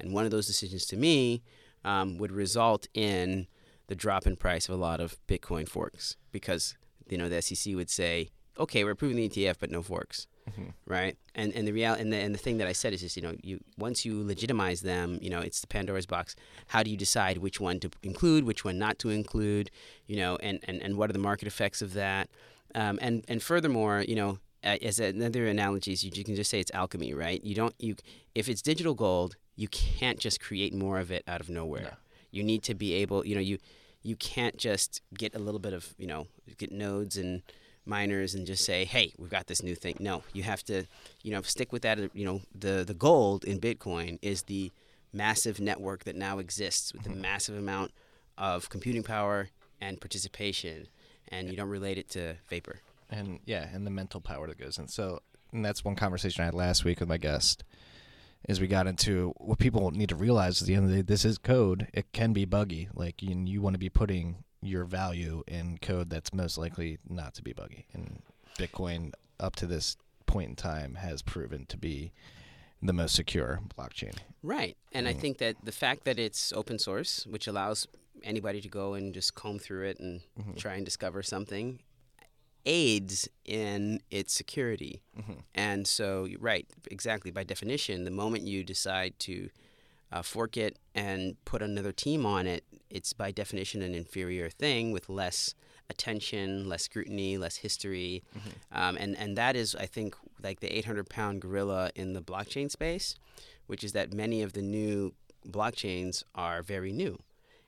And 0.00 0.12
one 0.12 0.24
of 0.24 0.32
those 0.32 0.46
decisions 0.46 0.86
to 0.86 0.96
me 0.96 1.42
um, 1.84 2.18
would 2.18 2.32
result 2.32 2.88
in 2.94 3.46
the 3.86 3.94
drop 3.94 4.26
in 4.26 4.34
price 4.34 4.68
of 4.68 4.74
a 4.74 4.78
lot 4.78 5.00
of 5.00 5.16
bitcoin 5.28 5.68
forks 5.68 6.16
because 6.32 6.74
you 7.08 7.18
know 7.18 7.28
the 7.28 7.42
sec 7.42 7.74
would 7.74 7.90
say 7.90 8.30
okay 8.58 8.82
we're 8.82 8.92
approving 8.92 9.16
the 9.16 9.28
etf 9.28 9.56
but 9.60 9.70
no 9.70 9.82
forks 9.82 10.26
Mhm. 10.50 10.72
right? 10.86 11.16
And 11.34 11.52
and 11.54 11.66
the 11.66 11.72
real 11.72 11.94
and 11.94 12.12
the 12.12 12.16
and 12.18 12.34
the 12.34 12.38
thing 12.38 12.58
that 12.58 12.66
I 12.68 12.72
said 12.72 12.92
is 12.92 13.00
just 13.00 13.16
you 13.16 13.22
know 13.22 13.34
you 13.42 13.60
once 13.78 14.04
you 14.04 14.22
legitimize 14.22 14.82
them, 14.82 15.18
you 15.22 15.30
know 15.30 15.40
it's 15.40 15.60
the 15.60 15.66
Pandora's 15.66 16.06
box. 16.06 16.36
How 16.68 16.82
do 16.82 16.90
you 16.90 16.96
decide 16.96 17.38
which 17.38 17.60
one 17.60 17.80
to 17.80 17.90
include, 18.02 18.44
which 18.44 18.64
one 18.64 18.78
not 18.78 18.98
to 19.00 19.10
include, 19.10 19.70
you 20.06 20.16
know, 20.16 20.36
and 20.36 20.58
and, 20.68 20.82
and 20.82 20.96
what 20.96 21.08
are 21.10 21.14
the 21.14 21.18
market 21.18 21.48
effects 21.48 21.80
of 21.82 21.94
that? 21.94 22.28
Um, 22.74 22.98
and 23.00 23.24
and 23.28 23.42
furthermore, 23.42 24.04
you 24.06 24.16
know, 24.16 24.38
as 24.62 24.98
another 24.98 25.46
analogies, 25.46 26.04
you, 26.04 26.10
you 26.14 26.24
can 26.24 26.34
just 26.34 26.50
say 26.50 26.60
it's 26.60 26.70
alchemy, 26.74 27.14
right? 27.14 27.42
You 27.44 27.54
don't 27.54 27.74
you 27.78 27.96
if 28.34 28.48
it's 28.48 28.60
digital 28.62 28.94
gold, 28.94 29.36
you 29.56 29.68
can't 29.68 30.18
just 30.18 30.40
create 30.40 30.74
more 30.74 30.98
of 30.98 31.10
it 31.10 31.22
out 31.26 31.40
of 31.40 31.48
nowhere. 31.48 31.82
No. 31.82 31.90
You 32.32 32.42
need 32.42 32.62
to 32.64 32.74
be 32.74 32.94
able, 32.94 33.24
you 33.26 33.34
know, 33.34 33.40
you 33.40 33.58
you 34.02 34.16
can't 34.16 34.56
just 34.58 35.00
get 35.16 35.34
a 35.34 35.38
little 35.38 35.60
bit 35.60 35.72
of 35.72 35.94
you 35.98 36.06
know 36.06 36.26
get 36.58 36.70
nodes 36.72 37.16
and 37.16 37.42
miners 37.86 38.34
and 38.34 38.46
just 38.46 38.64
say, 38.64 38.84
"Hey, 38.84 39.12
we've 39.18 39.30
got 39.30 39.46
this 39.46 39.62
new 39.62 39.74
thing." 39.74 39.96
No, 40.00 40.22
you 40.32 40.42
have 40.42 40.62
to, 40.64 40.84
you 41.22 41.30
know, 41.30 41.42
stick 41.42 41.72
with 41.72 41.82
that. 41.82 41.98
You 42.14 42.24
know, 42.24 42.40
the 42.58 42.84
the 42.86 42.94
gold 42.94 43.44
in 43.44 43.60
Bitcoin 43.60 44.18
is 44.22 44.42
the 44.42 44.72
massive 45.12 45.60
network 45.60 46.04
that 46.04 46.16
now 46.16 46.38
exists 46.38 46.92
with 46.92 47.06
a 47.06 47.10
mm-hmm. 47.10 47.20
massive 47.20 47.56
amount 47.56 47.92
of 48.36 48.68
computing 48.68 49.02
power 49.02 49.48
and 49.80 50.00
participation, 50.00 50.88
and 51.28 51.48
you 51.50 51.56
don't 51.56 51.68
relate 51.68 51.98
it 51.98 52.08
to 52.10 52.36
vapor. 52.48 52.80
and 53.10 53.38
yeah, 53.44 53.68
and 53.72 53.86
the 53.86 53.90
mental 53.90 54.20
power 54.20 54.46
that 54.48 54.58
goes 54.58 54.78
in. 54.78 54.88
So, 54.88 55.20
and 55.52 55.64
that's 55.64 55.84
one 55.84 55.94
conversation 55.94 56.42
I 56.42 56.46
had 56.46 56.54
last 56.54 56.84
week 56.84 57.00
with 57.00 57.08
my 57.08 57.18
guest. 57.18 57.64
Is 58.46 58.60
we 58.60 58.66
got 58.66 58.86
into 58.86 59.32
what 59.38 59.58
people 59.58 59.90
need 59.90 60.10
to 60.10 60.16
realize 60.16 60.60
at 60.60 60.68
the 60.68 60.74
end 60.74 60.84
of 60.84 60.90
the 60.90 60.96
day, 60.96 61.02
this 61.02 61.24
is 61.24 61.38
code. 61.38 61.88
It 61.94 62.12
can 62.12 62.34
be 62.34 62.44
buggy. 62.44 62.90
Like 62.94 63.22
you, 63.22 63.34
you 63.46 63.62
want 63.62 63.72
to 63.72 63.78
be 63.78 63.88
putting 63.88 64.44
your 64.64 64.84
value 64.84 65.42
in 65.46 65.78
code 65.78 66.08
that's 66.10 66.32
most 66.32 66.56
likely 66.58 66.98
not 67.08 67.34
to 67.34 67.42
be 67.42 67.52
buggy. 67.52 67.86
And 67.92 68.22
Bitcoin, 68.58 69.12
up 69.38 69.56
to 69.56 69.66
this 69.66 69.96
point 70.26 70.48
in 70.50 70.56
time, 70.56 70.94
has 70.96 71.22
proven 71.22 71.66
to 71.66 71.76
be 71.76 72.12
the 72.82 72.92
most 72.92 73.14
secure 73.14 73.60
blockchain. 73.76 74.16
Right. 74.42 74.76
And 74.92 75.06
I 75.06 75.14
Mm. 75.14 75.20
think 75.20 75.38
that 75.38 75.56
the 75.64 75.72
fact 75.72 76.04
that 76.04 76.18
it's 76.18 76.52
open 76.52 76.78
source, 76.78 77.26
which 77.26 77.46
allows 77.46 77.86
anybody 78.22 78.60
to 78.60 78.68
go 78.68 78.94
and 78.94 79.12
just 79.12 79.34
comb 79.34 79.58
through 79.58 79.84
it 79.86 79.98
and 80.00 80.22
Mhm. 80.38 80.56
try 80.56 80.74
and 80.76 80.84
discover 80.84 81.22
something, 81.22 81.80
aids 82.66 83.28
in 83.44 84.00
its 84.10 84.32
security. 84.32 85.02
Mhm. 85.18 85.42
And 85.54 85.86
so, 85.86 86.28
right, 86.38 86.66
exactly. 86.90 87.30
By 87.30 87.44
definition, 87.44 88.04
the 88.04 88.10
moment 88.10 88.46
you 88.46 88.64
decide 88.64 89.18
to 89.20 89.50
uh, 90.14 90.22
fork 90.22 90.56
it 90.56 90.78
and 90.94 91.36
put 91.44 91.60
another 91.60 91.90
team 91.90 92.24
on 92.24 92.46
it, 92.46 92.64
it's 92.88 93.12
by 93.12 93.32
definition 93.32 93.82
an 93.82 93.94
inferior 93.94 94.48
thing 94.48 94.92
with 94.92 95.08
less 95.08 95.54
attention, 95.90 96.68
less 96.68 96.84
scrutiny, 96.84 97.36
less 97.36 97.56
history. 97.56 98.22
Um, 98.70 98.96
and, 98.96 99.18
and 99.18 99.36
that 99.36 99.56
is, 99.56 99.74
I 99.74 99.86
think, 99.86 100.14
like 100.40 100.60
the 100.60 100.72
800 100.78 101.10
pound 101.10 101.42
gorilla 101.42 101.90
in 101.96 102.12
the 102.12 102.22
blockchain 102.22 102.70
space, 102.70 103.16
which 103.66 103.82
is 103.82 103.92
that 103.92 104.14
many 104.14 104.40
of 104.40 104.52
the 104.52 104.62
new 104.62 105.14
blockchains 105.46 106.22
are 106.34 106.62
very 106.62 106.92
new. 106.92 107.18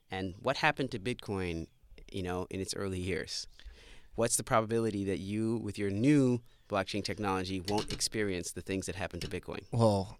And 0.08 0.34
what 0.40 0.58
happened 0.58 0.92
to 0.92 1.00
Bitcoin, 1.00 1.66
you 2.12 2.22
know, 2.22 2.46
in 2.48 2.60
its 2.60 2.74
early 2.74 3.00
years? 3.00 3.48
What's 4.14 4.36
the 4.36 4.44
probability 4.44 5.04
that 5.04 5.18
you, 5.18 5.58
with 5.58 5.78
your 5.78 5.90
new 5.90 6.40
blockchain 6.68 7.02
technology, 7.02 7.60
won't 7.60 7.92
experience 7.92 8.52
the 8.52 8.62
things 8.62 8.86
that 8.86 8.94
happened 8.94 9.22
to 9.22 9.28
Bitcoin? 9.28 9.64
Well, 9.72 10.16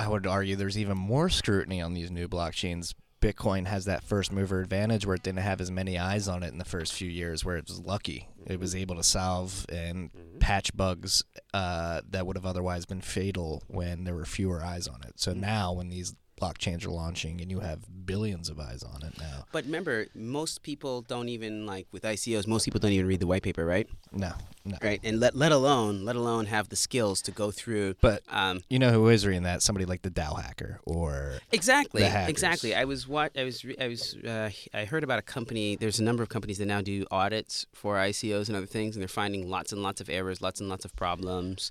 I 0.00 0.08
would 0.08 0.26
argue 0.26 0.56
there's 0.56 0.78
even 0.78 0.96
more 0.96 1.28
scrutiny 1.28 1.82
on 1.82 1.92
these 1.92 2.10
new 2.10 2.26
blockchains. 2.26 2.94
Bitcoin 3.20 3.66
has 3.66 3.84
that 3.84 4.02
first 4.02 4.32
mover 4.32 4.62
advantage 4.62 5.04
where 5.04 5.14
it 5.14 5.22
didn't 5.22 5.40
have 5.40 5.60
as 5.60 5.70
many 5.70 5.98
eyes 5.98 6.26
on 6.26 6.42
it 6.42 6.52
in 6.52 6.56
the 6.56 6.64
first 6.64 6.94
few 6.94 7.10
years, 7.10 7.44
where 7.44 7.58
it 7.58 7.68
was 7.68 7.80
lucky. 7.80 8.26
It 8.46 8.58
was 8.58 8.74
able 8.74 8.96
to 8.96 9.02
solve 9.02 9.66
and 9.68 10.10
patch 10.38 10.74
bugs 10.74 11.22
uh, 11.52 12.00
that 12.08 12.26
would 12.26 12.36
have 12.36 12.46
otherwise 12.46 12.86
been 12.86 13.02
fatal 13.02 13.62
when 13.66 14.04
there 14.04 14.14
were 14.14 14.24
fewer 14.24 14.64
eyes 14.64 14.88
on 14.88 15.02
it. 15.06 15.20
So 15.20 15.34
now, 15.34 15.74
when 15.74 15.90
these 15.90 16.14
blockchains 16.40 16.86
are 16.86 16.90
launching 16.90 17.40
and 17.40 17.50
you 17.50 17.60
have 17.60 17.80
billions 18.06 18.48
of 18.48 18.58
eyes 18.58 18.82
on 18.82 19.02
it 19.04 19.16
now, 19.18 19.44
But 19.52 19.64
remember, 19.66 20.06
most 20.14 20.62
people 20.62 21.02
don't 21.02 21.28
even 21.28 21.66
like 21.66 21.86
with 21.92 22.02
ICOs. 22.02 22.46
Most 22.46 22.64
people 22.64 22.80
don't 22.80 22.92
even 22.92 23.06
read 23.06 23.20
the 23.20 23.26
white 23.26 23.42
paper, 23.42 23.64
right? 23.64 23.88
no, 24.12 24.32
no. 24.64 24.76
Right, 24.82 25.00
and 25.04 25.20
let 25.20 25.36
let 25.36 25.52
alone 25.52 26.04
let 26.04 26.16
alone 26.16 26.46
have 26.46 26.68
the 26.68 26.76
skills 26.76 27.22
to 27.22 27.30
go 27.30 27.50
through. 27.50 27.94
But 28.00 28.22
Um, 28.28 28.60
you 28.68 28.78
know 28.78 28.90
who 28.90 29.08
is 29.08 29.24
reading 29.26 29.44
that? 29.44 29.62
Somebody 29.62 29.84
like 29.86 30.02
the 30.02 30.10
DAO 30.10 30.42
hacker 30.42 30.80
or 30.84 31.38
Exactly. 31.52 32.02
Exactly. 32.02 32.74
I 32.74 32.84
was 32.84 33.06
what 33.06 33.30
I 33.38 33.44
was. 33.44 33.64
I 33.80 33.88
was. 33.88 34.16
Uh, 34.16 34.50
I 34.74 34.84
heard 34.86 35.04
about 35.04 35.18
a 35.18 35.22
company. 35.22 35.76
There's 35.76 36.00
a 36.00 36.04
number 36.04 36.22
of 36.22 36.28
companies 36.28 36.58
that 36.58 36.66
now 36.66 36.80
do 36.80 37.06
audits 37.10 37.66
for 37.72 37.96
ICOs 37.96 38.48
and 38.48 38.56
other 38.56 38.66
things, 38.66 38.96
and 38.96 39.00
they're 39.02 39.08
finding 39.08 39.48
lots 39.48 39.72
and 39.72 39.82
lots 39.82 40.00
of 40.00 40.08
errors, 40.10 40.40
lots 40.42 40.60
and 40.60 40.68
lots 40.68 40.84
of 40.84 40.94
problems. 40.96 41.70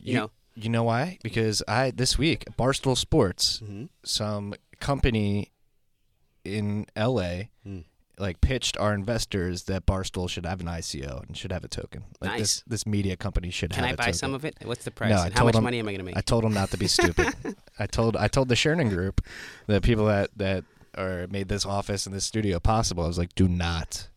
You, 0.00 0.14
know. 0.14 0.30
You 0.60 0.68
know 0.70 0.82
why? 0.82 1.18
Because 1.22 1.62
I 1.68 1.90
this 1.92 2.18
week 2.18 2.44
Barstool 2.58 2.96
Sports, 2.96 3.60
Mhm. 3.64 3.88
some 4.04 4.54
company 4.80 5.52
in 6.44 6.86
LA, 6.96 7.50
Mm. 7.66 7.84
like 8.18 8.40
pitched 8.40 8.76
our 8.78 8.94
investors 8.94 9.64
that 9.64 9.86
Barstool 9.86 10.28
should 10.28 10.46
have 10.46 10.60
an 10.60 10.66
ICO 10.68 11.24
and 11.26 11.36
should 11.36 11.52
have 11.52 11.62
a 11.64 11.68
token. 11.68 12.04
Like 12.20 12.32
Nice. 12.32 12.40
this 12.40 12.62
this 12.66 12.86
media 12.86 13.16
company 13.16 13.50
should 13.50 13.72
have 13.72 13.82
that. 13.82 13.82
Can 13.82 13.88
have 13.90 14.00
I 14.00 14.02
a 14.02 14.06
buy 14.06 14.10
token. 14.12 14.18
some 14.18 14.34
of 14.34 14.44
it? 14.44 14.56
What's 14.64 14.84
the 14.84 14.90
price? 14.90 15.10
No, 15.10 15.22
and 15.22 15.34
how 15.38 15.44
much 15.44 15.54
them- 15.54 15.64
money 15.64 15.78
am 15.78 15.86
I 15.88 15.92
going 15.92 15.98
to 16.00 16.04
make? 16.04 16.16
I 16.16 16.20
told 16.22 16.44
them 16.44 16.54
not 16.54 16.70
to 16.72 16.76
be 16.76 16.88
stupid. 16.98 17.34
I 17.78 17.86
told 17.86 18.16
I 18.16 18.26
told 18.28 18.48
the 18.48 18.56
Sherman 18.56 18.88
Group, 18.88 19.20
the 19.66 19.80
people 19.80 20.06
that 20.06 20.30
that 20.36 20.64
are 20.96 21.26
made 21.28 21.48
this 21.48 21.64
office 21.64 22.06
and 22.06 22.14
this 22.14 22.24
studio 22.24 22.58
possible. 22.58 23.04
I 23.04 23.06
was 23.06 23.18
like, 23.18 23.34
do 23.36 23.46
not 23.46 24.08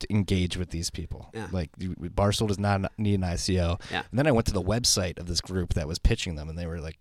To 0.00 0.06
engage 0.12 0.56
with 0.56 0.70
these 0.70 0.90
people. 0.90 1.30
Yeah. 1.34 1.48
Like 1.52 1.70
Barstool 1.78 2.48
does 2.48 2.58
not 2.58 2.92
need 2.98 3.14
an 3.14 3.22
ICO. 3.22 3.80
Yeah. 3.90 4.02
And 4.10 4.18
then 4.18 4.26
I 4.26 4.32
went 4.32 4.46
to 4.48 4.52
the 4.52 4.62
website 4.62 5.18
of 5.18 5.26
this 5.26 5.40
group 5.40 5.74
that 5.74 5.86
was 5.88 5.98
pitching 5.98 6.34
them, 6.36 6.48
and 6.48 6.58
they 6.58 6.66
were 6.66 6.80
like, 6.80 6.98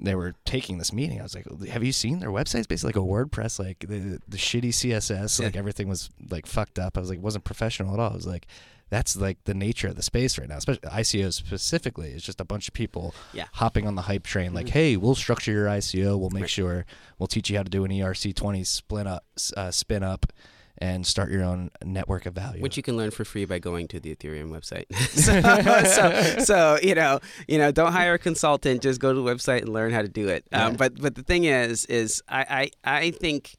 they 0.00 0.14
were 0.14 0.34
taking 0.44 0.78
this 0.78 0.92
meeting. 0.92 1.18
I 1.18 1.24
was 1.24 1.34
like, 1.34 1.46
have 1.68 1.82
you 1.82 1.92
seen 1.92 2.20
their 2.20 2.30
website? 2.30 2.58
It's 2.60 2.66
basically 2.68 2.90
like 2.90 2.96
a 2.96 3.00
WordPress, 3.00 3.58
like 3.58 3.80
the 3.80 4.20
the 4.28 4.36
shitty 4.36 4.68
CSS, 4.68 5.42
like 5.42 5.56
everything 5.56 5.88
was 5.88 6.10
like 6.30 6.46
fucked 6.46 6.78
up. 6.78 6.96
I 6.96 7.00
was 7.00 7.08
like, 7.08 7.18
it 7.18 7.22
wasn't 7.24 7.44
professional 7.44 7.92
at 7.94 8.00
all. 8.00 8.12
I 8.12 8.14
was 8.16 8.26
like. 8.26 8.46
That's 8.90 9.16
like 9.16 9.36
the 9.44 9.52
nature 9.52 9.88
of 9.88 9.96
the 9.96 10.02
space 10.02 10.38
right 10.38 10.48
now, 10.48 10.56
especially 10.56 10.88
ICOs 10.88 11.34
specifically. 11.34 12.12
It's 12.12 12.24
just 12.24 12.40
a 12.40 12.44
bunch 12.46 12.68
of 12.68 12.72
people 12.72 13.14
Yeah. 13.34 13.44
hopping 13.52 13.86
on 13.86 13.96
the 13.96 14.00
hype 14.00 14.22
train. 14.26 14.54
Like, 14.54 14.64
Mhm. 14.68 14.70
hey, 14.70 14.96
we'll 14.96 15.14
structure 15.14 15.52
your 15.52 15.66
ICO. 15.68 16.16
We'll 16.18 16.30
make 16.30 16.44
Right. 16.44 16.50
sure 16.50 16.86
we'll 17.18 17.26
teach 17.26 17.50
you 17.50 17.58
how 17.58 17.64
to 17.64 17.68
do 17.68 17.84
an 17.84 17.90
ERC 17.92 18.32
twenty 18.32 18.64
spin 18.64 19.06
up, 19.06 19.26
uh, 19.58 19.70
spin 19.72 20.02
up, 20.02 20.32
and 20.80 21.06
start 21.06 21.30
your 21.30 21.42
own 21.42 21.70
network 21.84 22.26
of 22.26 22.34
value. 22.34 22.62
Which 22.62 22.76
you 22.76 22.82
can 22.82 22.96
learn 22.96 23.10
for 23.10 23.24
free 23.24 23.44
by 23.44 23.58
going 23.58 23.88
to 23.88 24.00
the 24.00 24.14
Ethereum 24.14 24.50
website. 24.50 24.86
so, 25.08 25.84
so, 25.84 26.44
so, 26.44 26.78
you 26.82 26.94
know, 26.94 27.20
you 27.46 27.58
know, 27.58 27.70
don't 27.70 27.92
hire 27.92 28.14
a 28.14 28.18
consultant. 28.18 28.82
Just 28.82 29.00
go 29.00 29.12
to 29.12 29.20
the 29.20 29.28
website 29.28 29.62
and 29.62 29.70
learn 29.70 29.92
how 29.92 30.02
to 30.02 30.08
do 30.08 30.28
it. 30.28 30.46
Um, 30.52 30.72
Yeah. 30.72 30.76
But 30.76 31.00
but 31.00 31.14
the 31.14 31.22
thing 31.22 31.44
is, 31.44 31.84
is 31.86 32.22
I, 32.28 32.70
I 32.84 32.98
I 32.98 33.10
think 33.10 33.56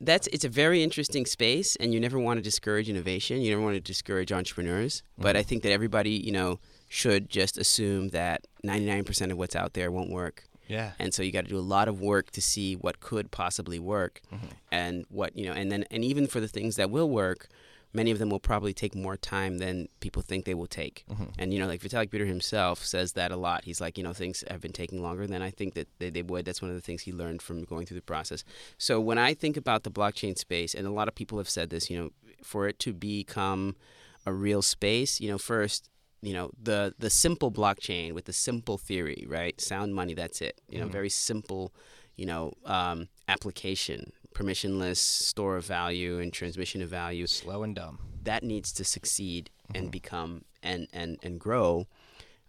that's 0.00 0.26
it's 0.28 0.44
a 0.44 0.48
very 0.48 0.82
interesting 0.82 1.26
space, 1.26 1.76
and 1.76 1.94
you 1.94 2.00
never 2.00 2.18
want 2.18 2.38
to 2.38 2.42
discourage 2.42 2.88
innovation. 2.88 3.40
You 3.40 3.50
never 3.50 3.62
want 3.62 3.76
to 3.76 3.80
discourage 3.80 4.32
entrepreneurs. 4.32 5.02
But 5.16 5.36
I 5.36 5.42
think 5.42 5.62
that 5.62 5.70
everybody, 5.70 6.10
you 6.10 6.32
know, 6.32 6.58
should 6.88 7.30
just 7.30 7.56
assume 7.56 8.08
that 8.08 8.46
99% 8.64 9.30
of 9.30 9.38
what's 9.38 9.56
out 9.56 9.74
there 9.74 9.90
won't 9.90 10.10
work. 10.10 10.44
Yeah. 10.68 10.92
and 10.98 11.12
so 11.14 11.22
you 11.22 11.32
got 11.32 11.44
to 11.44 11.50
do 11.50 11.58
a 11.58 11.60
lot 11.76 11.88
of 11.88 12.00
work 12.00 12.30
to 12.32 12.40
see 12.42 12.74
what 12.74 13.00
could 13.00 13.30
possibly 13.30 13.78
work 13.78 14.20
Mm-hmm. 14.32 14.46
and 14.70 15.04
what 15.08 15.36
you 15.36 15.46
know 15.46 15.52
and 15.52 15.70
then 15.72 15.84
and 15.90 16.04
even 16.04 16.26
for 16.26 16.40
the 16.40 16.48
things 16.48 16.76
that 16.76 16.90
will 16.90 17.08
work 17.10 17.48
many 17.94 18.10
of 18.10 18.18
them 18.18 18.30
will 18.30 18.40
probably 18.40 18.72
take 18.72 18.94
more 18.94 19.18
time 19.18 19.58
than 19.58 19.86
people 20.00 20.22
think 20.22 20.44
they 20.46 20.54
will 20.54 20.66
take 20.66 21.04
Mm-hmm. 21.10 21.24
and 21.38 21.52
you 21.52 21.58
know 21.60 21.66
like 21.66 21.80
vitalik 21.82 22.08
buterin 22.10 22.28
himself 22.28 22.84
says 22.84 23.12
that 23.12 23.30
a 23.32 23.36
lot 23.36 23.64
he's 23.64 23.80
like 23.80 23.98
you 23.98 24.04
know 24.04 24.12
things 24.14 24.42
have 24.50 24.60
been 24.60 24.72
taking 24.72 25.02
longer 25.02 25.26
than 25.26 25.42
i 25.42 25.50
think 25.50 25.74
that 25.74 25.88
they, 25.98 26.08
they 26.10 26.22
would 26.22 26.44
that's 26.46 26.62
one 26.62 26.70
of 26.70 26.76
the 26.76 26.80
things 26.82 27.02
he 27.02 27.12
learned 27.12 27.42
from 27.42 27.64
going 27.64 27.84
through 27.86 27.96
the 27.98 28.02
process 28.14 28.44
so 28.78 28.98
when 29.00 29.18
i 29.18 29.34
think 29.34 29.56
about 29.56 29.82
the 29.82 29.90
blockchain 29.90 30.38
space 30.38 30.74
and 30.74 30.86
a 30.86 30.90
lot 30.90 31.06
of 31.08 31.14
people 31.14 31.36
have 31.38 31.50
said 31.50 31.68
this 31.70 31.90
you 31.90 31.98
know 31.98 32.10
for 32.42 32.66
it 32.66 32.78
to 32.78 32.92
become 32.92 33.76
a 34.24 34.32
real 34.32 34.62
space 34.62 35.20
you 35.20 35.28
know 35.28 35.38
first 35.38 35.90
you 36.22 36.32
know 36.32 36.50
the 36.62 36.94
the 36.98 37.10
simple 37.10 37.50
blockchain 37.50 38.12
with 38.12 38.24
the 38.26 38.32
simple 38.32 38.78
theory 38.78 39.26
right 39.28 39.60
sound 39.60 39.94
money 39.94 40.14
that's 40.14 40.40
it 40.40 40.60
you 40.68 40.78
know 40.80 40.86
very 40.86 41.08
simple 41.10 41.72
you 42.16 42.24
know 42.26 42.52
um, 42.64 43.08
application 43.28 44.12
permissionless 44.34 44.96
store 44.98 45.56
of 45.56 45.64
value 45.66 46.18
and 46.20 46.32
transmission 46.32 46.80
of 46.82 46.88
value 46.88 47.26
Slow 47.26 47.62
and 47.62 47.74
dumb. 47.74 47.98
that 48.22 48.42
needs 48.42 48.72
to 48.74 48.84
succeed 48.84 49.50
and 49.74 49.90
become 49.90 50.42
and 50.62 50.86
and 50.92 51.18
and 51.22 51.38
grow 51.40 51.86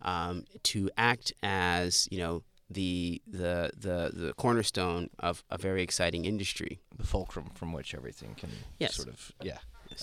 um, 0.01 0.43
to 0.63 0.89
act 0.97 1.34
as 1.41 2.07
you 2.11 2.19
know 2.19 2.43
the 2.69 3.21
the 3.28 3.71
the 3.78 4.11
the 4.13 4.34
cornerstone 4.36 5.09
of 5.19 5.43
a 5.49 5.57
very 5.57 5.82
exciting 5.84 6.26
industry 6.26 6.80
The 6.97 7.05
fulcrum 7.05 7.49
from 7.55 7.74
which 7.74 7.93
everything 7.95 8.36
can 8.36 8.49
Yes. 8.80 8.95
sort 8.95 9.09
of 9.09 9.32
yeah. 9.41 9.57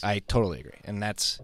I 0.04 0.20
totally 0.20 0.60
agree. 0.60 0.80
And 0.84 1.02
that's 1.02 1.40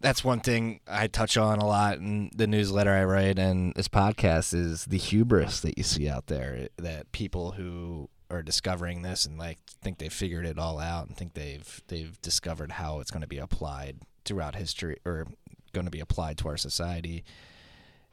that's 0.00 0.24
one 0.24 0.40
thing 0.40 0.80
I 0.86 1.06
touch 1.06 1.36
on 1.36 1.58
a 1.58 1.66
lot 1.66 1.98
in 1.98 2.30
the 2.34 2.46
newsletter 2.46 2.92
I 2.92 3.04
write 3.04 3.38
and 3.38 3.74
this 3.74 3.88
podcast 3.88 4.54
is 4.54 4.86
the 4.86 4.98
hubris 4.98 5.60
that 5.60 5.76
you 5.76 5.84
see 5.84 6.08
out 6.08 6.26
there 6.26 6.56
eh, 6.56 6.68
that 6.78 7.12
people 7.12 7.52
who 7.52 8.08
are 8.30 8.42
discovering 8.42 9.02
this 9.02 9.26
and 9.26 9.38
like 9.38 9.58
think 9.82 9.98
they've 9.98 10.12
figured 10.12 10.46
it 10.46 10.58
all 10.58 10.78
out 10.78 11.08
and 11.08 11.16
think 11.16 11.34
they've 11.34 11.82
they've 11.88 12.20
discovered 12.22 12.72
how 12.72 13.00
it's 13.00 13.10
going 13.10 13.20
to 13.20 13.26
be 13.26 13.38
applied 13.38 13.98
throughout 14.24 14.54
history 14.54 14.96
or 15.04 15.26
going 15.72 15.86
to 15.86 15.90
be 15.90 16.00
applied 16.00 16.38
to 16.38 16.48
our 16.48 16.56
society. 16.56 17.24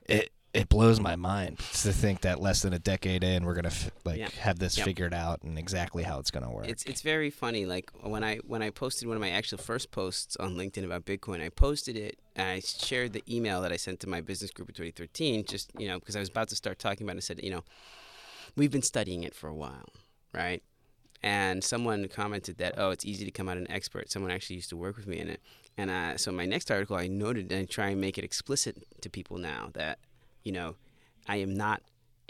It 0.08 0.32
it 0.54 0.70
blows 0.70 1.00
my 1.00 1.16
mind 1.16 1.60
to 1.60 1.92
think 1.94 2.22
that 2.22 2.40
less 2.42 2.62
than 2.64 2.74
a 2.74 2.80
decade 2.80 3.24
in 3.24 3.46
we're 3.46 3.54
gonna 3.54 3.68
f- 3.68 3.92
like 4.06 4.18
Yeah. 4.18 4.30
have 4.40 4.58
this 4.60 4.78
Yep. 4.78 4.86
figured 4.86 5.14
out 5.14 5.44
and 5.44 5.60
exactly 5.60 6.04
how 6.04 6.20
it's 6.20 6.32
gonna 6.32 6.50
work. 6.52 6.68
It's 6.68 6.84
it's 6.84 7.02
very 7.02 7.30
funny. 7.30 7.66
Like 7.66 7.92
when 8.02 8.24
I 8.24 8.38
when 8.38 8.62
I 8.64 8.70
posted 8.72 9.08
one 9.08 9.16
of 9.18 9.22
my 9.22 9.30
actual 9.30 9.58
first 9.58 9.92
posts 9.92 10.36
on 10.38 10.56
LinkedIn 10.56 10.84
about 10.84 11.06
Bitcoin, 11.06 11.42
I 11.44 11.50
posted 11.50 11.96
it 11.98 12.18
and 12.36 12.48
I 12.48 12.60
shared 12.62 13.14
the 13.14 13.24
email 13.30 13.62
that 13.62 13.72
I 13.72 13.78
sent 13.78 14.00
to 14.02 14.10
my 14.10 14.22
business 14.22 14.50
group 14.52 14.70
in 14.70 14.76
2013. 14.76 15.44
Just 15.46 15.72
you 15.78 15.88
know 15.88 16.00
because 16.00 16.16
I 16.16 16.20
was 16.20 16.30
about 16.30 16.48
to 16.50 16.56
start 16.56 16.80
talking 16.80 17.06
about 17.06 17.16
it. 17.18 17.20
I 17.20 17.22
said 17.22 17.42
you 17.44 17.52
know 17.52 17.64
we've 18.56 18.72
been 18.72 18.82
studying 18.82 19.24
it 19.24 19.36
for 19.36 19.48
a 19.48 19.56
while, 19.56 19.90
right? 20.34 20.64
And 21.24 21.64
someone 21.64 22.08
commented 22.08 22.58
that 22.60 22.76
oh 22.78 22.90
it's 22.92 23.06
easy 23.06 23.26
to 23.26 23.32
come 23.32 23.50
out 23.50 23.58
an 23.58 23.70
expert. 23.70 24.10
Someone 24.12 24.32
actually 24.32 24.56
used 24.56 24.70
to 24.70 24.78
work 24.78 24.96
with 24.98 25.08
me 25.08 25.20
in 25.20 25.28
it. 25.30 25.42
And 25.78 25.92
uh, 25.92 26.18
so 26.18 26.32
my 26.32 26.46
next 26.48 26.72
article 26.72 26.96
I 26.96 27.08
noted 27.08 27.52
and 27.52 27.62
I 27.62 27.66
try 27.66 27.90
and 27.90 28.02
make 28.02 28.18
it 28.18 28.24
explicit 28.24 28.78
to 29.02 29.10
people 29.12 29.38
now 29.38 29.70
that 29.74 30.00
you 30.48 30.54
know 30.54 30.76
I 31.28 31.38
am 31.38 31.54
not 31.54 31.82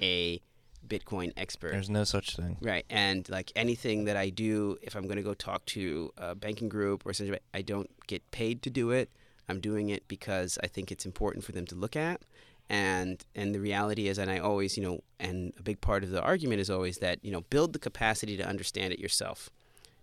a 0.01 0.41
Bitcoin 0.88 1.32
expert. 1.38 1.72
There's 1.72 1.89
no 1.89 2.03
such 2.03 2.36
thing. 2.36 2.57
Right, 2.61 2.86
and 2.89 3.30
like 3.30 3.51
anything 3.55 4.05
that 4.05 4.18
I 4.18 4.30
do, 4.30 4.78
if 4.82 4.95
I'm 4.95 5.03
going 5.03 5.18
to 5.18 5.24
go 5.24 5.36
talk 5.36 5.65
to 5.68 6.11
a 6.18 6.34
banking 6.34 6.70
group 6.70 7.05
or 7.05 7.13
something, 7.13 7.38
I 7.53 7.61
don't 7.61 7.89
get 8.07 8.30
paid 8.32 8.63
to 8.63 8.70
do 8.70 8.89
it. 8.91 9.09
I'm 9.47 9.59
doing 9.59 9.89
it 9.89 10.07
because 10.07 10.57
I 10.63 10.68
think 10.68 10.91
it's 10.91 11.05
important 11.05 11.45
for 11.45 11.51
them 11.51 11.65
to 11.68 11.76
look 11.76 11.95
at, 11.95 12.22
and 12.70 13.24
and 13.36 13.53
the 13.53 13.59
reality 13.59 14.07
is, 14.07 14.18
and 14.18 14.32
I 14.32 14.39
always, 14.39 14.78
you 14.78 14.84
know, 14.84 15.03
and 15.20 15.53
a 15.59 15.63
big 15.63 15.80
part 15.80 16.03
of 16.03 16.09
the 16.09 16.22
argument 16.22 16.59
is 16.59 16.70
always 16.70 16.97
that 16.97 17.24
you 17.24 17.32
know, 17.32 17.41
build 17.41 17.74
the 17.74 17.80
capacity 17.80 18.36
to 18.38 18.47
understand 18.47 18.93
it 18.93 18.99
yourself. 18.99 19.49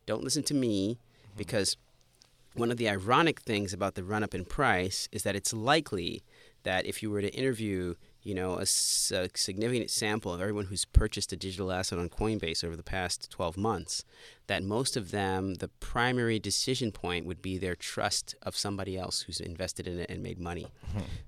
Don't 0.07 0.23
listen 0.23 0.45
to 0.45 0.55
me, 0.55 0.95
mm-hmm. 0.95 1.39
because 1.39 1.77
one 2.55 2.71
of 2.71 2.77
the 2.77 2.89
ironic 2.89 3.41
things 3.41 3.73
about 3.73 3.97
the 3.97 4.05
run 4.05 4.23
up 4.23 4.35
in 4.35 4.45
price 4.45 5.09
is 5.11 5.25
that 5.25 5.35
it's 5.35 5.53
likely 5.53 6.23
that 6.65 6.85
if 6.87 7.03
you 7.03 7.11
were 7.11 7.23
to 7.23 7.33
interview 7.35 7.95
you 8.23 8.35
know 8.35 8.55
a, 8.55 8.63
a 8.63 8.67
significant 9.35 9.91
sample 9.91 10.33
of 10.33 10.41
everyone 10.41 10.65
who's 10.67 10.85
purchased 10.87 11.33
a 11.33 11.37
digital 11.37 11.71
asset 11.71 11.99
on 11.99 12.09
Coinbase 12.09 12.65
over 12.65 12.75
the 12.77 12.83
past 12.83 13.31
12 13.31 13.57
months 13.57 14.03
that 14.47 14.63
most 14.63 14.97
of 14.97 15.11
them 15.11 15.55
the 15.57 15.69
primary 15.69 16.39
decision 16.39 16.91
point 16.91 17.27
would 17.27 17.43
be 17.43 17.59
their 17.59 17.77
trust 17.77 18.35
of 18.43 18.57
somebody 18.57 18.97
else 18.97 19.23
who's 19.23 19.41
invested 19.41 19.87
in 19.87 19.99
it 19.99 20.09
and 20.11 20.23
made 20.23 20.39
money. 20.39 20.67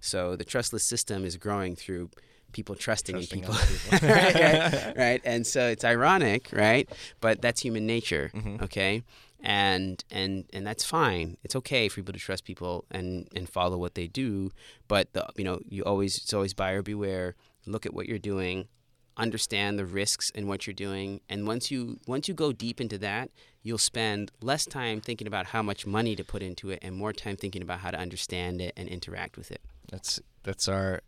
So 0.01 0.37
the 0.37 0.45
trustless 0.45 0.85
system 0.85 1.25
is 1.25 1.37
growing 1.37 1.77
through 1.77 2.11
people 2.53 2.75
trusting, 2.75 3.17
Trusting 3.17 3.41
people, 3.43 3.55
people. 3.55 4.09
right, 4.09 4.35
right, 4.35 4.97
right. 5.07 5.21
And 5.25 5.47
so 5.47 5.69
it's 5.69 5.85
ironic 5.85 6.49
right? 6.53 6.89
But 7.21 7.43
that's 7.43 7.61
human 7.61 7.87
nature 7.87 8.31
Mhm. 8.35 8.63
okay 8.63 9.03
and 9.41 10.03
and 10.11 10.45
and 10.53 10.67
that's 10.67 10.85
fine. 10.85 11.37
It's 11.43 11.57
okay 11.57 11.89
for 11.89 11.97
people 11.97 12.13
to 12.13 12.19
trust 12.19 12.45
people 12.45 12.85
and 12.91 13.29
and 13.35 13.49
follow 13.49 13.77
what 13.77 13.95
they 13.95 14.07
do 14.07 14.51
but 14.89 15.13
the 15.13 15.27
you 15.37 15.45
know 15.45 15.61
you 15.69 15.83
always 15.85 16.19
it's 16.19 16.35
always 16.35 16.55
buyer 16.55 16.83
beware. 16.83 17.35
Look 17.67 17.87
at 17.87 17.95
what 17.95 18.07
you're 18.07 18.19
doing. 18.19 18.69
Understand 19.17 19.79
the 19.79 19.87
risks 19.87 20.31
in 20.31 20.47
what 20.47 20.67
you're 20.67 20.75
doing. 20.75 21.21
And 21.29 21.47
once 21.47 21.71
you 21.71 21.99
once 22.07 22.29
you 22.29 22.35
go 22.35 22.53
deep 22.53 22.81
into 22.81 22.99
that 22.99 23.31
you'll 23.67 23.79
spend 23.79 24.31
less 24.41 24.65
time 24.65 25.01
thinking 25.01 25.27
about 25.27 25.47
how 25.47 25.61
much 25.61 25.85
money 25.85 26.15
to 26.15 26.23
put 26.23 26.41
into 26.41 26.71
it 26.71 26.79
and 26.83 26.95
more 26.95 27.13
time 27.13 27.37
thinking 27.37 27.63
about 27.63 27.81
how 27.81 27.91
to 27.91 27.99
understand 27.99 28.61
it 28.61 28.73
and 28.77 28.89
interact 28.89 29.37
with 29.37 29.51
it. 29.51 29.61
That's 29.91 30.21
that's 30.45 30.69
our 30.69 31.01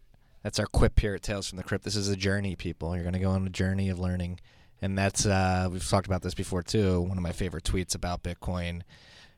that's 0.43 0.59
our 0.59 0.67
quip 0.67 0.99
here 0.99 1.15
at 1.15 1.23
Tales 1.23 1.49
from 1.49 1.57
the 1.57 1.63
Crypt. 1.63 1.85
This 1.85 1.95
is 1.95 2.09
a 2.09 2.17
journey, 2.17 2.57
people. 2.57 2.97
You're 2.97 3.05
gonna 3.05 3.21
go 3.21 3.31
on 3.31 3.47
a 3.47 3.51
journey 3.51 3.89
of 3.91 4.01
learning, 4.01 4.41
and 4.81 4.97
that's 4.97 5.27
uh, 5.27 5.69
we've 5.71 5.87
talked 5.89 6.07
about 6.07 6.23
this 6.23 6.35
before 6.35 6.63
too. 6.63 7.01
One 7.01 7.17
of 7.17 7.23
my 7.23 7.33
favorite 7.33 7.65
tweets 7.65 7.95
about 7.95 8.23
Bitcoin 8.23 8.83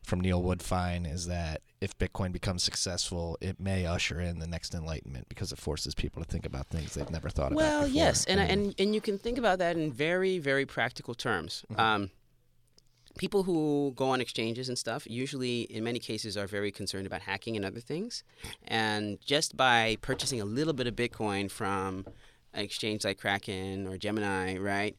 from 0.03 0.21
Neil 0.21 0.43
Woodfine 0.43 1.11
is 1.11 1.27
that 1.27 1.63
if 1.81 1.97
Bitcoin 1.99 2.33
becomes 2.33 2.63
successful, 2.63 3.39
it 3.41 3.59
may 3.59 3.87
usher 3.87 4.21
in 4.21 4.39
the 4.39 4.47
next 4.47 4.75
enlightenment 4.75 5.29
because 5.29 5.53
it 5.53 5.59
forces 5.59 5.95
people 5.95 6.23
to 6.23 6.29
think 6.29 6.45
about 6.45 6.67
things 6.69 6.95
they've 6.95 7.11
never 7.11 7.29
thought 7.29 7.53
about. 7.53 7.57
Well, 7.57 7.89
yes, 7.89 8.25
and, 8.27 8.41
and 8.41 8.75
and 8.79 8.95
you 8.95 9.01
can 9.01 9.19
think 9.19 9.39
about 9.39 9.59
that 9.59 9.77
in 9.77 9.93
very 9.93 10.39
very 10.39 10.67
practical 10.67 11.15
terms. 11.15 11.65
Um, 11.77 12.11
people 13.19 13.43
who 13.43 13.93
go 13.97 14.11
on 14.11 14.21
exchanges 14.21 14.69
and 14.69 14.79
stuff 14.79 15.07
usually, 15.09 15.63
in 15.63 15.85
many 15.85 15.99
cases, 15.99 16.37
are 16.37 16.47
very 16.47 16.71
concerned 16.71 17.07
about 17.07 17.23
hacking 17.23 17.57
and 17.57 17.65
other 17.65 17.81
things, 17.81 18.25
and 18.65 19.19
just 19.25 19.57
by 19.57 19.97
purchasing 20.03 20.41
a 20.41 20.45
little 20.45 20.75
bit 20.75 20.87
of 20.87 20.95
Bitcoin 20.95 21.51
from 21.51 22.05
an 22.53 22.65
exchange 22.65 23.05
like 23.05 23.19
Kraken 23.19 23.87
or 23.87 23.97
Gemini, 23.97 24.57
right? 24.59 24.97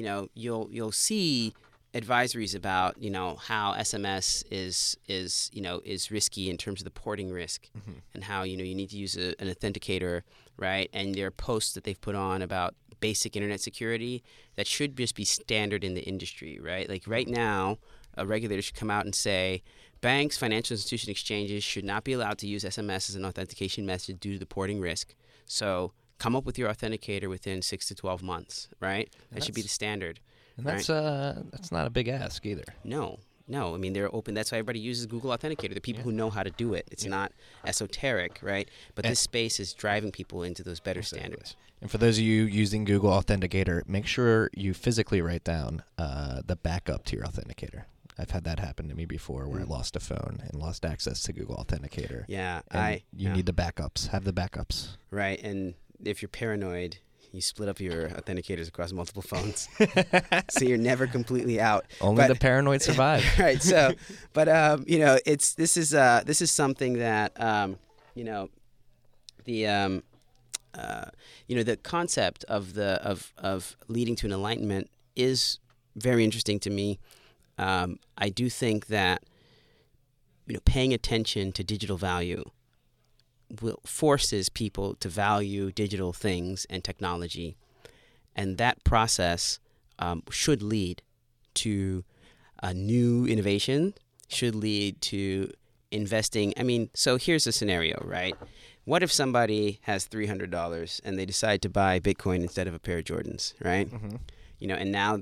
You 0.00 0.06
know, 0.06 0.28
you'll 0.32 0.66
you'll 0.72 0.92
see 0.92 1.52
advisories 1.92 2.54
about 2.54 2.96
you 3.02 3.10
know 3.10 3.36
how 3.36 3.74
SMS 3.74 4.42
is 4.50 4.96
is 5.06 5.50
you 5.52 5.60
know 5.60 5.82
is 5.84 6.10
risky 6.10 6.48
in 6.48 6.56
terms 6.56 6.80
of 6.80 6.86
the 6.86 6.90
porting 6.90 7.30
risk 7.30 7.68
mm-hmm. 7.76 7.98
and 8.14 8.24
how 8.24 8.44
you 8.44 8.56
know 8.56 8.64
you 8.64 8.74
need 8.74 8.88
to 8.88 8.96
use 8.96 9.14
a, 9.14 9.38
an 9.42 9.54
authenticator 9.54 10.22
right? 10.56 10.88
And 10.94 11.14
there 11.14 11.26
are 11.26 11.30
posts 11.30 11.74
that 11.74 11.84
they've 11.84 12.00
put 12.00 12.14
on 12.14 12.40
about 12.40 12.74
basic 13.00 13.36
internet 13.36 13.60
security 13.60 14.22
that 14.56 14.66
should 14.66 14.96
just 14.96 15.14
be 15.14 15.24
standard 15.26 15.84
in 15.84 15.92
the 15.92 16.02
industry 16.02 16.58
right? 16.58 16.88
Like 16.88 17.02
right 17.06 17.28
now 17.28 17.76
a 18.16 18.24
regulator 18.24 18.62
should 18.62 18.76
come 18.76 18.90
out 18.90 19.04
and 19.04 19.14
say 19.14 19.62
banks 20.00 20.38
financial 20.38 20.72
institution 20.72 21.10
exchanges 21.10 21.62
should 21.62 21.84
not 21.84 22.04
be 22.04 22.14
allowed 22.14 22.38
to 22.38 22.46
use 22.46 22.64
SMS 22.64 23.10
as 23.10 23.16
an 23.16 23.26
authentication 23.26 23.84
method 23.84 24.18
due 24.18 24.32
to 24.32 24.38
the 24.38 24.46
porting 24.46 24.80
risk. 24.80 25.14
So 25.44 25.92
come 26.20 26.36
up 26.36 26.44
with 26.44 26.56
your 26.58 26.68
authenticator 26.72 27.28
within 27.28 27.62
6 27.62 27.88
to 27.88 27.94
12 27.94 28.22
months 28.22 28.68
right 28.78 29.08
that 29.32 29.42
should 29.42 29.54
be 29.54 29.62
the 29.62 29.68
standard 29.80 30.20
and 30.56 30.66
that's 30.66 30.88
uh 30.90 31.42
that's 31.50 31.72
not 31.72 31.86
a 31.86 31.90
big 31.90 32.08
ask 32.08 32.44
either. 32.46 32.64
no, 32.84 33.18
no. 33.48 33.74
I 33.74 33.78
mean, 33.78 33.92
they're 33.94 34.14
open. 34.14 34.32
That's 34.34 34.52
why 34.52 34.58
everybody 34.58 34.78
uses 34.78 35.06
Google 35.06 35.36
Authenticator. 35.36 35.74
The 35.74 35.80
people 35.80 36.02
who 36.04 36.12
know 36.12 36.30
how 36.30 36.44
to 36.44 36.50
do 36.50 36.74
it. 36.74 36.86
It's 36.92 37.04
not 37.04 37.32
esoteric, 37.64 38.38
right? 38.42 38.68
But 38.94 39.04
And- 39.04 39.12
this 39.12 39.20
space 39.20 39.58
is 39.58 39.72
driving 39.74 40.12
people 40.12 40.42
into 40.44 40.62
those 40.62 40.78
better 40.78 41.02
standards. 41.02 41.56
And 41.80 41.90
for 41.90 41.98
those 41.98 42.18
of 42.18 42.24
you 42.24 42.44
using 42.44 42.84
Google 42.84 43.10
Authenticator, 43.10 43.88
make 43.88 44.06
sure 44.06 44.50
you 44.54 44.74
physically 44.74 45.20
write 45.22 45.44
down 45.44 45.82
uh, 45.98 46.42
the 46.46 46.56
backup 46.56 47.04
to 47.06 47.16
your 47.16 47.24
authenticator. 47.24 47.84
I've 48.18 48.30
had 48.30 48.44
that 48.44 48.60
happen 48.60 48.88
to 48.88 48.94
me 48.94 49.06
before 49.06 49.48
where 49.48 49.62
I 49.62 49.64
lost 49.64 49.96
a 49.96 50.00
phone 50.00 50.42
and 50.46 50.60
lost 50.60 50.84
access 50.84 51.22
to 51.22 51.32
Google 51.32 51.56
Authenticator. 51.56 52.26
Yeah, 52.28 52.60
I. 52.70 53.02
you 53.16 53.28
yeah, 53.28 53.34
need 53.34 53.46
the 53.46 53.54
backups. 53.54 54.08
Have 54.08 54.24
the 54.24 54.32
backups. 54.34 54.96
right. 55.10 55.40
And 55.42 55.74
if 56.04 56.22
you're 56.22 56.28
paranoid, 56.28 56.98
you 57.32 57.40
split 57.40 57.68
up 57.68 57.80
your 57.80 58.08
authenticators 58.08 58.68
across 58.68 58.92
multiple 58.92 59.22
phones, 59.22 59.68
so 60.50 60.64
you're 60.64 60.78
never 60.78 61.06
completely 61.06 61.60
out. 61.60 61.86
Only 62.00 62.22
But- 62.22 62.28
the 62.28 62.34
paranoid 62.34 62.82
survive. 62.82 63.24
right. 63.38 63.62
So, 63.62 63.92
but 64.32 64.48
um, 64.48 64.84
you 64.86 64.98
know, 64.98 65.18
it's 65.24 65.54
this 65.54 65.76
is 65.76 65.94
uh, 65.94 66.22
this 66.26 66.42
is 66.42 66.50
something 66.50 66.94
that 66.94 67.40
um, 67.40 67.78
you 68.14 68.24
know, 68.24 68.48
the 69.44 69.66
um, 69.66 70.02
uh, 70.74 71.06
you 71.46 71.56
know, 71.56 71.62
the 71.62 71.76
concept 71.76 72.44
of 72.44 72.74
the 72.74 73.00
of 73.02 73.32
of 73.38 73.76
leading 73.88 74.16
to 74.16 74.26
an 74.26 74.32
enlightenment 74.32 74.90
is 75.14 75.58
very 75.96 76.24
interesting 76.24 76.58
to 76.60 76.70
me. 76.70 76.98
Um, 77.58 77.98
I 78.16 78.28
do 78.28 78.48
think 78.48 78.86
that 78.86 79.22
you 80.46 80.54
know, 80.54 80.60
paying 80.64 80.92
attention 80.92 81.52
to 81.52 81.62
digital 81.62 81.96
value 81.96 82.44
will 83.60 83.80
forces 83.84 84.48
people 84.48 84.94
to 84.96 85.08
value 85.08 85.70
digital 85.72 86.12
things 86.12 86.66
and 86.70 86.82
technology, 86.84 87.56
and 88.36 88.58
that 88.58 88.82
process 88.84 89.58
um, 89.98 90.22
should 90.30 90.62
lead 90.62 91.02
to 91.54 92.04
a 92.62 92.72
new 92.74 93.26
innovation 93.26 93.94
should 94.28 94.54
lead 94.54 95.00
to 95.00 95.50
investing. 95.90 96.54
I 96.56 96.62
mean, 96.62 96.90
so 96.94 97.16
here's 97.16 97.46
a 97.46 97.52
scenario, 97.52 98.00
right? 98.04 98.36
What 98.84 99.02
if 99.02 99.12
somebody 99.12 99.80
has 99.82 100.04
three 100.04 100.26
hundred 100.26 100.50
dollars 100.50 101.00
and 101.04 101.18
they 101.18 101.26
decide 101.26 101.62
to 101.62 101.68
buy 101.68 102.00
Bitcoin 102.00 102.36
instead 102.42 102.68
of 102.68 102.74
a 102.74 102.78
pair 102.78 102.98
of 102.98 103.04
Jordans, 103.04 103.54
right? 103.62 103.88
hmm 103.88 104.16
You 104.58 104.68
know, 104.68 104.74
and 104.74 104.92
now 104.92 105.20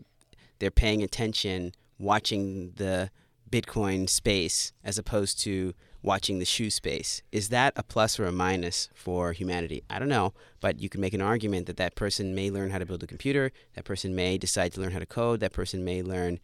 they're 0.58 0.70
paying 0.70 1.02
attention, 1.02 1.72
watching 1.98 2.72
the 2.76 3.10
Bitcoin 3.50 4.08
space 4.08 4.72
as 4.84 4.98
opposed 4.98 5.40
to 5.40 5.74
watching 6.08 6.38
the 6.38 6.44
shoe 6.54 6.70
space. 6.70 7.20
Is 7.30 7.50
that 7.50 7.74
a 7.76 7.82
plus 7.82 8.18
or 8.18 8.24
a 8.24 8.32
minus 8.32 8.88
for 8.94 9.32
humanity? 9.34 9.82
I 9.90 9.98
don't 9.98 10.08
know, 10.08 10.32
but 10.58 10.80
you 10.80 10.88
can 10.88 11.02
make 11.02 11.12
an 11.12 11.20
argument 11.20 11.66
that 11.66 11.76
that 11.76 11.96
person 11.96 12.34
may 12.34 12.50
learn 12.50 12.70
how 12.70 12.78
to 12.78 12.86
build 12.86 13.02
a 13.02 13.06
computer. 13.06 13.52
That 13.74 13.84
person 13.84 14.14
may 14.14 14.38
decide 14.38 14.72
to 14.72 14.80
learn 14.80 14.92
how 14.92 15.00
to 15.00 15.06
code. 15.20 15.40
That 15.40 15.52
person 15.52 15.84
may 15.84 16.02
learn 16.02 16.40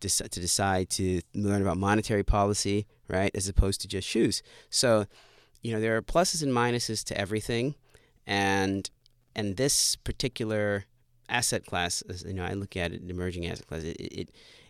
to 0.00 0.08
decide 0.28 0.90
to 0.90 1.22
learn 1.32 1.62
about 1.62 1.78
monetary 1.78 2.24
policy, 2.24 2.86
right, 3.08 3.30
as 3.34 3.48
opposed 3.48 3.80
to 3.80 3.88
just 3.88 4.06
shoes. 4.06 4.42
So, 4.68 5.06
you 5.62 5.72
know, 5.72 5.80
there 5.80 5.96
are 5.96 6.02
pluses 6.02 6.42
and 6.42 6.52
minuses 6.52 7.02
to 7.04 7.18
everything, 7.18 7.74
and 8.26 8.90
and 9.34 9.56
this 9.56 9.96
particular 9.96 10.84
asset 11.28 11.64
class, 11.64 12.02
as, 12.10 12.22
you 12.24 12.34
know, 12.34 12.44
I 12.44 12.52
look 12.52 12.76
at 12.76 12.92
it, 12.92 13.00
emerging 13.08 13.46
asset 13.46 13.66
class. 13.66 13.82
It, 13.82 13.96
it 14.00 14.28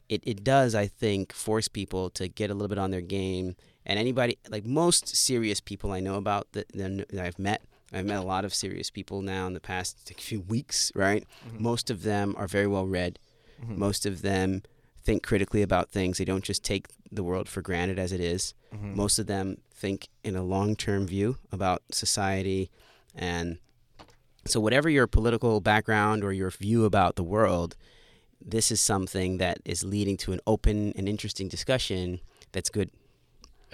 it 0.08 0.22
it 0.24 0.44
does, 0.44 0.76
I 0.76 0.86
think, 0.86 1.32
force 1.32 1.66
people 1.66 2.10
to 2.10 2.28
get 2.28 2.50
a 2.50 2.54
little 2.54 2.68
bit 2.68 2.78
on 2.78 2.92
their 2.92 3.06
game. 3.18 3.56
And 3.86 3.98
anybody, 3.98 4.38
like 4.50 4.66
most 4.66 5.08
serious 5.16 5.60
people 5.60 5.92
I 5.92 6.00
know 6.00 6.16
about 6.16 6.50
that, 6.52 6.66
that 6.74 7.20
I've 7.20 7.38
met, 7.38 7.62
I've 7.92 8.04
met 8.04 8.18
a 8.18 8.26
lot 8.26 8.44
of 8.44 8.52
serious 8.52 8.90
people 8.90 9.22
now 9.22 9.46
in 9.46 9.54
the 9.54 9.60
past 9.60 10.12
few 10.18 10.40
weeks, 10.40 10.90
right? 10.94 11.24
Mhm. 11.48 11.60
Most 11.60 11.88
of 11.88 12.02
them 12.02 12.34
are 12.36 12.48
very 12.48 12.66
well 12.66 12.86
read. 12.86 13.18
Mhm. 13.64 13.76
Most 13.78 14.04
of 14.04 14.22
them 14.22 14.62
think 15.04 15.22
critically 15.22 15.62
about 15.62 15.92
things. 15.92 16.18
They 16.18 16.24
don't 16.24 16.42
just 16.44 16.64
take 16.64 16.88
the 17.12 17.22
world 17.22 17.48
for 17.48 17.62
granted 17.62 17.96
as 17.98 18.10
it 18.10 18.20
is. 18.20 18.54
Mhm. 18.74 18.96
Most 18.96 19.20
of 19.20 19.28
them 19.28 19.58
think 19.72 20.08
in 20.24 20.34
a 20.34 20.42
long 20.42 20.74
term 20.74 21.06
view 21.06 21.38
about 21.52 21.82
society. 21.92 22.70
And 23.14 23.58
so, 24.46 24.58
whatever 24.58 24.90
your 24.90 25.06
political 25.06 25.60
background 25.60 26.24
or 26.24 26.32
your 26.32 26.50
view 26.50 26.84
about 26.84 27.14
the 27.14 27.22
world, 27.22 27.76
this 28.44 28.70
is 28.72 28.80
something 28.80 29.38
that 29.38 29.58
is 29.64 29.84
leading 29.84 30.16
to 30.18 30.32
an 30.32 30.40
open 30.46 30.92
and 30.96 31.08
interesting 31.08 31.48
discussion 31.48 32.20
that's 32.50 32.68
good. 32.68 32.90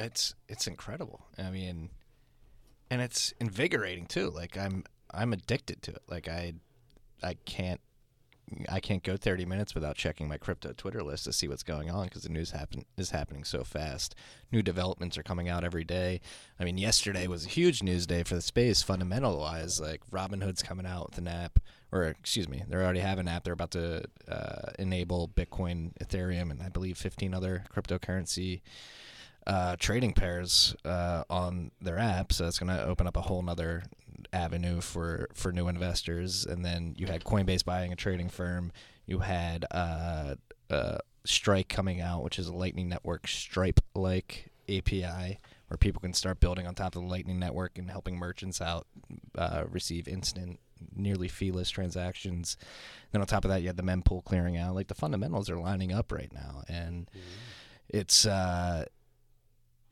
It's 0.03 0.35
it's 0.49 0.67
incredible. 0.67 1.27
I 1.39 1.51
mean, 1.51 1.91
and 2.91 3.01
it's 3.01 3.33
invigorating 3.41 4.07
too. 4.07 4.31
Like 4.31 4.57
I'm 4.57 4.85
I'm 5.13 5.33
addicted 5.33 5.83
to 5.83 5.93
it. 5.93 6.03
Like 6.09 6.29
I 6.29 6.55
I 7.23 7.35
can't 7.45 7.81
I 8.69 8.81
can't 8.81 9.03
go 9.03 9.17
30 9.17 9.45
minutes 9.47 9.75
without 9.75 9.97
checking 9.97 10.29
my 10.29 10.37
crypto 10.37 10.73
Twitter 10.73 11.03
list 11.03 11.25
to 11.25 11.33
see 11.33 11.49
what's 11.49 11.63
going 11.63 11.91
on 11.91 12.05
because 12.05 12.25
the 12.25 12.29
news 12.29 12.51
happen 12.51 12.85
is 12.97 13.11
happening 13.11 13.45
so 13.45 13.65
fast. 13.65 14.15
New 14.51 14.63
developments 14.63 15.17
are 15.17 15.23
coming 15.23 15.49
out 15.49 15.65
every 15.65 15.85
day. 15.85 16.21
I 16.61 16.65
mean, 16.65 16.77
yesterday 16.77 17.27
was 17.27 17.47
a 17.47 17.49
huge 17.49 17.83
news 17.83 18.07
day 18.07 18.23
for 18.25 18.35
the 18.35 18.43
space, 18.43 18.83
fundamental 18.83 19.39
wise. 19.39 19.81
Like 19.81 20.03
Robinhood's 20.11 20.63
coming 20.63 20.87
out 20.87 21.11
with 21.11 21.19
an 21.19 21.29
app, 21.29 21.61
or 21.91 22.05
excuse 22.05 22.49
me, 22.49 22.63
they 22.69 22.77
already 22.77 23.01
have 23.01 23.19
an 23.19 23.29
app. 23.29 23.45
They're 23.45 23.55
about 23.55 23.71
to 23.73 24.05
uh, 24.29 24.73
enable 24.79 25.29
Bitcoin, 25.29 25.93
Ethereum, 26.03 26.51
and 26.51 26.63
I 26.63 26.69
believe 26.69 26.99
15 26.99 27.33
other 27.33 27.65
cryptocurrency 27.75 28.61
uh, 29.47 29.77
trading 29.79 30.13
pairs 30.13 30.75
uh, 30.85 31.25
on 31.29 31.71
their 31.81 31.99
app. 31.99 32.33
So 32.33 32.45
that's 32.45 32.59
going 32.59 32.77
to 32.77 32.85
open 32.85 33.07
up 33.07 33.17
a 33.17 33.23
whole 33.23 33.43
nother 33.43 33.85
avenue 34.33 34.81
for, 34.81 35.29
for 35.35 35.53
new 35.53 35.69
investors. 35.69 36.45
And 36.45 36.65
then 36.65 36.95
you 36.97 37.07
had 37.07 37.25
Coinbase 37.25 37.65
buying 37.65 37.93
a 37.93 37.97
trading 37.97 38.29
firm. 38.29 38.73
You 39.07 39.21
had 39.21 39.67
uh, 39.71 40.37
uh, 40.71 40.99
Strike 41.25 41.69
coming 41.69 42.01
out, 42.01 42.23
which 42.23 42.39
is 42.39 42.49
a 42.49 42.55
Lightning 42.55 42.89
Network 42.89 43.29
Stripe 43.29 43.81
like 43.95 44.51
API 44.69 45.39
where 45.73 45.79
people 45.79 46.01
can 46.01 46.13
start 46.13 46.39
building 46.39 46.67
on 46.67 46.75
top 46.75 46.95
of 46.95 47.03
the 47.03 47.09
Lightning 47.09 47.39
Network 47.39 47.79
and 47.79 47.91
helping 47.91 48.17
merchants 48.19 48.61
out 48.61 48.87
uh, 49.39 49.65
receive 49.71 50.07
instant, 50.07 50.61
nearly 50.95 51.29
feeless 51.29 51.71
transactions. 51.71 52.59
Then 53.11 53.23
on 53.23 53.27
top 53.27 53.47
of 53.47 53.51
that, 53.51 53.63
you 53.63 53.69
had 53.69 53.79
the 53.79 53.83
mempool 53.83 54.23
clearing 54.23 54.59
out. 54.59 54.75
Like 54.75 54.89
the 54.89 54.95
fundamentals 54.95 55.49
are 55.49 55.57
lining 55.57 55.91
up 55.91 56.13
right 56.13 56.31
now, 56.31 56.63
and 56.69 57.11
it's 57.89 58.27
uh, 58.27 58.85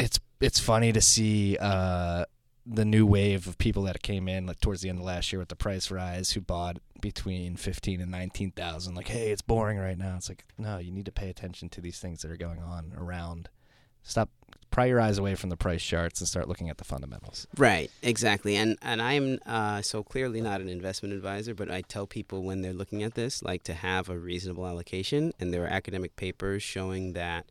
it's 0.00 0.18
it's 0.40 0.58
funny 0.58 0.92
to 0.92 1.00
see 1.00 1.56
uh, 1.60 2.24
the 2.66 2.84
new 2.84 3.04
wave 3.04 3.46
of 3.46 3.58
people 3.58 3.82
that 3.84 4.02
came 4.02 4.28
in 4.28 4.46
like 4.46 4.60
towards 4.60 4.80
the 4.80 4.88
end 4.88 4.98
of 4.98 5.04
last 5.04 5.32
year 5.32 5.38
with 5.38 5.48
the 5.48 5.56
price 5.56 5.90
rise 5.90 6.32
who 6.32 6.40
bought 6.40 6.78
between 7.00 7.56
fifteen 7.56 8.00
and 8.00 8.10
nineteen 8.10 8.50
thousand. 8.50 8.94
Like, 8.94 9.08
hey, 9.08 9.30
it's 9.30 9.42
boring 9.42 9.78
right 9.78 9.98
now. 9.98 10.16
It's 10.16 10.28
like, 10.28 10.44
no, 10.56 10.78
you 10.78 10.90
need 10.90 11.04
to 11.06 11.12
pay 11.12 11.28
attention 11.28 11.68
to 11.70 11.80
these 11.80 11.98
things 11.98 12.22
that 12.22 12.30
are 12.30 12.36
going 12.36 12.60
on 12.60 12.92
around. 12.96 13.48
Stop, 14.02 14.30
pry 14.70 14.86
your 14.86 14.98
eyes 14.98 15.18
away 15.18 15.34
from 15.34 15.50
the 15.50 15.58
price 15.58 15.82
charts 15.82 16.20
and 16.20 16.28
start 16.28 16.48
looking 16.48 16.70
at 16.70 16.78
the 16.78 16.84
fundamentals. 16.84 17.46
Right, 17.58 17.90
exactly. 18.02 18.56
And 18.56 18.78
and 18.80 19.02
I'm 19.02 19.38
uh, 19.44 19.82
so 19.82 20.02
clearly 20.02 20.40
not 20.40 20.62
an 20.62 20.70
investment 20.70 21.12
advisor, 21.12 21.54
but 21.54 21.70
I 21.70 21.82
tell 21.82 22.06
people 22.06 22.42
when 22.42 22.62
they're 22.62 22.72
looking 22.72 23.02
at 23.02 23.14
this, 23.14 23.42
like 23.42 23.62
to 23.64 23.74
have 23.74 24.08
a 24.08 24.18
reasonable 24.18 24.66
allocation. 24.66 25.34
And 25.38 25.52
there 25.52 25.64
are 25.64 25.68
academic 25.68 26.16
papers 26.16 26.62
showing 26.62 27.12
that. 27.12 27.44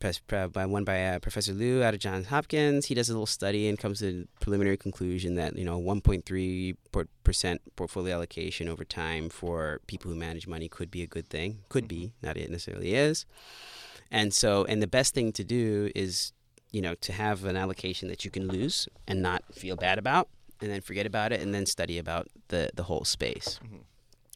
By 0.00 0.66
one 0.66 0.84
by 0.84 1.04
uh, 1.04 1.18
Professor 1.18 1.52
Liu 1.52 1.82
out 1.82 1.94
of 1.94 2.00
Johns 2.00 2.26
Hopkins, 2.28 2.86
he 2.86 2.94
does 2.94 3.08
a 3.08 3.12
little 3.12 3.26
study 3.26 3.68
and 3.68 3.78
comes 3.78 3.98
to 3.98 4.04
the 4.04 4.28
preliminary 4.40 4.76
conclusion 4.76 5.34
that 5.34 5.56
you 5.56 5.64
know 5.64 5.80
1.3 5.80 6.76
percent 7.24 7.60
portfolio 7.76 8.14
allocation 8.14 8.68
over 8.68 8.84
time 8.84 9.28
for 9.28 9.80
people 9.86 10.10
who 10.10 10.16
manage 10.16 10.46
money 10.46 10.68
could 10.68 10.90
be 10.90 11.02
a 11.02 11.06
good 11.06 11.28
thing. 11.28 11.58
Could 11.68 11.88
be, 11.88 12.12
not 12.22 12.36
it 12.36 12.50
necessarily 12.50 12.94
is. 12.94 13.26
And 14.10 14.32
so, 14.32 14.64
and 14.64 14.80
the 14.80 14.86
best 14.86 15.14
thing 15.14 15.32
to 15.32 15.44
do 15.44 15.90
is 15.94 16.32
you 16.70 16.82
know, 16.82 16.94
to 16.96 17.12
have 17.12 17.44
an 17.44 17.56
allocation 17.56 18.08
that 18.08 18.24
you 18.24 18.30
can 18.30 18.46
lose 18.46 18.88
and 19.06 19.22
not 19.22 19.42
feel 19.54 19.76
bad 19.76 19.98
about, 19.98 20.28
and 20.60 20.70
then 20.70 20.80
forget 20.80 21.06
about 21.06 21.32
it, 21.32 21.40
and 21.40 21.54
then 21.54 21.66
study 21.66 21.98
about 21.98 22.28
the 22.48 22.70
the 22.74 22.84
whole 22.84 23.04
space. 23.04 23.58
Mhm. 23.64 23.80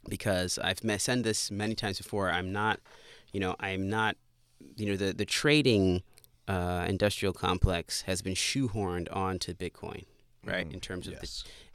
Because 0.09 0.59
I've 0.59 0.81
said 1.01 1.23
this 1.25 1.51
many 1.51 1.75
times 1.75 1.99
before. 1.99 2.31
I'm 2.31 2.53
not, 2.53 2.81
you 3.33 3.39
know, 3.39 3.55
I'm 3.61 3.89
not, 3.89 4.17
you 4.77 4.87
know, 4.87 4.97
the 4.97 5.13
the 5.13 5.25
trading 5.25 6.03
uh, 6.49 6.85
industrial 6.89 7.33
complex 7.33 8.03
has 8.03 8.23
been 8.23 8.35
shoehorned 8.35 9.09
onto 9.15 9.55
Bitcoin, 9.55 10.05
right? 10.45 10.69
Mhm. 10.69 10.75
In 10.75 10.81
terms 10.81 11.07
of 11.07 11.15
the 11.21 11.29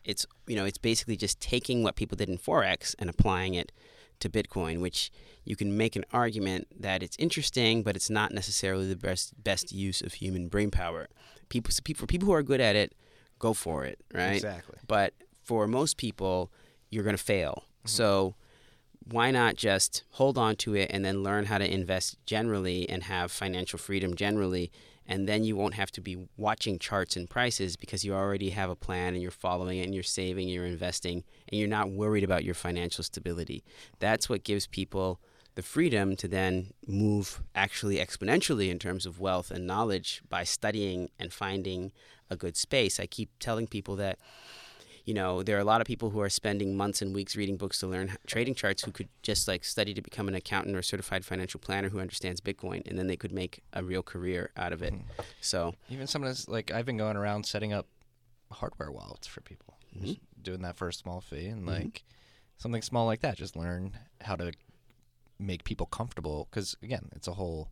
it's 0.03 0.25
you 0.47 0.55
know 0.55 0.65
it's 0.65 0.77
basically 0.77 1.15
just 1.17 1.39
taking 1.39 1.83
what 1.83 1.95
people 1.95 2.15
did 2.15 2.29
in 2.29 2.38
forex 2.38 2.95
and 2.99 3.09
applying 3.09 3.53
it 3.53 3.71
to 4.19 4.29
Bitcoin, 4.29 4.81
which 4.81 5.11
you 5.43 5.55
can 5.55 5.77
make 5.77 5.95
an 5.95 6.03
argument 6.11 6.67
that 6.79 7.03
it's 7.03 7.15
interesting, 7.19 7.83
but 7.83 7.95
it's 7.95 8.09
not 8.09 8.31
necessarily 8.33 8.88
the 8.88 8.95
best 8.95 9.41
best 9.43 9.71
use 9.71 10.01
of 10.01 10.13
human 10.15 10.47
brain 10.47 10.71
power. 10.71 11.07
People, 11.49 11.71
so 11.71 11.81
people 11.83 12.01
for 12.01 12.07
people 12.07 12.25
who 12.25 12.33
are 12.33 12.43
good 12.43 12.59
at 12.59 12.75
it, 12.75 12.93
go 13.39 13.53
for 13.53 13.85
it, 13.85 13.99
right? 14.13 14.35
Exactly. 14.35 14.77
But 14.88 15.13
for 15.43 15.67
most 15.67 15.97
people, 15.97 16.51
you're 16.89 17.03
going 17.03 17.15
to 17.15 17.23
fail. 17.23 17.63
So 17.85 18.35
why 19.11 19.31
not 19.31 19.55
just 19.55 20.03
hold 20.11 20.37
on 20.37 20.55
to 20.57 20.75
it 20.75 20.89
and 20.91 21.03
then 21.05 21.23
learn 21.23 21.45
how 21.45 21.57
to 21.57 21.73
invest 21.73 22.17
generally 22.25 22.89
and 22.89 23.03
have 23.03 23.31
financial 23.31 23.79
freedom 23.79 24.15
generally? 24.15 24.71
And 25.09 25.27
then 25.27 25.45
you 25.45 25.55
won't 25.55 25.75
have 25.75 25.91
to 25.91 26.01
be 26.01 26.27
watching 26.35 26.77
charts 26.79 27.15
and 27.15 27.29
prices 27.29 27.77
because 27.77 28.03
you 28.03 28.13
already 28.13 28.49
have 28.49 28.69
a 28.69 28.75
plan 28.75 29.13
and 29.13 29.21
you're 29.21 29.31
following 29.31 29.79
it 29.79 29.83
and 29.83 29.93
you're 29.93 30.03
saving 30.03 30.49
you're 30.49 30.65
investing 30.65 31.23
and 31.47 31.57
you're 31.57 31.69
not 31.69 31.89
worried 31.89 32.25
about 32.25 32.43
your 32.43 32.53
financial 32.53 33.03
stability. 33.03 33.63
That's 33.99 34.27
what 34.27 34.43
gives 34.43 34.67
people 34.67 35.21
the 35.55 35.63
freedom 35.63 36.15
to 36.17 36.27
then 36.27 36.71
move 36.85 37.41
actually 37.55 37.97
exponentially 37.97 38.69
in 38.69 38.77
terms 38.77 39.05
of 39.05 39.19
wealth 39.19 39.49
and 39.49 39.65
knowledge 39.65 40.21
by 40.29 40.43
studying 40.43 41.09
and 41.17 41.33
finding 41.33 41.91
a 42.29 42.35
good 42.35 42.57
space. 42.57 42.99
I 42.99 43.07
keep 43.07 43.29
telling 43.39 43.65
people 43.65 43.95
that 43.95 44.19
you 45.07 45.13
know, 45.13 45.41
there 45.41 45.55
are 45.55 45.61
a 45.61 45.63
lot 45.63 45.79
of 45.79 45.87
people 45.87 46.09
who 46.09 46.19
are 46.19 46.27
spending 46.29 46.75
months 46.75 47.01
and 47.01 47.15
weeks 47.15 47.37
reading 47.37 47.55
books 47.55 47.79
to 47.79 47.87
learn 47.87 48.17
trading 48.27 48.53
charts 48.53 48.83
who 48.83 48.91
could 48.91 49.07
just 49.23 49.47
like 49.47 49.63
study 49.63 49.93
to 49.93 50.01
become 50.01 50.27
an 50.27 50.35
accountant 50.35 50.75
or 50.75 50.81
certified 50.81 51.23
financial 51.23 51.61
planner 51.61 51.87
who 51.87 52.01
understands 52.01 52.41
Bitcoin, 52.41 52.85
and 52.85 52.99
then 52.99 53.07
they 53.07 53.15
could 53.15 53.31
make 53.31 53.61
a 53.71 53.81
real 53.81 54.03
career 54.03 54.51
out 54.57 54.73
of 54.73 54.81
it. 54.83 54.93
Mhm. 54.93 55.03
So, 55.39 55.73
Even 55.89 56.07
some 56.07 56.23
of 56.23 56.29
this, 56.29 56.49
like 56.49 56.71
I've 56.71 56.85
been 56.85 56.97
going 56.97 57.15
around 57.15 57.45
setting 57.45 57.71
up 57.71 57.87
hardware 58.51 58.91
wallets 58.91 59.27
for 59.27 59.39
people. 59.41 59.73
Mhm. 59.97 60.19
doing 60.43 60.61
that 60.61 60.77
for 60.77 60.87
a 60.87 60.93
small 60.93 61.19
fee 61.21 61.47
and 61.47 61.63
Mhm. 61.63 61.67
like 61.83 62.03
something 62.57 62.81
small 62.81 63.05
like 63.05 63.21
that. 63.21 63.35
Just 63.37 63.55
learn 63.55 63.97
how 64.21 64.35
to 64.35 64.51
make 65.39 65.63
people 65.63 65.85
comfortable 65.87 66.47
because 66.51 66.75
again, 66.83 67.09
it's 67.15 67.27
a 67.27 67.33
whole 67.33 67.71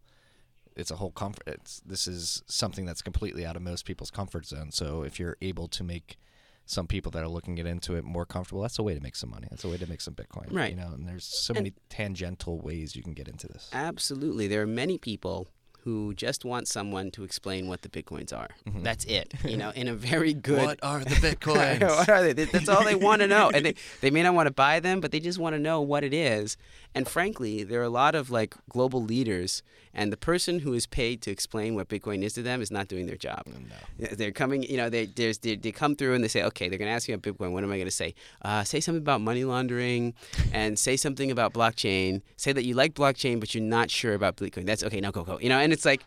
it's 0.75 0.91
a 0.91 0.95
whole 0.97 1.11
comfort. 1.11 1.43
It's 1.47 1.79
this 1.81 2.05
is 2.07 2.43
something 2.47 2.85
that's 2.85 3.01
completely 3.01 3.45
out 3.45 3.55
of 3.55 3.61
most 3.61 3.85
people's 3.85 4.11
comfort 4.11 4.45
zone. 4.45 4.71
So 4.71 5.03
if 5.03 5.19
you're 5.19 5.37
able 5.41 5.67
to 5.69 5.83
make 5.83 6.17
some 6.65 6.87
people 6.87 7.11
that 7.11 7.23
are 7.23 7.27
looking 7.27 7.55
to 7.55 7.63
get 7.63 7.69
into 7.69 7.95
it 7.95 8.03
more 8.03 8.25
comfortable, 8.25 8.61
that's 8.61 8.79
a 8.79 8.83
way 8.83 8.93
to 8.95 9.01
make 9.01 9.15
some 9.15 9.29
money. 9.29 9.47
That's 9.51 9.63
a 9.63 9.69
way 9.69 9.77
to 9.77 9.87
make 9.87 10.01
some 10.01 10.13
Bitcoin. 10.15 10.51
Right. 10.51 10.71
You 10.71 10.77
know, 10.77 10.91
and 10.93 11.07
there's 11.07 11.25
so 11.25 11.53
And- 11.53 11.63
many 11.63 11.73
tangential 11.89 12.59
ways 12.59 12.95
you 12.95 13.03
can 13.03 13.13
get 13.13 13.27
into 13.27 13.47
this. 13.47 13.69
Absolutely. 13.73 14.47
There 14.47 14.61
are 14.61 14.67
many 14.67 14.97
people 14.97 15.47
who 15.83 16.15
just 16.15 16.43
want 16.43 16.67
someone 16.67 17.11
to 17.11 17.23
explain 17.23 17.67
what 17.67 17.83
the 17.83 17.89
bitcoins 17.89 18.33
are. 18.35 18.49
Mhm. 18.67 18.81
That's 18.83 19.05
it. 19.05 19.35
You 19.45 19.55
know, 19.55 19.69
in 19.69 19.87
a 19.87 19.93
very 19.93 20.33
good 20.49 20.63
What 20.65 20.79
are 20.81 21.01
the 21.01 21.11
bitcoins? 21.11 21.81
what 21.87 22.09
are 22.09 22.23
they? 22.33 22.45
That's 22.45 22.67
all 22.67 22.83
they 22.83 22.95
want 22.95 23.21
to 23.21 23.27
know. 23.27 23.51
And 23.53 23.63
they, 23.67 23.75
they 24.01 24.09
may 24.09 24.23
not 24.23 24.33
want 24.33 24.47
to 24.47 24.51
buy 24.51 24.79
them, 24.79 24.99
but 24.99 25.11
they 25.11 25.19
just 25.19 25.37
want 25.37 25.53
to 25.53 25.59
know 25.59 25.81
what 25.81 26.03
it 26.03 26.11
is. 26.11 26.57
And 26.95 27.07
frankly, 27.07 27.63
there 27.63 27.81
are 27.81 27.83
a 27.83 27.89
lot 27.89 28.15
of 28.15 28.31
like 28.31 28.55
global 28.67 29.03
leaders, 29.03 29.61
and 29.95 30.11
the 30.11 30.17
person 30.17 30.59
who 30.59 30.73
is 30.73 30.85
paid 30.85 31.21
to 31.21 31.31
explain 31.31 31.73
what 31.73 31.87
Bitcoin 31.87 32.21
is 32.21 32.33
to 32.33 32.41
them 32.41 32.61
is 32.61 32.69
not 32.69 32.89
doing 32.89 33.05
their 33.05 33.15
job. 33.15 33.43
no. 33.47 34.07
They're 34.11 34.33
coming, 34.33 34.63
you 34.63 34.75
know, 34.75 34.89
they, 34.89 35.05
there's, 35.05 35.37
they, 35.39 35.55
they 35.55 35.71
come 35.71 35.95
through 35.95 36.13
and 36.13 36.23
they 36.23 36.27
say, 36.27 36.43
okay, 36.43 36.67
they're 36.67 36.77
going 36.77 36.89
to 36.89 36.93
ask 36.93 37.07
me 37.07 37.13
about 37.13 37.33
Bitcoin. 37.33 37.53
What 37.53 37.63
am 37.63 37.71
I 37.71 37.77
going 37.77 37.87
to 37.87 37.91
say? 37.91 38.13
Uh, 38.41 38.63
say 38.65 38.81
something 38.81 39.01
about 39.01 39.21
money 39.21 39.45
laundering 39.45 40.13
and 40.51 40.77
say 40.77 40.97
something 40.97 41.31
about 41.31 41.53
blockchain. 41.53 42.21
Say 42.35 42.51
that 42.51 42.65
you 42.65 42.73
like 42.73 42.93
blockchain, 42.93 43.39
but 43.39 43.55
you're 43.55 43.63
not 43.63 43.89
sure 43.89 44.13
about 44.13 44.35
Bitcoin. 44.35 44.65
That's 44.65 44.83
okay, 44.83 44.99
now 44.99 45.11
go, 45.11 45.23
go. 45.23 45.39
You 45.39 45.49
know, 45.49 45.59
and 45.59 45.71
it's 45.71 45.85
like, 45.85 46.03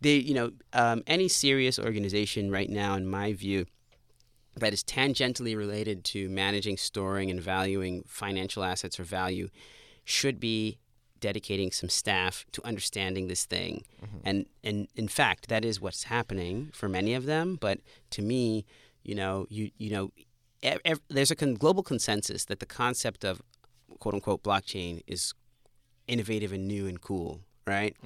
they, 0.00 0.16
you 0.16 0.34
know, 0.34 0.52
um, 0.72 1.02
any 1.06 1.28
serious 1.28 1.78
organization 1.78 2.50
right 2.50 2.68
now, 2.68 2.94
in 2.94 3.06
my 3.06 3.34
view, 3.34 3.66
that 4.56 4.72
is 4.72 4.82
tangentially 4.82 5.56
related 5.56 6.02
to 6.04 6.28
managing, 6.28 6.76
storing, 6.76 7.30
and 7.30 7.40
valuing 7.40 8.04
financial 8.06 8.64
assets 8.64 8.98
or 8.98 9.04
value 9.04 9.48
should 10.04 10.40
be 10.40 10.78
dedicating 11.22 11.70
some 11.72 11.88
staff 11.88 12.44
to 12.52 12.58
understanding 12.70 13.28
this 13.28 13.44
thing. 13.46 13.74
And 14.28 14.38
and 14.68 14.88
in 15.02 15.08
fact, 15.08 15.48
that 15.48 15.64
is 15.64 15.80
what's 15.84 16.04
happening 16.16 16.70
for 16.74 16.88
many 16.98 17.12
of 17.20 17.24
them. 17.32 17.56
But 17.66 17.78
to 18.16 18.20
me, 18.22 18.64
you 19.08 19.14
know, 19.20 19.46
you 19.56 19.70
you 19.78 19.90
know, 19.94 20.04
ev- 20.62 20.80
ev- 20.84 21.00
there's 21.08 21.30
a 21.30 21.36
con- 21.42 21.54
global 21.64 21.82
consensus 21.82 22.44
that 22.46 22.58
the 22.60 22.66
concept 22.82 23.24
of 23.24 23.40
quote 24.00 24.14
unquote 24.14 24.42
blockchain 24.42 25.02
is 25.06 25.32
innovative 26.06 26.52
and 26.52 26.66
new 26.68 26.86
and 26.90 27.00
cool, 27.00 27.40
right? 27.66 27.96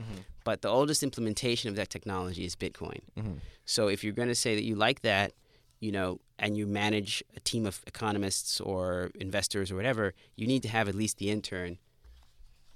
But 0.45 0.63
the 0.63 0.69
oldest 0.69 1.03
implementation 1.03 1.71
of 1.71 1.77
that 1.77 1.91
technology 1.91 2.45
is 2.45 2.55
Bitcoin. 2.55 3.01
Mhm. 3.17 3.39
So 3.65 3.89
if 3.89 4.05
you're 4.05 4.13
going 4.21 4.29
to 4.37 4.41
say 4.45 4.55
that 4.55 4.63
you 4.71 4.77
like 4.77 5.01
that, 5.03 5.33
you 5.81 5.91
know, 5.93 6.21
and 6.39 6.57
you 6.59 6.67
manage 6.67 7.23
a 7.37 7.41
team 7.41 7.67
of 7.67 7.83
economists 7.87 8.61
or 8.61 9.11
investors 9.27 9.71
or 9.73 9.77
whatever, 9.77 10.05
you 10.37 10.47
need 10.47 10.63
to 10.63 10.69
have 10.69 10.87
at 10.89 10.95
least 10.95 11.17
the 11.19 11.29
intern, 11.31 11.79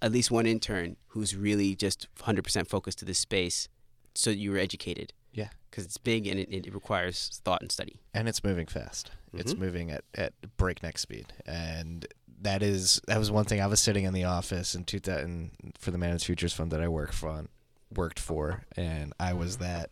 at 0.03 0.13
least 0.13 0.31
one 0.31 0.47
intern 0.47 0.97
who's 1.09 1.35
really 1.37 1.75
just 1.75 2.09
100% 2.21 2.67
focused 2.69 2.99
to 3.01 3.05
this 3.05 3.19
space 3.19 3.69
so 4.15 4.31
you're 4.31 4.59
educated 4.59 5.13
Yeah. 5.33 5.49
because 5.71 5.85
it's 5.85 5.99
big 5.99 6.27
and 6.27 6.41
it, 6.41 6.49
it 6.53 6.73
requires 6.75 7.41
thought 7.45 7.61
and 7.63 7.71
study. 7.71 8.01
and 8.15 8.29
it's 8.29 8.43
moving 8.43 8.67
fast. 8.67 9.11
It's 9.33 9.55
Mhm. 9.55 9.59
moving 9.59 9.91
at, 9.91 10.05
at 10.15 10.33
breakneck 10.57 10.99
speed, 10.99 11.33
and 11.47 12.05
that 12.43 12.63
is 12.63 13.01
that 13.07 13.19
was 13.19 13.31
one 13.31 13.45
thing. 13.45 13.61
I 13.61 13.67
was 13.69 13.81
sitting 13.81 14.05
in 14.05 14.13
the 14.13 14.25
office 14.25 14.75
in 14.75 14.85
2000 14.85 15.53
for 15.79 15.91
the 15.93 15.99
Managed 15.99 16.25
Futures 16.25 16.53
Fund 16.53 16.73
that 16.73 16.81
I 16.81 16.89
work 16.89 17.13
for, 17.13 17.47
worked 17.95 18.19
for, 18.19 18.65
and 18.77 19.13
I 19.21 19.33
was 19.35 19.59
that 19.59 19.91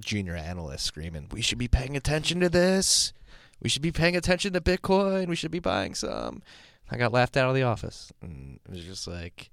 junior 0.00 0.34
analyst 0.34 0.84
screaming, 0.86 1.28
"We 1.30 1.42
should 1.42 1.58
be 1.58 1.68
paying 1.68 1.96
attention 1.96 2.40
to 2.40 2.48
this. 2.48 3.12
We 3.60 3.68
should 3.68 3.82
be 3.82 3.92
paying 3.92 4.16
attention 4.16 4.52
to 4.54 4.60
Bitcoin. 4.60 5.28
We 5.28 5.36
should 5.36 5.50
be 5.52 5.60
buying 5.60 5.94
some." 5.94 6.42
I 6.92 6.98
got 6.98 7.12
laughed 7.12 7.36
out 7.36 7.48
of 7.48 7.54
the 7.54 7.62
office, 7.62 8.12
and 8.20 8.60
it 8.64 8.70
was 8.70 8.84
just 8.84 9.06
like. 9.06 9.50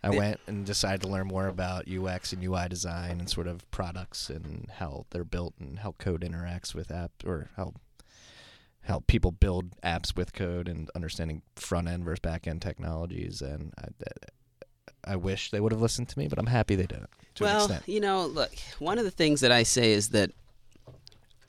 I 0.00 0.10
The- 0.10 0.16
went 0.16 0.40
and 0.46 0.64
decided 0.64 1.02
to 1.02 1.08
learn 1.08 1.26
more 1.26 1.48
about 1.48 1.88
UX 1.88 2.32
and 2.32 2.44
UI 2.44 2.68
design 2.68 3.18
and 3.18 3.28
sort 3.28 3.48
of 3.48 3.68
products 3.72 4.30
and 4.30 4.70
how 4.76 5.06
they're 5.10 5.24
built 5.24 5.54
and 5.58 5.80
how 5.80 5.96
code 5.98 6.20
interacts 6.20 6.72
with 6.72 6.92
app 6.92 7.10
or 7.26 7.50
how 7.56 7.74
how 8.82 9.02
people 9.08 9.32
build 9.32 9.78
apps 9.82 10.16
with 10.16 10.32
code 10.32 10.68
and 10.68 10.88
understanding 10.94 11.42
front 11.56 11.88
end 11.88 12.04
versus 12.04 12.20
back 12.20 12.46
end 12.46 12.62
technologies. 12.62 13.42
And 13.42 13.72
I, 13.76 15.12
I 15.12 15.16
wish 15.16 15.50
they 15.50 15.60
would 15.60 15.72
have 15.72 15.80
listened 15.80 16.08
to 16.10 16.18
me, 16.18 16.28
but 16.28 16.38
I'm 16.38 16.46
happy 16.46 16.74
they 16.76 16.86
didn't 16.86 17.10
to 17.34 17.44
well, 17.44 17.64
extent. 17.64 17.82
you 17.86 18.00
know, 18.00 18.26
look, 18.26 18.52
one 18.78 18.98
of 18.98 19.04
the 19.04 19.10
things 19.10 19.40
that 19.40 19.52
I 19.52 19.62
say 19.62 19.92
is 19.92 20.10
that 20.10 20.30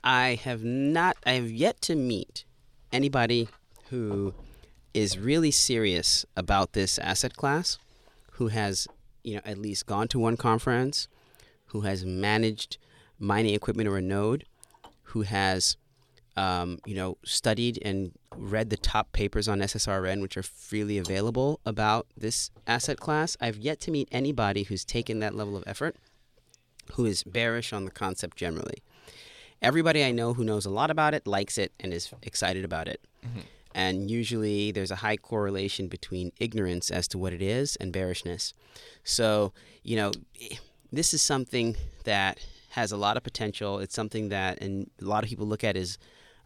I 0.02 0.40
have 0.42 0.64
not, 0.64 1.16
I 1.24 1.32
have 1.32 1.50
yet 1.50 1.80
to 1.82 1.94
meet 1.94 2.44
anybody 2.92 3.48
who 3.90 4.34
is 4.94 5.18
really 5.18 5.50
serious 5.50 6.24
about 6.36 6.72
this 6.72 6.98
asset 6.98 7.36
class, 7.36 7.78
who 8.32 8.48
has, 8.48 8.88
you 9.22 9.34
know, 9.34 9.42
at 9.44 9.58
least 9.58 9.86
gone 9.86 10.08
to 10.08 10.18
one 10.18 10.36
conference, 10.36 11.08
who 11.66 11.82
has 11.82 12.04
managed 12.04 12.78
mining 13.18 13.54
equipment 13.54 13.88
or 13.88 13.96
a 13.96 14.02
node, 14.02 14.44
who 15.02 15.22
has, 15.22 15.76
um, 16.36 16.78
you 16.86 16.94
know, 16.94 17.18
studied 17.24 17.78
and 17.82 18.12
read 18.36 18.70
the 18.70 18.76
top 18.76 19.12
papers 19.12 19.46
on 19.48 19.60
SSRN, 19.60 20.22
which 20.22 20.36
are 20.36 20.42
freely 20.42 20.98
available 20.98 21.60
about 21.66 22.06
this 22.16 22.50
asset 22.66 22.98
class. 22.98 23.36
I've 23.40 23.58
yet 23.58 23.80
to 23.80 23.90
meet 23.90 24.08
anybody 24.10 24.64
who's 24.64 24.84
taken 24.84 25.18
that 25.20 25.34
level 25.34 25.56
of 25.56 25.64
effort, 25.66 25.96
who 26.94 27.04
is 27.06 27.22
bearish 27.22 27.72
on 27.72 27.84
the 27.84 27.90
concept 27.90 28.36
generally. 28.36 28.82
Everybody 29.62 30.02
I 30.02 30.10
know 30.12 30.32
who 30.34 30.44
knows 30.44 30.64
a 30.64 30.70
lot 30.70 30.90
about 30.90 31.12
it 31.12 31.26
likes 31.26 31.58
it 31.58 31.72
and 31.78 31.92
is 31.92 32.12
excited 32.22 32.64
about 32.64 32.88
it. 32.88 33.00
And 33.74 34.10
usually 34.10 34.72
there's 34.72 34.90
a 34.90 34.96
high 34.96 35.16
correlation 35.16 35.88
between 35.88 36.32
ignorance 36.38 36.90
as 36.90 37.06
to 37.08 37.18
what 37.18 37.32
it 37.32 37.42
is 37.42 37.76
and 37.76 37.92
bearishness. 37.92 38.52
So, 39.04 39.52
you 39.82 39.96
know, 39.96 40.12
this 40.92 41.14
is 41.14 41.22
something 41.22 41.76
that 42.04 42.40
has 42.70 42.92
a 42.92 42.96
lot 42.96 43.16
of 43.16 43.22
potential. 43.22 43.78
It's 43.78 43.94
something 43.94 44.28
that 44.30 44.60
and 44.60 44.90
a 45.00 45.04
lot 45.04 45.22
of 45.22 45.28
people 45.28 45.46
look 45.46 45.64
at 45.64 45.76
as 45.76 45.98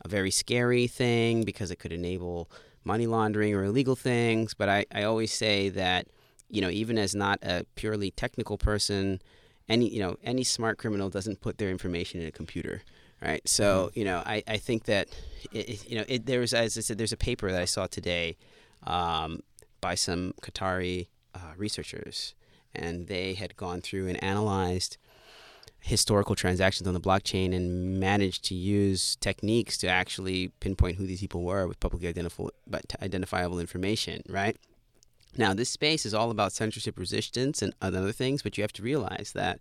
a 0.04 0.08
very 0.08 0.30
scary 0.30 0.86
thing 0.86 1.44
because 1.44 1.70
it 1.70 1.76
could 1.76 1.92
enable 1.92 2.50
money 2.84 3.06
laundering 3.06 3.54
or 3.54 3.64
illegal 3.64 3.96
things. 3.96 4.54
But 4.54 4.68
I, 4.68 4.86
I 4.92 5.04
always 5.04 5.32
say 5.32 5.70
that, 5.70 6.08
you 6.50 6.60
know, 6.60 6.70
even 6.70 6.98
as 6.98 7.14
not 7.14 7.38
a 7.42 7.64
purely 7.74 8.10
technical 8.10 8.58
person, 8.58 9.20
any 9.68 9.88
you 9.88 10.00
know, 10.00 10.16
any 10.22 10.44
smart 10.44 10.78
criminal 10.78 11.08
doesn't 11.08 11.40
put 11.40 11.56
their 11.58 11.70
information 11.70 12.20
in 12.20 12.26
a 12.26 12.32
computer. 12.32 12.82
Right. 13.24 13.48
So, 13.48 13.90
you 13.94 14.04
know, 14.04 14.22
I, 14.26 14.42
I 14.46 14.58
think 14.58 14.84
that 14.84 15.08
it, 15.50 15.88
you 15.88 15.96
know, 15.96 16.04
it, 16.08 16.26
there's 16.26 16.52
as 16.52 16.76
I 16.76 16.82
said, 16.82 16.98
there's 16.98 17.12
a 17.12 17.16
paper 17.16 17.50
that 17.50 17.60
I 17.60 17.64
saw 17.64 17.86
today 17.86 18.36
um, 18.86 19.40
by 19.80 19.94
some 19.94 20.34
Qatari 20.42 21.08
uh, 21.34 21.54
researchers, 21.56 22.34
and 22.74 23.06
they 23.06 23.32
had 23.32 23.56
gone 23.56 23.80
through 23.80 24.08
and 24.08 24.22
analyzed 24.22 24.98
historical 25.80 26.34
transactions 26.34 26.86
on 26.86 26.94
the 26.94 27.00
blockchain 27.00 27.54
and 27.54 27.98
managed 27.98 28.44
to 28.44 28.54
use 28.54 29.16
techniques 29.16 29.76
to 29.78 29.86
actually 29.86 30.48
pinpoint 30.60 30.96
who 30.96 31.06
these 31.06 31.20
people 31.20 31.42
were 31.42 31.66
with 31.66 31.80
publicly 31.80 32.08
identifiable, 32.08 32.52
but 32.66 32.94
identifiable 33.02 33.58
information, 33.58 34.22
right? 34.28 34.56
Now, 35.36 35.52
this 35.52 35.68
space 35.68 36.06
is 36.06 36.14
all 36.14 36.30
about 36.30 36.52
censorship 36.52 36.98
resistance 36.98 37.60
and 37.60 37.74
other 37.82 38.12
things, 38.12 38.42
but 38.42 38.56
you 38.56 38.62
have 38.62 38.72
to 38.74 38.82
realize 38.82 39.32
that 39.34 39.60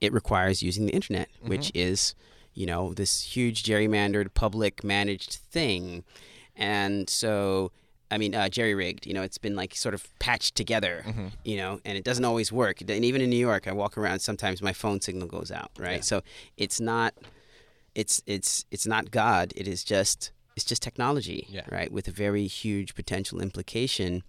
it 0.00 0.12
requires 0.12 0.62
using 0.62 0.86
the 0.86 0.92
internet, 0.92 1.28
which 1.40 1.72
is, 1.74 2.14
you 2.56 2.66
know, 2.66 2.92
this 2.94 3.22
huge 3.22 3.62
gerrymandered, 3.62 4.34
public 4.34 4.82
managed 4.82 5.34
thing. 5.34 6.02
And 6.56 7.08
so, 7.08 7.70
I 8.10 8.16
mean, 8.18 8.34
uh, 8.34 8.48
jerry 8.48 8.74
rigged, 8.74 9.06
you 9.06 9.14
know, 9.14 9.22
it's 9.22 9.38
been 9.38 9.54
like 9.54 9.74
sort 9.74 9.94
of 9.94 10.02
patched 10.18 10.54
together, 10.56 11.04
Mm-hmm. 11.06 11.26
you 11.44 11.56
know, 11.58 11.80
and 11.84 11.98
it 11.98 12.04
doesn't 12.04 12.24
always 12.24 12.50
work. 12.50 12.80
And 12.80 13.04
even 13.04 13.20
in 13.20 13.30
New 13.30 13.36
York, 13.50 13.68
I 13.68 13.72
walk 13.72 13.96
around, 13.98 14.20
sometimes 14.20 14.62
my 14.62 14.72
phone 14.72 15.00
signal 15.00 15.28
goes 15.28 15.50
out, 15.52 15.70
right? 15.78 15.96
Yeah. 15.96 16.00
So 16.12 16.22
it's 16.56 16.80
not, 16.80 17.12
it's, 17.94 18.22
it's, 18.26 18.64
it's 18.70 18.86
not 18.86 19.10
God. 19.10 19.52
It 19.56 19.68
is 19.68 19.84
just, 19.84 20.32
it's 20.56 20.64
just 20.64 20.82
technology, 20.82 21.46
Yeah. 21.50 21.66
right? 21.70 21.92
With 21.92 22.08
a 22.08 22.12
very 22.12 22.46
huge 22.46 22.94
potential 22.94 23.40
implication. 23.40 24.22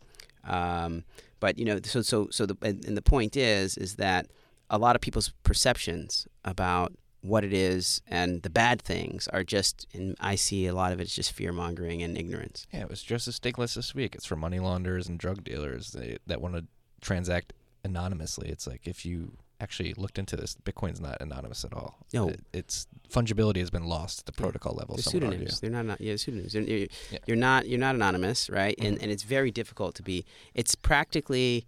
Um, 0.44 1.04
but 1.40 1.58
you 1.60 1.66
know, 1.66 1.80
so 1.84 2.02
so 2.02 2.28
so 2.32 2.46
the 2.48 2.56
and 2.64 2.84
and 2.86 2.98
the 2.98 3.02
point 3.02 3.38
is 3.38 3.78
is 3.78 3.96
that 3.98 4.26
a 4.70 4.78
lot 4.80 4.96
of 4.96 5.02
people's 5.02 5.32
perceptions 5.44 6.28
about 6.44 6.94
what 7.22 7.44
it 7.44 7.52
is 7.54 8.02
and 8.08 8.42
the 8.44 8.50
bad 8.50 8.82
things 8.82 9.28
are 9.30 9.44
just, 9.44 9.88
and 9.94 10.16
I 10.20 10.36
see 10.36 10.68
a 10.68 10.74
lot 10.74 10.92
of 10.94 11.00
it 11.00 11.04
is 11.04 11.16
just 11.16 11.32
fear 11.34 11.52
mongering 11.52 12.02
and 12.04 12.18
ignorance. 12.18 12.66
Yeah, 12.72 12.82
it 12.82 12.90
was 12.90 13.02
Joseph 13.04 13.36
Stiglitz 13.36 13.76
this 13.76 13.94
week. 13.96 14.16
It's 14.16 14.26
for 14.26 14.36
money 14.36 14.60
launderers 14.60 15.08
and 15.08 15.18
drug 15.20 15.44
dealers 15.44 15.92
they, 15.92 16.18
that 16.28 16.42
want 16.42 16.56
to 16.56 16.66
transact 17.02 17.54
anonymously. 17.84 18.50
It's 18.50 18.68
like 18.68 18.88
if 18.88 19.06
you 19.06 19.34
actually 19.60 19.94
looked 19.96 20.20
into 20.20 20.36
this, 20.36 20.56
Bitcoin's 20.64 21.02
not 21.02 21.18
anonymous 21.20 21.66
at 21.66 21.74
all. 21.74 21.98
No. 22.14 22.30
It- 22.30 22.42
it's 22.54 22.88
fungibility 23.10 23.58
has 23.58 23.72
been 23.72 23.86
lost 23.86 24.20
at 24.20 24.26
the 24.28 24.32
protocol 24.32 24.74
level. 24.76 24.96
They're 24.96 25.04
some 25.04 25.14
would 25.16 25.24
argue. 25.24 25.38
pseudonyms. 25.48 25.60
They're 25.60 25.72
not, 25.72 25.86
not 25.86 26.02
yeah, 26.02 26.16
pseudonyms. 26.16 26.54
They're, 26.54 26.62
you're, 26.62 26.88
Yeah. 27.12 27.20
you're 27.26 27.38
not 27.38 27.68
you're 27.68 27.80
not 27.80 27.96
anonymous, 27.96 28.50
right? 28.50 28.78
Mm-hmm. 28.78 28.88
And 28.88 29.02
and 29.02 29.12
it's 29.12 29.24
very 29.24 29.50
difficult 29.52 29.96
to 29.96 30.04
be. 30.04 30.24
It's 30.54 30.76
practically. 30.76 31.66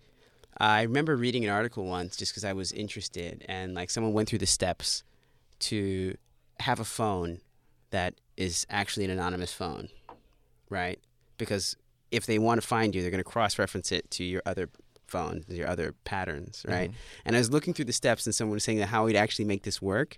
I 0.61 0.81
remember 0.81 1.15
reading 1.15 1.45
an 1.45 1.51
article 1.51 1.85
once 1.85 2.17
just 2.17 2.33
because 2.33 2.43
I 2.43 2.51
was 2.53 2.71
interested, 2.73 3.45
and 3.47 3.73
like 3.73 3.89
someone 3.89 4.13
went 4.13 4.27
through 4.29 4.39
the 4.39 4.45
steps 4.45 5.03
to 5.59 6.15
have 6.59 6.79
a 6.79 6.85
phone 6.85 7.39
that 7.91 8.15
is 8.37 8.65
actually 8.69 9.05
an 9.05 9.11
anonymous 9.11 9.53
phone, 9.53 9.89
right? 10.69 10.99
Because 11.37 11.75
if 12.11 12.25
they 12.25 12.39
want 12.39 12.61
to 12.61 12.67
find 12.67 12.95
you, 12.95 13.01
they're 13.01 13.11
going 13.11 13.23
to 13.23 13.29
cross-reference 13.29 13.91
it 13.91 14.09
to 14.11 14.23
your 14.23 14.41
other 14.45 14.69
phone, 15.07 15.43
your 15.47 15.67
other 15.67 15.93
patterns, 16.03 16.59
mm-hmm. 16.59 16.71
right? 16.71 16.91
And 17.25 17.35
I 17.35 17.39
was 17.39 17.51
looking 17.51 17.73
through 17.73 17.85
the 17.85 17.93
steps, 17.93 18.25
and 18.25 18.33
someone 18.33 18.55
was 18.55 18.63
saying 18.63 18.79
that 18.79 18.87
how 18.87 19.05
we'd 19.05 19.15
actually 19.15 19.45
make 19.45 19.63
this 19.63 19.81
work, 19.81 20.17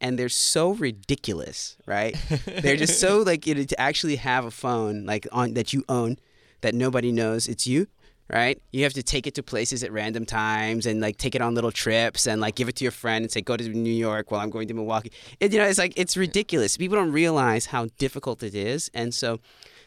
and 0.00 0.18
they're 0.18 0.28
so 0.28 0.72
ridiculous, 0.72 1.76
right? 1.86 2.16
they're 2.46 2.76
just 2.76 3.00
so 3.00 3.18
like 3.18 3.46
you 3.46 3.54
know, 3.54 3.64
to 3.64 3.80
actually 3.80 4.16
have 4.16 4.44
a 4.44 4.50
phone 4.50 5.04
like 5.04 5.26
on 5.32 5.54
that 5.54 5.72
you 5.72 5.84
own 5.88 6.16
that 6.60 6.74
nobody 6.74 7.12
knows 7.12 7.48
it's 7.48 7.66
you 7.66 7.86
right? 8.30 8.60
You 8.72 8.82
have 8.84 8.92
to 8.94 9.02
take 9.02 9.26
it 9.26 9.34
to 9.34 9.42
places 9.42 9.82
at 9.84 9.92
random 9.92 10.24
times 10.24 10.86
and 10.86 11.00
like 11.00 11.18
take 11.18 11.34
it 11.34 11.42
on 11.42 11.54
little 11.54 11.72
trips 11.72 12.26
and 12.26 12.40
like 12.40 12.54
give 12.54 12.68
it 12.68 12.76
to 12.76 12.84
your 12.84 12.92
friend 12.92 13.24
and 13.24 13.30
say 13.30 13.40
go 13.40 13.56
to 13.56 13.68
new 13.68 13.90
york 13.90 14.30
while 14.30 14.40
i'm 14.40 14.50
going 14.50 14.68
to 14.68 14.74
milwaukee. 14.74 15.12
It, 15.40 15.52
you 15.52 15.58
know 15.58 15.66
it's 15.66 15.78
like 15.78 15.92
it's 15.96 16.16
ridiculous. 16.16 16.76
People 16.76 16.96
don't 16.96 17.12
realize 17.12 17.66
how 17.66 17.88
difficult 17.98 18.42
it 18.42 18.54
is. 18.54 18.90
And 18.94 19.14
so 19.14 19.40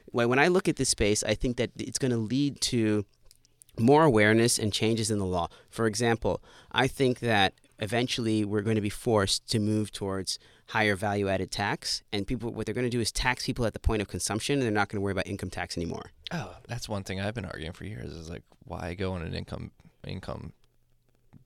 when 0.07 0.29
when 0.29 0.39
i 0.39 0.47
look 0.47 0.67
at 0.67 0.75
this 0.75 0.89
space 0.89 1.23
i 1.23 1.33
think 1.33 1.57
that 1.57 1.71
it's 1.77 1.97
going 1.97 2.11
to 2.11 2.17
lead 2.17 2.61
to 2.61 3.05
more 3.77 4.03
awareness 4.03 4.57
and 4.57 4.71
changes 4.71 5.11
in 5.11 5.19
the 5.19 5.25
law. 5.25 5.47
For 5.69 5.87
example 5.87 6.41
i 6.71 6.87
think 6.87 7.19
that 7.19 7.53
eventually 7.79 8.45
we're 8.45 8.61
going 8.61 8.75
to 8.75 8.81
be 8.81 8.89
forced 8.89 9.47
to 9.49 9.59
move 9.59 9.91
towards 9.91 10.39
higher 10.67 10.95
value 10.95 11.27
added 11.29 11.51
tax 11.51 12.01
and 12.11 12.25
people 12.25 12.51
what 12.51 12.65
they're 12.65 12.73
going 12.75 12.85
to 12.85 12.89
do 12.89 12.99
is 12.99 13.11
tax 13.11 13.45
people 13.45 13.65
at 13.65 13.73
the 13.73 13.79
point 13.79 14.01
of 14.01 14.07
consumption 14.07 14.53
and 14.55 14.63
they're 14.63 14.71
not 14.71 14.89
going 14.89 14.97
to 14.97 15.01
worry 15.01 15.11
about 15.11 15.27
income 15.27 15.49
tax 15.49 15.77
anymore 15.77 16.11
Oh, 16.31 16.55
that's 16.67 16.89
one 16.89 17.03
thing 17.03 17.21
I've 17.21 17.35
been 17.35 17.45
arguing 17.45 17.71
for 17.71 17.85
years 17.85 18.11
is 18.11 18.29
like 18.29 18.41
why 18.63 18.95
go 18.95 19.13
on 19.13 19.21
an 19.21 19.33
income 19.35 19.71
income 20.07 20.53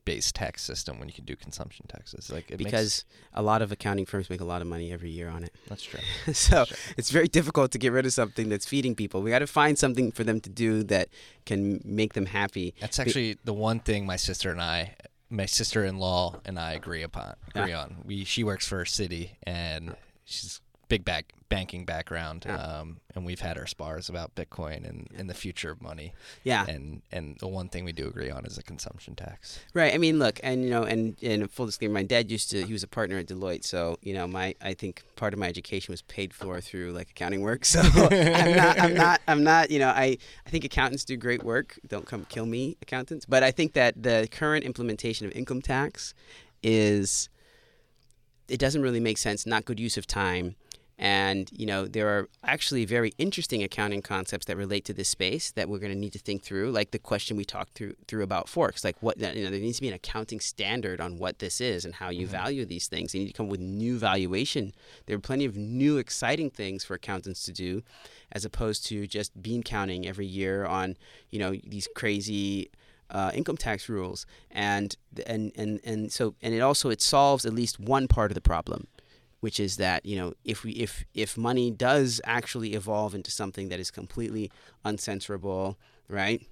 based 0.05 0.33
tax 0.35 0.63
system 0.63 0.97
when 0.97 1.07
you 1.07 1.13
can 1.13 1.25
do 1.25 1.35
consumption 1.35 1.85
taxes? 1.87 2.31
Like 2.31 2.49
it 2.49 2.57
because 2.57 3.03
a 3.33 3.43
lot 3.43 3.61
of 3.61 3.71
accounting 3.71 4.05
firms 4.05 4.29
make 4.29 4.41
a 4.41 4.45
lot 4.45 4.61
of 4.61 4.67
money 4.67 4.91
every 4.91 5.09
year 5.11 5.27
on 5.29 5.43
it 5.43 5.53
that's 5.67 5.83
true. 5.83 5.99
so 6.33 6.63
Sure. 6.65 6.77
it's 6.97 7.11
very 7.11 7.27
difficult 7.27 7.71
to 7.73 7.77
get 7.77 7.91
rid 7.91 8.05
of 8.05 8.13
something 8.13 8.47
that's 8.49 8.65
feeding 8.65 8.95
people 8.95 9.21
we 9.21 9.29
got 9.29 9.39
to 9.39 9.47
find 9.47 9.77
something 9.77 10.11
for 10.11 10.23
them 10.23 10.39
to 10.41 10.49
do 10.49 10.83
that 10.83 11.09
can 11.45 11.81
make 11.83 12.13
them 12.13 12.25
happy 12.27 12.73
That's 12.79 12.99
actually 12.99 13.37
the 13.43 13.53
one 13.53 13.79
thing 13.81 14.05
my 14.05 14.15
sister 14.15 14.49
and 14.49 14.61
I, 14.61 14.95
my 15.29 15.45
sister-in-law 15.45 16.41
and 16.45 16.59
I 16.59 16.73
agree 16.73 17.03
upon. 17.03 17.35
Agree 17.53 17.73
on. 17.73 17.97
We 18.05 18.23
she 18.23 18.43
works 18.43 18.67
for 18.67 18.81
a 18.81 18.87
city 18.87 19.37
and 19.43 19.95
she's 20.25 20.61
big 20.89 21.05
back 21.05 21.31
banking 21.49 21.83
background, 21.83 22.43
Yeah. 22.47 22.57
um, 22.57 22.99
and 23.15 23.25
we've 23.25 23.39
had 23.39 23.57
our 23.57 23.65
spars 23.65 24.07
about 24.07 24.35
Bitcoin 24.35 24.87
and, 24.87 25.07
and 25.17 25.27
the 25.27 25.33
future 25.33 25.71
of 25.71 25.81
money. 25.81 26.13
yeah 26.43 26.65
And 26.67 27.01
and 27.11 27.37
the 27.39 27.47
one 27.47 27.69
thing 27.69 27.85
we 27.85 27.91
do 27.91 28.07
agree 28.07 28.29
on 28.29 28.45
is 28.45 28.57
a 28.57 28.63
consumption 28.63 29.15
tax. 29.15 29.59
Right. 29.73 29.93
I 29.93 29.97
mean, 29.97 30.19
look, 30.19 30.39
and 30.43 30.63
you 30.63 30.69
know, 30.69 30.83
and 30.83 31.15
and 31.23 31.49
full 31.49 31.65
disclaimer, 31.67 31.93
my 31.93 32.03
dad 32.03 32.29
used 32.29 32.51
to. 32.51 32.63
He 32.65 32.73
was 32.73 32.83
a 32.83 32.87
partner 32.87 33.17
at 33.17 33.27
Deloitte, 33.27 33.63
so 33.65 33.97
you 34.03 34.13
know, 34.13 34.27
my 34.27 34.53
I 34.61 34.73
think 34.73 35.03
part 35.15 35.33
of 35.33 35.39
my 35.39 35.47
education 35.47 35.91
was 35.91 36.01
paid 36.03 36.33
for 36.33 36.59
through 36.61 36.91
like 36.91 37.09
accounting 37.11 37.41
work. 37.41 37.63
So 37.73 37.81
I'm 37.81 38.55
not, 38.55 38.79
I'm 38.79 38.93
not, 38.95 39.21
I'm 39.27 39.43
not. 39.43 39.71
You 39.71 39.79
know, 39.79 39.89
I 39.89 40.17
I 40.45 40.49
think 40.49 40.63
accountants 40.65 41.03
do 41.05 41.15
great 41.17 41.43
work. 41.43 41.79
Don't 41.87 42.05
come 42.05 42.25
kill 42.29 42.45
me, 42.45 42.77
accountants. 42.81 43.25
But 43.25 43.41
I 43.43 43.51
think 43.51 43.73
that 43.73 44.01
the 44.03 44.27
current 44.31 44.65
implementation 44.65 45.25
of 45.27 45.31
income 45.33 45.61
tax 45.61 46.13
is 46.63 47.29
it 48.47 48.59
doesn't 48.59 48.81
really 48.81 48.99
make 48.99 49.17
sense. 49.17 49.45
Not 49.45 49.65
good 49.65 49.79
use 49.79 49.97
of 49.97 50.05
time. 50.07 50.55
And 51.01 51.49
you 51.53 51.65
know 51.65 51.87
there 51.87 52.09
are 52.09 52.27
actually 52.43 52.83
very 52.83 53.13
interesting 53.17 53.63
accounting 53.63 54.01
concepts 54.01 54.45
that 54.47 54.57
relate 54.57 54.83
to 54.85 54.93
this 54.93 55.07
space 55.07 55.51
that 55.51 55.69
we're 55.69 55.79
going 55.79 55.93
to 55.93 55.97
need 55.97 56.11
to 56.11 56.19
think 56.19 56.43
through, 56.43 56.71
like 56.71 56.91
the 56.91 56.99
question 56.99 57.37
we 57.37 57.45
talked 57.45 57.73
through 57.73 57.95
through 58.07 58.21
about 58.21 58.49
forks. 58.49 58.83
Like 58.83 59.01
what 59.01 59.17
you 59.17 59.43
know, 59.43 59.49
there 59.49 59.61
needs 59.61 59.77
to 59.77 59.81
be 59.81 59.87
an 59.87 59.93
accounting 59.93 60.41
standard 60.41 60.99
on 60.99 61.17
what 61.17 61.39
this 61.39 61.61
is 61.61 61.85
and 61.85 61.95
how 61.95 62.09
you 62.09 62.27
value 62.27 62.65
these 62.65 62.87
things. 62.87 63.15
You 63.15 63.21
need 63.21 63.27
to 63.27 63.33
come 63.33 63.45
up 63.45 63.51
with 63.51 63.61
new 63.61 63.97
valuation. 63.97 64.73
There 65.05 65.15
are 65.15 65.21
plenty 65.21 65.45
of 65.45 65.55
new 65.55 65.97
exciting 65.97 66.49
things 66.49 66.83
for 66.83 66.95
accountants 66.95 67.43
to 67.43 67.53
do, 67.53 67.81
as 68.33 68.43
opposed 68.43 68.85
to 68.87 69.07
just 69.07 69.41
bean 69.41 69.63
counting 69.63 70.05
every 70.05 70.27
year 70.27 70.65
on 70.65 70.97
you 71.31 71.39
know 71.39 71.55
these 71.65 71.87
crazy 71.95 72.71
uh, 73.11 73.31
income 73.33 73.57
tax 73.57 73.89
rules 73.89 74.25
and 74.51 74.95
and 75.25 75.51
and 75.55 75.79
and 75.83 76.11
so 76.11 76.35
and 76.41 76.53
it 76.53 76.59
also 76.59 76.89
it 76.89 77.01
solves 77.01 77.45
at 77.45 77.53
least 77.53 77.79
one 77.79 78.07
part 78.07 78.29
of 78.31 78.35
the 78.35 78.41
problem 78.41 78.87
which 79.39 79.59
is 79.59 79.77
that 79.77 80.05
you 80.05 80.15
know 80.17 80.33
if 80.43 80.63
we 80.63 80.71
if 80.73 81.05
if 81.13 81.37
money 81.37 81.71
does 81.71 82.21
actually 82.23 82.73
evolve 82.73 83.15
into 83.15 83.31
something 83.31 83.69
that 83.69 83.79
is 83.79 83.91
completely 83.91 84.51
uncensorable 84.85 85.75
right 86.07 86.45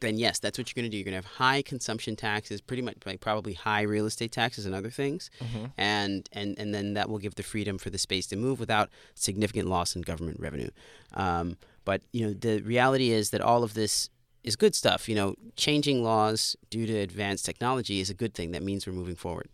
then 0.00 0.18
yes 0.18 0.38
that's 0.38 0.58
what 0.58 0.68
you're 0.68 0.80
going 0.80 0.90
to 0.90 0.94
do. 0.94 0.96
You're 0.98 1.04
going 1.04 1.12
to 1.12 1.28
have 1.28 1.36
high 1.36 1.62
consumption 1.62 2.16
taxes 2.16 2.60
pretty 2.60 2.82
much 2.82 2.96
like 3.06 3.20
probably 3.20 3.52
high 3.54 3.82
real 3.82 4.06
estate 4.06 4.32
taxes 4.32 4.66
and 4.66 4.74
other 4.74 4.90
things. 4.90 5.30
And 5.76 6.28
and 6.32 6.58
and 6.58 6.74
then 6.74 6.94
that 6.94 7.08
will 7.08 7.18
give 7.18 7.36
the 7.36 7.42
freedom 7.42 7.78
for 7.78 7.90
the 7.90 7.98
space 7.98 8.26
to 8.28 8.36
move 8.36 8.58
without 8.60 8.90
significant 9.14 9.68
loss 9.68 9.94
in 9.94 10.02
government 10.02 10.40
revenue. 10.40 10.70
Um, 11.14 11.56
but 11.84 12.02
you 12.12 12.26
know 12.26 12.32
the 12.32 12.60
reality 12.62 13.10
is 13.10 13.30
that 13.30 13.40
all 13.40 13.62
of 13.62 13.74
this 13.74 14.10
is 14.42 14.56
good 14.56 14.74
stuff. 14.74 15.08
You 15.08 15.14
know 15.14 15.36
changing 15.56 16.02
laws 16.02 16.56
due 16.70 16.86
to 16.86 16.98
advanced 16.98 17.46
technology 17.46 18.00
is 18.00 18.10
a 18.10 18.14
good 18.14 18.34
thing. 18.34 18.50
That 18.50 18.62
means 18.62 18.86
we're 18.86 18.94
moving 18.94 19.16
forward. 19.16 19.48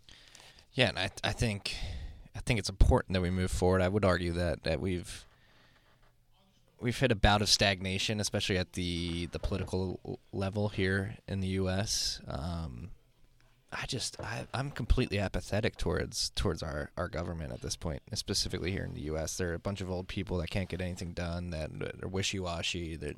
Yeah, 0.72 0.88
and 0.88 0.98
I 0.98 1.10
I 1.22 1.32
think 1.32 1.76
I 2.34 2.40
think 2.40 2.58
it's 2.58 2.68
important 2.68 3.14
that 3.14 3.22
we 3.22 3.30
move 3.30 3.50
forward. 3.50 3.82
I 3.82 3.88
would 3.88 4.04
argue 4.04 4.32
that 4.32 4.64
that 4.64 4.80
we've 4.80 5.26
we've 6.80 6.98
hit 6.98 7.12
a 7.12 7.16
bout 7.16 7.42
of 7.42 7.48
stagnation, 7.48 8.20
especially 8.20 8.58
at 8.58 8.72
the 8.74 9.26
the 9.26 9.38
political 9.38 10.18
level 10.32 10.68
here 10.68 11.16
in 11.28 11.40
the 11.40 11.48
U.S. 11.48 12.20
Um, 12.26 12.90
I 13.72 13.86
just 13.86 14.20
I, 14.20 14.46
I'm 14.52 14.70
completely 14.70 15.18
apathetic 15.18 15.76
towards 15.76 16.30
towards 16.30 16.62
our, 16.62 16.90
our 16.96 17.08
government 17.08 17.52
at 17.52 17.62
this 17.62 17.76
point, 17.76 18.02
specifically 18.14 18.70
here 18.72 18.84
in 18.84 18.94
the 18.94 19.02
U.S. 19.02 19.36
There 19.36 19.50
are 19.50 19.54
a 19.54 19.60
bunch 19.60 19.80
of 19.80 19.90
old 19.90 20.08
people 20.08 20.38
that 20.38 20.50
can't 20.50 20.68
get 20.68 20.80
anything 20.80 21.12
done, 21.12 21.50
that 21.50 21.70
are 22.02 22.08
wishy 22.08 22.40
washy. 22.40 22.96
That 22.96 23.16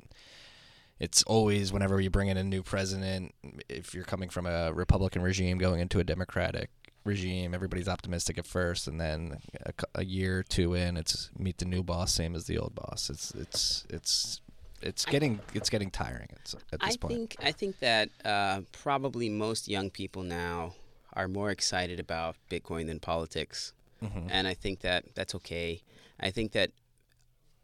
it's 0.99 1.23
always 1.23 1.73
whenever 1.73 1.99
you 1.99 2.09
bring 2.09 2.29
in 2.29 2.37
a 2.37 2.43
new 2.43 2.61
president, 2.61 3.33
if 3.67 3.95
you're 3.95 4.03
coming 4.03 4.29
from 4.29 4.45
a 4.45 4.71
Republican 4.71 5.21
regime 5.21 5.57
going 5.57 5.79
into 5.79 5.99
a 5.99 6.03
Democratic 6.03 6.69
regime, 7.05 7.53
everybody's 7.53 7.87
optimistic 7.87 8.37
at 8.37 8.45
first, 8.45 8.87
and 8.87 8.99
then 8.99 9.39
a, 9.65 9.73
a 9.95 10.05
year 10.05 10.39
or 10.39 10.43
two 10.43 10.73
in, 10.73 10.97
it's 10.97 11.29
meet 11.37 11.57
the 11.57 11.65
new 11.65 11.83
boss, 11.83 12.11
same 12.13 12.35
as 12.35 12.45
the 12.45 12.57
old 12.57 12.73
boss. 12.75 13.09
It's 13.09 13.31
it's 13.31 13.85
it's 13.89 14.41
it's 14.81 15.05
getting 15.05 15.39
it's 15.53 15.69
getting 15.69 15.89
tiring 15.91 16.29
at, 16.31 16.53
at 16.73 16.79
this 16.79 16.93
I 16.93 16.97
point. 16.97 17.13
think 17.13 17.35
I 17.41 17.51
think 17.51 17.79
that 17.79 18.09
uh, 18.25 18.61
probably 18.71 19.29
most 19.29 19.67
young 19.67 19.89
people 19.89 20.23
now 20.23 20.75
are 21.13 21.27
more 21.27 21.51
excited 21.51 21.99
about 21.99 22.35
Bitcoin 22.49 22.87
than 22.87 22.99
politics, 22.99 23.73
Mhm. 24.01 24.27
and 24.31 24.47
I 24.47 24.53
think 24.53 24.79
that 24.81 25.05
that's 25.15 25.35
okay. 25.35 25.81
I 26.19 26.31
think 26.31 26.51
that 26.53 26.71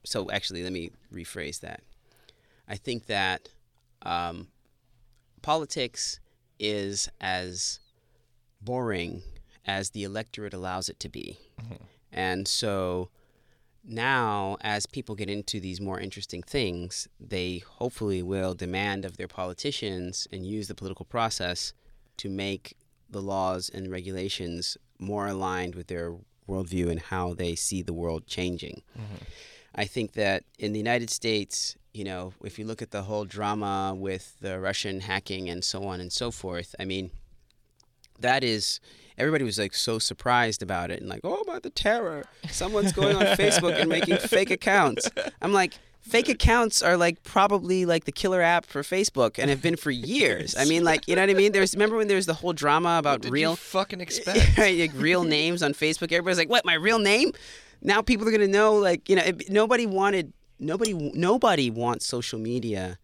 so 0.06 0.30
actually 0.32 0.64
let 0.64 0.72
me 0.74 0.92
rephrase 1.14 1.60
that. 1.62 1.82
I 2.68 2.76
think 2.76 3.08
that 3.08 3.50
um, 4.04 4.48
politics 5.42 6.20
is 6.60 7.10
as 7.20 7.80
boring 8.62 9.24
as 9.66 9.92
the 9.92 10.04
electorate 10.04 10.54
allows 10.54 10.90
it 10.90 11.00
to 11.00 11.10
be, 11.10 11.38
mm-hmm. 11.62 11.84
and 12.12 12.48
so 12.48 13.10
now 13.84 14.58
as 14.62 14.86
people 14.86 15.16
get 15.16 15.30
into 15.30 15.60
these 15.60 15.80
more 15.80 16.00
interesting 16.00 16.44
things 16.44 17.08
they 17.20 17.60
hopefully 17.60 18.22
will 18.22 18.54
demand 18.54 19.06
of 19.06 19.16
their 19.16 19.28
politicians 19.28 20.28
and 20.34 20.46
use 20.46 20.68
the 20.68 20.76
political 20.76 21.06
process 21.06 21.74
to 22.18 22.30
make 22.30 22.76
the 23.10 23.22
laws 23.22 23.70
and 23.74 23.90
regulations 23.90 24.78
more 25.00 25.28
aligned 25.28 25.76
with 25.76 25.88
their 25.88 26.14
worldview 26.48 26.90
and 26.90 27.00
how 27.00 27.34
they 27.34 27.56
see 27.56 27.82
the 27.82 27.94
world 27.94 28.28
changing. 28.28 28.82
Mm-hmm. 28.98 29.24
I 29.76 29.86
think 29.86 30.14
that 30.14 30.44
in 30.58 30.74
the 30.74 30.80
united 30.80 31.10
states 31.10 31.78
you 31.94 32.04
know 32.04 32.34
if 32.44 32.60
you 32.60 32.66
look 32.66 32.82
at 32.82 32.92
the 32.92 33.04
whole 33.04 33.24
drama 33.24 33.94
with 33.96 34.36
the 34.42 34.60
russian 34.60 35.00
hacking 35.00 35.50
and 35.50 35.64
so 35.64 35.84
on 35.86 36.02
and 36.02 36.12
so 36.12 36.32
forth 36.32 36.76
i 36.80 36.86
mean 36.86 37.12
that 38.22 38.44
is 38.44 38.80
everybody 39.18 39.44
was 39.44 39.58
like 39.60 39.74
so 39.74 40.00
surprised 40.00 40.62
about 40.62 40.92
it 40.92 41.00
and 41.00 41.10
like 41.10 41.22
oh 41.24 41.42
about 41.42 41.64
the 41.64 41.70
terror 41.70 42.24
someone's 42.50 42.94
going 42.94 43.16
on 43.16 43.24
facebook 43.38 43.80
and 43.80 43.90
making 43.90 44.18
fake 44.18 44.52
accounts 44.52 45.10
i'm 45.42 45.52
like 45.54 45.74
fake 46.00 46.30
accounts 46.30 46.82
are 46.82 46.96
like 46.96 47.22
probably 47.24 47.86
like 47.86 48.06
the 48.06 48.12
killer 48.12 48.42
app 48.42 48.66
for 48.66 48.82
facebook 48.82 49.38
and 49.38 49.50
have 49.50 49.62
been 49.62 49.76
for 49.76 49.92
years 49.92 50.56
i 50.58 50.66
mean 50.66 50.84
like 50.84 51.08
you 51.08 51.16
know 51.16 51.22
what 51.22 51.30
i 51.30 51.34
mean 51.34 51.52
there's 51.52 51.76
remember 51.76 51.98
when 51.98 52.08
there 52.08 52.16
was 52.16 52.26
the 52.26 52.34
whole 52.34 52.54
drama 52.54 52.98
about 52.98 53.26
real 53.30 53.56
fucking 53.56 54.02
expect? 54.10 54.58
right, 54.58 54.80
like 54.80 54.92
real 54.96 55.24
names 55.24 55.62
on 55.64 55.74
Facebook. 55.74 56.12
Everybody's 56.12 56.38
like, 56.38 56.50
"What? 56.50 56.66
My 56.66 56.74
real 56.74 57.00
name?" 57.00 57.32
Now 57.82 58.02
people 58.02 58.28
are 58.28 58.32
gonna 58.32 58.48
know. 58.48 58.76
Like, 58.76 59.10
you 59.10 59.16
know, 59.16 59.24
it, 59.24 59.50
nobody 59.50 59.86
wanted 59.86 60.34
nobody 60.60 60.94
nobody 60.94 61.70
wants 61.70 62.06
social 62.06 62.40
media, 62.40 62.98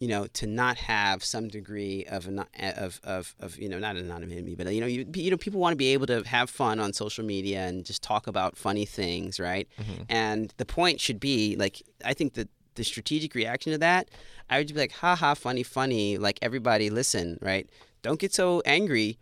you 0.00 0.08
know, 0.08 0.26
to 0.26 0.46
not 0.46 0.76
have 0.78 1.22
some 1.22 1.46
degree 1.48 2.04
of 2.06 2.28
of 2.58 3.00
of, 3.04 3.34
of 3.38 3.58
you 3.58 3.68
know 3.68 3.78
not 3.78 3.96
anonymity, 3.96 4.54
but 4.56 4.66
uh, 4.66 4.70
you 4.70 4.80
know, 4.80 4.86
you, 4.86 5.06
you 5.14 5.30
know, 5.30 5.36
people 5.36 5.60
want 5.60 5.72
to 5.72 5.76
be 5.76 5.92
able 5.92 6.06
to 6.06 6.22
have 6.22 6.50
fun 6.50 6.80
on 6.80 6.92
social 6.92 7.24
media 7.24 7.66
and 7.66 7.84
just 7.84 8.02
talk 8.02 8.26
about 8.26 8.56
funny 8.56 8.86
things, 8.86 9.38
right? 9.38 9.68
Mm-hmm. 9.78 10.02
And 10.08 10.54
the 10.56 10.66
point 10.66 11.00
should 11.00 11.20
be 11.20 11.54
like, 11.56 11.82
I 12.04 12.14
think 12.14 12.34
that 12.34 12.48
the 12.74 12.82
strategic 12.82 13.34
reaction 13.34 13.72
to 13.72 13.78
that, 13.78 14.08
I 14.48 14.58
would 14.58 14.68
be 14.68 14.74
like, 14.74 14.92
"Ha 14.92 15.14
ha, 15.14 15.34
funny, 15.34 15.62
funny." 15.62 16.18
Like 16.18 16.38
everybody, 16.42 16.90
listen, 16.90 17.38
right? 17.40 17.68
Don't 18.02 18.18
get 18.18 18.34
so 18.34 18.62
angry 18.64 19.18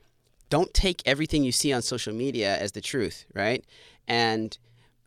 don't 0.51 0.72
take 0.72 1.03
everything 1.05 1.45
you 1.45 1.53
see 1.53 1.72
on 1.72 1.83
social 1.83 2.14
media 2.14 2.57
as 2.59 2.72
the 2.72 2.81
truth, 2.81 3.26
right? 3.35 3.64
And 4.07 4.57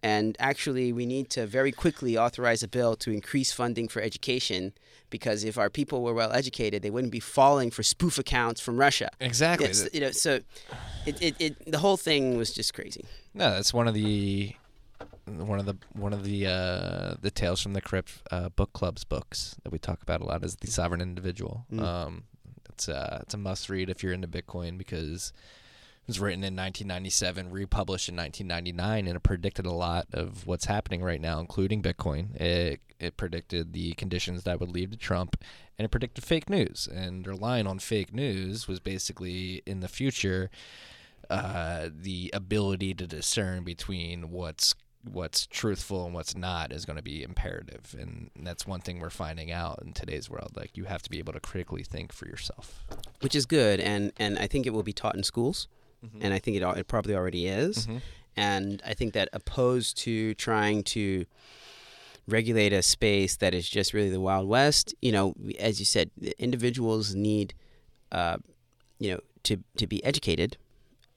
And 0.03 0.35
actually, 0.39 0.91
we 0.91 1.05
need 1.05 1.29
to 1.31 1.45
very 1.45 1.71
quickly 1.71 2.17
authorize 2.17 2.63
a 2.63 2.67
bill 2.67 2.95
to 2.97 3.11
increase 3.11 3.51
funding 3.51 3.87
for 3.87 4.01
education 4.01 4.73
because 5.11 5.43
if 5.43 5.57
our 5.57 5.69
people 5.69 6.01
were 6.01 6.13
well 6.13 6.31
educated, 6.31 6.81
they 6.81 6.89
wouldn't 6.89 7.11
be 7.11 7.19
falling 7.19 7.69
for 7.69 7.83
spoof 7.83 8.17
accounts 8.17 8.59
from 8.59 8.77
Russia. 8.77 9.09
Exactly. 9.19 9.67
It's, 9.67 9.87
you 9.93 9.99
know, 9.99 10.11
so 10.11 10.39
it, 11.05 11.21
it, 11.21 11.35
it 11.39 11.71
the 11.71 11.77
whole 11.77 11.97
thing 11.97 12.37
was 12.37 12.51
just 12.51 12.73
crazy. 12.73 13.05
No, 13.35 13.51
that's 13.51 13.73
one 13.73 13.87
of 13.87 13.93
the 13.93 14.55
one 15.25 15.59
of 15.59 15.65
the 15.65 15.77
one 15.93 16.13
of 16.13 16.23
the 16.23 16.47
uh, 16.47 17.15
the 17.21 17.29
Tales 17.29 17.61
from 17.61 17.73
the 17.73 17.81
Crypt 17.81 18.11
uh, 18.31 18.49
book 18.49 18.73
club's 18.73 19.03
books 19.03 19.55
that 19.63 19.71
we 19.71 19.77
talk 19.77 20.01
about 20.01 20.21
a 20.21 20.25
lot 20.25 20.43
is 20.43 20.55
the 20.55 20.67
Sovereign 20.67 21.01
Individual. 21.01 21.65
Mm. 21.71 21.81
Um, 21.81 22.23
it's 22.69 22.89
uh, 22.89 23.19
it's 23.21 23.33
a 23.33 23.37
must 23.37 23.69
read 23.69 23.89
if 23.89 24.01
you're 24.01 24.13
into 24.13 24.27
Bitcoin 24.27 24.77
because 24.77 25.33
it 26.01 26.07
was 26.07 26.19
written 26.19 26.43
in 26.43 26.55
1997, 26.55 27.51
republished 27.51 28.09
in 28.09 28.15
1999, 28.15 29.07
and 29.07 29.15
it 29.15 29.23
predicted 29.23 29.65
a 29.65 29.71
lot 29.71 30.07
of 30.13 30.45
what's 30.45 30.65
happening 30.65 31.01
right 31.01 31.21
now, 31.21 31.39
including 31.39 31.81
Bitcoin. 31.81 32.39
It 32.39 32.81
it 32.99 33.17
predicted 33.17 33.73
the 33.73 33.93
conditions 33.93 34.43
that 34.43 34.59
would 34.59 34.69
lead 34.69 34.91
to 34.91 34.97
Trump, 34.97 35.35
and 35.77 35.85
it 35.85 35.89
predicted 35.89 36.23
fake 36.23 36.49
news. 36.49 36.87
And 36.91 37.25
relying 37.25 37.65
on 37.65 37.79
fake 37.79 38.13
news 38.13 38.67
was 38.67 38.79
basically 38.79 39.63
in 39.65 39.79
the 39.79 39.87
future 39.87 40.49
uh, 41.29 41.89
the 41.93 42.29
ability 42.33 42.93
to 42.95 43.07
discern 43.07 43.63
between 43.63 44.31
what's 44.31 44.75
what's 45.03 45.47
truthful 45.47 46.05
and 46.05 46.13
what's 46.13 46.35
not 46.35 46.71
is 46.71 46.85
going 46.85 46.95
to 46.95 47.01
be 47.01 47.23
imperative 47.23 47.95
and 47.99 48.29
that's 48.43 48.67
one 48.67 48.79
thing 48.79 48.99
we're 48.99 49.09
finding 49.09 49.51
out 49.51 49.81
in 49.83 49.93
today's 49.93 50.29
world 50.29 50.51
like 50.55 50.77
you 50.77 50.83
have 50.83 51.01
to 51.01 51.09
be 51.09 51.17
able 51.17 51.33
to 51.33 51.39
critically 51.39 51.81
think 51.81 52.13
for 52.13 52.27
yourself 52.27 52.85
which 53.21 53.35
is 53.35 53.45
good, 53.45 53.79
and 53.79 54.11
and 54.17 54.37
I 54.37 54.47
think 54.47 54.65
it 54.65 54.71
will 54.71 54.83
be 54.83 54.93
taught 54.93 55.15
in 55.15 55.23
schools, 55.23 55.67
and 56.21 56.33
I 56.33 56.39
think 56.39 56.57
it 56.57 56.63
it 56.77 56.87
probably 56.87 57.15
already 57.15 57.47
is, 57.47 57.87
Mhm. 57.87 58.01
and 58.35 58.81
I 58.85 58.93
think 58.93 59.13
that 59.13 59.29
opposed 59.33 59.97
to 59.99 60.33
trying 60.35 60.83
to 60.95 61.25
regulate 62.27 62.71
a 62.73 62.81
space 62.81 63.35
that 63.37 63.53
is 63.53 63.67
just 63.69 63.93
really 63.93 64.09
the 64.09 64.19
wild 64.21 64.47
west, 64.47 64.93
you 65.01 65.11
know, 65.11 65.33
as 65.59 65.79
you 65.79 65.85
said, 65.85 66.11
individuals 66.37 67.15
need, 67.15 67.53
uh, 68.11 68.37
you 68.99 69.11
know, 69.11 69.19
to 69.43 69.57
to 69.77 69.87
be 69.87 70.03
educated, 70.03 70.57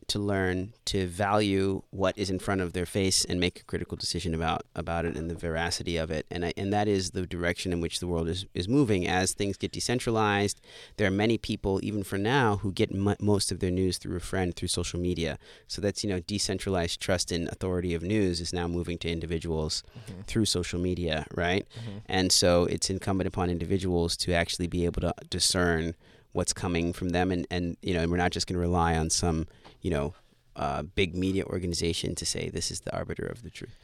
to 0.09 0.19
learn, 0.19 0.73
to 0.87 1.07
value 1.07 1.83
what 1.91 2.17
is 2.17 2.31
in 2.31 2.39
front 2.39 2.61
of 2.61 2.73
their 2.73 2.87
face, 2.87 3.25
and 3.25 3.41
make 3.41 3.61
a 3.61 3.65
critical 3.65 3.97
decision 3.97 4.35
about 4.35 4.67
about 4.75 5.05
it 5.05 5.17
and 5.17 5.31
the 5.31 5.35
veracity 5.35 5.97
of 5.97 6.11
it, 6.11 6.27
and 6.31 6.45
I, 6.45 6.53
and 6.57 6.73
that 6.73 6.89
is 6.89 7.11
the 7.11 7.27
direction 7.27 7.73
in 7.73 7.81
which 7.81 8.01
the 8.01 8.07
world 8.07 8.29
is 8.29 8.47
is 8.55 8.69
moving 8.69 9.07
as 9.07 9.33
things 9.33 9.57
get 9.57 9.73
decentralized 9.73 10.61
there 10.97 11.07
are 11.07 11.11
many 11.11 11.39
people, 11.39 11.81
even 11.83 12.05
for 12.05 12.19
now, 12.19 12.57
who 12.59 12.73
get 12.73 12.91
m- 12.93 13.17
most 13.21 13.51
of 13.51 13.61
their 13.61 13.71
news 13.71 13.99
through 13.99 14.17
a 14.17 14.21
friend 14.21 14.55
through 14.55 14.69
social 14.69 15.01
media. 15.01 15.39
So 15.67 15.81
that's 15.81 16.05
you 16.05 16.11
know 16.11 16.21
decentralized 16.21 17.01
trust 17.01 17.33
in 17.33 17.49
authority 17.49 17.95
of 17.95 18.03
news 18.03 18.41
is 18.41 18.53
now 18.53 18.69
moving 18.69 18.99
to 18.99 19.11
individuals 19.11 19.83
mm-hmm. 19.99 20.23
through 20.23 20.47
social 20.47 20.81
media, 20.81 21.27
right? 21.35 21.67
Mm-hmm. 21.79 21.99
And 22.07 22.33
so 22.33 22.65
it's 22.65 22.91
incumbent 22.91 23.29
upon 23.29 23.51
individuals 23.51 24.17
to 24.19 24.33
actually 24.33 24.67
be 24.67 24.85
able 24.85 25.01
to 25.03 25.15
discern 25.31 25.95
what's 26.33 26.53
coming 26.53 26.93
from 26.93 27.11
them, 27.11 27.31
and 27.31 27.47
and 27.51 27.77
you 27.83 27.95
know, 27.95 28.01
and 28.01 28.11
we're 28.11 28.17
not 28.17 28.33
just 28.33 28.47
going 28.47 28.55
to 28.55 28.61
rely 28.61 28.97
on 28.97 29.11
some 29.11 29.47
you 29.85 29.91
know 29.91 30.15
uh, 30.57 30.83
big 30.83 31.15
media 31.15 31.45
organization 31.45 32.15
to 32.17 32.25
say 32.27 32.49
this 32.49 32.71
is 32.73 32.81
the 32.81 32.93
arbiter 33.01 33.27
of 33.27 33.43
the 33.43 33.51
truth. 33.51 33.77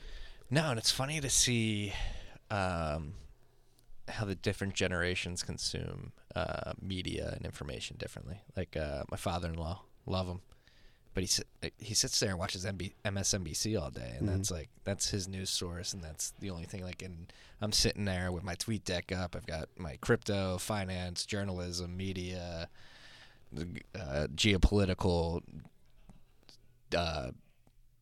no 0.51 0.71
and 0.71 0.79
it's 0.79 0.91
funny 0.91 1.21
to 1.21 1.31
see 1.31 1.93
um, 2.51 3.15
how 4.09 4.25
the 4.25 4.35
different 4.35 4.75
generations 4.75 5.43
consume 5.45 6.11
uh, 6.35 6.73
media 6.83 7.33
and 7.37 7.45
information 7.45 7.97
differently 7.99 8.39
like 8.57 8.77
uh, 8.77 9.03
my 9.11 9.17
father-in-law 9.17 9.77
love 10.07 10.27
him 10.27 10.41
but 11.15 11.25
he 11.25 11.29
he 11.79 11.93
sits 11.95 12.21
there 12.21 12.31
and 12.31 12.39
watches 12.39 12.65
MB, 12.65 12.93
MSNBC 13.05 13.77
all 13.81 13.91
day, 13.91 14.13
and 14.17 14.29
Mhm. 14.29 14.33
that's 14.33 14.51
like 14.53 14.69
that's 14.85 15.11
his 15.11 15.27
news 15.27 15.51
source, 15.51 15.93
and 15.93 16.05
that's 16.05 16.33
the 16.39 16.51
only 16.51 16.67
thing. 16.67 16.85
Like, 16.85 17.03
and 17.03 17.33
I'm 17.61 17.73
sitting 17.73 18.05
there 18.05 18.31
with 18.31 18.45
my 18.45 18.55
TweetDeck 18.55 19.11
up. 19.11 19.35
I've 19.35 19.45
got 19.57 19.69
my 19.77 19.97
crypto, 20.01 20.57
finance, 20.59 21.27
journalism, 21.27 21.97
media, 21.97 22.69
uh, 23.59 24.29
geopolitical 24.37 25.43
uh, 26.97 27.31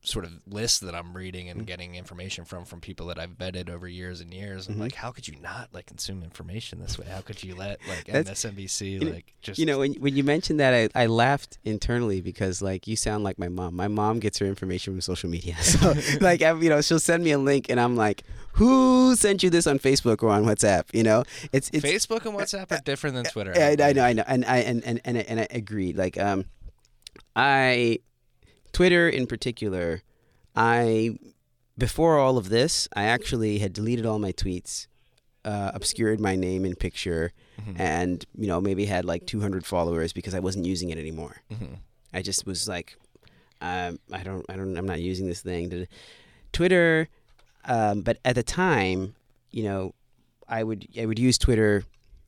sort 0.01 0.23
of 0.23 0.31
list 0.47 0.79
that 0.79 0.95
I'm 0.95 1.13
reading 1.15 1.49
and 1.49 1.61
Mhm. 1.63 1.65
getting 1.65 1.95
information 1.95 2.45
from 2.45 2.63
from 2.63 2.79
people 2.79 3.07
that 3.07 3.19
I've 3.19 3.31
vetted 3.37 3.69
over 3.69 3.85
years 3.85 4.21
and 4.21 4.33
years. 4.33 4.69
I'm 4.69 4.75
Mhm. 4.75 4.79
like, 4.79 4.95
how 4.95 5.11
could 5.11 5.27
you 5.27 5.35
not 5.41 5.67
like 5.73 5.87
consume 5.87 6.23
information 6.23 6.79
this 6.79 6.97
way? 6.97 7.05
How 7.05 7.19
could 7.19 7.43
you 7.43 7.53
let 7.53 7.79
like 7.85 8.05
That's- 8.05 8.45
MSNBC 8.45 8.91
you 8.93 8.99
know- 9.01 9.11
like 9.11 9.33
just 9.41 9.59
You 9.59 9.65
know, 9.65 9.79
when 9.79 9.93
when 9.95 10.15
you 10.15 10.23
mentioned 10.23 10.61
that, 10.61 10.73
I, 10.95 11.03
I 11.03 11.05
laughed 11.07 11.57
internally 11.65 12.21
because 12.21 12.61
like 12.61 12.87
you 12.87 12.95
sound 12.95 13.25
like 13.25 13.37
my 13.37 13.49
mom. 13.49 13.75
My 13.75 13.89
mom 13.89 14.19
gets 14.19 14.37
her 14.39 14.45
information 14.45 14.93
from 14.93 15.01
social 15.01 15.29
media. 15.29 15.57
So 15.61 15.93
like 16.21 16.41
I, 16.41 16.53
you 16.53 16.69
know, 16.69 16.79
she'll 16.79 16.99
send 17.01 17.23
me 17.25 17.31
a 17.31 17.37
link, 17.37 17.65
and 17.69 17.77
I'm 17.77 17.97
like, 17.97 18.23
who 18.53 19.15
sent 19.17 19.43
you 19.43 19.49
this 19.49 19.67
on 19.67 19.79
Facebook 19.79 20.23
or 20.23 20.29
on 20.29 20.45
WhatsApp? 20.45 20.85
You 20.93 21.03
know, 21.03 21.25
it's 21.51 21.69
it's. 21.73 21.83
Facebook 21.85 22.25
and 22.25 22.37
WhatsApp 22.37 22.71
are 22.71 22.81
different 22.81 23.15
than 23.17 23.25
Twitter. 23.25 23.51
I, 23.53 23.71
I 23.71 23.75
believe. 23.75 23.95
know, 23.97 24.03
I 24.05 24.13
know, 24.13 24.23
and 24.27 24.45
I 24.45 24.57
and 24.59 24.81
and 24.85 25.01
and 25.03 25.17
I, 25.17 25.21
and 25.27 25.39
I 25.41 25.47
agreed. 25.51 25.97
Like, 25.97 26.17
um, 26.17 26.45
I, 27.35 27.99
Twitter 28.73 29.09
in 29.09 29.27
particular, 29.27 30.01
I 30.55 31.17
before 31.77 32.19
all 32.19 32.37
of 32.37 32.49
this, 32.49 32.87
I 32.93 33.03
actually 33.03 33.59
had 33.59 33.71
deleted 33.73 34.05
all 34.05 34.19
my 34.19 34.31
tweets, 34.33 34.87
uh, 35.45 35.71
obscured 35.73 36.19
my 36.19 36.35
name 36.35 36.65
and 36.65 36.77
picture, 36.77 37.31
Mhm. 37.61 37.79
and 37.79 38.25
you 38.37 38.47
know 38.47 38.59
maybe 38.59 38.85
had 38.85 39.05
like 39.05 39.25
200 39.25 39.65
followers 39.65 40.11
because 40.13 40.33
I 40.33 40.39
wasn't 40.39 40.65
using 40.65 40.89
it 40.89 40.97
anymore. 40.97 41.37
Mhm. 41.51 41.77
I 42.13 42.21
just 42.21 42.45
was 42.45 42.67
like, 42.67 42.97
um, 43.61 43.99
I 44.11 44.23
don't, 44.23 44.45
I 44.49 44.55
don't, 44.55 44.75
I'm 44.77 44.85
not 44.87 44.99
using 45.01 45.27
this 45.27 45.41
thing. 45.41 45.87
Twitter, 46.51 47.07
um, 47.65 48.01
but 48.01 48.17
at 48.25 48.35
the 48.35 48.43
time, 48.43 49.15
you 49.51 49.63
know, 49.63 49.93
I 50.47 50.63
would, 50.63 50.87
I 50.99 51.05
would 51.05 51.19
use 51.19 51.37
Twitter 51.37 51.83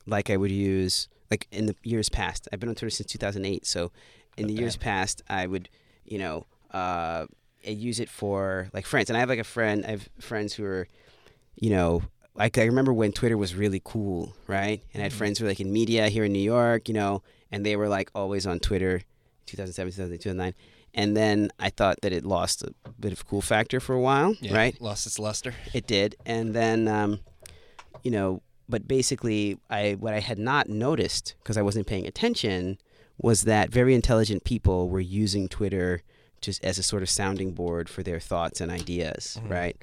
like 0.06 0.30
I 0.30 0.36
would 0.36 0.50
use 0.52 1.08
like 1.30 1.46
in 1.50 1.66
the 1.66 1.74
years 1.82 2.08
past. 2.08 2.48
I've 2.52 2.60
been 2.60 2.68
on 2.68 2.74
Twitter 2.74 2.90
since 2.90 3.10
2008, 3.10 3.66
so 3.66 3.90
in 4.36 4.46
the 4.46 4.54
years 4.54 4.76
past, 4.76 5.22
I 5.28 5.46
would, 5.46 5.68
you 6.04 6.18
know, 6.18 6.46
uh, 6.72 7.26
I 7.66 7.70
use 7.70 8.00
it 8.00 8.08
for 8.08 8.68
like 8.72 8.86
friends, 8.86 9.08
and 9.10 9.16
I 9.16 9.20
have 9.20 9.28
like 9.28 9.38
a 9.38 9.44
friend. 9.44 9.84
I 9.86 9.90
have 9.90 10.08
friends 10.20 10.54
who 10.54 10.64
are, 10.64 10.88
you 11.56 11.70
know. 11.70 12.02
Like 12.34 12.56
I 12.56 12.64
remember 12.64 12.94
when 12.94 13.12
Twitter 13.12 13.36
was 13.36 13.54
really 13.54 13.82
cool, 13.84 14.34
right? 14.46 14.80
And 14.94 15.02
I 15.02 15.04
had 15.04 15.12
Mhm. 15.12 15.16
friends 15.16 15.38
who 15.38 15.44
were 15.44 15.50
like 15.50 15.60
in 15.60 15.70
media 15.70 16.08
here 16.08 16.24
in 16.24 16.32
New 16.32 16.38
York, 16.38 16.88
you 16.88 16.94
know, 16.94 17.22
and 17.50 17.64
they 17.64 17.76
were 17.76 17.88
like 17.88 18.10
always 18.14 18.46
on 18.46 18.58
Twitter, 18.58 19.02
2007, 19.44 19.92
2008, 19.92 20.22
2009. 20.22 20.54
And 20.94 21.14
then 21.14 21.50
I 21.58 21.68
thought 21.68 22.00
that 22.00 22.10
it 22.10 22.24
lost 22.24 22.62
a 22.62 22.72
bit 22.98 23.12
of 23.12 23.26
cool 23.26 23.42
factor 23.42 23.80
for 23.80 23.94
a 23.94 24.00
while, 24.00 24.34
Yeah, 24.40 24.54
right? 24.54 24.80
Lost 24.80 25.06
its 25.06 25.18
luster. 25.18 25.54
It 25.74 25.86
did, 25.86 26.16
and 26.24 26.54
then, 26.54 26.88
um, 26.88 27.20
you 28.02 28.10
know, 28.10 28.40
but 28.66 28.88
basically, 28.88 29.58
I 29.68 29.92
what 30.00 30.14
I 30.14 30.20
had 30.20 30.38
not 30.38 30.70
noticed 30.70 31.34
because 31.42 31.58
I 31.58 31.62
wasn't 31.62 31.86
paying 31.86 32.06
attention 32.06 32.78
was 33.22 33.42
that 33.42 33.70
very 33.70 33.94
intelligent 33.94 34.44
people 34.44 34.88
were 34.88 35.00
using 35.00 35.48
Twitter 35.48 36.02
just 36.40 36.62
as 36.64 36.76
a 36.76 36.82
sort 36.82 37.02
of 37.02 37.08
sounding 37.08 37.52
board 37.52 37.88
for 37.88 38.02
their 38.02 38.18
thoughts 38.20 38.60
and 38.60 38.70
ideas, 38.70 39.38
Mhm. 39.42 39.50
right? 39.50 39.76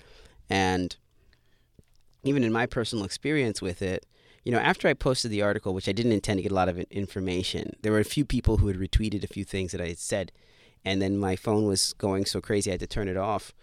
And 0.49 0.95
even 2.23 2.43
in 2.43 2.51
my 2.51 2.65
personal 2.65 3.05
experience 3.05 3.61
with 3.61 3.81
it, 3.81 4.05
you 4.43 4.51
know, 4.51 4.59
after 4.59 4.87
I 4.87 4.93
posted 4.93 5.31
the 5.31 5.41
article, 5.41 5.73
which 5.73 5.87
I 5.87 5.91
didn't 5.93 6.11
intend 6.11 6.37
to 6.39 6.43
get 6.43 6.51
a 6.51 6.55
lot 6.55 6.69
of 6.69 6.79
information, 6.91 7.73
there 7.81 7.91
were 7.91 7.99
a 7.99 8.03
few 8.05 8.25
people 8.25 8.57
who 8.57 8.67
had 8.67 8.77
retweeted 8.77 9.23
a 9.23 9.27
few 9.27 9.45
things 9.45 9.71
that 9.71 9.81
I 9.81 9.87
had 9.87 9.99
said, 9.99 10.31
and 10.83 11.01
then 11.01 11.17
my 11.17 11.35
phone 11.35 11.65
was 11.65 11.93
going 11.93 12.25
so 12.25 12.41
crazy 12.41 12.71
I 12.71 12.73
had 12.73 12.79
to 12.81 12.87
turn 12.87 13.07
it 13.07 13.17
off, 13.17 13.53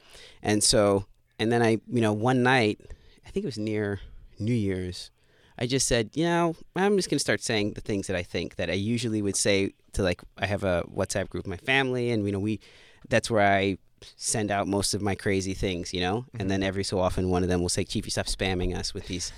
and 0.42 0.62
so, 0.62 1.06
and 1.38 1.50
then 1.52 1.62
I, 1.62 1.80
you 1.90 2.00
know, 2.00 2.12
one 2.12 2.42
night, 2.42 2.80
I 3.26 3.30
think 3.30 3.44
it 3.44 3.48
was 3.48 3.58
near 3.58 4.00
New 4.38 4.54
Year's, 4.54 5.10
I 5.58 5.66
just 5.66 5.86
said, 5.86 6.10
you 6.14 6.24
know, 6.24 6.54
I'm 6.74 6.96
just 6.96 7.10
gonna 7.10 7.20
start 7.20 7.42
saying 7.42 7.72
the 7.72 7.80
things 7.80 8.06
that 8.08 8.16
I 8.16 8.22
think 8.22 8.56
that 8.56 8.70
I 8.70 8.74
usually 8.74 9.22
would 9.22 9.36
say 9.36 9.72
to 9.92 10.02
like 10.02 10.22
I 10.36 10.46
have 10.46 10.64
a 10.64 10.84
WhatsApp 10.94 11.28
group 11.28 11.44
with 11.44 11.60
my 11.60 11.64
family, 11.64 12.10
and 12.10 12.24
you 12.26 12.32
know, 12.32 12.38
we, 12.38 12.60
that's 13.08 13.30
where 13.30 13.46
I 13.46 13.78
send 14.16 14.50
out 14.50 14.68
most 14.68 14.94
of 14.94 15.02
my 15.02 15.14
crazy 15.14 15.54
things, 15.54 15.92
you 15.92 16.00
know, 16.00 16.26
and 16.38 16.50
then 16.50 16.60
mm-hmm. 16.60 16.68
every 16.68 16.84
so 16.84 16.98
often 16.98 17.30
one 17.30 17.42
of 17.42 17.48
them 17.48 17.60
will 17.62 17.68
say, 17.68 17.84
Chief, 17.84 18.04
you 18.04 18.10
stop 18.10 18.26
spamming 18.26 18.76
us 18.76 18.94
with 18.94 19.06
these 19.06 19.32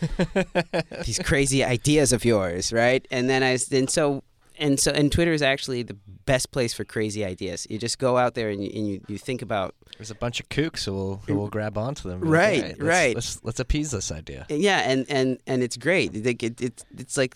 these 1.04 1.18
crazy 1.20 1.64
ideas 1.64 2.12
of 2.12 2.24
yours, 2.24 2.72
right? 2.72 3.06
And 3.10 3.30
then 3.30 3.42
I 3.42 3.58
and 3.72 3.88
so 3.88 4.24
and 4.58 4.78
so 4.78 4.90
and 4.90 5.10
Twitter 5.10 5.32
is 5.32 5.42
actually 5.42 5.82
the 5.82 5.96
best 6.28 6.50
place 6.52 6.74
for 6.74 6.84
crazy 6.84 7.24
ideas. 7.24 7.66
You 7.70 7.78
just 7.78 7.98
go 7.98 8.18
out 8.18 8.34
there 8.34 8.50
and 8.50 8.62
you, 8.62 8.70
and 8.74 8.86
you, 8.88 9.00
you 9.08 9.18
think 9.18 9.40
about 9.42 9.74
There's 9.96 10.10
a 10.10 10.14
bunch 10.14 10.40
of 10.40 10.48
kooks 10.50 10.84
who 10.84 10.92
will 10.92 11.16
who 11.26 11.34
will 11.34 11.48
grab 11.48 11.76
onto 11.78 12.08
them. 12.08 12.20
Right, 12.20 12.62
let's- 12.62 12.80
right. 12.80 13.14
Let's, 13.14 13.40
let's 13.44 13.60
appease 13.60 13.90
this 13.90 14.12
idea. 14.12 14.46
yeah, 14.50 14.80
and 14.90 15.06
and 15.08 15.38
and 15.46 15.62
it's 15.62 15.76
great. 15.76 16.14
Like 16.24 16.42
it, 16.42 16.60
it 16.60 16.84
it's 16.96 17.16
like 17.16 17.34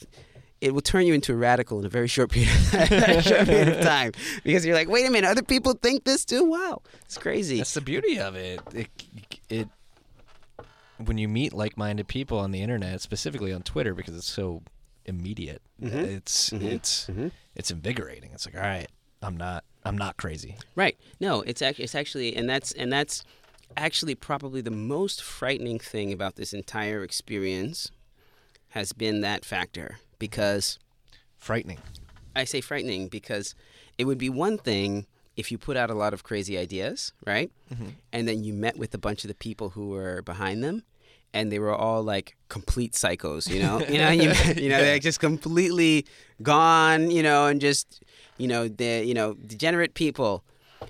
it 0.60 0.72
will 0.74 0.82
turn 0.82 1.06
you 1.06 1.14
into 1.14 1.32
a 1.32 1.36
radical 1.36 1.78
in 1.80 1.86
a 1.86 1.88
very 1.88 2.06
short 2.06 2.30
period, 2.36 2.50
of, 2.50 3.24
short 3.24 3.46
period 3.46 3.68
of 3.68 3.80
time 3.80 4.12
because 4.44 4.64
you're 4.64 4.76
like, 4.76 4.88
wait 4.88 5.06
a 5.06 5.10
minute, 5.10 5.28
other 5.28 5.42
people 5.42 5.72
think 5.72 6.04
this 6.04 6.24
too. 6.24 6.44
Wow, 6.44 6.82
it's 7.04 7.18
crazy. 7.18 7.56
That's 7.58 7.74
the 7.74 7.80
beauty 7.80 8.20
of 8.20 8.36
it. 8.36 8.60
It, 8.74 8.88
it 9.48 9.68
when 11.04 11.18
you 11.18 11.26
meet 11.28 11.52
like-minded 11.52 12.06
people 12.06 12.38
on 12.38 12.52
the 12.52 12.60
internet, 12.62 13.00
specifically 13.00 13.52
on 13.52 13.62
Twitter, 13.62 13.94
because 13.94 14.14
it's 14.16 14.30
so 14.30 14.62
immediate. 15.06 15.62
Mhm. 15.80 15.92
It's 16.04 16.50
Mhm. 16.50 16.62
it's 16.62 17.06
Mhm. 17.06 17.30
it's 17.54 17.70
invigorating. 17.70 18.30
It's 18.32 18.46
like, 18.46 18.54
all 18.54 18.60
right, 18.62 18.88
I'm 19.22 19.36
not 19.36 19.64
I'm 19.84 19.98
not 19.98 20.16
crazy. 20.16 20.56
Right. 20.76 20.96
No, 21.20 21.42
it's 21.42 21.60
actually 21.62 21.84
it's 21.84 21.94
actually 21.94 22.36
and 22.36 22.48
that's 22.48 22.72
and 22.72 22.92
that's 22.92 23.24
actually 23.76 24.14
probably 24.14 24.60
the 24.60 24.70
most 24.70 25.22
frightening 25.22 25.78
thing 25.78 26.12
about 26.12 26.36
this 26.36 26.52
entire 26.52 27.02
experience 27.02 27.90
has 28.70 28.92
been 28.92 29.20
that 29.22 29.44
factor 29.44 29.98
because 30.18 30.78
Frightening. 31.36 31.78
I 32.36 32.44
say 32.44 32.60
frightening 32.60 33.08
because 33.08 33.54
it 33.98 34.04
would 34.04 34.18
be 34.18 34.30
one 34.30 34.56
thing 34.58 35.06
if 35.36 35.50
you 35.50 35.58
put 35.58 35.76
out 35.76 35.90
a 35.90 35.94
lot 35.94 36.14
of 36.14 36.22
crazy 36.22 36.56
ideas, 36.56 37.12
right? 37.26 37.50
And 38.12 38.28
then 38.28 38.44
you 38.44 38.52
met 38.52 38.76
with 38.78 38.94
a 38.94 38.98
bunch 38.98 39.24
of 39.24 39.28
the 39.28 39.34
people 39.34 39.70
who 39.70 39.88
were 39.88 40.22
behind 40.22 40.62
them 40.62 40.84
and 41.34 41.50
they 41.50 41.58
were 41.58 41.74
all 41.74 42.02
like 42.02 42.36
complete 42.48 42.92
psychos, 42.92 43.48
you 43.48 43.62
know? 43.62 43.80
you 43.88 43.98
know, 43.98 44.10
you, 44.10 44.32
you 44.62 44.68
know, 44.68 44.78
they're 44.78 44.98
just 44.98 45.20
completely 45.20 46.06
gone, 46.42 47.10
you 47.10 47.22
know, 47.22 47.46
and 47.46 47.60
just 47.60 48.02
you 48.38 48.48
know, 48.48 48.68
the 48.68 49.04
you 49.04 49.14
know, 49.14 49.34
degenerate 49.34 49.94
people. 49.94 50.44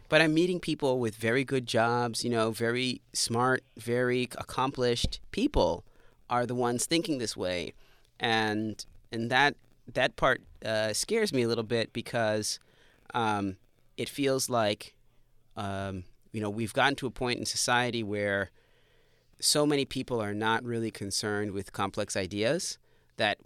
But 0.09 0.23
I'm 0.23 0.33
meeting 0.33 0.59
people 0.59 0.99
with 0.99 1.17
very 1.17 1.45
good 1.45 1.67
jobs, 1.67 2.25
you 2.25 2.31
know, 2.31 2.51
very 2.51 3.03
smart, 3.13 3.63
very 3.77 4.25
accomplished 4.39 5.21
people 5.33 5.85
are 6.31 6.47
the 6.47 6.55
ones 6.55 6.87
thinking 6.87 7.19
this 7.19 7.37
way. 7.37 7.75
And 8.19 8.85
and 9.11 9.31
that 9.31 9.57
that 9.93 10.17
part 10.17 10.43
uh, 10.65 10.93
scares 10.93 11.33
me 11.33 11.43
a 11.43 11.49
little 11.49 11.65
bit 11.65 11.93
because 11.93 12.59
um, 13.15 13.57
it 13.97 14.09
feels 14.09 14.49
like 14.49 14.95
um, 15.57 16.05
you 16.33 16.41
know 16.41 16.51
we've 16.51 16.73
gotten 16.73 16.97
to 16.97 17.07
a 17.07 17.11
point 17.11 17.39
in 17.39 17.45
society 17.45 18.03
where 18.03 18.51
so 19.43 19.67
many 19.67 19.85
people 19.85 20.23
are 20.23 20.33
not 20.35 20.63
really 20.65 20.91
concerned 20.91 21.51
with 21.51 21.73
complex 21.73 22.17
ideas 22.17 22.79
that 23.17 23.39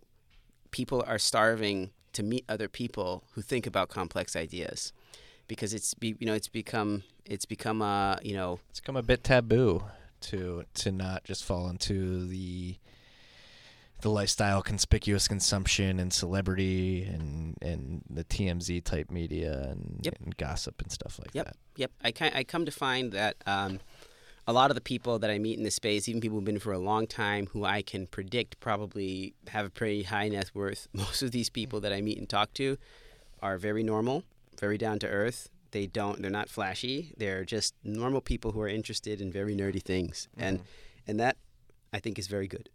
people 0.70 1.02
are 1.06 1.18
starving 1.18 1.90
to 2.12 2.22
meet 2.22 2.44
other 2.48 2.68
people 2.68 3.24
who 3.32 3.40
think 3.40 3.66
about 3.66 3.88
complex 3.88 4.36
ideas 4.36 4.92
because 5.48 5.72
it's 5.72 5.94
be, 5.94 6.14
you 6.18 6.26
know 6.26 6.34
it's 6.34 6.48
become 6.48 7.02
it's 7.24 7.46
become 7.46 7.80
a 7.80 8.18
you 8.22 8.34
know 8.34 8.60
It's 8.70 8.80
become 8.80 8.96
a 8.96 9.02
bit 9.02 9.24
taboo 9.24 9.84
to 10.22 10.64
to 10.74 10.92
not 10.92 11.24
just 11.24 11.44
fall 11.44 11.68
into 11.68 12.26
the 12.26 12.76
the 14.02 14.10
lifestyle 14.10 14.60
conspicuous 14.62 15.26
consumption 15.26 15.98
and 15.98 16.12
celebrity 16.12 17.04
and 17.04 17.56
and 17.62 18.02
the 18.10 18.24
TMZ 18.24 18.84
type 18.84 19.10
media 19.10 19.68
and, 19.70 20.00
Yep. 20.02 20.14
and 20.22 20.36
gossip 20.36 20.82
and 20.82 20.92
stuff 20.92 21.18
like 21.18 21.30
Yep. 21.34 21.46
that. 21.46 21.56
Yep, 21.76 21.90
I 22.04 22.12
I 22.40 22.44
come 22.44 22.66
to 22.66 22.70
find 22.70 23.12
that 23.12 23.36
um, 23.46 23.80
a 24.46 24.52
lot 24.52 24.70
of 24.70 24.74
the 24.76 24.80
people 24.80 25.18
that 25.18 25.30
I 25.30 25.38
meet 25.38 25.58
in 25.58 25.64
this 25.64 25.74
space, 25.74 26.08
even 26.08 26.20
people 26.20 26.36
who've 26.36 26.44
been 26.44 26.58
for 26.58 26.72
a 26.72 26.78
long 26.78 27.06
time, 27.06 27.48
who 27.48 27.64
I 27.64 27.82
can 27.82 28.06
predict 28.06 28.60
probably 28.60 29.34
have 29.48 29.66
a 29.66 29.70
pretty 29.70 30.04
high 30.04 30.28
net 30.28 30.50
worth. 30.54 30.86
Most 30.92 31.22
of 31.22 31.32
these 31.32 31.50
people 31.50 31.80
that 31.80 31.92
I 31.92 32.00
meet 32.00 32.18
and 32.18 32.28
talk 32.28 32.52
to 32.54 32.76
are 33.42 33.58
very 33.58 33.82
normal, 33.82 34.22
very 34.58 34.78
down 34.78 34.98
to 35.00 35.08
earth. 35.08 35.48
They 35.72 35.86
don't. 35.86 36.22
They're 36.22 36.30
not 36.30 36.48
flashy. 36.48 37.12
They're 37.16 37.44
just 37.44 37.74
normal 37.82 38.20
people 38.20 38.52
who 38.52 38.60
are 38.60 38.68
interested 38.68 39.20
in 39.20 39.32
very 39.32 39.54
nerdy 39.54 39.82
things, 39.82 40.28
and 40.36 40.60
and 41.06 41.18
that 41.20 41.36
I 41.92 41.98
think 41.98 42.18
is 42.18 42.28
very 42.28 42.46
good. 42.46 42.70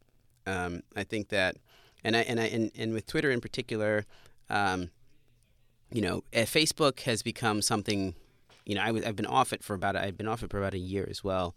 Um, 0.46 0.82
I 0.96 1.04
think 1.04 1.30
that, 1.30 1.56
and 2.04 2.16
I 2.16 2.22
and 2.22 2.40
I 2.40 2.46
and, 2.46 2.70
and 2.76 2.94
with 2.94 3.08
Twitter 3.08 3.32
in 3.32 3.40
particular, 3.40 4.06
um, 4.50 4.90
you 5.92 6.02
know, 6.02 6.24
uh, 6.34 6.40
Facebook 6.40 7.02
has 7.02 7.24
become 7.24 7.62
something. 7.62 8.14
You 8.72 8.78
know, 8.78 8.84
I 8.84 8.92
was 8.92 9.04
I've 9.04 9.18
been 9.18 9.26
off 9.26 9.52
it 9.52 9.66
for 9.66 9.74
about 9.74 9.98
I've 9.98 10.18
been 10.18 10.30
off 10.30 10.44
it 10.44 10.50
for 10.50 10.58
about 10.58 10.74
a 10.74 10.80
year 10.80 11.06
as 11.10 11.26
well, 11.26 11.54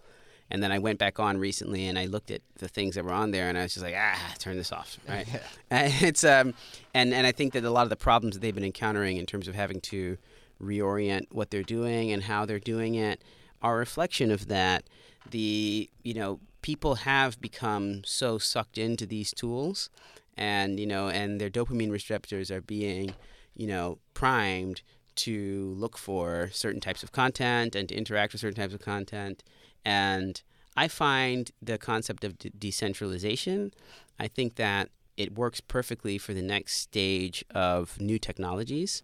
and 0.50 0.60
then 0.60 0.72
I 0.72 0.80
went 0.80 0.98
back 0.98 1.20
on 1.20 1.38
recently 1.38 1.86
and 1.86 1.96
I 1.96 2.06
looked 2.06 2.32
at 2.32 2.42
the 2.56 2.66
things 2.66 2.96
that 2.96 3.04
were 3.04 3.12
on 3.12 3.30
there 3.30 3.48
and 3.48 3.56
I 3.56 3.62
was 3.62 3.74
just 3.74 3.84
like, 3.84 3.94
ah, 3.96 4.34
turn 4.40 4.56
this 4.56 4.72
off, 4.72 4.98
right? 5.08 5.28
And 5.70 5.92
it's 6.02 6.24
um, 6.24 6.54
and 6.92 7.14
and 7.14 7.24
I 7.24 7.30
think 7.30 7.52
that 7.52 7.62
a 7.62 7.70
lot 7.70 7.84
of 7.84 7.90
the 7.90 7.96
problems 7.96 8.34
that 8.34 8.40
they've 8.40 8.52
been 8.52 8.64
encountering 8.64 9.16
in 9.16 9.26
terms 9.26 9.46
of 9.46 9.54
having 9.54 9.80
to 9.82 10.18
reorient 10.60 11.26
what 11.30 11.50
they're 11.50 11.62
doing 11.62 12.10
and 12.10 12.24
how 12.24 12.44
they're 12.44 12.58
doing 12.58 12.96
it 12.96 13.22
are 13.62 13.76
a 13.76 13.78
reflection 13.78 14.32
of 14.32 14.48
that. 14.48 14.82
The 15.30 15.88
you 16.02 16.14
know 16.14 16.40
people 16.62 16.96
have 16.96 17.40
become 17.40 18.02
so 18.04 18.38
sucked 18.38 18.76
into 18.76 19.06
these 19.06 19.32
tools, 19.32 19.88
and 20.36 20.80
you 20.80 20.86
know, 20.86 21.08
and 21.08 21.40
their 21.40 21.50
dopamine 21.50 21.92
receptors 21.92 22.50
are 22.50 22.60
being 22.60 23.14
you 23.56 23.68
know 23.68 23.98
primed 24.14 24.82
to 25.16 25.74
look 25.76 25.96
for 25.98 26.50
certain 26.52 26.80
types 26.80 27.02
of 27.02 27.12
content 27.12 27.74
and 27.74 27.88
to 27.88 27.94
interact 27.94 28.32
with 28.32 28.40
certain 28.40 28.60
types 28.60 28.74
of 28.74 28.80
content. 28.80 29.42
And 29.84 30.40
I 30.76 30.88
find 30.88 31.50
the 31.62 31.78
concept 31.78 32.24
of 32.24 32.38
de- 32.38 32.50
decentralization, 32.50 33.72
I 34.18 34.28
think 34.28 34.56
that 34.56 34.90
it 35.16 35.36
works 35.38 35.60
perfectly 35.60 36.18
for 36.18 36.34
the 36.34 36.42
next 36.42 36.76
stage 36.78 37.44
of 37.54 38.00
new 38.00 38.18
technologies. 38.18 39.02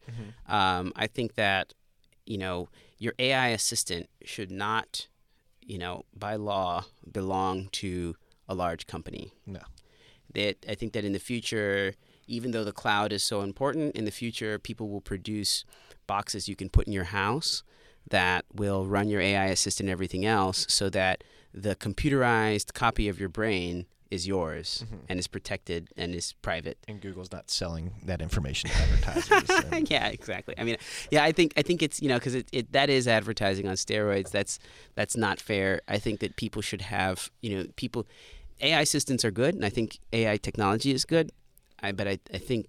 Um, 0.49 0.93
I 0.97 1.07
think 1.07 1.35
that, 1.37 1.75
you 2.27 2.39
know, 2.39 2.69
your 2.99 3.15
AI 3.19 3.49
assistant 3.49 4.09
should 4.25 4.51
not, 4.51 5.07
you 5.61 5.79
know, 5.79 6.05
by 6.17 6.35
law 6.37 6.85
belong 7.11 7.69
to 7.73 8.17
a 8.49 8.55
large 8.55 8.87
company 8.89 9.33
No. 9.47 9.61
that 10.35 10.57
I 10.69 10.75
think 10.75 10.93
that 10.95 11.05
in 11.05 11.13
the 11.13 11.21
future, 11.21 11.95
even 12.27 12.51
though 12.51 12.65
the 12.65 12.73
cloud 12.73 13.13
is 13.13 13.23
so 13.23 13.43
important, 13.43 13.95
in 13.95 14.05
the 14.05 14.11
future 14.11 14.59
people 14.59 14.89
will 14.89 15.01
produce 15.01 15.65
boxes 16.11 16.49
you 16.49 16.57
can 16.57 16.69
put 16.69 16.89
in 16.89 16.93
your 16.93 17.05
house 17.05 17.63
that 18.11 18.45
will 18.53 18.85
run 18.85 19.09
your 19.09 19.21
AI 19.21 19.47
assistant 19.47 19.89
and 19.89 19.93
everything 19.93 20.27
else 20.27 20.67
so 20.69 20.91
that 20.91 21.23
the 21.55 21.77
computerized 21.77 22.75
copy 22.75 23.09
of 23.09 23.21
your 23.21 23.29
brain 23.29 23.87
is 24.11 24.27
yours 24.27 24.85
mm-hmm. 24.85 25.05
and 25.09 25.21
is 25.21 25.29
protected 25.29 25.89
and 25.97 26.13
is 26.13 26.33
private. 26.43 26.77
And 26.89 27.01
Google's 27.01 27.31
not 27.31 27.49
selling 27.49 27.93
that 28.07 28.21
information 28.21 28.71
to 28.71 28.77
advertisers. 28.77 29.51
and- 29.73 29.89
yeah, 29.97 30.09
exactly. 30.09 30.57
I 30.59 30.65
mean, 30.65 30.79
yeah, 31.13 31.23
I 31.23 31.31
think 31.31 31.53
I 31.57 31.63
think 31.63 31.81
it's 31.81 32.03
you 32.03 32.09
know 32.09 32.19
because 32.19 32.35
it, 32.35 32.49
it 32.51 32.73
that 32.73 32.91
is 32.91 33.07
advertising 33.07 33.69
on 33.69 33.77
steroids. 33.77 34.33
That's 34.33 34.59
that's 34.97 35.17
not 35.17 35.39
fair. 35.39 35.81
I 35.87 35.99
think 35.99 36.19
that 36.21 36.35
people 36.35 36.61
should 36.61 36.83
have 36.83 37.31
you 37.41 37.57
know 37.57 37.65
people 37.77 38.05
AI 38.61 38.81
assistants 38.81 39.25
are 39.25 39.31
good, 39.31 39.55
and 39.55 39.65
I 39.65 39.71
think 39.71 40.01
AI 40.13 40.37
technology 40.39 40.91
is 40.91 41.05
good. 41.05 41.31
I 41.81 41.93
but 41.93 42.09
I, 42.09 42.19
I 42.35 42.39
think 42.39 42.67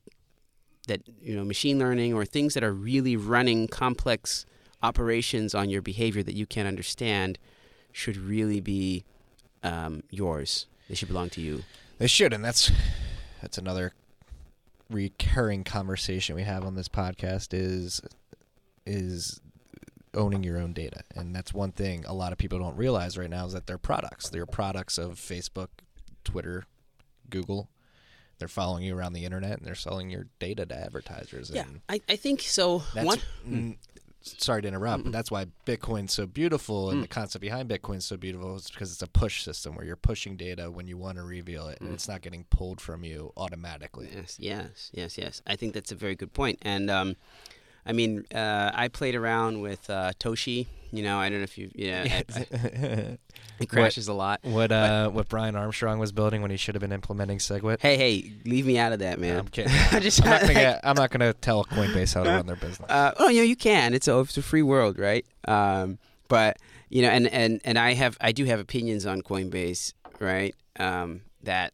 that 0.91 1.01
you 1.21 1.33
know 1.35 1.45
machine 1.45 1.79
learning 1.79 2.13
or 2.13 2.25
things 2.25 2.53
that 2.53 2.63
are 2.63 2.73
really 2.73 3.15
running 3.15 3.67
complex 3.67 4.45
operations 4.83 5.55
on 5.55 5.69
your 5.69 5.81
behavior 5.81 6.21
that 6.21 6.35
you 6.35 6.45
can't 6.45 6.67
understand 6.67 7.39
should 7.93 8.17
really 8.17 8.59
be 8.59 9.03
um, 9.63 10.03
yours. 10.09 10.65
They 10.89 10.95
should 10.95 11.07
belong 11.07 11.29
to 11.31 11.41
you. 11.41 11.63
They 11.97 12.07
should, 12.07 12.33
and 12.33 12.43
that's 12.43 12.71
that's 13.41 13.57
another 13.57 13.93
recurring 14.89 15.63
conversation 15.63 16.35
we 16.35 16.43
have 16.43 16.65
on 16.65 16.75
this 16.75 16.89
podcast 16.89 17.53
is 17.53 18.01
is 18.85 19.39
owning 20.13 20.43
your 20.43 20.57
own 20.57 20.73
data. 20.73 21.03
And 21.15 21.33
that's 21.33 21.53
one 21.53 21.71
thing 21.71 22.03
a 22.05 22.13
lot 22.13 22.33
of 22.33 22.37
people 22.37 22.59
don't 22.59 22.75
realize 22.75 23.17
right 23.17 23.29
now 23.29 23.45
is 23.45 23.53
that 23.53 23.65
they're 23.65 23.77
products. 23.77 24.27
They're 24.27 24.45
products 24.45 24.97
of 24.97 25.13
Facebook, 25.13 25.69
Twitter, 26.25 26.65
Google. 27.29 27.69
They're 28.41 28.47
following 28.47 28.83
you 28.83 28.97
around 28.97 29.13
the 29.13 29.23
internet 29.23 29.59
and 29.59 29.65
they're 29.67 29.75
selling 29.75 30.09
your 30.09 30.25
data 30.39 30.65
to 30.65 30.75
advertisers. 30.75 31.51
Yeah, 31.53 31.61
And 31.61 31.81
I, 31.87 32.01
I 32.09 32.15
think 32.15 32.41
so. 32.41 32.81
that's 32.95 33.05
One, 33.05 33.19
mm, 33.47 33.77
sorry 34.23 34.63
to 34.63 34.67
interrupt, 34.67 35.03
but 35.03 35.11
that's 35.13 35.29
why 35.29 35.45
Bitcoin's 35.67 36.11
so 36.11 36.25
beautiful 36.25 36.89
and 36.89 37.03
the 37.03 37.07
concept 37.07 37.41
behind 37.41 37.69
Bitcoin's 37.69 38.05
so 38.05 38.17
beautiful 38.17 38.55
is 38.55 38.71
because 38.71 38.91
it's 38.91 39.03
a 39.03 39.07
push 39.07 39.43
system 39.43 39.75
where 39.75 39.85
you're 39.85 39.95
pushing 39.95 40.37
data 40.37 40.71
when 40.71 40.87
you 40.87 40.97
want 40.97 41.17
to 41.17 41.23
reveal 41.23 41.67
it 41.67 41.79
and 41.81 41.93
it's 41.93 42.07
not 42.07 42.21
getting 42.21 42.45
pulled 42.45 42.81
from 42.81 43.03
you 43.03 43.31
automatically. 43.37 44.09
Yes, 44.11 44.37
yes, 44.39 44.89
yes, 44.91 45.17
yes. 45.19 45.41
I 45.45 45.55
think 45.55 45.75
that's 45.75 45.91
a 45.91 45.95
very 45.95 46.15
good 46.15 46.33
point. 46.33 46.57
And 46.63 46.89
um, 46.89 47.15
I 47.85 47.93
mean, 47.93 48.25
uh, 48.33 48.71
I 48.73 48.87
played 48.87 49.13
around 49.13 49.61
with 49.61 49.87
uh, 49.87 50.13
Toshi. 50.19 50.65
You 50.91 51.03
know, 51.03 51.17
I 51.17 51.29
don't 51.29 51.39
know 51.39 51.43
if 51.43 51.57
you, 51.57 51.71
yeah, 51.73 52.03
it, 52.29 53.19
it 53.59 53.69
crashes 53.69 54.07
a 54.07 54.13
lot. 54.13 54.41
What 54.43 54.71
uh 54.71 55.09
what 55.09 55.29
Brian 55.29 55.55
Armstrong 55.55 55.99
was 55.99 56.11
building 56.11 56.41
when 56.41 56.51
he 56.51 56.57
should 56.57 56.75
have 56.75 56.81
been 56.81 56.91
implementing 56.91 57.37
SegWit? 57.37 57.79
Hey, 57.79 57.95
hey, 57.95 58.33
leave 58.45 58.65
me 58.65 58.77
out 58.77 58.91
of 58.91 58.99
that, 58.99 59.19
man. 59.19 59.37
I'm 59.37 59.47
kidding. 59.49 59.71
Just, 60.01 60.21
I'm 60.23 60.29
not 60.29 60.41
gonna 60.41 60.53
get, 60.53 60.81
I'm 60.83 60.95
not 60.95 61.09
gonna 61.11 61.33
tell 61.33 61.63
Coinbase 61.63 62.13
how 62.13 62.23
to 62.23 62.29
run 62.29 62.45
their 62.45 62.55
business. 62.67 62.89
uh, 62.89 63.13
oh, 63.17 63.29
you 63.29 63.37
know, 63.39 63.45
you 63.45 63.55
can. 63.55 63.93
It's 63.93 64.07
a 64.07 64.19
it's 64.19 64.37
a 64.37 64.41
free 64.41 64.63
world, 64.63 64.99
right? 64.99 65.25
Um, 65.47 65.97
but 66.27 66.57
you 66.89 67.01
know, 67.01 67.09
and 67.09 67.27
and 67.27 67.61
and 67.63 67.77
I 67.79 67.93
have 67.93 68.17
I 68.19 68.33
do 68.33 68.43
have 68.45 68.59
opinions 68.59 69.05
on 69.05 69.21
Coinbase, 69.21 69.93
right? 70.19 70.53
Um, 70.77 71.21
that 71.43 71.73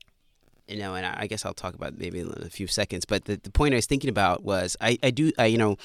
you 0.67 0.77
know, 0.77 0.95
and 0.95 1.05
I, 1.05 1.15
I 1.21 1.27
guess 1.27 1.45
I'll 1.45 1.53
talk 1.53 1.73
about 1.73 1.97
maybe 1.97 2.19
in 2.19 2.31
a 2.37 2.49
few 2.49 2.67
seconds. 2.67 3.05
But 3.05 3.25
the, 3.25 3.37
the 3.37 3.49
point 3.49 3.73
I 3.73 3.77
was 3.77 3.87
thinking 3.87 4.09
about 4.09 4.43
was 4.43 4.77
I 4.79 4.99
I 5.01 5.09
do 5.09 5.31
I 5.39 5.47
you 5.47 5.57
know. 5.57 5.77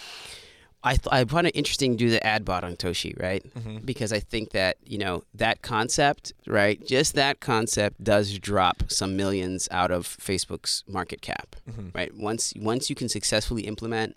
I, 0.84 0.94
th- 0.96 1.08
I 1.12 1.24
find 1.24 1.46
it 1.46 1.54
interesting 1.54 1.92
to 1.92 1.96
do 1.96 2.10
the 2.10 2.24
ad 2.26 2.44
bot 2.44 2.64
on 2.64 2.74
Toshi, 2.76 3.20
right? 3.22 3.42
Mm-hmm. 3.54 3.78
Because 3.84 4.12
I 4.12 4.18
think 4.18 4.50
that, 4.50 4.78
you 4.84 4.98
know, 4.98 5.22
that 5.34 5.62
concept, 5.62 6.32
right? 6.46 6.84
Just 6.86 7.14
that 7.14 7.38
concept 7.40 8.02
does 8.02 8.38
drop 8.38 8.84
some 8.88 9.16
millions 9.16 9.68
out 9.70 9.90
of 9.92 10.06
Facebook's 10.06 10.82
market 10.88 11.22
cap, 11.22 11.54
Mm-hmm. 11.70 11.88
right? 11.94 12.12
Once 12.16 12.52
once 12.56 12.90
you 12.90 12.96
can 12.96 13.08
successfully 13.08 13.62
implement 13.62 14.16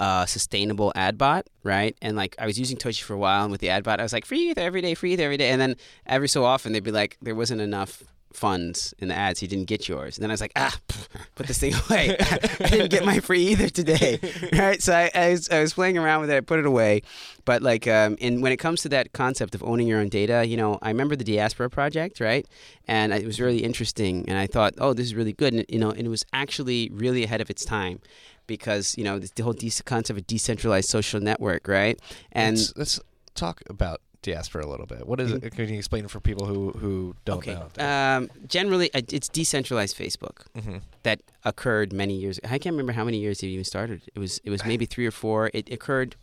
a 0.00 0.24
sustainable 0.26 0.92
ad 0.96 1.16
bot, 1.16 1.46
right? 1.62 1.96
And 2.02 2.16
like 2.16 2.34
I 2.38 2.46
was 2.46 2.58
using 2.58 2.76
Toshi 2.76 3.02
for 3.02 3.14
a 3.14 3.18
while, 3.18 3.44
and 3.44 3.52
with 3.52 3.60
the 3.60 3.68
ad 3.68 3.84
bot, 3.84 4.00
I 4.00 4.02
was 4.02 4.12
like, 4.12 4.24
free 4.24 4.50
ether 4.50 4.60
every 4.60 4.80
day, 4.80 4.94
free 4.94 5.12
ether 5.12 5.22
every 5.22 5.36
day, 5.36 5.50
and 5.50 5.60
then 5.60 5.76
every 6.06 6.28
so 6.28 6.44
often 6.44 6.72
they'd 6.72 6.82
be 6.82 6.90
like, 6.90 7.16
there 7.22 7.36
wasn't 7.36 7.60
enough 7.60 8.02
funds 8.34 8.94
in 8.98 9.08
the 9.08 9.14
ads. 9.14 9.40
He 9.40 9.46
didn't 9.46 9.66
get 9.66 9.88
yours. 9.88 10.16
And 10.16 10.22
then 10.22 10.30
I 10.30 10.34
was 10.34 10.40
like, 10.40 10.52
ah, 10.56 10.76
put 11.34 11.46
this 11.46 11.58
thing 11.58 11.74
away. 11.74 12.16
I 12.20 12.68
didn't 12.68 12.90
get 12.90 13.04
my 13.04 13.20
free 13.20 13.42
ether 13.48 13.68
today. 13.68 14.18
right. 14.52 14.82
So 14.82 14.94
I, 14.94 15.10
I, 15.14 15.30
was, 15.30 15.50
I 15.50 15.60
was 15.60 15.74
playing 15.74 15.98
around 15.98 16.20
with 16.20 16.30
it. 16.30 16.36
I 16.36 16.40
put 16.40 16.58
it 16.58 16.66
away. 16.66 17.02
But 17.44 17.62
like, 17.62 17.86
um, 17.86 18.16
and 18.20 18.42
when 18.42 18.52
it 18.52 18.58
comes 18.58 18.82
to 18.82 18.88
that 18.90 19.12
concept 19.12 19.54
of 19.54 19.62
owning 19.64 19.86
your 19.86 20.00
own 20.00 20.08
data, 20.08 20.46
you 20.46 20.56
know, 20.56 20.78
I 20.82 20.88
remember 20.88 21.16
the 21.16 21.24
Diaspora 21.24 21.70
project, 21.70 22.20
right? 22.20 22.46
And 22.86 23.12
it 23.12 23.26
was 23.26 23.40
really 23.40 23.64
interesting. 23.64 24.24
And 24.28 24.38
I 24.38 24.46
thought, 24.46 24.74
oh, 24.78 24.92
this 24.92 25.06
is 25.06 25.14
really 25.14 25.32
good. 25.32 25.54
And, 25.54 25.64
you 25.68 25.78
know, 25.78 25.90
and 25.90 26.06
it 26.06 26.10
was 26.10 26.24
actually 26.32 26.90
really 26.92 27.24
ahead 27.24 27.40
of 27.40 27.50
its 27.50 27.64
time 27.64 28.00
because, 28.46 28.96
you 28.96 29.04
know, 29.04 29.18
the 29.18 29.42
whole 29.42 29.52
de- 29.52 29.70
concept 29.84 30.10
of 30.10 30.16
a 30.18 30.22
decentralized 30.22 30.88
social 30.88 31.20
network, 31.20 31.68
right? 31.68 31.98
And 32.32 32.56
let's, 32.56 32.76
let's 32.76 33.00
talk 33.34 33.62
about 33.68 34.00
diaspora 34.22 34.64
a 34.64 34.70
little 34.70 34.86
bit. 34.86 35.06
What 35.06 35.20
is 35.20 35.32
it? 35.32 35.54
Can 35.54 35.68
you 35.68 35.76
explain 35.78 36.04
it 36.04 36.10
for 36.10 36.20
people 36.20 36.46
who, 36.46 36.70
who 36.70 37.14
don't 37.24 37.38
okay. 37.38 37.58
know? 37.76 37.84
Um, 37.84 38.30
generally, 38.46 38.92
uh, 38.94 39.02
it's 39.10 39.28
decentralized 39.28 39.96
Facebook 39.96 40.46
mm-hmm. 40.56 40.78
that 41.02 41.20
occurred 41.44 41.92
many 41.92 42.14
years. 42.14 42.40
I 42.44 42.58
can't 42.58 42.72
remember 42.72 42.92
how 42.92 43.04
many 43.04 43.18
years 43.18 43.42
it 43.42 43.48
even 43.48 43.64
started. 43.64 44.02
It 44.14 44.18
was 44.18 44.40
it 44.44 44.50
was 44.50 44.64
maybe 44.64 44.86
three 44.86 45.06
or 45.06 45.10
four. 45.10 45.50
It 45.52 45.70
occurred. 45.70 46.16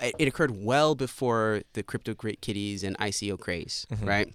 It 0.00 0.28
occurred 0.28 0.62
well 0.62 0.94
before 0.94 1.62
the 1.72 1.82
CryptoKitties 1.82 2.84
and 2.84 2.98
ICO 2.98 3.40
craze, 3.40 3.86
Mhm. 3.90 4.06
right? 4.06 4.34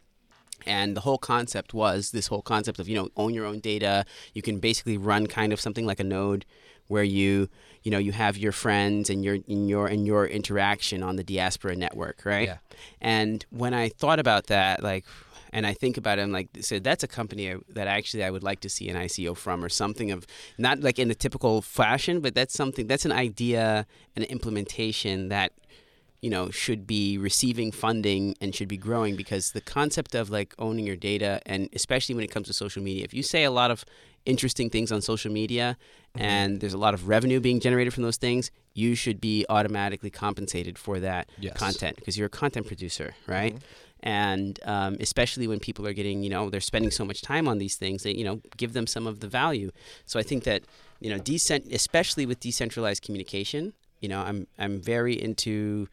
And 0.65 0.97
the 0.97 1.01
whole 1.01 1.19
concept 1.19 1.71
was 1.73 2.11
this 2.11 2.27
whole 2.27 2.41
concept 2.41 2.79
of 2.79 2.89
you 2.89 2.95
know 2.95 3.09
own 3.15 3.33
your 3.33 3.45
own 3.45 3.59
data. 3.59 4.05
You 4.33 4.41
can 4.41 4.59
basically 4.59 4.97
run 4.97 5.27
kind 5.27 5.53
of 5.53 5.61
something 5.61 5.85
like 5.85 5.99
a 5.99 6.03
node, 6.03 6.45
where 6.87 7.03
you 7.03 7.49
you 7.83 7.91
know 7.91 7.97
you 7.97 8.11
have 8.11 8.37
your 8.37 8.51
friends 8.51 9.09
and 9.09 9.23
your 9.23 9.37
in 9.47 9.67
your 9.67 9.87
and 9.87 10.05
your 10.05 10.25
interaction 10.25 11.03
on 11.03 11.15
the 11.15 11.23
diaspora 11.23 11.75
network, 11.75 12.21
right? 12.25 12.47
Yeah. 12.47 12.57
And 13.01 13.45
when 13.49 13.73
I 13.73 13.89
thought 13.89 14.19
about 14.19 14.47
that, 14.47 14.83
like, 14.83 15.05
and 15.51 15.65
I 15.65 15.73
think 15.73 15.97
about 15.97 16.19
it, 16.19 16.23
I'm 16.23 16.31
like, 16.31 16.49
so 16.61 16.79
that's 16.79 17.03
a 17.03 17.07
company 17.07 17.55
that 17.69 17.87
actually 17.87 18.23
I 18.23 18.29
would 18.29 18.43
like 18.43 18.59
to 18.61 18.69
see 18.69 18.89
an 18.89 18.95
ICO 18.95 19.35
from, 19.35 19.63
or 19.63 19.69
something 19.69 20.11
of 20.11 20.27
not 20.57 20.81
like 20.81 20.99
in 20.99 21.09
a 21.09 21.15
typical 21.15 21.61
fashion, 21.61 22.21
but 22.21 22.35
that's 22.35 22.53
something 22.53 22.87
that's 22.87 23.05
an 23.05 23.11
idea 23.11 23.85
an 24.15 24.23
implementation 24.23 25.29
that 25.29 25.51
you 26.21 26.29
know 26.29 26.51
should 26.51 26.85
be 26.85 27.17
receiving 27.17 27.71
funding 27.71 28.35
and 28.39 28.53
should 28.53 28.67
be 28.67 28.77
growing 28.77 29.15
because 29.15 29.51
the 29.51 29.61
concept 29.61 30.13
of 30.13 30.29
like 30.29 30.53
owning 30.59 30.85
your 30.85 30.95
data 30.95 31.41
and 31.47 31.67
especially 31.73 32.13
when 32.13 32.23
it 32.23 32.29
comes 32.29 32.45
to 32.47 32.53
social 32.53 32.81
media 32.83 33.03
if 33.03 33.13
you 33.13 33.23
say 33.23 33.43
a 33.43 33.49
lot 33.49 33.71
of 33.71 33.83
interesting 34.25 34.69
things 34.69 34.91
on 34.91 35.01
social 35.01 35.31
media 35.31 35.77
Mhm. 36.15 36.21
and 36.21 36.59
there's 36.61 36.73
a 36.73 36.77
lot 36.77 36.93
of 36.93 37.07
revenue 37.07 37.39
being 37.39 37.59
generated 37.59 37.93
from 37.93 38.03
those 38.03 38.17
things 38.17 38.51
you 38.73 38.95
should 38.95 39.19
be 39.19 39.45
automatically 39.49 40.09
compensated 40.09 40.77
for 40.77 40.99
that 40.99 41.29
Yes. 41.39 41.55
content 41.57 41.95
because 41.95 42.17
you're 42.17 42.27
a 42.27 42.29
content 42.29 42.67
producer 42.67 43.15
right 43.27 43.55
Mhm. 43.55 43.61
and 44.03 44.59
um, 44.63 44.97
especially 44.99 45.47
when 45.47 45.59
people 45.59 45.87
are 45.87 45.93
getting 45.93 46.23
you 46.23 46.29
know 46.29 46.49
they're 46.49 46.59
spending 46.61 46.91
so 46.91 47.05
much 47.05 47.21
time 47.21 47.47
on 47.47 47.57
these 47.59 47.75
things 47.75 48.03
they 48.03 48.11
you 48.13 48.23
know 48.23 48.41
give 48.57 48.73
them 48.73 48.85
some 48.87 49.07
of 49.07 49.19
the 49.21 49.27
value 49.27 49.71
so 50.05 50.19
i 50.19 50.23
think 50.23 50.43
that 50.43 50.63
you 50.99 51.09
know 51.09 51.17
decent 51.17 51.65
especially 51.71 52.25
with 52.25 52.39
decentralized 52.39 53.01
communication 53.03 53.73
you 54.01 54.09
know 54.09 54.19
i'm 54.21 54.47
i'm 54.59 54.79
very 54.81 55.13
into 55.19 55.87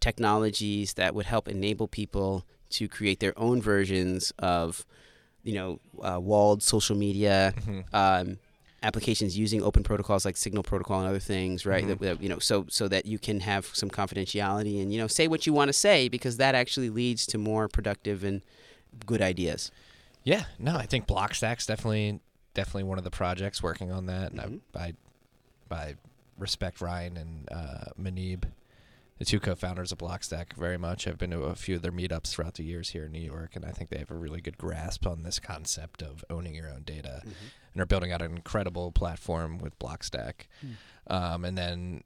technologies 0.00 0.94
that 0.94 1.14
would 1.14 1.26
help 1.26 1.48
enable 1.48 1.88
people 1.88 2.44
to 2.70 2.88
create 2.88 3.20
their 3.20 3.38
own 3.38 3.60
versions 3.62 4.32
of 4.38 4.84
you 5.44 5.54
know 5.54 5.78
uh, 6.02 6.18
walled 6.20 6.62
social 6.62 6.96
media 6.96 7.54
Mhm. 7.56 7.84
um, 7.94 8.38
applications 8.82 9.38
using 9.38 9.62
open 9.62 9.82
protocols 9.82 10.24
like 10.26 10.36
Signal 10.36 10.62
Protocol 10.62 11.00
and 11.00 11.08
other 11.08 11.18
things, 11.18 11.64
right? 11.64 11.84
Mhm. 11.84 11.88
That, 11.88 12.00
that, 12.00 12.22
you 12.22 12.28
know, 12.28 12.38
so 12.38 12.66
so 12.68 12.88
that 12.88 13.06
you 13.06 13.18
can 13.18 13.40
have 13.40 13.66
some 13.72 13.88
confidentiality 13.90 14.80
and 14.82 14.92
you 14.92 14.98
know 14.98 15.06
say 15.06 15.28
what 15.28 15.46
you 15.46 15.52
want 15.52 15.68
to 15.70 15.72
say 15.72 16.08
because 16.08 16.36
that 16.38 16.54
actually 16.54 16.90
leads 16.90 17.26
to 17.28 17.38
more 17.38 17.68
productive 17.68 18.24
and 18.24 18.42
good 19.06 19.22
ideas. 19.22 19.70
Yeah, 20.22 20.44
no, 20.58 20.76
I 20.76 20.86
think 20.86 21.06
Blockstack's 21.06 21.66
definitely 21.66 22.20
definitely 22.54 22.84
one 22.84 22.98
of 22.98 23.04
the 23.04 23.10
projects 23.10 23.62
working 23.62 23.90
on 23.92 24.06
that. 24.06 24.32
And 24.32 24.40
Mhm. 24.40 24.60
I, 24.74 24.94
I, 25.74 25.74
I 25.76 25.94
respect 26.38 26.80
Ryan 26.80 27.16
and 27.16 27.48
uh, 27.50 27.84
Muneeb, 28.00 28.44
the 29.18 29.24
two 29.24 29.38
co-founders 29.40 29.92
of 29.92 29.98
Blockstack, 29.98 30.54
very 30.54 30.76
much. 30.76 31.06
I've 31.06 31.18
been 31.18 31.30
to 31.30 31.42
a 31.42 31.54
few 31.54 31.76
of 31.76 31.82
their 31.82 31.92
meetups 31.92 32.28
throughout 32.32 32.54
the 32.54 32.64
years 32.64 32.90
here 32.90 33.04
in 33.04 33.12
New 33.12 33.20
York, 33.20 33.54
and 33.54 33.64
I 33.64 33.70
think 33.70 33.90
they 33.90 33.98
have 33.98 34.10
a 34.10 34.14
really 34.16 34.40
good 34.40 34.58
grasp 34.58 35.06
on 35.06 35.22
this 35.22 35.38
concept 35.38 36.02
of 36.02 36.24
owning 36.28 36.54
your 36.54 36.68
own 36.68 36.82
data, 36.84 37.22
and 37.72 37.80
are 37.82 37.86
building 37.86 38.10
out 38.12 38.22
an 38.22 38.34
incredible 38.34 38.90
platform 38.92 39.58
with 39.58 39.78
Blockstack. 39.78 40.46
Um, 41.06 41.44
and 41.44 41.56
then 41.56 42.02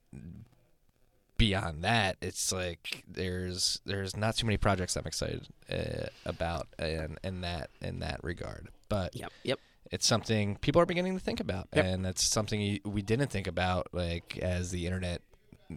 beyond 1.37 1.85
that, 1.85 2.17
it's 2.21 2.53
like 2.53 3.05
there's 3.09 3.81
there's 3.87 4.17
not 4.17 4.37
too 4.37 4.47
many 4.47 4.57
projects 4.57 4.97
I'm 4.97 5.07
excited 5.07 5.47
uh, 5.73 6.09
about 6.27 6.69
in 6.79 7.17
in 7.23 7.41
that 7.43 7.71
in 7.81 8.01
that 8.01 8.23
regard. 8.23 8.69
But 8.89 9.15
Yep. 9.15 9.33
Yep. 9.45 9.61
it's 9.93 10.07
something 10.07 10.57
people 10.57 10.81
are 10.83 10.87
beginning 10.87 11.17
to 11.17 11.25
think 11.25 11.41
about, 11.41 11.69
Yep. 11.75 11.85
and 11.85 12.05
that's 12.05 12.25
something 12.25 12.81
we 12.85 13.03
didn't 13.03 13.29
think 13.31 13.47
about 13.47 13.89
like 13.93 14.37
as 14.39 14.71
the 14.73 14.85
internet 14.87 15.23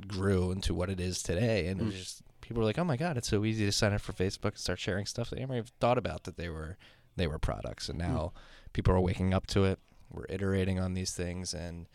grew 0.07 0.51
into 0.51 0.73
what 0.73 0.89
it 0.89 0.99
is 0.99 1.21
today, 1.21 1.67
and 1.67 1.81
Mm. 1.81 1.91
just 1.91 2.21
people 2.41 2.59
were 2.61 2.65
like, 2.65 2.77
"Oh 2.79 2.83
my 2.83 2.97
god, 2.97 3.17
it's 3.17 3.27
so 3.29 3.43
easy 3.45 3.65
to 3.65 3.71
sign 3.71 3.93
up 3.93 4.01
for 4.01 4.13
Facebook 4.13 4.51
and 4.51 4.57
start 4.59 4.79
sharing 4.79 5.05
stuff." 5.05 5.29
They 5.29 5.39
never 5.39 5.55
even 5.55 5.69
thought 5.79 5.97
about 5.97 6.23
that 6.23 6.37
they 6.37 6.49
were 6.49 6.77
they 7.17 7.27
were 7.27 7.39
products, 7.39 7.89
and 7.89 7.99
now 7.99 8.31
people 8.73 8.93
are 8.93 8.99
waking 9.01 9.33
up 9.33 9.47
to 9.47 9.65
it. 9.65 9.79
We're 10.09 10.25
iterating 10.29 10.79
on 10.79 10.93
these 10.93 11.11
things, 11.13 11.53
and 11.53 11.87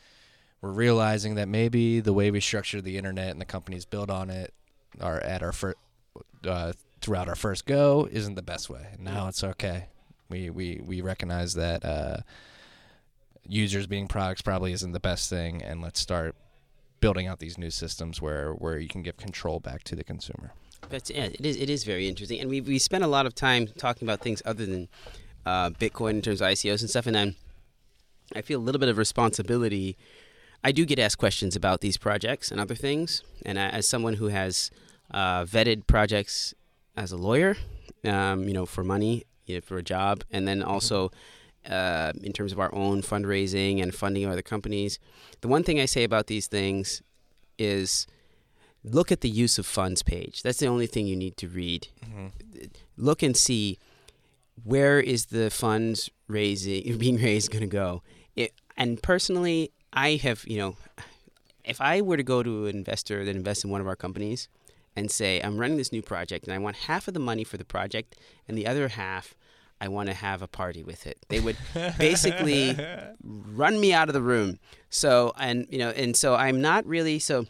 we're 0.61 0.73
realizing 0.73 1.35
that 1.37 1.49
maybe 1.49 2.01
the 2.01 2.13
way 2.13 2.31
we 2.31 2.41
structure 2.41 2.81
the 2.83 2.97
internet 2.99 3.31
and 3.31 3.41
the 3.41 3.45
companies 3.47 3.85
built 3.87 4.11
on 4.11 4.29
it 4.31 4.53
are 5.01 5.21
at 5.21 5.43
our 5.43 5.53
first 5.53 5.77
uh, 6.47 6.73
throughout 7.01 7.29
our 7.29 7.35
first 7.35 7.67
go 7.67 8.09
isn't 8.11 8.35
the 8.35 8.43
best 8.43 8.69
way. 8.71 8.89
And 8.93 9.05
now 9.05 9.29
it's 9.29 9.43
okay. 9.45 9.87
We 10.29 10.51
we 10.51 10.81
we 10.85 11.01
recognize 11.01 11.55
that 11.55 11.85
uh, 11.85 12.19
users 13.49 13.87
being 13.87 14.09
products 14.09 14.43
probably 14.43 14.73
isn't 14.73 14.93
the 14.93 15.01
best 15.01 15.31
thing, 15.31 15.63
and 15.63 15.81
let's 15.81 16.01
start 16.01 16.35
building 17.01 17.27
out 17.27 17.39
these 17.39 17.59
new 17.59 17.71
systems 17.71 18.21
where 18.21 18.53
where 18.53 18.79
you 18.79 18.89
can 18.89 19.03
give 19.03 19.17
control 19.17 19.61
back 19.61 19.83
to 19.85 19.97
the 19.97 20.05
consumer. 20.05 20.53
But 20.89 21.11
yeah, 21.11 21.25
it 21.25 21.45
is 21.45 21.57
it 21.57 21.71
is 21.71 21.85
very 21.85 22.09
interesting, 22.09 22.41
and 22.41 22.51
we 22.51 22.61
we 22.61 22.79
spent 22.79 23.05
a 23.05 23.09
lot 23.09 23.27
of 23.27 23.35
time 23.35 23.67
talking 23.67 24.07
about 24.07 24.21
things 24.21 24.43
other 24.45 24.67
than 24.67 24.89
uh, 25.45 25.71
Bitcoin 25.71 26.11
in 26.11 26.23
terms 26.23 26.41
of 26.41 26.49
ICOs 26.49 26.81
and 26.81 26.91
stuff, 26.91 27.07
and 27.07 27.15
then 27.15 27.37
I 28.35 28.43
feel 28.43 28.61
a 28.61 28.63
little 28.63 28.79
bit 28.79 28.89
of 28.89 28.99
responsibility. 28.99 29.97
I 30.65 30.73
do 30.73 30.85
get 30.85 30.99
asked 30.99 31.19
questions 31.19 31.55
about 31.55 31.81
these 31.81 31.97
projects 31.97 32.51
and 32.51 32.61
other 32.61 32.75
things, 32.75 33.23
and 33.45 33.59
I, 33.59 33.69
as 33.69 33.87
someone 33.87 34.15
who 34.15 34.29
has 34.29 34.71
uh, 35.11 35.45
vetted 35.45 35.87
projects 35.87 36.55
as 36.97 37.13
a 37.13 37.17
lawyer, 37.17 37.57
um, 38.05 38.45
you 38.49 38.55
know, 38.55 38.67
for 38.67 38.83
money, 38.83 39.25
you 39.45 39.57
know, 39.57 39.61
for 39.61 39.77
a 39.79 39.83
job, 39.83 40.25
and 40.31 40.49
then 40.49 40.63
also 40.63 41.11
uh, 41.69 42.13
in 42.23 42.33
terms 42.33 42.53
of 42.53 42.61
our 42.61 42.75
own 42.75 43.03
fundraising 43.03 43.83
and 43.83 43.95
funding 43.95 44.25
of 44.25 44.31
other 44.31 44.43
companies, 44.43 44.99
the 45.41 45.49
one 45.49 45.63
thing 45.63 45.81
I 45.81 45.87
say 45.87 46.05
about 46.05 46.27
these 46.27 46.47
things 46.47 47.03
is 47.59 48.07
look 48.85 49.11
at 49.11 49.21
the 49.21 49.29
use 49.29 49.59
of 49.59 49.67
funds 49.67 50.03
page. 50.03 50.43
That's 50.43 50.59
the 50.59 50.67
only 50.67 50.87
thing 50.87 51.07
you 51.07 51.17
need 51.17 51.37
to 51.39 51.49
read. 51.49 51.89
Look 52.97 53.23
and 53.23 53.37
see 53.37 53.79
where 54.65 55.01
is 55.01 55.27
the 55.27 55.51
funds 55.51 56.11
raising 56.29 56.97
being 56.99 57.17
raised 57.17 57.51
going 57.51 57.63
to 57.63 57.67
go. 57.67 58.03
It, 58.35 58.53
and 58.77 59.03
personally, 59.03 59.73
I 59.93 60.17
have 60.17 60.45
you 60.47 60.59
know, 60.59 60.77
if 61.65 61.81
I 61.81 62.01
were 62.01 62.17
to 62.17 62.23
go 62.23 62.43
to 62.43 62.67
an 62.67 62.77
investor 62.77 63.25
that 63.25 63.37
invests 63.37 63.65
in 63.65 63.71
one 63.71 63.81
of 63.81 63.87
our 63.87 63.97
companies 63.97 64.49
and 64.95 65.11
say 65.11 65.41
I'm 65.41 65.59
running 65.59 65.77
this 65.77 65.93
new 65.93 66.03
project 66.03 66.47
and 66.47 66.55
I 66.55 66.59
want 66.59 66.77
half 66.77 67.07
of 67.09 67.15
the 67.15 67.21
money 67.21 67.45
for 67.45 67.57
the 67.59 67.65
project 67.65 68.17
and 68.49 68.57
the 68.57 68.67
other 68.67 68.89
half. 68.89 69.35
I 69.81 69.89
want 69.89 70.09
to 70.09 70.15
have 70.15 70.41
a 70.43 70.49
party 70.49 70.83
with 70.83 71.07
it. 71.07 71.19
They 71.29 71.41
would 71.41 71.57
basically 71.99 72.77
run 73.23 73.79
me 73.79 73.93
out 73.93 74.09
of 74.09 74.15
the 74.15 74.23
room. 74.23 74.59
So 74.91 75.33
and 75.39 75.67
you 75.71 75.79
know 75.79 75.91
and 75.91 76.17
so 76.17 76.35
I'm 76.35 76.61
not 76.61 76.87
really 76.87 77.19
so. 77.19 77.47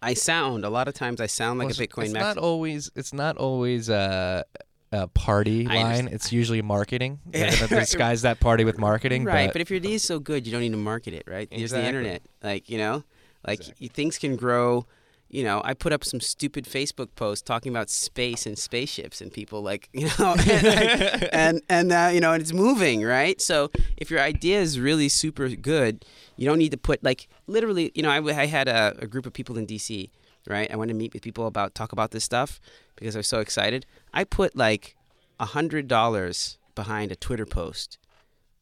I 0.00 0.14
sound 0.14 0.64
a 0.64 0.70
lot 0.70 0.86
of 0.86 0.94
times 0.94 1.20
I 1.20 1.26
sound 1.26 1.58
like 1.58 1.66
Well, 1.70 1.76
a 1.80 1.86
Bitcoin 1.86 2.04
It's 2.04 2.12
max. 2.12 2.24
not 2.24 2.38
always. 2.38 2.90
It's 2.94 3.12
not 3.12 3.36
always 3.36 3.88
a, 3.88 4.44
a 4.92 5.08
party 5.08 5.64
line. 5.64 6.06
It's 6.08 6.32
usually 6.32 6.62
marketing. 6.62 7.18
Yeah, 7.32 7.50
They're 7.50 7.68
gonna 7.68 7.80
disguise 7.80 8.22
that 8.22 8.38
party 8.38 8.64
with 8.64 8.78
marketing. 8.78 9.24
right, 9.24 9.48
but, 9.48 9.54
but 9.54 9.60
if 9.60 9.70
your 9.70 9.80
D 9.80 9.94
is 9.94 10.04
so 10.04 10.20
good, 10.20 10.46
you 10.46 10.52
don't 10.52 10.60
need 10.60 10.70
to 10.70 10.76
market 10.78 11.14
it, 11.14 11.24
right? 11.26 11.48
There's 11.50 11.72
the 11.72 11.84
internet, 11.84 12.22
like 12.44 12.70
you 12.70 12.78
know, 12.78 13.02
like 13.46 13.58
Exactly. 13.60 13.88
things 13.88 14.18
can 14.18 14.36
grow. 14.36 14.86
You 15.30 15.44
know, 15.44 15.60
I 15.64 15.74
put 15.74 15.92
up 15.92 16.04
some 16.04 16.20
stupid 16.20 16.64
Facebook 16.64 17.08
post 17.14 17.44
talking 17.44 17.70
about 17.70 17.90
space 17.90 18.46
and 18.46 18.58
spaceships, 18.58 19.20
and 19.20 19.32
people 19.32 19.62
like, 19.62 19.88
you 19.92 20.08
know, 20.18 20.34
and 20.48 21.28
and, 21.32 21.62
and 21.68 21.92
uh, 21.92 22.10
you 22.12 22.20
know, 22.20 22.32
and 22.32 22.40
it's 22.40 22.52
moving, 22.52 23.02
right? 23.02 23.40
So 23.40 23.70
if 23.96 24.10
your 24.10 24.20
idea 24.20 24.60
is 24.60 24.80
really 24.80 25.08
super 25.08 25.48
good, 25.48 26.04
you 26.36 26.46
don't 26.46 26.58
need 26.58 26.70
to 26.70 26.78
put 26.78 27.04
like 27.04 27.28
literally. 27.46 27.92
You 27.94 28.02
know, 28.02 28.10
I, 28.10 28.18
I 28.18 28.46
had 28.46 28.68
a, 28.68 28.94
a 28.98 29.06
group 29.06 29.26
of 29.26 29.32
people 29.32 29.58
in 29.58 29.66
DC, 29.66 30.10
right? 30.48 30.70
I 30.72 30.76
wanted 30.76 30.94
to 30.94 30.98
meet 30.98 31.12
with 31.12 31.22
people 31.22 31.46
about 31.46 31.74
talk 31.74 31.92
about 31.92 32.10
this 32.10 32.24
stuff 32.24 32.60
because 32.96 33.14
I 33.14 33.20
was 33.20 33.28
so 33.28 33.40
excited. 33.40 33.84
I 34.14 34.24
put 34.24 34.56
like 34.56 34.96
a 35.38 35.46
hundred 35.46 35.88
dollars 35.88 36.58
behind 36.74 37.12
a 37.12 37.16
Twitter 37.16 37.46
post, 37.46 37.98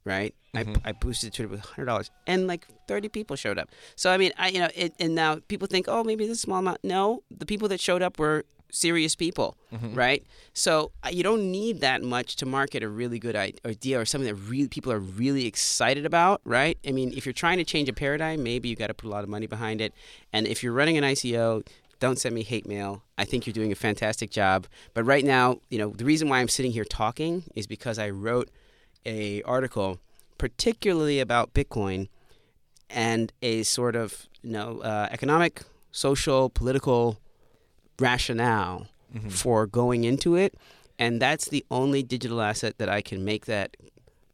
right? 0.06 0.34
Mhm. 0.54 0.80
I, 0.84 0.88
I 0.88 0.92
boosted 0.92 1.34
Twitter 1.34 1.48
with 1.50 1.60
hundred 1.60 1.86
dollars, 1.86 2.10
and 2.26 2.46
like 2.46 2.66
thirty 2.88 3.08
people 3.10 3.36
showed 3.36 3.58
up. 3.58 3.68
So 3.96 4.10
I 4.10 4.16
mean, 4.16 4.32
I 4.38 4.48
you 4.48 4.60
know, 4.60 4.68
it, 4.74 4.94
and 4.98 5.14
now 5.14 5.40
people 5.48 5.66
think, 5.68 5.86
oh, 5.88 6.02
maybe 6.02 6.26
this 6.26 6.38
a 6.38 6.40
small 6.40 6.60
amount. 6.60 6.78
No, 6.82 7.22
the 7.30 7.44
people 7.44 7.68
that 7.68 7.80
showed 7.80 8.00
up 8.00 8.18
were 8.18 8.44
serious 8.72 9.14
people, 9.14 9.56
right? 9.94 10.22
So 10.52 10.90
uh, 11.04 11.08
you 11.10 11.22
don't 11.22 11.50
need 11.50 11.80
that 11.80 12.02
much 12.02 12.36
to 12.36 12.46
market 12.46 12.82
a 12.82 12.88
really 12.88 13.18
good 13.18 13.36
idea 13.36 13.98
or 14.00 14.04
something 14.04 14.26
that 14.26 14.34
really 14.34 14.68
people 14.68 14.92
are 14.92 14.98
really 14.98 15.46
excited 15.46 16.04
about, 16.04 16.40
right? 16.44 16.76
I 16.86 16.90
mean, 16.92 17.12
if 17.16 17.24
you're 17.26 17.32
trying 17.32 17.58
to 17.58 17.64
change 17.64 17.88
a 17.88 17.92
paradigm, 17.92 18.42
maybe 18.42 18.68
you 18.68 18.76
got 18.76 18.88
to 18.88 18.94
put 18.94 19.06
a 19.06 19.10
lot 19.10 19.22
of 19.24 19.30
money 19.30 19.46
behind 19.46 19.80
it. 19.80 19.94
And 20.32 20.46
if 20.46 20.62
you're 20.62 20.72
running 20.72 20.98
an 20.98 21.04
ICO, 21.04 21.66
don't 22.00 22.18
send 22.18 22.34
me 22.34 22.42
hate 22.42 22.66
mail. 22.66 23.02
I 23.16 23.24
think 23.24 23.46
you're 23.46 23.54
doing 23.54 23.72
a 23.72 23.76
fantastic 23.76 24.30
job. 24.30 24.66
But 24.94 25.04
right 25.04 25.24
now, 25.24 25.60
you 25.70 25.78
know, 25.78 25.90
the 25.90 26.04
reason 26.04 26.28
why 26.28 26.40
I'm 26.40 26.48
sitting 26.48 26.72
here 26.72 26.84
talking 26.84 27.44
is 27.54 27.66
because 27.66 27.98
I 27.98 28.10
wrote 28.10 28.50
a 29.06 29.42
article 29.42 30.00
particularly 30.38 31.20
about 31.20 31.54
Bitcoin 31.54 32.08
and 32.90 33.32
a 33.40 33.62
sort 33.62 33.96
of 33.96 34.28
you 34.42 34.50
know 34.50 34.80
uh, 34.80 35.08
economic, 35.10 35.62
social, 35.92 36.50
political 36.50 37.18
rationale 37.98 38.88
for 39.30 39.66
going 39.66 40.04
into 40.04 40.34
it, 40.34 40.54
and 40.98 41.22
that's 41.22 41.48
the 41.48 41.64
only 41.70 42.02
digital 42.02 42.42
asset 42.42 42.76
that 42.76 42.88
I 42.88 43.00
can 43.00 43.24
make 43.24 43.46
that 43.46 43.76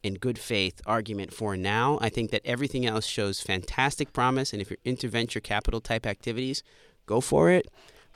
in 0.02 0.14
good 0.14 0.38
faith 0.38 0.80
argument 0.86 1.32
for 1.32 1.56
now. 1.56 1.98
I 2.00 2.08
think 2.08 2.32
that 2.32 2.42
everything 2.44 2.84
else 2.84 3.06
shows 3.06 3.40
fantastic 3.40 4.12
promise, 4.12 4.52
and 4.52 4.60
if 4.60 4.70
you're 4.70 4.78
into 4.84 5.08
venture 5.08 5.38
capital 5.40 5.80
type 5.80 6.04
activities, 6.06 6.64
go 7.06 7.20
for 7.20 7.50
it. 7.50 7.68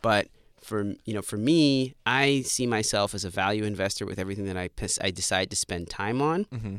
But 0.03 0.29
for 0.67 0.95
you 1.05 1.15
know, 1.15 1.23
for 1.23 1.37
me, 1.37 1.95
I 2.05 2.43
see 2.43 2.67
myself 2.67 3.15
as 3.15 3.25
a 3.25 3.31
value 3.31 3.65
investor 3.65 4.05
with 4.05 4.19
everything 4.19 4.47
that 4.47 4.57
I 4.57 4.69
I 5.01 5.11
decide 5.11 5.51
to 5.51 5.57
spend 5.57 5.89
time 5.89 6.21
on. 6.21 6.45
Mm-hmm. 6.47 6.77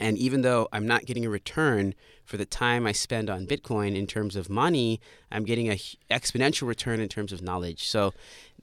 And 0.00 0.18
even 0.18 0.42
though 0.42 0.68
I'm 0.72 0.86
not 0.86 1.04
getting 1.04 1.24
a 1.24 1.30
return 1.30 1.94
for 2.24 2.36
the 2.36 2.44
time 2.44 2.86
I 2.86 2.92
spend 2.92 3.30
on 3.30 3.46
Bitcoin 3.46 3.96
in 3.96 4.06
terms 4.06 4.34
of 4.34 4.48
money, 4.50 5.00
I'm 5.30 5.44
getting 5.44 5.68
a 5.68 5.74
h- 5.74 5.96
exponential 6.10 6.66
return 6.66 6.98
in 6.98 7.08
terms 7.08 7.32
of 7.32 7.42
knowledge. 7.42 7.86
So 7.86 8.12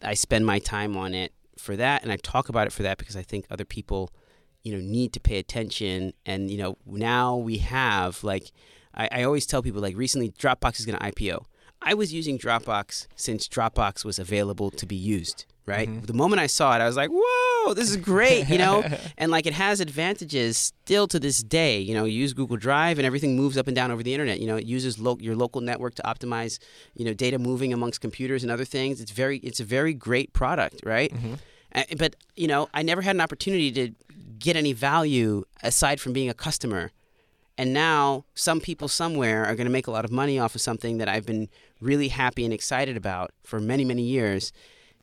I 0.01 0.13
spend 0.13 0.45
my 0.45 0.59
time 0.59 0.97
on 0.97 1.13
it 1.13 1.31
for 1.57 1.75
that, 1.77 2.03
and 2.03 2.11
I 2.11 2.17
talk 2.17 2.49
about 2.49 2.67
it 2.67 2.73
for 2.73 2.83
that 2.83 2.97
because 2.97 3.15
I 3.15 3.21
think 3.21 3.45
other 3.49 3.63
people, 3.65 4.11
you 4.63 4.73
know, 4.73 4.81
need 4.81 5.13
to 5.13 5.19
pay 5.19 5.37
attention. 5.37 6.13
And 6.25 6.49
you 6.51 6.57
know, 6.57 6.77
now 6.85 7.37
we 7.37 7.59
have 7.59 8.23
like, 8.23 8.51
I, 8.93 9.07
I 9.11 9.23
always 9.23 9.45
tell 9.45 9.61
people 9.61 9.81
like 9.81 9.95
recently 9.95 10.31
Dropbox 10.31 10.79
is 10.79 10.85
going 10.85 10.97
to 10.97 11.11
IPO. 11.11 11.45
I 11.81 11.93
was 11.93 12.13
using 12.13 12.37
Dropbox 12.37 13.07
since 13.15 13.47
Dropbox 13.47 14.05
was 14.05 14.19
available 14.19 14.69
to 14.71 14.85
be 14.85 14.95
used. 14.95 15.45
Right. 15.67 16.05
The 16.07 16.13
moment 16.13 16.41
I 16.41 16.47
saw 16.47 16.75
it, 16.75 16.81
I 16.81 16.85
was 16.85 16.97
like, 16.97 17.11
"Whoa, 17.13 17.73
this 17.75 17.89
is 17.89 17.95
great!" 17.95 18.49
You 18.49 18.57
know, 18.57 18.83
and 19.17 19.31
like 19.31 19.45
it 19.45 19.53
has 19.53 19.79
advantages 19.79 20.57
still 20.57 21.07
to 21.07 21.19
this 21.19 21.41
day. 21.43 21.79
You 21.79 21.93
know, 21.93 22.03
you 22.05 22.19
use 22.19 22.33
Google 22.33 22.57
Drive 22.57 22.97
and 22.97 23.05
everything 23.05 23.35
moves 23.37 23.57
up 23.57 23.67
and 23.67 23.75
down 23.75 23.91
over 23.91 24.01
the 24.03 24.13
internet. 24.13 24.39
You 24.39 24.47
know, 24.47 24.57
it 24.57 24.65
uses 24.65 24.97
lo- 24.99 25.19
your 25.21 25.35
local 25.35 25.61
network 25.61 25.93
to 25.95 26.01
optimize, 26.01 26.57
you 26.95 27.05
know, 27.05 27.13
data 27.13 27.37
moving 27.37 27.73
amongst 27.73 28.01
computers 28.01 28.41
and 28.43 28.51
other 28.51 28.65
things. 28.65 28.99
It's 28.99 29.11
very, 29.11 29.37
it's 29.37 29.59
a 29.59 29.63
very 29.63 29.93
great 29.93 30.33
product, 30.33 30.81
right? 30.83 31.13
Uh, 31.73 31.83
but 31.97 32.15
you 32.35 32.47
know, 32.47 32.67
I 32.73 32.81
never 32.81 33.01
had 33.03 33.15
an 33.15 33.21
opportunity 33.21 33.71
to 33.71 33.91
get 34.39 34.55
any 34.57 34.73
value 34.73 35.45
aside 35.63 36.01
from 36.01 36.11
being 36.11 36.27
a 36.29 36.33
customer. 36.33 36.91
And 37.57 37.73
now 37.73 38.25
some 38.33 38.59
people 38.59 38.87
somewhere 38.87 39.45
are 39.45 39.55
going 39.55 39.65
to 39.67 39.71
make 39.71 39.87
a 39.87 39.91
lot 39.91 40.05
of 40.05 40.11
money 40.11 40.39
off 40.39 40.55
of 40.55 40.61
something 40.61 40.97
that 40.97 41.07
I've 41.07 41.25
been 41.25 41.49
really 41.79 42.07
happy 42.07 42.43
and 42.45 42.53
excited 42.53 42.97
about 42.97 43.31
for 43.43 43.59
many, 43.59 43.85
many 43.85 44.03
years. 44.03 44.51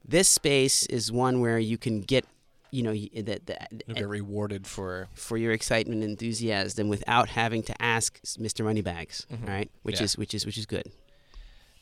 This 0.04 0.28
space 0.28 0.86
is 0.86 1.12
one 1.12 1.40
where 1.40 1.58
you 1.58 1.76
can 1.78 2.00
get, 2.00 2.24
you 2.70 2.82
know, 2.82 2.92
y- 2.92 3.10
the, 3.14 3.40
the, 3.44 3.94
get 3.94 4.08
rewarded 4.08 4.66
for 4.66 5.08
for 5.14 5.36
your 5.36 5.52
excitement 5.52 6.02
and 6.02 6.10
enthusiasm 6.10 6.88
without 6.88 7.28
having 7.28 7.62
to 7.64 7.82
ask 7.82 8.18
Mr. 8.38 8.64
Moneybags, 8.64 9.26
right? 9.46 9.70
Which 9.82 9.96
Mm-hmm. 9.96 10.02
Yeah. 10.02 10.04
is 10.04 10.18
which 10.18 10.34
is 10.34 10.46
which 10.46 10.58
is 10.58 10.66
good. 10.66 10.90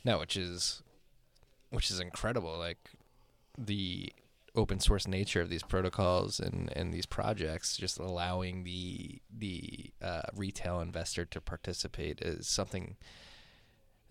no, 0.05 0.19
which 0.19 0.37
is 0.37 0.83
which 1.71 1.91
is 1.91 2.01
incredible. 2.01 2.59
Like 2.59 2.79
the 3.57 4.13
open 4.57 4.81
source 4.81 5.07
nature 5.07 5.41
of 5.41 5.49
these 5.51 5.63
protocols 5.63 6.41
and, 6.41 6.73
and 6.75 6.93
these 6.93 7.07
projects, 7.07 7.77
just 7.77 7.99
allowing 7.99 8.65
the 8.65 9.21
the 9.37 9.91
uh, 10.03 10.23
retail 10.35 10.81
investor 10.81 11.25
to 11.27 11.41
participate 11.41 12.21
is 12.23 12.47
something 12.49 12.97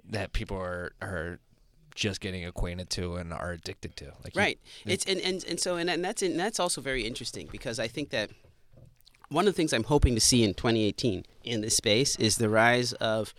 that 0.07 0.33
people 0.33 0.57
are 0.57 0.93
are 1.01 1.39
just 1.95 2.19
getting 2.19 2.45
acquainted 2.45 2.89
to 2.89 3.15
and 3.15 3.33
are 3.33 3.51
addicted 3.53 3.95
to. 3.95 4.05
Like 4.23 4.35
you- 4.35 4.41
Right. 4.41 4.59
It's 4.85 5.05
and, 5.05 5.19
and, 5.21 5.43
and 5.45 5.59
so 5.59 5.77
and, 5.77 5.89
and 5.89 6.03
that's 6.03 6.21
and 6.21 6.39
that's 6.39 6.59
also 6.59 6.81
very 6.81 7.05
interesting 7.05 7.47
because 7.51 7.79
I 7.79 7.87
think 7.87 8.09
that 8.11 8.29
one 9.29 9.47
of 9.47 9.53
the 9.53 9.57
things 9.57 9.73
I'm 9.73 9.83
hoping 9.85 10.13
to 10.15 10.21
see 10.21 10.43
in 10.43 10.53
2018 10.53 11.23
in 11.43 11.61
this 11.61 11.75
space 11.75 12.15
is 12.17 12.35
the 12.37 12.49
rise 12.49 12.93
of 12.93 13.33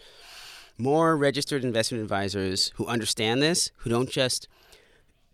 more 0.78 1.16
registered 1.16 1.64
investment 1.64 2.02
advisors 2.02 2.72
who 2.74 2.86
understand 2.86 3.40
this, 3.40 3.70
who 3.78 3.90
don't 3.90 4.10
just, 4.10 4.48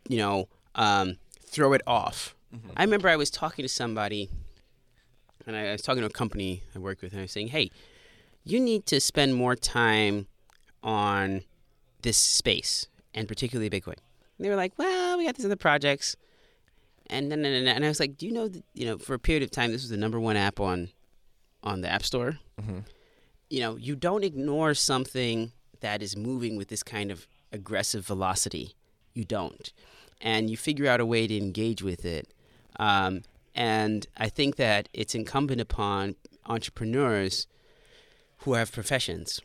you 0.08 0.18
know, 0.18 0.48
um, 0.74 1.16
throw 1.52 1.72
it 1.72 1.82
off. 1.86 2.34
I 2.76 2.82
remember 2.84 3.08
I 3.08 3.16
was 3.16 3.30
talking 3.30 3.62
to 3.62 3.68
somebody, 3.68 4.28
and 5.46 5.56
I 5.56 5.72
was 5.72 5.80
talking 5.82 6.00
to 6.02 6.06
a 6.06 6.10
company 6.10 6.62
I 6.74 6.78
work 6.78 7.00
with, 7.02 7.12
and 7.12 7.20
I 7.20 7.22
was 7.24 7.32
saying, 7.32 7.48
"Hey, 7.48 7.70
you 8.44 8.60
need 8.60 8.84
to 8.86 9.00
spend 9.00 9.34
more 9.34 9.56
time 9.56 10.26
on 10.82 11.44
this 12.02 12.18
space, 12.18 12.88
and 13.14 13.26
particularly 13.28 13.70
Bitcoin." 13.70 13.96
And 14.36 14.44
they 14.44 14.50
were 14.50 14.56
like, 14.56 14.72
"Well, 14.76 15.16
we 15.18 15.24
got 15.24 15.36
these 15.36 15.46
other 15.46 15.56
projects." 15.56 16.14
And 17.08 17.30
then, 17.32 17.44
and, 17.44 17.68
and 17.68 17.84
I 17.84 17.88
was 17.88 18.00
like, 18.00 18.16
"Do 18.18 18.26
you 18.26 18.32
know 18.32 18.48
that 18.48 18.62
you 18.74 18.84
know 18.86 18.98
for 18.98 19.14
a 19.14 19.18
period 19.18 19.42
of 19.42 19.50
time 19.50 19.72
this 19.72 19.82
was 19.82 19.90
the 19.90 19.96
number 19.96 20.20
one 20.20 20.36
app 20.36 20.60
on 20.60 20.90
on 21.62 21.80
the 21.80 21.88
App 21.88 22.02
Store? 22.04 22.38
Mhm. 22.60 22.84
You 23.48 23.60
know, 23.60 23.76
you 23.76 23.96
don't 23.96 24.24
ignore 24.24 24.74
something 24.74 25.52
that 25.80 26.02
is 26.02 26.16
moving 26.16 26.56
with 26.56 26.68
this 26.68 26.82
kind 26.82 27.10
of 27.10 27.26
aggressive 27.52 28.06
velocity. 28.06 28.74
You 29.14 29.24
don't, 29.24 29.72
and 30.22 30.48
you 30.48 30.56
figure 30.56 30.86
out 30.86 31.00
a 31.00 31.06
way 31.06 31.26
to 31.26 31.36
engage 31.36 31.82
with 31.82 32.04
it. 32.04 32.32
Um, 32.78 33.22
and 33.54 34.06
I 34.16 34.28
think 34.28 34.56
that 34.56 34.88
it's 34.94 35.14
incumbent 35.14 35.60
upon 35.60 36.16
entrepreneurs 36.46 37.46
who 38.38 38.54
have 38.54 38.72
professions, 38.72 39.40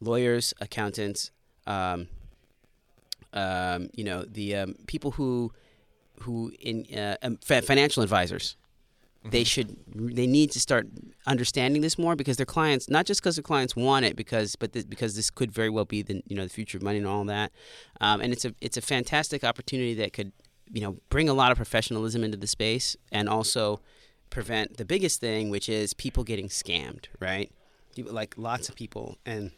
lawyers, 0.00 0.54
accountants, 0.60 1.30
um, 1.66 2.08
um, 3.32 3.90
you 3.94 4.04
know, 4.04 4.22
the 4.22 4.56
um, 4.56 4.74
people 4.86 5.12
who 5.12 5.52
who 6.20 6.50
in 6.60 6.86
uh, 6.96 7.16
um, 7.22 7.36
financial 7.36 8.02
advisors. 8.02 8.56
They 9.30 9.44
should. 9.44 9.76
They 9.94 10.26
need 10.26 10.50
to 10.52 10.60
start 10.60 10.86
understanding 11.26 11.82
this 11.82 11.98
more 11.98 12.16
because 12.16 12.36
their 12.36 12.46
clients, 12.46 12.88
not 12.88 13.06
just 13.06 13.20
because 13.20 13.36
their 13.36 13.42
clients 13.42 13.74
want 13.74 14.04
it, 14.04 14.16
because 14.16 14.56
but 14.56 14.72
because 14.88 15.16
this 15.16 15.30
could 15.30 15.52
very 15.52 15.70
well 15.70 15.84
be 15.84 16.02
the 16.02 16.22
you 16.26 16.36
know 16.36 16.44
the 16.44 16.50
future 16.50 16.78
of 16.78 16.82
money 16.82 16.98
and 16.98 17.06
all 17.06 17.24
that. 17.24 17.52
Um, 18.00 18.20
and 18.20 18.32
it's 18.32 18.44
a 18.44 18.54
it's 18.60 18.76
a 18.76 18.82
fantastic 18.82 19.44
opportunity 19.44 19.94
that 19.94 20.12
could 20.12 20.32
you 20.72 20.80
know 20.80 20.96
bring 21.10 21.28
a 21.28 21.34
lot 21.34 21.50
of 21.50 21.56
professionalism 21.56 22.24
into 22.24 22.36
the 22.36 22.46
space 22.46 22.96
and 23.12 23.28
also 23.28 23.80
prevent 24.30 24.76
the 24.76 24.84
biggest 24.84 25.20
thing, 25.20 25.50
which 25.50 25.68
is 25.68 25.94
people 25.94 26.24
getting 26.24 26.48
scammed. 26.48 27.06
Right, 27.20 27.50
like 27.96 28.34
lots 28.36 28.68
of 28.68 28.74
people 28.74 29.18
and 29.24 29.52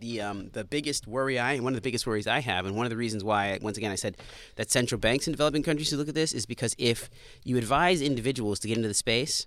the 0.00 0.20
um, 0.20 0.50
the 0.52 0.64
biggest 0.64 1.06
worry 1.06 1.38
I 1.38 1.52
and 1.54 1.64
one 1.64 1.72
of 1.72 1.76
the 1.76 1.82
biggest 1.82 2.06
worries 2.06 2.26
I 2.26 2.40
have, 2.40 2.66
and 2.66 2.76
one 2.76 2.86
of 2.86 2.90
the 2.90 2.96
reasons 2.96 3.24
why 3.24 3.58
once 3.62 3.76
again 3.76 3.90
I 3.90 3.94
said 3.96 4.16
that 4.56 4.70
central 4.70 4.98
banks 4.98 5.26
in 5.26 5.32
developing 5.32 5.62
countries 5.62 5.88
should 5.88 5.98
look 5.98 6.08
at 6.08 6.14
this 6.14 6.32
is 6.32 6.46
because 6.46 6.74
if 6.78 7.10
you 7.44 7.56
advise 7.56 8.00
individuals 8.00 8.58
to 8.60 8.68
get 8.68 8.76
into 8.76 8.88
the 8.88 8.94
space, 8.94 9.46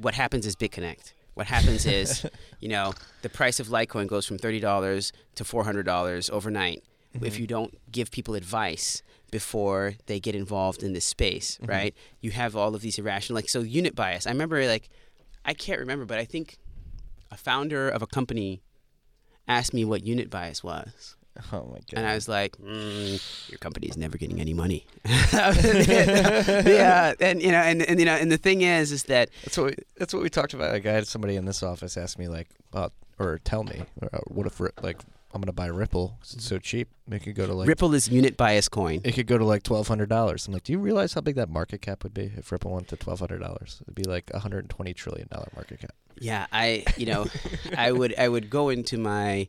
what 0.00 0.14
happens 0.14 0.46
is 0.46 0.56
BitConnect. 0.56 1.12
What 1.34 1.46
happens 1.46 1.86
is, 1.86 2.26
you 2.60 2.68
know, 2.68 2.94
the 3.22 3.28
price 3.28 3.60
of 3.60 3.68
Litecoin 3.68 4.06
goes 4.08 4.26
from 4.26 4.38
thirty 4.38 4.60
dollars 4.60 5.12
to 5.36 5.44
four 5.44 5.64
hundred 5.64 5.86
dollars 5.86 6.30
overnight. 6.30 6.82
If 7.20 7.40
you 7.40 7.46
don't 7.48 7.76
give 7.90 8.12
people 8.12 8.34
advice 8.34 9.02
before 9.32 9.94
they 10.06 10.20
get 10.20 10.36
involved 10.36 10.82
in 10.84 10.92
this 10.92 11.04
space, 11.04 11.58
right? 11.62 11.94
You 12.20 12.30
have 12.30 12.54
all 12.54 12.74
of 12.74 12.80
these 12.80 12.98
irrational, 12.98 13.34
like 13.34 13.48
so 13.48 13.60
unit 13.60 13.96
bias. 13.96 14.26
I 14.26 14.30
remember 14.30 14.64
like, 14.66 14.88
I 15.44 15.52
can't 15.54 15.80
remember, 15.80 16.04
but 16.04 16.18
I 16.18 16.24
think 16.24 16.58
a 17.30 17.36
founder 17.36 17.88
of 17.88 18.02
a 18.02 18.06
company 18.06 18.62
asked 19.48 19.72
me 19.74 19.84
what 19.84 20.04
unit 20.04 20.30
bias 20.30 20.62
was. 20.62 21.16
Oh 21.52 21.68
my 21.70 21.76
god. 21.78 21.84
And 21.94 22.04
I 22.04 22.14
was 22.16 22.28
like, 22.28 22.56
mm, 22.56 23.48
"Your 23.48 23.58
company 23.58 23.86
is 23.86 23.96
never 23.96 24.18
getting 24.18 24.40
any 24.40 24.52
money." 24.54 24.84
yeah, 25.32 27.12
and 27.20 27.40
you 27.40 27.52
know, 27.52 27.60
and, 27.60 27.82
and 27.82 28.00
you 28.00 28.06
know, 28.06 28.14
and 28.14 28.30
the 28.30 28.38
thing 28.38 28.62
is, 28.62 28.92
is 28.92 29.04
that 29.04 29.30
That's 29.44 29.56
what 29.56 29.66
we, 29.66 29.74
that's 29.96 30.12
what 30.12 30.22
we 30.22 30.30
talked 30.30 30.52
about. 30.54 30.72
Like 30.72 30.86
I 30.86 30.92
had 30.92 31.06
somebody 31.06 31.36
in 31.36 31.44
this 31.44 31.62
office 31.62 31.96
ask 31.96 32.18
me 32.18 32.26
like, 32.26 32.48
uh, 32.72 32.88
or 33.18 33.38
tell 33.44 33.62
me, 33.64 33.82
uh, 34.02 34.18
what 34.26 34.46
if 34.48 34.58
like 34.82 35.00
I'm 35.32 35.40
gonna 35.40 35.52
buy 35.52 35.66
Ripple? 35.66 36.16
'cause 36.20 36.34
It's 36.34 36.44
so 36.46 36.58
cheap. 36.58 36.88
It 37.10 37.20
could 37.22 37.34
go 37.34 37.46
to 37.46 37.54
like 37.54 37.68
Ripple 37.68 37.94
is 37.94 38.08
unit 38.08 38.36
bias 38.36 38.68
coin. 38.68 39.00
it 39.04 39.12
could 39.12 39.26
go 39.28 39.38
to 39.38 39.44
like 39.44 39.62
twelve 39.62 39.88
hundred 39.88 40.08
dollars. 40.08 40.46
I'm 40.46 40.54
like, 40.54 40.64
do 40.64 40.72
you 40.72 40.78
realize 40.78 41.12
how 41.14 41.20
big 41.20 41.36
that 41.36 41.48
market 41.48 41.82
cap 41.82 42.02
would 42.02 42.14
be 42.14 42.32
if 42.36 42.50
Ripple 42.50 42.72
went 42.72 42.88
to 42.88 42.96
twelve 42.96 43.20
hundred 43.20 43.38
dollars? 43.40 43.78
It'd 43.82 43.94
be 43.94 44.04
like 44.04 44.30
a 44.34 44.40
hundred 44.40 44.60
and 44.60 44.70
twenty 44.70 44.92
trillion 44.94 45.28
dollar 45.30 45.48
market 45.54 45.80
cap. 45.80 45.94
Yeah, 46.20 46.46
I, 46.52 46.84
you 46.96 47.06
know, 47.06 47.26
I 47.76 47.92
would, 47.92 48.14
I 48.18 48.28
would 48.28 48.50
go 48.50 48.68
into 48.68 48.98
my 48.98 49.48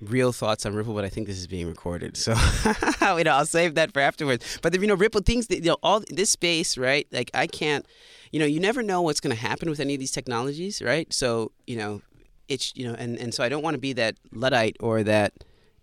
real 0.00 0.32
thoughts 0.32 0.66
on 0.66 0.74
Ripple, 0.74 0.92
but 0.94 1.04
I 1.04 1.08
think 1.08 1.26
this 1.26 1.38
is 1.38 1.46
being 1.46 1.66
recorded, 1.68 2.16
so 2.16 2.34
you 3.16 3.24
know, 3.24 3.32
I'll 3.32 3.46
save 3.46 3.74
that 3.76 3.92
for 3.92 4.00
afterwards. 4.00 4.58
But 4.60 4.78
you 4.78 4.86
know, 4.86 4.94
Ripple 4.94 5.22
things, 5.22 5.46
that, 5.46 5.56
you 5.58 5.70
know, 5.70 5.76
all 5.82 6.02
this 6.10 6.30
space, 6.30 6.76
right? 6.76 7.06
Like 7.12 7.30
I 7.32 7.46
can't, 7.46 7.86
you 8.32 8.38
know, 8.40 8.46
you 8.46 8.60
never 8.60 8.82
know 8.82 9.00
what's 9.02 9.20
going 9.20 9.34
to 9.34 9.40
happen 9.40 9.70
with 9.70 9.80
any 9.80 9.94
of 9.94 10.00
these 10.00 10.10
technologies, 10.12 10.82
right? 10.82 11.10
So 11.12 11.52
you 11.66 11.76
know, 11.76 12.02
it's 12.48 12.72
you 12.76 12.84
know, 12.86 12.94
and 12.98 13.18
and 13.18 13.32
so 13.32 13.42
I 13.44 13.48
don't 13.48 13.62
want 13.62 13.74
to 13.74 13.80
be 13.80 13.92
that 13.94 14.16
luddite 14.32 14.76
or 14.80 15.02
that 15.04 15.32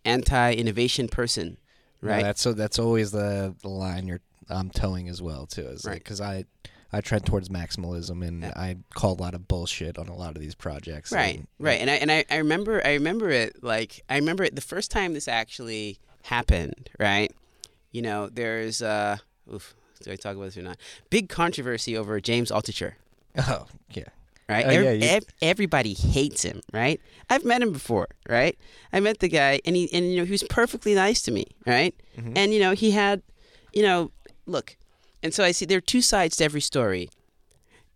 anti-innovation 0.06 1.08
person, 1.08 1.58
No, 2.02 2.10
right? 2.12 2.24
that's 2.24 2.42
so. 2.42 2.54
That's 2.54 2.80
always 2.80 3.12
the 3.12 3.56
the 3.62 3.70
line 3.70 4.08
you're 4.08 4.22
I'm 4.50 4.70
towing 4.70 5.08
as 5.10 5.22
well 5.22 5.46
too. 5.46 5.68
Is 5.68 5.86
Right. 5.86 5.98
because 5.98 6.20
I 6.22 6.46
I 6.94 7.02
trend 7.02 7.26
towards 7.26 7.50
maximalism 7.50 8.26
and 8.28 8.42
Yeah. 8.44 8.54
I 8.56 8.78
call 8.94 9.14
a 9.14 9.22
lot 9.22 9.34
of 9.34 9.48
bullshit 9.48 9.98
on 9.98 10.08
a 10.10 10.16
lot 10.16 10.36
of 10.36 10.42
these 10.42 10.56
projects. 10.56 11.12
Right, 11.12 11.38
and- 11.38 11.48
right. 11.60 11.80
And 11.80 11.90
I 11.90 11.94
and 11.96 12.12
I, 12.12 12.26
I 12.30 12.38
remember 12.38 12.82
I 12.86 12.94
remember 12.94 13.30
it 13.30 13.64
like 13.64 14.02
I 14.10 14.16
remember 14.16 14.44
it 14.44 14.56
the 14.56 14.62
first 14.62 14.92
time 14.92 15.14
this 15.14 15.28
actually 15.28 15.98
happened, 16.24 16.90
right? 17.00 17.32
You 17.92 18.02
know, 18.02 18.28
there's 18.30 18.82
uh 18.82 19.18
oof, 19.54 19.74
do 20.04 20.12
I 20.12 20.16
talk 20.16 20.36
about 20.36 20.46
this 20.46 20.58
or 20.58 20.62
not? 20.64 20.78
Big 21.10 21.30
controversy 21.30 21.96
over 21.98 22.20
James 22.20 22.52
Altucher. 22.52 22.94
Oh 23.38 23.68
yeah. 23.94 24.04
Right, 24.50 24.66
Oh, 24.66 24.70
Ev- 24.70 24.84
yeah, 24.84 24.92
you- 24.92 25.08
ev- 25.08 25.24
everybody 25.42 25.94
hates 25.94 26.44
him. 26.44 26.62
Right, 26.74 27.00
I've 27.30 27.46
met 27.46 27.62
him 27.62 27.72
before. 27.72 28.10
Right, 28.28 28.58
I 28.92 29.00
met 29.00 29.20
the 29.20 29.30
guy, 29.30 29.62
and 29.64 29.78
he 29.78 29.88
and 29.94 30.12
you 30.12 30.18
know 30.18 30.26
he 30.26 30.32
was 30.32 30.44
perfectly 30.44 30.94
nice 30.94 31.22
to 31.22 31.32
me. 31.32 31.46
Right, 31.66 31.96
Mhm. 32.18 32.34
and 32.36 32.54
you 32.54 32.60
know 32.60 32.72
he 32.74 32.92
had, 32.92 33.22
you 33.72 33.82
know, 33.84 34.12
look, 34.46 34.76
and 35.24 35.34
so 35.34 35.44
I 35.44 35.52
see 35.52 35.66
there 35.66 35.78
are 35.78 35.82
two 35.82 36.02
sides 36.02 36.38
to 36.38 36.44
every 36.44 36.62
story. 36.62 37.10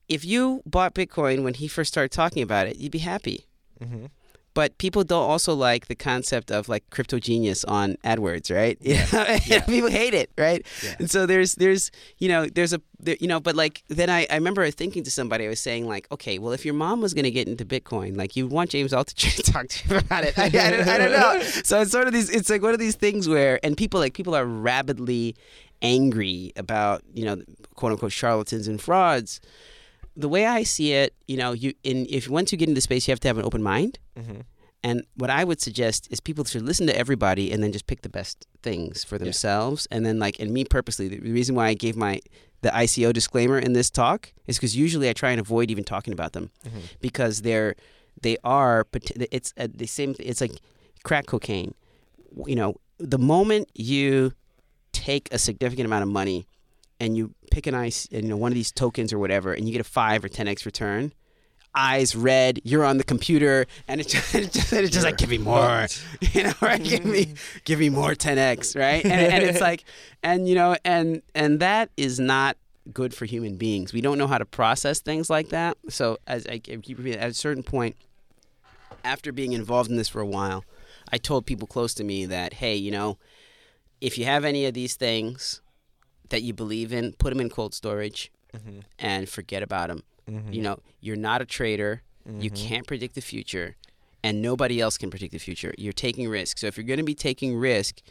If 0.08 0.24
you 0.24 0.62
bought 0.66 0.94
Bitcoin 0.94 1.44
when 1.44 1.56
he 1.56 1.68
first 1.68 1.92
started 1.92 2.12
talking 2.12 2.44
about 2.44 2.68
it, 2.68 2.78
you'd 2.78 2.92
be 2.92 3.00
happy. 3.00 3.46
Mm-hmm. 3.82 4.06
But 4.56 4.78
people 4.80 5.04
don't 5.04 5.30
also 5.30 5.54
like 5.54 5.86
the 5.88 5.96
concept 5.96 6.50
of 6.50 6.68
like 6.68 6.90
crypto 6.90 7.20
genius 7.20 7.64
on 7.66 7.98
AdWords, 8.04 8.54
right? 8.54 8.78
Yeah. 8.86 9.40
Yeah. 9.46 9.60
people 9.66 9.90
hate 9.90 10.14
it, 10.14 10.32
right? 10.38 10.66
Yeah. 10.84 10.96
And 10.98 11.12
so 11.12 11.26
there's 11.26 11.56
there's 11.56 11.92
you 12.18 12.30
know 12.30 12.48
there's 12.48 12.74
a 12.74 12.82
there, 13.00 13.18
you 13.20 13.28
know 13.28 13.40
but 13.42 13.56
like 13.56 13.84
then 13.90 14.10
I, 14.10 14.26
I 14.30 14.36
remember 14.36 14.70
thinking 14.72 15.04
to 15.04 15.12
somebody 15.12 15.46
I 15.46 15.50
was 15.50 15.60
saying 15.60 15.86
like 15.88 16.08
okay 16.12 16.40
well 16.40 16.54
if 16.54 16.64
your 16.64 16.74
mom 16.74 17.02
was 17.02 17.14
gonna 17.14 17.32
get 17.32 17.48
into 17.48 17.66
Bitcoin 17.66 18.16
like 18.16 18.36
you'd 18.36 18.52
want 18.52 18.70
James 18.70 18.94
Altucher 18.94 19.36
to 19.36 19.44
talk 19.52 19.68
to 19.68 19.90
you 19.90 19.98
about 19.98 20.24
it 20.24 20.38
I, 20.40 20.46
I, 20.46 20.50
don't, 20.50 20.88
I 20.88 20.98
don't 20.98 21.12
know 21.12 21.42
so 21.42 21.82
it's 21.82 21.92
sort 21.92 22.08
of 22.08 22.14
these 22.14 22.30
it's 22.30 22.50
like 22.50 22.62
one 22.62 22.74
of 22.74 22.80
these 22.80 22.96
things 22.96 23.28
where 23.28 23.60
and 23.64 23.76
people 23.76 24.00
like 24.00 24.14
people 24.14 24.34
are 24.34 24.46
rabidly 24.46 25.36
angry 25.82 26.54
about 26.56 27.04
you 27.14 27.26
know 27.26 27.42
quote 27.76 27.92
unquote 27.92 28.14
charlatans 28.14 28.68
and 28.68 28.82
frauds 28.82 29.42
the 30.16 30.30
way 30.30 30.46
I 30.46 30.64
see 30.64 30.94
it 30.94 31.14
you 31.28 31.38
know 31.38 31.52
you 31.54 31.74
in 31.84 32.06
if 32.10 32.30
once 32.30 32.52
you 32.52 32.58
get 32.58 32.70
into 32.70 32.82
space 32.82 33.08
you 33.08 33.12
have 33.12 33.20
to 33.22 33.28
have 33.28 33.38
an 33.38 33.46
open 33.46 33.62
mind 33.64 34.00
Mm-hmm. 34.18 34.42
and 34.84 35.04
what 35.16 35.30
I 35.30 35.44
would 35.44 35.60
suggest 35.62 36.08
is 36.12 36.20
people 36.22 36.46
should 36.46 36.62
listen 36.62 36.88
to 36.88 36.98
everybody 36.98 37.52
and 37.52 37.62
then 37.62 37.72
just 37.74 37.86
pick 37.88 38.02
the 38.02 38.10
best 38.10 38.48
things 38.64 39.04
for 39.04 39.18
themselves. 39.18 39.88
And 39.92 40.06
then 40.06 40.20
like, 40.20 40.40
and 40.40 40.52
me 40.52 40.64
purposely, 40.64 41.08
the 41.10 41.20
reason 41.20 41.54
why 41.56 41.68
I 41.68 41.74
gave 41.74 41.96
my 41.98 42.22
the 42.62 42.70
ICO 42.70 43.12
disclaimer 43.12 43.60
in 43.60 43.74
this 43.74 43.90
talk 43.90 44.32
is 44.48 44.58
because 44.58 44.74
usually 44.76 45.10
I 45.10 45.14
try 45.14 45.32
and 45.32 45.40
avoid 45.42 45.70
even 45.70 45.84
talking 45.84 46.14
about 46.14 46.32
them 46.32 46.50
Mm-hmm. 46.66 46.80
because 47.02 47.42
they're 47.42 47.76
they 48.22 48.38
are 48.44 48.88
it's 49.36 49.54
uh, 49.58 49.68
the 49.74 49.86
same. 49.88 50.16
It's 50.20 50.40
like 50.40 50.56
crack 51.04 51.26
cocaine. 51.26 51.74
You 52.48 52.56
know, 52.56 52.76
the 52.98 53.20
moment 53.20 53.70
you 53.76 54.32
take 54.94 55.28
a 55.34 55.38
significant 55.38 55.86
amount 55.88 56.04
of 56.04 56.10
money 56.10 56.48
and 57.00 57.18
you 57.18 57.34
pick 57.52 57.68
an 57.68 57.76
ice, 57.76 58.08
you 58.12 58.22
know, 58.22 58.38
one 58.38 58.52
of 58.52 58.56
these 58.56 58.72
tokens 58.72 59.12
or 59.14 59.20
whatever, 59.20 59.54
and 59.54 59.68
you 59.68 59.72
get 59.72 59.82
a 59.82 59.86
five 59.86 60.24
or 60.24 60.30
ten 60.30 60.48
x 60.48 60.66
return. 60.66 61.14
Eyes 61.78 62.16
red, 62.16 62.62
you're 62.64 62.86
on 62.86 62.98
the 62.98 63.04
computer, 63.04 63.66
and 63.90 64.00
it's 64.00 64.14
just, 64.14 64.34
it's 64.34 64.54
just, 64.54 64.72
it's 64.72 64.92
just 64.92 65.04
like 65.04 65.18
give 65.18 65.30
me 65.30 65.38
more, 65.38 65.88
you 66.22 66.44
know, 66.44 66.54
right? 66.62 66.82
give 66.82 67.04
me, 67.04 67.26
mm. 67.26 67.64
give 67.66 67.80
me 67.80 67.90
more 67.90 68.12
10x, 68.12 68.80
right? 68.80 69.04
And, 69.04 69.14
and 69.14 69.44
it's 69.44 69.60
like, 69.60 69.84
and 70.24 70.48
you 70.48 70.56
know, 70.56 70.78
and 70.86 71.22
and 71.34 71.60
that 71.60 71.90
is 71.98 72.18
not 72.18 72.56
good 72.94 73.14
for 73.14 73.26
human 73.26 73.58
beings. 73.58 73.94
We 73.94 74.02
don't 74.02 74.18
know 74.18 74.28
how 74.28 74.38
to 74.38 74.46
process 74.46 75.00
things 75.00 75.30
like 75.30 75.50
that. 75.50 75.78
So 75.90 76.18
as 76.28 76.46
I 76.48 76.60
keep 76.60 76.98
repeating, 76.98 77.20
at 77.20 77.30
a 77.30 77.34
certain 77.34 77.64
point, 77.64 77.96
after 79.04 79.32
being 79.32 79.54
involved 79.54 79.90
in 79.90 79.98
this 79.98 80.10
for 80.10 80.22
a 80.22 80.26
while, 80.26 80.64
I 81.12 81.18
told 81.18 81.46
people 81.46 81.68
close 81.68 81.94
to 81.96 82.04
me 82.04 82.26
that, 82.26 82.54
hey, 82.54 82.76
you 82.76 82.92
know, 82.92 83.18
if 84.02 84.18
you 84.18 84.26
have 84.26 84.46
any 84.46 84.66
of 84.66 84.74
these 84.74 84.96
things 84.96 85.62
that 86.30 86.42
you 86.44 86.54
believe 86.54 86.92
in, 86.94 87.14
put 87.14 87.30
them 87.32 87.40
in 87.42 87.50
cold 87.50 87.74
storage 87.74 88.32
Mm-hmm. 88.56 88.80
and 89.00 89.28
forget 89.28 89.62
about 89.62 89.90
them. 89.90 90.04
Mm-hmm. 90.30 90.54
You 90.54 90.62
know, 90.62 90.80
you're 91.02 91.18
not 91.18 91.42
a 91.42 91.46
trader. 91.46 92.04
You 92.40 92.50
Mhm. 92.50 92.68
can't 92.68 92.88
predict 92.88 93.14
the 93.16 93.22
future, 93.22 93.76
and 94.24 94.42
nobody 94.42 94.80
else 94.80 94.98
can 94.98 95.10
predict 95.10 95.34
the 95.34 95.40
future. 95.40 95.74
You're 95.78 95.92
taking 95.92 96.30
risk. 96.30 96.58
So 96.60 96.68
if 96.68 96.78
you're 96.78 96.86
going 96.86 97.00
to 97.00 97.04
be 97.04 97.14
taking 97.16 97.58
risk, 97.58 98.02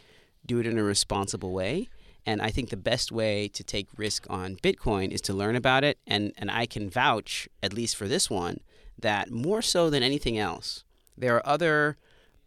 do 0.45 0.59
it 0.59 0.67
in 0.67 0.77
a 0.77 0.83
responsible 0.83 1.51
way. 1.51 1.89
And 2.27 2.43
I 2.43 2.51
think 2.51 2.69
the 2.69 2.77
best 2.77 3.11
way 3.11 3.47
to 3.49 3.63
take 3.63 3.87
risk 3.97 4.27
on 4.29 4.55
Bitcoin 4.57 5.09
is 5.11 5.19
to 5.21 5.33
learn 5.33 5.55
about 5.55 5.83
it. 5.83 5.97
And, 6.05 6.31
and 6.37 6.51
I 6.51 6.67
can 6.67 6.91
vouch, 6.91 7.49
at 7.63 7.73
least 7.73 7.95
for 7.95 8.07
this 8.07 8.29
one, 8.29 8.59
that 8.99 9.31
more 9.31 9.63
so 9.63 9.89
than 9.89 10.03
anything 10.03 10.37
else, 10.37 10.83
there 11.17 11.35
are 11.35 11.45
other 11.47 11.97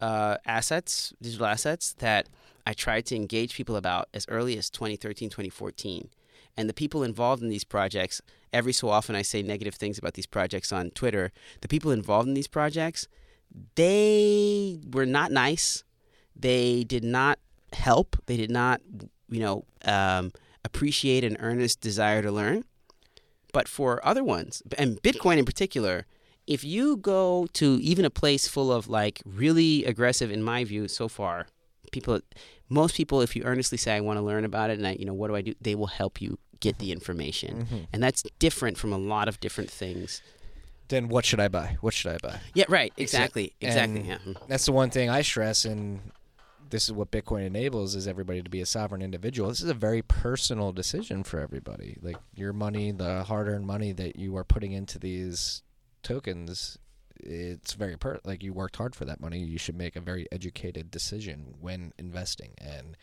uh, 0.01 0.37
assets, 0.47 1.13
digital 1.21 1.47
assets, 1.47 1.95
that 1.99 2.29
I 2.69 2.75
tried 2.75 3.07
to 3.07 3.17
engage 3.17 3.55
people 3.55 3.77
about 3.77 4.11
as 4.13 4.27
early 4.29 4.59
as 4.59 4.69
2013, 4.69 5.31
2014. 5.31 6.11
And 6.55 6.69
the 6.69 6.75
people 6.75 7.03
involved 7.03 7.43
in 7.43 7.49
these 7.49 7.65
projects, 7.65 8.21
every 8.53 8.75
so 8.75 8.91
often 8.91 9.17
I 9.17 9.23
say 9.23 9.41
negative 9.41 9.77
things 9.77 9.97
about 9.97 10.13
these 10.13 10.27
projects 10.27 10.71
on 10.71 10.91
Twitter. 10.91 11.33
The 11.63 11.69
people 11.69 11.93
involved 11.93 12.29
in 12.29 12.35
these 12.35 12.47
projects, 12.47 13.09
they 13.75 14.81
were 14.93 15.07
not 15.07 15.33
nice. 15.33 15.83
They 16.37 16.85
did 16.85 17.05
not 17.05 17.39
help. 17.73 18.19
They 18.27 18.37
did 18.37 18.51
not, 18.51 18.83
you 19.31 19.41
know, 19.41 19.65
um, 19.87 20.31
appreciate 20.63 21.25
an 21.25 21.39
earnest 21.41 21.81
desire 21.81 22.21
to 22.21 22.31
learn. 22.31 22.65
But 23.55 23.67
for 23.67 24.07
other 24.07 24.23
ones, 24.23 24.63
and 24.77 25.01
Bitcoin 25.01 25.39
in 25.39 25.47
particular, 25.47 26.05
if 26.47 26.65
you 26.65 26.99
go 26.99 27.47
to 27.55 27.79
even 27.81 28.05
a 28.05 28.11
place 28.11 28.47
full 28.47 28.71
of 28.71 28.89
like 28.89 29.23
really 29.25 29.87
aggressive, 29.87 30.31
in 30.31 30.43
my 30.43 30.65
view, 30.65 30.87
so 30.87 31.09
far, 31.09 31.47
people, 31.91 32.21
most 32.69 32.95
people, 32.95 33.21
if 33.21 33.35
you 33.35 33.43
earnestly 33.45 33.79
say, 33.79 33.95
I 33.95 34.01
want 34.01 34.19
to 34.19 34.23
learn 34.23 34.45
about 34.45 34.71
it 34.71 34.79
and 34.79 34.87
I, 34.87 34.93
you 34.93 35.05
know, 35.05 35.15
what 35.15 35.29
do 35.29 35.37
I 35.37 35.43
do? 35.43 35.55
They 35.61 35.75
will 35.75 35.87
help 35.87 36.21
you 36.21 36.39
get 36.61 36.79
the 36.79 36.93
information. 36.93 37.65
Mm-hmm. 37.65 37.77
And 37.93 38.03
that's 38.03 38.23
different 38.39 38.79
from 38.79 38.93
a 38.93 38.99
lot 38.99 39.29
of 39.29 39.41
different 39.41 39.71
things. 39.71 40.23
Then 40.89 41.09
what 41.09 41.25
should 41.25 41.41
I 41.41 41.49
buy? 41.49 41.77
What 41.81 41.95
should 41.95 42.13
I 42.13 42.19
buy? 42.23 42.41
Yeah, 42.55 42.65
right. 42.69 42.93
Exact- 42.97 43.37
Exactly. 43.37 43.55
Exactly. 43.61 44.03
Yeah. 44.09 44.19
That's 44.49 44.65
the 44.67 44.73
one 44.73 44.91
thing 44.91 45.11
I 45.11 45.21
stress, 45.21 45.67
and 45.67 46.01
this 46.71 46.85
is 46.85 46.93
what 46.93 47.11
Bitcoin 47.11 47.47
enables: 47.47 47.95
is 47.95 48.09
everybody 48.09 48.43
to 48.43 48.49
be 48.49 48.63
a 48.63 48.67
sovereign 48.67 49.03
individual. 49.03 49.51
This 49.51 49.61
is 49.61 49.69
a 49.69 49.75
very 49.75 50.01
personal 50.01 50.73
decision 50.73 51.25
for 51.25 51.41
everybody. 51.41 51.99
Like 52.01 52.17
your 52.35 52.55
money, 52.55 52.91
the 52.91 53.23
hard-earned 53.25 53.67
money 53.67 53.93
that 53.93 54.17
you 54.17 54.35
are 54.39 54.45
putting 54.45 54.73
into 54.73 54.99
these 54.99 55.63
tokens, 56.03 56.79
it's 57.21 57.75
very 57.75 57.97
per 57.97 58.19
like 58.25 58.43
you 58.43 58.53
worked 58.53 58.77
hard 58.77 58.95
for 58.95 59.05
that 59.05 59.21
money. 59.21 59.39
You 59.39 59.59
should 59.59 59.77
make 59.77 59.97
a 59.97 60.01
very 60.01 60.27
educated 60.33 60.91
decision 60.91 61.55
when 61.61 61.93
investing, 61.99 62.55
and 62.59 62.97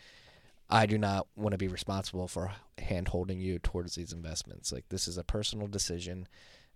I 0.69 0.85
do 0.85 0.97
not 0.97 1.27
want 1.35 1.51
to 1.51 1.57
be 1.57 1.67
responsible 1.67 2.27
for 2.27 2.51
hand 2.77 3.09
holding 3.09 3.39
you 3.39 3.59
towards 3.59 3.95
these 3.95 4.13
investments. 4.13 4.71
Like 4.71 4.85
this 4.89 5.07
is 5.07 5.17
a 5.17 5.23
personal 5.23 5.67
decision. 5.67 6.27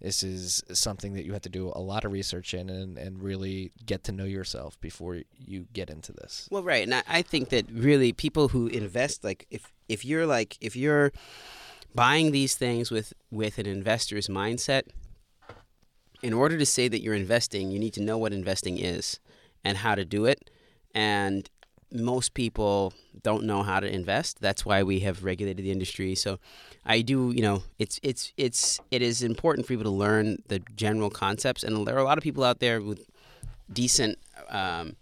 This 0.02 0.24
is 0.24 0.64
something 0.72 1.14
that 1.14 1.26
you 1.26 1.34
have 1.34 1.42
to 1.42 1.50
do 1.50 1.74
a 1.76 1.82
lot 1.82 2.06
of 2.06 2.14
research 2.14 2.54
in 2.54 2.70
and, 2.70 2.98
and 2.98 3.22
really 3.22 3.74
get 3.86 4.06
to 4.06 4.14
know 4.14 4.24
yourself 4.24 4.80
before 4.80 5.24
you 5.38 5.66
get 5.74 5.90
into 5.90 6.14
this. 6.14 6.48
Well, 6.50 6.64
right, 6.64 6.84
and 6.84 6.96
I, 6.96 7.04
I 7.06 7.22
think 7.22 7.50
that 7.50 7.70
really 7.70 8.14
people 8.14 8.48
who 8.50 8.68
invest, 8.68 9.24
like 9.24 9.46
if 9.50 9.74
if 9.90 10.06
you're 10.06 10.26
like 10.26 10.58
if 10.62 10.76
you're 10.76 11.12
buying 11.94 12.32
these 12.32 12.56
things 12.56 12.92
with 12.92 13.14
with 13.32 13.58
an 13.58 13.66
investor's 13.66 14.28
mindset, 14.28 14.84
in 16.22 16.34
order 16.34 16.58
to 16.58 16.66
say 16.66 16.88
that 16.88 17.02
you're 17.02 17.14
investing, 17.14 17.72
you 17.72 17.80
need 17.80 17.94
to 17.94 18.02
know 18.02 18.18
what 18.18 18.34
investing 18.34 18.78
is 18.78 19.20
and 19.64 19.78
how 19.78 19.96
to 19.96 20.06
do 20.06 20.26
it, 20.26 20.50
and 20.94 21.50
most 21.92 22.34
people 22.34 22.94
don't 23.24 23.44
know 23.44 23.64
how 23.64 23.80
to 23.80 23.92
invest. 23.92 24.40
That's 24.40 24.66
why 24.66 24.84
we 24.84 25.00
have 25.00 25.24
regulated 25.24 25.66
the 25.66 25.72
industry. 25.72 26.16
So 26.16 26.40
I 26.86 27.02
do, 27.02 27.32
you 27.36 27.42
know, 27.42 27.64
it's 27.78 28.00
it's 28.04 28.34
it's 28.38 28.80
it 28.92 29.02
is 29.02 29.24
important 29.24 29.66
for 29.66 29.74
people 29.74 29.86
to 29.86 29.98
learn 29.98 30.44
the 30.48 30.60
general 30.76 31.10
concepts, 31.10 31.64
and 31.64 31.86
there 31.88 31.96
are 31.96 32.00
a 32.00 32.04
lot 32.04 32.18
of 32.18 32.24
people 32.24 32.44
out 32.44 32.60
there 32.60 32.82
with 32.82 33.10
decent 33.72 34.20
um, 34.50 34.96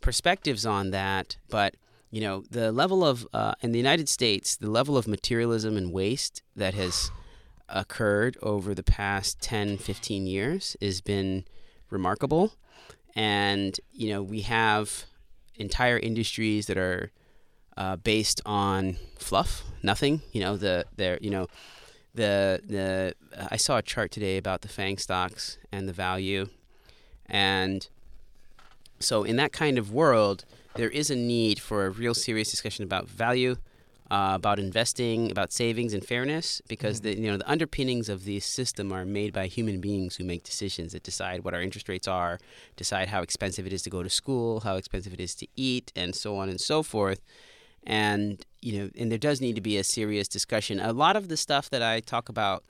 perspectives 0.00 0.66
on 0.66 0.90
that. 0.90 1.36
But 1.48 1.76
you 2.10 2.20
know, 2.20 2.44
the 2.50 2.72
level 2.72 3.04
of 3.04 3.26
uh, 3.32 3.54
in 3.60 3.72
the 3.72 3.78
United 3.78 4.08
States, 4.08 4.56
the 4.56 4.70
level 4.70 4.96
of 4.96 5.06
materialism 5.06 5.76
and 5.76 5.92
waste 5.92 6.42
that 6.56 6.74
has 6.74 7.10
occurred 7.68 8.36
over 8.42 8.74
the 8.74 8.82
past 8.82 9.40
10, 9.40 9.78
15 9.78 10.26
years 10.26 10.76
has 10.80 11.00
been 11.00 11.44
remarkable. 11.90 12.54
And 13.14 13.78
you 13.92 14.10
know, 14.10 14.22
we 14.22 14.42
have 14.42 15.04
entire 15.56 15.98
industries 15.98 16.66
that 16.66 16.76
are 16.76 17.10
uh, 17.76 17.96
based 17.96 18.40
on 18.44 18.96
fluff, 19.18 19.62
nothing. 19.82 20.22
You 20.32 20.40
know, 20.40 20.56
the 20.56 20.84
there, 20.96 21.18
you 21.20 21.30
know, 21.30 21.46
the 22.14 22.60
the 22.64 23.14
I 23.50 23.56
saw 23.56 23.78
a 23.78 23.82
chart 23.82 24.10
today 24.10 24.36
about 24.36 24.62
the 24.62 24.68
Fang 24.68 24.98
stocks 24.98 25.58
and 25.72 25.88
the 25.88 25.92
value, 25.92 26.48
and 27.26 27.86
so 29.00 29.24
in 29.24 29.36
that 29.36 29.52
kind 29.52 29.78
of 29.78 29.92
world, 29.92 30.44
there 30.74 30.90
is 30.90 31.10
a 31.10 31.16
need 31.16 31.60
for 31.60 31.86
a 31.86 31.90
real 31.90 32.14
serious 32.14 32.50
discussion 32.50 32.84
about 32.84 33.08
value, 33.08 33.56
uh, 34.14 34.34
about 34.36 34.60
investing, 34.60 35.28
about 35.28 35.52
savings 35.52 35.92
and 35.92 36.04
fairness, 36.06 36.62
because 36.68 37.00
the 37.00 37.12
you 37.18 37.28
know 37.28 37.36
the 37.36 37.50
underpinnings 37.50 38.08
of 38.08 38.24
this 38.24 38.46
system 38.46 38.92
are 38.92 39.04
made 39.04 39.32
by 39.32 39.46
human 39.48 39.80
beings 39.80 40.14
who 40.14 40.24
make 40.24 40.44
decisions 40.44 40.92
that 40.92 41.02
decide 41.02 41.38
what 41.44 41.52
our 41.52 41.60
interest 41.60 41.88
rates 41.88 42.06
are, 42.06 42.38
decide 42.76 43.08
how 43.08 43.22
expensive 43.22 43.66
it 43.66 43.72
is 43.72 43.82
to 43.82 43.90
go 43.90 44.04
to 44.04 44.08
school, 44.08 44.60
how 44.60 44.76
expensive 44.76 45.12
it 45.12 45.20
is 45.20 45.34
to 45.34 45.46
eat, 45.56 45.92
and 45.96 46.14
so 46.14 46.36
on 46.36 46.48
and 46.48 46.60
so 46.60 46.82
forth. 46.82 47.20
and 47.82 48.46
you 48.60 48.72
know, 48.78 48.88
and 48.98 49.10
there 49.10 49.18
does 49.28 49.40
need 49.40 49.56
to 49.56 49.60
be 49.60 49.76
a 49.78 49.84
serious 49.84 50.28
discussion. 50.28 50.78
A 50.78 50.92
lot 50.92 51.16
of 51.16 51.28
the 51.28 51.36
stuff 51.36 51.68
that 51.70 51.82
I 51.82 52.00
talk 52.00 52.28
about, 52.28 52.64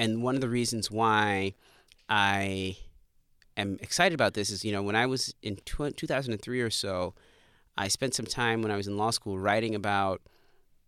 and 0.00 0.22
one 0.22 0.34
of 0.34 0.40
the 0.40 0.48
reasons 0.48 0.90
why 0.90 1.54
I 2.08 2.76
am 3.56 3.78
excited 3.80 4.14
about 4.14 4.34
this 4.34 4.50
is, 4.50 4.64
you 4.64 4.72
know, 4.72 4.82
when 4.82 4.96
I 4.96 5.06
was 5.06 5.34
in 5.42 5.56
tw- 5.64 5.96
2003 5.96 6.60
or 6.60 6.70
so, 6.70 7.14
I 7.78 7.88
spent 7.88 8.14
some 8.14 8.26
time 8.26 8.62
when 8.62 8.72
I 8.72 8.76
was 8.76 8.88
in 8.88 8.96
law 8.96 9.12
school 9.12 9.38
writing 9.38 9.74
about 9.76 10.20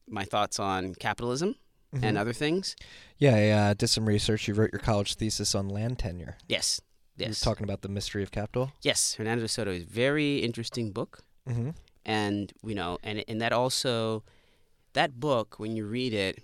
my 0.09 0.25
thoughts 0.25 0.59
on 0.61 0.95
capitalism 0.95 1.55
and 1.93 2.17
Mhm. 2.17 2.21
other 2.21 2.33
things. 2.33 2.75
Yeah, 3.19 3.35
I 3.37 3.49
uh, 3.51 3.75
did 3.75 3.89
some 3.89 4.07
research. 4.07 4.49
You 4.49 4.55
wrote 4.55 4.71
your 4.73 4.81
college 4.81 5.15
thesis 5.15 5.55
on 5.55 5.69
land 5.69 5.99
tenure. 6.01 6.37
Yes, 6.49 6.81
yes, 7.17 7.41
talking 7.41 7.65
about 7.65 7.83
the 7.83 7.89
mystery 7.89 8.23
of 8.23 8.31
capital. 8.31 8.73
yes. 8.83 9.15
Hernando 9.15 9.43
de 9.43 9.49
Soto 9.49 9.71
is 9.71 9.83
a 9.85 9.87
very 9.87 10.39
interesting 10.39 10.91
book. 10.93 11.23
Mm-hmm. 11.49 11.71
and 12.07 12.53
you 12.65 12.75
know 12.75 12.99
and 13.03 13.23
and 13.29 13.41
that 13.41 13.53
also 13.53 14.25
that 14.95 15.21
book 15.21 15.59
when 15.59 15.75
you 15.77 15.87
read 15.87 16.13
it 16.15 16.43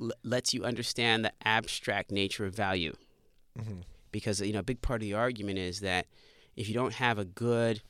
l- 0.00 0.12
lets 0.22 0.52
you 0.54 0.64
understand 0.64 1.24
the 1.24 1.32
abstract 1.44 2.10
nature 2.10 2.44
of 2.46 2.54
value 2.54 2.94
Mm-hmm. 3.58 3.80
because 4.10 4.40
you 4.40 4.52
know 4.52 4.58
a 4.60 4.64
big 4.64 4.80
part 4.80 5.00
of 5.02 5.06
the 5.06 5.14
argument 5.14 5.58
is 5.58 5.80
that 5.80 6.06
if 6.56 6.68
you 6.68 6.74
don't 6.74 6.94
have 6.94 7.18
a 7.18 7.24
good 7.24 7.82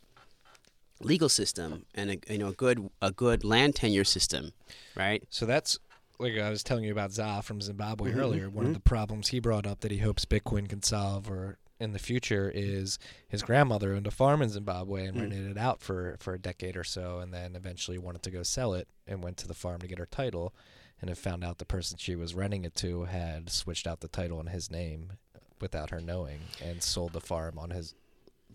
legal 1.05 1.29
system 1.29 1.85
and 1.95 2.11
a 2.11 2.19
you 2.33 2.39
know 2.39 2.49
a 2.49 2.53
good 2.53 2.91
a 3.03 3.11
good 3.11 3.45
land 3.45 3.75
tenure 3.77 4.05
system 4.05 4.53
right 4.95 5.23
So 5.31 5.47
that's 5.47 5.79
like 6.19 6.39
I 6.39 6.51
was 6.51 6.63
telling 6.63 6.85
you 6.85 6.93
about 6.93 7.13
Za 7.13 7.43
from 7.43 7.61
Zimbabwe 7.61 8.13
Mhm, 8.13 8.17
earlier. 8.17 8.49
One 8.51 8.65
mhm. 8.65 8.69
of 8.69 8.75
the 8.75 8.81
problems 8.81 9.29
he 9.29 9.41
brought 9.41 9.67
up 9.67 9.81
that 9.81 9.91
he 9.91 9.99
hopes 9.99 10.25
Bitcoin 10.25 10.69
can 10.69 10.83
solve 10.83 11.29
or 11.31 11.59
in 11.81 11.93
the 11.93 11.99
future 11.99 12.51
is 12.55 12.99
his 13.29 13.43
grandmother 13.43 13.93
owned 13.95 14.07
a 14.07 14.11
farm 14.13 14.41
in 14.41 14.49
Zimbabwe 14.49 15.07
and 15.07 15.17
Mm. 15.17 15.21
rented 15.23 15.51
it 15.51 15.59
out 15.59 15.81
for, 15.83 16.17
for 16.21 16.33
a 16.35 16.39
decade 16.39 16.77
or 16.77 16.85
so 16.85 17.19
and 17.19 17.35
then 17.35 17.57
eventually 17.57 17.99
wanted 17.99 18.23
to 18.23 18.31
go 18.31 18.45
sell 18.45 18.75
it 18.75 18.87
and 19.09 19.25
went 19.25 19.37
to 19.39 19.49
the 19.49 19.55
farm 19.55 19.81
to 19.81 19.89
get 19.89 19.99
her 19.99 20.07
title 20.07 20.55
and 21.03 21.19
found 21.19 21.45
out 21.45 21.59
the 21.59 21.67
person 21.67 21.99
she 21.99 22.15
was 22.15 22.35
renting 22.35 22.65
it 22.65 22.75
to 22.77 23.05
had 23.05 23.51
switched 23.51 23.87
out 23.87 24.01
the 24.01 24.09
title 24.09 24.41
in 24.41 24.47
his 24.47 24.71
name 24.71 25.13
without 25.61 25.91
her 25.91 26.01
knowing 26.01 26.41
and 26.63 26.83
sold 26.83 27.13
the 27.13 27.21
farm 27.21 27.59
on 27.59 27.71
his 27.71 27.95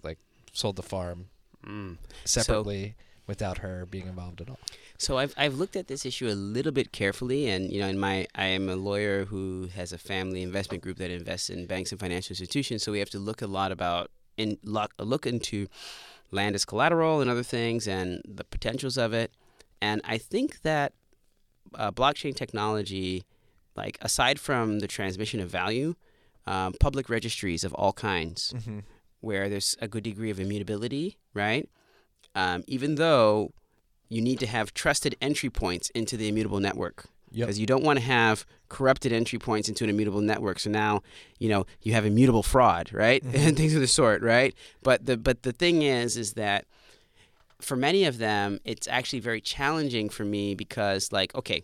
like 0.01 0.17
sold 0.53 0.77
the 0.77 0.81
farm 0.81 1.27
mm. 1.65 1.97
separately 2.25 2.95
without 3.27 3.59
her 3.59 3.85
being 3.85 4.07
involved 4.07 4.41
at 4.41 4.49
all. 4.49 4.59
So 4.97 5.17
I've 5.17 5.33
I've 5.37 5.55
looked 5.55 5.75
at 5.75 5.87
this 5.87 6.05
issue 6.05 6.27
a 6.27 6.35
little 6.35 6.71
bit 6.71 6.91
carefully, 6.91 7.47
and 7.47 7.71
you 7.71 7.79
know, 7.79 7.87
in 7.87 7.99
my 7.99 8.27
I 8.35 8.45
am 8.45 8.67
a 8.67 8.75
lawyer 8.75 9.25
who 9.25 9.69
has 9.75 9.93
a 9.93 9.97
family 9.97 10.41
investment 10.41 10.83
group 10.83 10.97
that 10.97 11.11
invests 11.11 11.49
in 11.49 11.67
banks 11.67 11.91
and 11.91 11.99
financial 11.99 12.33
institutions. 12.33 12.83
So 12.83 12.91
we 12.91 12.99
have 12.99 13.11
to 13.11 13.19
look 13.19 13.41
a 13.41 13.47
lot 13.47 13.71
about 13.71 14.11
in 14.35 14.57
look, 14.63 14.93
look 14.99 15.25
into 15.27 15.67
land 16.31 16.55
as 16.55 16.65
collateral 16.65 17.21
and 17.21 17.29
other 17.29 17.43
things, 17.43 17.87
and 17.87 18.21
the 18.25 18.43
potentials 18.43 18.97
of 18.97 19.13
it. 19.13 19.31
And 19.81 20.01
I 20.03 20.17
think 20.17 20.61
that 20.63 20.93
uh, 21.75 21.91
blockchain 21.91 22.35
technology, 22.35 23.23
like 23.75 23.97
aside 24.01 24.39
from 24.39 24.79
the 24.79 24.87
transmission 24.87 25.39
of 25.39 25.49
value, 25.49 25.95
um, 26.47 26.73
public 26.79 27.09
registries 27.09 27.63
of 27.63 27.73
all 27.75 27.93
kinds 27.93 28.53
Mm-hmm. 28.57 28.79
Where 29.21 29.49
there's 29.49 29.75
a 29.81 29.87
good 29.87 30.03
degree 30.03 30.29
of 30.29 30.39
immutability, 30.39 31.17
right? 31.33 31.69
Um, 32.35 32.63
even 32.67 32.95
though 32.95 33.51
you 34.07 34.21
need 34.21 34.39
to 34.39 34.47
have 34.47 34.73
trusted 34.73 35.15
entry 35.21 35.49
points 35.49 35.89
into 35.91 36.17
the 36.17 36.27
immutable 36.27 36.59
network. 36.59 37.05
Yep. 37.31 37.47
Because 37.47 37.59
you 37.59 37.67
don't 37.67 37.83
want 37.83 37.99
to 37.99 38.05
have 38.05 38.43
corrupted 38.69 39.13
entry 39.13 39.37
points 39.37 39.69
into 39.69 39.83
an 39.83 39.89
immutable 39.91 40.21
network. 40.21 40.59
So 40.59 40.71
now, 40.71 41.03
you 41.37 41.47
know, 41.47 41.67
you 41.83 41.93
have 41.93 42.03
immutable 42.05 42.41
fraud, 42.41 42.91
right? 42.91 43.23
Mhm. 43.23 43.47
And 43.47 43.57
things 43.57 43.75
of 43.75 43.81
the 43.81 43.87
sort, 43.87 44.23
right? 44.23 44.55
But 44.81 45.05
the 45.05 45.15
but 45.15 45.43
the 45.43 45.51
thing 45.51 45.83
is, 45.83 46.17
is 46.17 46.33
that 46.33 46.65
for 47.61 47.75
many 47.75 48.05
of 48.05 48.17
them, 48.17 48.59
it's 48.65 48.87
actually 48.87 49.19
very 49.19 49.41
challenging 49.41 50.09
for 50.09 50.25
me 50.25 50.55
because, 50.55 51.11
like, 51.11 51.35
okay, 51.35 51.63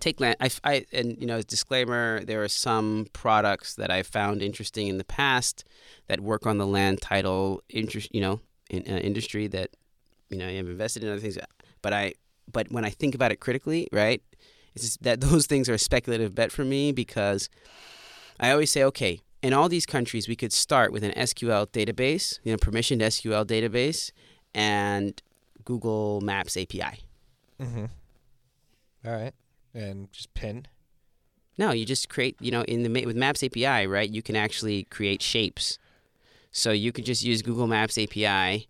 take 0.00 0.20
land. 0.20 0.36
I, 0.40 0.50
I 0.64 0.86
and 0.92 1.16
you 1.20 1.26
know, 1.26 1.40
disclaimer: 1.42 2.24
there 2.24 2.42
are 2.42 2.48
some 2.48 3.06
products 3.12 3.74
that 3.74 3.90
I 3.90 4.02
found 4.02 4.42
interesting 4.42 4.88
in 4.88 4.98
the 4.98 5.04
past 5.04 5.64
that 6.08 6.20
work 6.20 6.46
on 6.46 6.58
the 6.58 6.66
land 6.66 7.00
title 7.00 7.62
interest, 7.68 8.14
you 8.14 8.20
know, 8.20 8.40
in, 8.70 8.82
uh, 8.88 8.98
industry 8.98 9.46
that 9.48 9.70
you 10.30 10.38
know 10.38 10.46
I've 10.46 10.68
invested 10.68 11.04
in 11.04 11.10
other 11.10 11.20
things. 11.20 11.38
But 11.82 11.92
I, 11.92 12.14
but 12.50 12.70
when 12.70 12.84
I 12.84 12.90
think 12.90 13.14
about 13.14 13.32
it 13.32 13.40
critically, 13.40 13.88
right, 13.92 14.22
it's 14.74 14.84
just 14.84 15.02
that 15.02 15.20
those 15.22 15.46
things 15.46 15.68
are 15.68 15.74
a 15.74 15.78
speculative 15.78 16.34
bet 16.34 16.52
for 16.52 16.64
me 16.64 16.92
because 16.92 17.48
I 18.38 18.50
always 18.50 18.70
say, 18.70 18.84
okay, 18.84 19.20
in 19.42 19.52
all 19.52 19.68
these 19.68 19.86
countries, 19.86 20.28
we 20.28 20.36
could 20.36 20.52
start 20.52 20.92
with 20.92 21.04
an 21.04 21.12
SQL 21.12 21.66
database, 21.68 22.38
you 22.42 22.52
know, 22.52 22.58
permissioned 22.58 23.00
SQL 23.00 23.44
database, 23.44 24.10
and 24.54 25.22
Google 25.64 26.20
Maps 26.20 26.56
API. 26.56 27.04
Mm-hmm. 27.60 27.86
All 29.06 29.12
right. 29.12 29.34
And 29.76 30.10
just 30.10 30.32
pin. 30.32 30.66
No, 31.58 31.70
you 31.72 31.84
just 31.84 32.08
create, 32.08 32.36
you 32.40 32.50
know, 32.50 32.62
in 32.62 32.82
the 32.82 33.04
with 33.04 33.16
Maps 33.16 33.42
API, 33.42 33.86
right? 33.86 34.08
You 34.08 34.22
can 34.22 34.36
actually 34.36 34.84
create 34.84 35.20
shapes. 35.20 35.78
So 36.50 36.72
you 36.72 36.92
could 36.92 37.04
just 37.04 37.22
use 37.22 37.42
Google 37.42 37.66
Maps 37.66 37.98
API, 37.98 38.68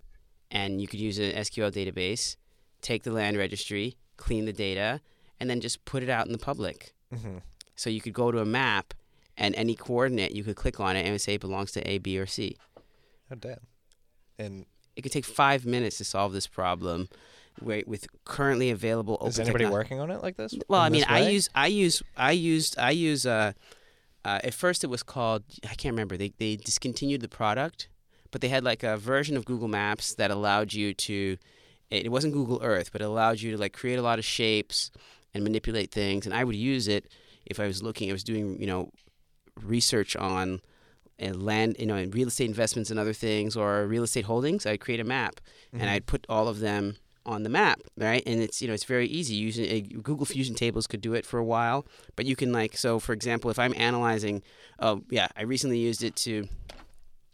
and 0.51 0.81
you 0.81 0.89
could 0.89 0.99
use 0.99 1.19
an 1.19 1.31
SQL 1.33 1.70
database, 1.70 2.35
take 2.83 3.05
the 3.05 3.12
land 3.12 3.37
registry, 3.37 3.97
clean 4.16 4.47
the 4.47 4.53
data, 4.53 5.01
and 5.39 5.49
then 5.49 5.61
just 5.61 5.85
put 5.85 6.03
it 6.03 6.09
out 6.09 6.27
in 6.27 6.33
the 6.33 6.39
public. 6.39 6.93
Mm-hmm. 7.15 7.39
So 7.77 7.89
you 7.89 8.01
could 8.01 8.12
go 8.12 8.33
to 8.33 8.41
a 8.41 8.45
map, 8.45 8.93
and 9.37 9.55
any 9.55 9.74
coordinate, 9.77 10.33
you 10.33 10.43
could 10.43 10.57
click 10.57 10.81
on 10.81 10.97
it 10.97 11.01
and 11.01 11.09
it 11.09 11.12
would 11.12 11.20
say 11.20 11.35
it 11.35 11.41
belongs 11.41 11.70
to 11.73 11.89
A, 11.89 11.99
B, 11.99 12.19
or 12.19 12.27
C. 12.27 12.57
Oh 13.31 13.37
damn. 13.37 13.59
And 14.39 14.66
It 14.97 15.03
could 15.03 15.12
take 15.12 15.27
five 15.27 15.66
minutes 15.66 15.99
to 15.99 16.05
solve 16.05 16.33
this 16.33 16.47
problem, 16.47 17.09
where, 17.61 17.83
with 17.87 18.07
currently 18.24 18.70
available 18.70 19.15
open 19.20 19.28
is 19.28 19.39
anybody 19.41 19.65
techno- 19.65 19.77
working 19.78 20.01
on 20.01 20.11
it 20.11 20.23
like 20.23 20.37
this? 20.37 20.55
Well, 20.69 20.81
I 20.81 20.89
mean, 20.89 21.05
I 21.09 21.28
use, 21.31 21.49
I 21.55 21.66
use, 21.69 22.03
I 22.16 22.33
used, 22.33 22.78
I 22.78 22.91
use. 22.91 23.27
Uh, 23.27 23.53
uh, 24.24 24.41
at 24.43 24.55
first, 24.55 24.83
it 24.85 24.89
was 24.89 25.03
called. 25.03 25.45
I 25.65 25.74
can't 25.74 25.93
remember. 25.93 26.16
They 26.16 26.33
they 26.39 26.57
discontinued 26.57 27.20
the 27.20 27.28
product, 27.28 27.89
but 28.31 28.41
they 28.41 28.49
had 28.49 28.65
like 28.65 28.83
a 28.83 28.97
version 28.97 29.37
of 29.37 29.45
Google 29.45 29.69
Maps 29.69 30.15
that 30.15 30.31
allowed 30.31 30.73
you 30.73 30.95
to. 30.95 31.37
It, 31.91 32.07
it 32.07 32.09
wasn't 32.11 32.33
Google 32.35 32.61
Earth, 32.62 32.91
but 32.93 33.01
it 33.01 33.05
allowed 33.05 33.41
you 33.41 33.53
to 33.53 33.59
like 33.59 33.73
create 33.73 33.99
a 33.99 34.03
lot 34.03 34.19
of 34.19 34.24
shapes 34.24 34.91
and 35.33 35.45
manipulate 35.45 35.93
things. 35.93 36.27
And 36.27 36.35
I 36.35 36.43
would 36.45 36.57
use 36.57 36.89
it 36.89 37.07
if 37.45 37.61
I 37.61 37.66
was 37.69 37.83
looking. 37.83 38.09
I 38.11 38.12
was 38.12 38.24
doing, 38.24 38.61
you 38.61 38.66
know, 38.66 38.91
research 39.62 40.16
on. 40.16 40.61
uh 41.23 41.33
land, 41.33 41.77
you 41.78 41.87
know, 41.87 41.97
in 41.97 42.11
real 42.11 42.28
estate 42.28 42.47
investments 42.49 42.91
and 42.91 42.99
other 43.01 43.15
things, 43.15 43.57
or 43.57 43.87
real 43.87 44.03
estate 44.03 44.27
holdings, 44.27 44.66
I'd 44.66 44.81
create 44.81 45.01
a 45.01 45.05
map 45.05 45.41
Mhm. 45.73 45.81
and 45.81 45.89
I'd 45.89 46.05
put 46.05 46.27
all 46.28 46.47
of 46.47 46.59
them 46.61 46.97
on 47.27 47.43
the 47.43 47.48
map, 47.51 47.81
right? 47.98 48.23
And 48.24 48.40
it's 48.40 48.62
you 48.62 48.69
know 48.69 48.74
it's 48.74 48.85
very 48.85 49.07
easy 49.09 49.35
using 49.35 49.66
uh, 49.97 50.01
Google 50.03 50.24
Fusion 50.24 50.55
tables 50.55 50.86
could 50.86 51.01
do 51.03 51.12
it 51.15 51.27
for 51.27 51.39
a 51.39 51.44
while, 51.44 51.85
but 52.15 52.24
you 52.24 52.36
can 52.36 52.53
like 52.53 52.77
so 52.77 52.98
for 52.98 53.12
example, 53.12 53.51
if 53.51 53.59
I'm 53.59 53.74
analyzing, 53.77 54.43
oh 54.78 55.03
yeah, 55.11 55.28
I 55.36 55.43
recently 55.43 55.78
used 55.78 56.03
it 56.03 56.16
to, 56.24 56.48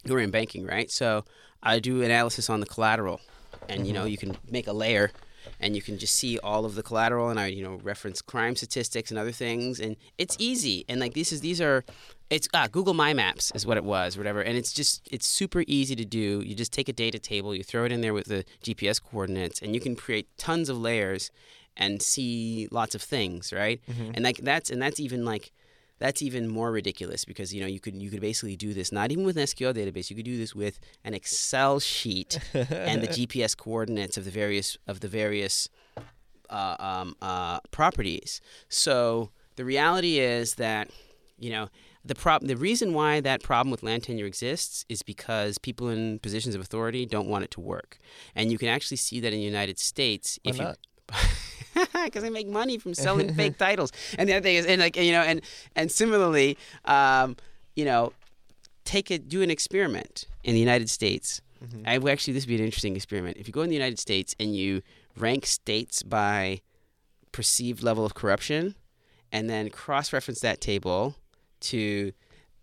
we're 0.07 0.19
in 0.21 0.31
banking, 0.31 0.67
right? 0.67 0.91
So 0.91 1.25
I 1.63 1.79
do 1.79 2.03
analysis 2.03 2.51
on 2.51 2.61
the 2.61 2.67
collateral, 2.67 3.21
and 3.69 3.87
you 3.87 3.93
know 3.93 4.05
Mhm. 4.05 4.11
you 4.11 4.19
can 4.19 4.37
make 4.51 4.67
a 4.67 4.73
layer, 4.73 5.13
and 5.61 5.77
you 5.77 5.83
can 5.83 5.99
just 5.99 6.15
see 6.15 6.39
all 6.39 6.65
of 6.65 6.75
the 6.75 6.83
collateral, 6.83 7.29
and 7.29 7.39
I 7.39 7.47
you 7.49 7.63
know 7.63 7.75
reference 7.83 8.23
crime 8.23 8.57
statistics 8.57 9.11
and 9.11 9.19
other 9.19 9.33
things, 9.33 9.79
and 9.79 9.97
it's 10.19 10.37
easy, 10.41 10.85
and 10.89 11.01
like 11.01 11.15
this 11.15 11.33
is 11.33 11.41
these 11.41 11.61
are. 11.61 11.85
It's 12.33 12.49
ah, 12.55 12.67
Google 12.67 12.95
My 12.95 13.13
Maps 13.13 13.53
is 13.55 13.67
what 13.67 13.77
it 13.77 13.85
was, 13.85 14.17
whatever, 14.17 14.41
and 14.41 14.57
it's 14.57 14.73
just 14.73 15.07
it's 15.11 15.27
super 15.27 15.65
easy 15.67 15.95
to 15.95 16.05
do. 16.07 16.43
You 16.43 16.55
just 16.55 16.73
take 16.73 16.89
a 16.89 16.93
data 16.95 17.19
table, 17.19 17.55
you 17.55 17.63
throw 17.63 17.85
it 17.85 17.93
in 17.93 18.01
there 18.01 18.15
with 18.15 18.25
the 18.25 18.47
GPS 18.65 19.03
coordinates, 19.03 19.61
and 19.61 19.75
you 19.75 19.83
can 19.83 19.95
create 19.95 20.27
tons 20.39 20.71
of 20.71 20.79
layers 20.79 21.31
and 21.77 22.01
see 22.01 22.69
lots 22.71 22.95
of 22.95 23.03
things, 23.03 23.53
right? 23.53 23.83
Mhm. 23.87 24.13
And 24.15 24.25
like 24.25 24.39
that's 24.39 24.71
and 24.71 24.81
that's 24.81 24.99
even 24.99 25.27
like 25.27 25.53
that's 25.99 26.23
even 26.23 26.49
more 26.49 26.73
ridiculous 26.73 27.27
because 27.27 27.53
you 27.53 27.61
know 27.61 27.67
you 27.67 27.81
could 27.81 28.01
you 28.01 28.09
could 28.11 28.23
basically 28.23 28.57
do 28.57 28.73
this 28.73 28.93
not 28.93 29.13
even 29.13 29.27
with 29.27 29.37
an 29.37 29.43
SQL 29.43 29.75
database. 29.75 30.09
You 30.09 30.17
could 30.17 30.25
do 30.25 30.39
this 30.39 30.55
with 30.55 30.81
an 31.05 31.13
Excel 31.13 31.81
sheet 31.81 32.39
and 32.55 33.03
the 33.03 33.09
GPS 33.17 33.55
coordinates 33.55 34.17
of 34.17 34.25
the 34.25 34.31
various 34.31 34.79
of 34.87 35.01
the 35.01 35.09
various 35.09 35.69
uh, 36.49 36.77
um, 36.79 37.15
uh, 37.21 37.61
properties. 37.73 38.41
So 38.71 39.29
the 39.57 39.67
reality 39.67 40.19
is 40.19 40.55
that 40.55 40.89
you 41.39 41.51
know 41.51 41.69
the 42.05 42.15
problem 42.15 42.49
the 42.49 42.57
reason 42.57 42.95
why 42.95 43.21
that 43.21 43.43
problem 43.43 43.71
with 43.71 43.83
land 43.83 44.03
tenure 44.05 44.27
exists 44.27 44.85
is 44.89 45.03
because 45.03 45.59
people 45.59 45.89
in 45.89 46.19
positions 46.19 46.55
of 46.55 46.61
authority 46.61 47.07
don't 47.07 47.29
want 47.29 47.45
it 47.45 47.51
to 47.53 47.61
work, 47.61 47.99
and 48.35 48.51
you 48.51 48.59
can 48.59 48.69
actually 48.69 48.97
see 48.97 49.21
that 49.21 49.33
in 49.33 49.39
the 49.39 49.45
United 49.45 49.79
States 49.79 50.39
Why 50.43 50.51
if 50.51 50.59
you 50.59 50.67
because 52.05 52.23
they 52.23 52.31
make 52.31 52.49
money 52.49 52.79
from 52.79 52.95
selling 52.95 53.33
fake 53.41 53.59
titles. 53.59 53.93
And 54.19 54.29
the 54.29 54.35
other 54.35 54.43
thing 54.43 54.57
is, 54.57 54.67
and 54.67 54.81
like 54.81 54.97
you 54.97 55.13
know, 55.13 55.23
and 55.23 55.41
and 55.77 55.91
similarly, 55.91 56.59
um, 56.85 57.37
you 57.77 57.85
know, 57.85 58.13
take 58.85 59.11
it, 59.11 59.29
do 59.29 59.43
an 59.43 59.51
experiment 59.51 60.27
in 60.45 60.55
the 60.55 60.61
United 60.61 60.91
States. 60.91 61.41
Mhm. 61.65 61.87
I 61.87 62.11
actually 62.11 62.35
this 62.35 62.45
would 62.45 62.49
be 62.49 62.57
an 62.57 62.65
interesting 62.65 62.97
experiment. 62.97 63.37
If 63.37 63.47
you 63.47 63.53
go 63.53 63.63
in 63.63 63.69
the 63.69 63.77
United 63.77 63.99
States 63.99 64.35
and 64.41 64.57
you 64.57 64.83
rank 65.17 65.47
states 65.47 66.03
by 66.03 66.61
perceived 67.31 67.83
level 67.83 68.05
of 68.05 68.15
corruption, 68.15 68.75
and 69.31 69.49
then 69.49 69.71
cross-reference 69.71 70.41
that 70.41 70.61
table 70.61 71.17
to 71.63 72.13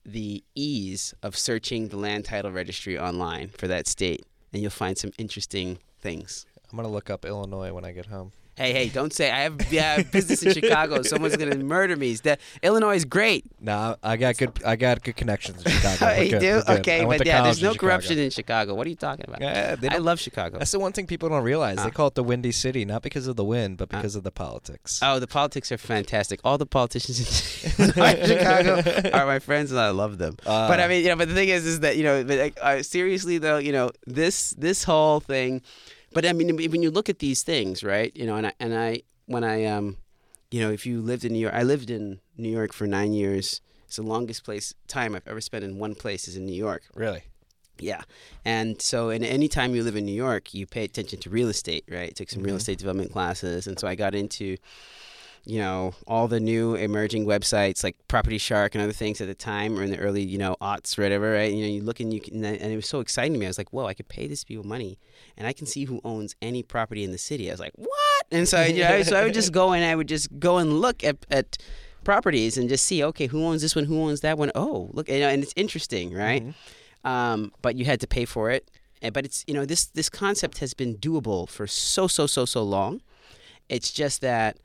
the 0.06 0.44
ease 0.56 1.14
of 1.22 1.38
searching 1.38 1.90
the 1.90 1.98
land 1.98 2.26
title 2.26 2.52
registry 2.52 2.98
online 2.98 3.50
for 3.50 3.68
that 3.68 3.88
state, 3.88 4.26
and 4.54 4.62
you'll 4.62 4.72
find 4.72 4.98
some 4.98 5.12
interesting 5.18 5.80
things. 6.00 6.46
I'm 6.72 6.78
gonna 6.78 6.90
look 6.90 7.10
up 7.10 7.26
Illinois 7.26 7.74
when 7.74 7.86
I 7.86 7.92
get 7.92 8.08
home. 8.08 8.32
Hey, 8.60 8.74
hey, 8.74 8.90
don't 8.90 9.14
say 9.14 9.32
I 9.32 9.40
have 9.44 9.72
yeah, 9.72 10.02
business 10.02 10.44
in 10.44 10.52
Chicago. 10.52 11.02
Someone's 11.04 11.38
gonna 11.38 11.56
murder 11.56 11.96
me. 11.96 12.18
Illinois 12.62 12.96
is 12.98 13.06
great. 13.06 13.46
No, 13.62 13.96
I 14.04 14.18
got 14.18 14.38
good. 14.38 14.52
I 14.66 14.76
got 14.76 15.02
good 15.02 15.16
connections 15.16 15.64
in 15.64 15.72
Chicago. 15.72 16.10
You 16.20 16.32
good, 16.32 16.66
do? 16.66 16.74
Okay, 16.74 17.06
but 17.06 17.26
yeah, 17.26 17.42
there's 17.42 17.62
no 17.64 17.72
Chicago. 17.72 17.88
corruption 17.88 18.18
in 18.20 18.30
Chicago. 18.32 18.76
What 18.76 18.86
are 18.86 18.90
you 18.90 18.98
talking 18.98 19.24
about? 19.30 19.40
Yeah, 19.40 19.78
I 19.90 20.00
love 20.00 20.20
Chicago. 20.20 20.58
That's 20.58 20.72
the 20.72 20.80
one 20.80 20.92
thing 20.92 21.08
people 21.08 21.30
don't 21.30 21.44
realize. 21.44 21.78
Ah. 21.80 21.86
They 21.86 21.92
call 21.92 22.08
it 22.08 22.16
the 22.16 22.24
Windy 22.24 22.52
City, 22.52 22.84
not 22.84 23.02
because 23.02 23.28
of 23.28 23.38
the 23.38 23.46
wind, 23.46 23.78
but 23.78 23.88
Ah. 23.94 23.98
because 23.98 24.18
of 24.18 24.24
the 24.24 24.32
politics. 24.32 25.00
Oh, 25.02 25.20
the 25.20 25.28
politics 25.28 25.72
are 25.72 25.78
fantastic. 25.78 26.42
All 26.44 26.58
the 26.58 26.66
politicians 26.66 27.20
in 27.80 27.94
Chicago 27.94 28.82
are 29.14 29.26
my 29.26 29.40
friends, 29.40 29.72
and 29.72 29.80
I 29.80 29.92
love 29.92 30.18
them. 30.18 30.36
Uh, 30.46 30.68
but 30.68 30.82
I 30.82 30.90
mean, 30.90 31.04
you 31.04 31.10
know, 31.10 31.16
but 31.16 31.30
the 31.30 31.34
thing 31.34 31.48
is, 31.48 31.66
is 31.66 31.80
that 31.80 31.96
you 31.96 32.04
know, 32.04 32.26
but 32.26 32.58
uh, 32.62 32.84
seriously 32.84 33.38
though, 33.38 33.58
you 33.58 33.72
know, 33.72 33.92
this 34.06 34.50
this 34.58 34.84
whole 34.84 35.22
thing. 35.22 35.62
But 36.14 36.26
I 36.26 36.34
mean, 36.34 36.56
when 36.58 36.82
you 36.82 36.92
look 36.92 37.10
at 37.10 37.20
these 37.20 37.44
things, 37.44 37.84
right? 37.84 38.12
You 38.16 38.26
know, 38.26 38.36
and 38.36 38.48
I 38.48 38.54
and 38.60 38.78
I 38.78 39.02
when 39.26 39.44
I 39.44 39.66
um, 39.66 39.98
you 40.52 40.60
know, 40.62 40.72
if 40.72 40.86
you 40.86 41.02
lived 41.02 41.24
in 41.26 41.34
New 41.34 41.40
York, 41.40 41.54
I 41.54 41.64
lived 41.64 41.90
in 41.90 42.20
New 42.38 42.50
York 42.50 42.74
for 42.74 42.88
nine 42.88 43.14
years. 43.14 43.62
It's 43.86 43.96
the 43.96 44.04
longest 44.04 44.44
place 44.44 44.74
time 44.88 45.16
I've 45.16 45.28
ever 45.28 45.42
spent 45.42 45.64
in 45.64 45.80
one 45.80 45.96
place 45.96 46.28
is 46.28 46.36
in 46.36 46.46
New 46.46 46.54
York. 46.56 46.84
really? 46.94 47.24
Yeah. 47.82 48.02
And 48.44 48.82
so, 48.82 49.10
and 49.10 49.24
any 49.24 49.48
time 49.48 49.74
you 49.74 49.84
live 49.84 49.96
in 49.96 50.06
New 50.06 50.12
York, 50.12 50.54
you 50.54 50.68
pay 50.68 50.84
attention 50.84 51.18
to 51.22 51.30
real 51.30 51.48
estate, 51.48 51.86
right? 51.90 52.14
Took 52.14 52.30
some 52.30 52.44
real 52.44 52.56
Mhm. 52.56 52.60
estate 52.60 52.78
development 52.78 53.14
classes. 53.14 53.68
And 53.68 53.80
so 53.80 53.88
I 53.88 53.96
got 53.96 54.14
into, 54.14 54.58
you 55.46 55.60
know, 55.60 55.94
all 56.08 56.28
the 56.28 56.40
new 56.40 56.76
emerging 56.76 57.26
websites 57.26 57.84
like 57.84 57.96
PropertyShark 58.08 58.74
and 58.74 58.82
other 58.84 58.92
things 58.94 59.20
at 59.22 59.28
the 59.28 59.34
time 59.36 59.78
or 59.80 59.84
in 59.84 59.90
the 59.92 59.98
early, 59.98 60.22
you 60.24 60.38
know, 60.38 60.56
aughts, 60.62 60.98
or 60.98 61.04
whatever, 61.04 61.32
right? 61.34 61.52
You 61.52 61.62
know, 61.62 61.68
you 61.68 61.82
look 61.82 62.00
and 62.00 62.14
you 62.14 62.22
can, 62.22 62.44
and 62.46 62.72
it 62.72 62.76
was 62.76 62.88
so 62.88 63.00
exciting 63.00 63.34
to 63.34 63.40
me. 63.40 63.46
I 63.46 63.50
was 63.50 63.58
like, 63.58 63.72
whoa, 63.74 63.86
I 63.86 63.94
could 63.94 64.08
pay 64.10 64.28
these 64.28 64.44
people 64.44 64.66
money 64.66 65.00
and 65.38 65.48
I 65.48 65.54
can 65.54 65.66
see 65.66 65.86
who 65.86 66.02
owns 66.04 66.36
any 66.42 66.62
property 66.64 67.04
in 67.04 67.12
the 67.12 67.18
city. 67.18 67.50
I 67.50 67.54
was 67.54 67.60
like, 67.60 67.74
what? 67.76 68.26
And 68.32 68.48
so, 68.48 68.58
I, 68.60 68.66
you 68.68 68.84
know, 68.84 69.02
so 69.04 69.16
I 69.18 69.24
would 69.24 69.34
just 69.34 69.52
go 69.62 69.72
and 69.72 69.84
I 69.84 69.96
would 69.96 70.08
just 70.08 70.40
go 70.40 70.58
and 70.58 70.80
look 70.82 71.04
at, 71.04 71.18
at 71.32 71.58
properties 72.04 72.58
and 72.58 72.70
just 72.70 72.86
see, 72.86 73.04
okay, 73.04 73.28
who 73.28 73.44
owns 73.44 73.62
this 73.62 73.76
one? 73.76 73.86
Who 73.86 74.00
owns 74.02 74.22
that 74.22 74.38
one? 74.38 74.52
Oh, 74.56 74.90
look, 74.94 75.10
you 75.10 75.20
know, 75.20 75.30
and 75.30 75.42
it's 75.44 75.54
interesting, 75.56 76.14
right? 76.14 76.44
Mhm. 76.46 76.54
um, 77.10 77.52
but 77.62 77.76
you 77.76 77.86
had 77.86 78.00
to 78.02 78.08
pay 78.08 78.26
for 78.26 78.52
it. 78.52 78.70
Uh, 79.02 79.10
But 79.10 79.26
it's 79.26 79.46
you 79.48 79.54
know 79.54 79.66
this 79.66 79.86
this 79.86 80.10
concept 80.10 80.58
has 80.60 80.74
been 80.74 80.96
doable 80.98 81.48
for 81.50 81.66
so 81.68 82.08
so 82.08 82.28
so 82.28 82.44
so 82.46 82.62
long. 82.62 83.02
It's 83.70 83.92
just 83.92 84.20
that 84.22 84.58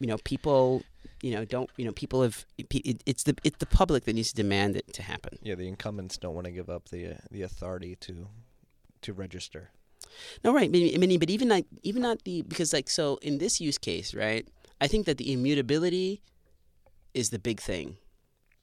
you 0.00 0.06
know 0.06 0.18
people 0.24 0.82
you 1.22 1.32
know 1.34 1.44
don't 1.44 1.70
you 1.76 1.84
know 1.84 1.92
people 1.92 2.22
have 2.22 2.44
it, 2.58 3.02
it's 3.06 3.22
the 3.24 3.34
it's 3.44 3.58
the 3.58 3.66
public 3.66 4.04
that 4.04 4.14
needs 4.14 4.30
to 4.30 4.36
demand 4.36 4.76
it 4.76 4.92
to 4.94 5.02
happen. 5.02 5.38
Yeah, 5.42 5.54
the 5.54 5.66
incumbents 5.68 6.16
don't 6.18 6.34
want 6.34 6.46
to 6.46 6.52
give 6.52 6.68
up 6.68 6.88
the 6.90 7.06
uh, 7.12 7.14
the 7.30 7.42
authority 7.42 7.96
to 8.00 8.28
to 9.02 9.12
register. 9.12 9.70
No, 10.44 10.52
right. 10.54 10.68
I 10.68 10.98
mean, 10.98 11.18
but 11.18 11.30
even 11.30 11.48
like 11.48 11.66
even 11.82 12.02
not 12.02 12.24
the 12.24 12.42
because 12.42 12.72
like 12.72 12.88
so 12.88 13.18
in 13.22 13.38
this 13.38 13.60
use 13.60 13.78
case, 13.78 14.14
right? 14.14 14.46
I 14.80 14.86
think 14.88 15.06
that 15.06 15.16
the 15.18 15.32
immutability 15.32 16.22
is 17.14 17.30
the 17.30 17.38
big 17.38 17.60
thing. 17.60 17.96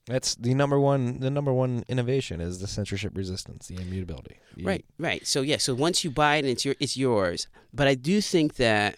That's 0.06 0.36
the 0.36 0.54
number 0.54 0.80
one. 0.80 1.20
The 1.22 1.30
number 1.32 1.54
one 1.54 1.84
innovation 1.88 2.42
is 2.42 2.60
the 2.60 2.68
censorship 2.68 3.16
resistance, 3.16 3.68
the 3.68 3.76
immutability. 3.78 4.38
You- 4.56 4.68
Right, 4.68 4.86
right. 5.00 5.26
So 5.26 5.42
yeah, 5.42 5.58
so 5.58 5.74
once 5.74 6.04
you 6.04 6.12
buy 6.12 6.36
it 6.36 6.40
and 6.40 6.50
it's 6.50 6.66
your 6.66 6.76
it's 6.80 6.98
yours. 6.98 7.48
But 7.74 7.88
I 7.88 7.96
do 7.96 8.20
think 8.22 8.56
that 8.56 8.98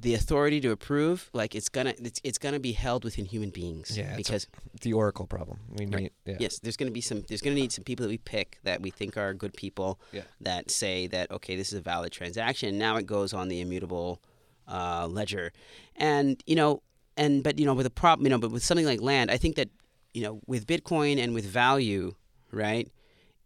the 0.00 0.14
authority 0.14 0.60
to 0.62 0.70
approve, 0.70 1.28
like 1.32 1.54
it's 1.54 1.68
gonna 1.68 1.94
it's, 1.98 2.20
it's 2.24 2.38
gonna 2.38 2.58
be 2.60 2.72
held 2.72 3.04
within 3.04 3.24
human 3.24 3.50
beings. 3.50 3.96
Yeah, 3.96 4.04
it's 4.04 4.12
a- 4.12 4.16
Because 4.32 4.46
The 4.80 4.92
Oracle 4.94 5.26
problem. 5.26 5.58
We 5.76 5.84
Right. 5.86 6.02
need. 6.02 6.10
Yeah. 6.26 6.36
yes, 6.40 6.58
there's 6.58 6.76
gonna 6.76 6.90
be 6.90 7.00
some 7.02 7.22
there's 7.28 7.42
gonna 7.42 7.56
need 7.56 7.72
some 7.72 7.84
people 7.84 8.04
that 8.04 8.10
we 8.10 8.18
pick 8.18 8.58
that 8.64 8.80
we 8.82 8.90
think 8.90 9.16
are 9.16 9.34
good 9.34 9.54
people 9.54 10.00
Yeah. 10.12 10.22
that 10.40 10.70
say 10.70 11.06
that 11.08 11.30
okay, 11.30 11.54
this 11.56 11.68
is 11.72 11.78
a 11.78 11.82
valid 11.82 12.12
transaction. 12.12 12.78
Now 12.78 12.96
it 12.96 13.06
goes 13.06 13.32
on 13.34 13.48
the 13.48 13.60
immutable 13.60 14.20
uh, 14.68 15.06
ledger, 15.10 15.52
and 15.96 16.42
you 16.46 16.54
know, 16.56 16.82
and 17.16 17.42
but 17.42 17.58
you 17.58 17.66
know, 17.66 17.74
with 17.74 17.86
a 17.86 17.90
problem, 17.90 18.24
you 18.26 18.30
know, 18.30 18.38
but 18.38 18.50
with 18.52 18.62
something 18.64 18.86
like 18.86 19.00
land, 19.00 19.30
I 19.30 19.36
think 19.36 19.56
that 19.56 19.68
you 20.14 20.22
know, 20.22 20.40
with 20.46 20.66
Bitcoin 20.66 21.18
and 21.22 21.34
with 21.34 21.44
value, 21.44 22.14
right? 22.52 22.88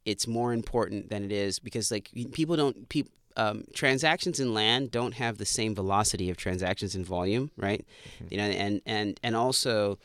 It's 0.04 0.26
more 0.26 0.52
important 0.52 1.08
than 1.08 1.24
it 1.24 1.32
is 1.32 1.58
because 1.58 1.90
like 1.90 2.10
people 2.32 2.56
don't 2.56 2.88
people. 2.90 3.10
Um, 3.36 3.64
transactions 3.74 4.38
in 4.38 4.54
land 4.54 4.92
don't 4.92 5.14
have 5.14 5.38
the 5.38 5.44
same 5.44 5.74
velocity 5.74 6.30
of 6.30 6.36
transactions 6.36 6.94
in 6.94 7.04
volume, 7.04 7.50
right? 7.56 7.84
You 8.30 8.36
know, 8.38 8.44
and 8.44 8.80
and 8.86 9.18
and 9.22 9.34
also 9.34 9.98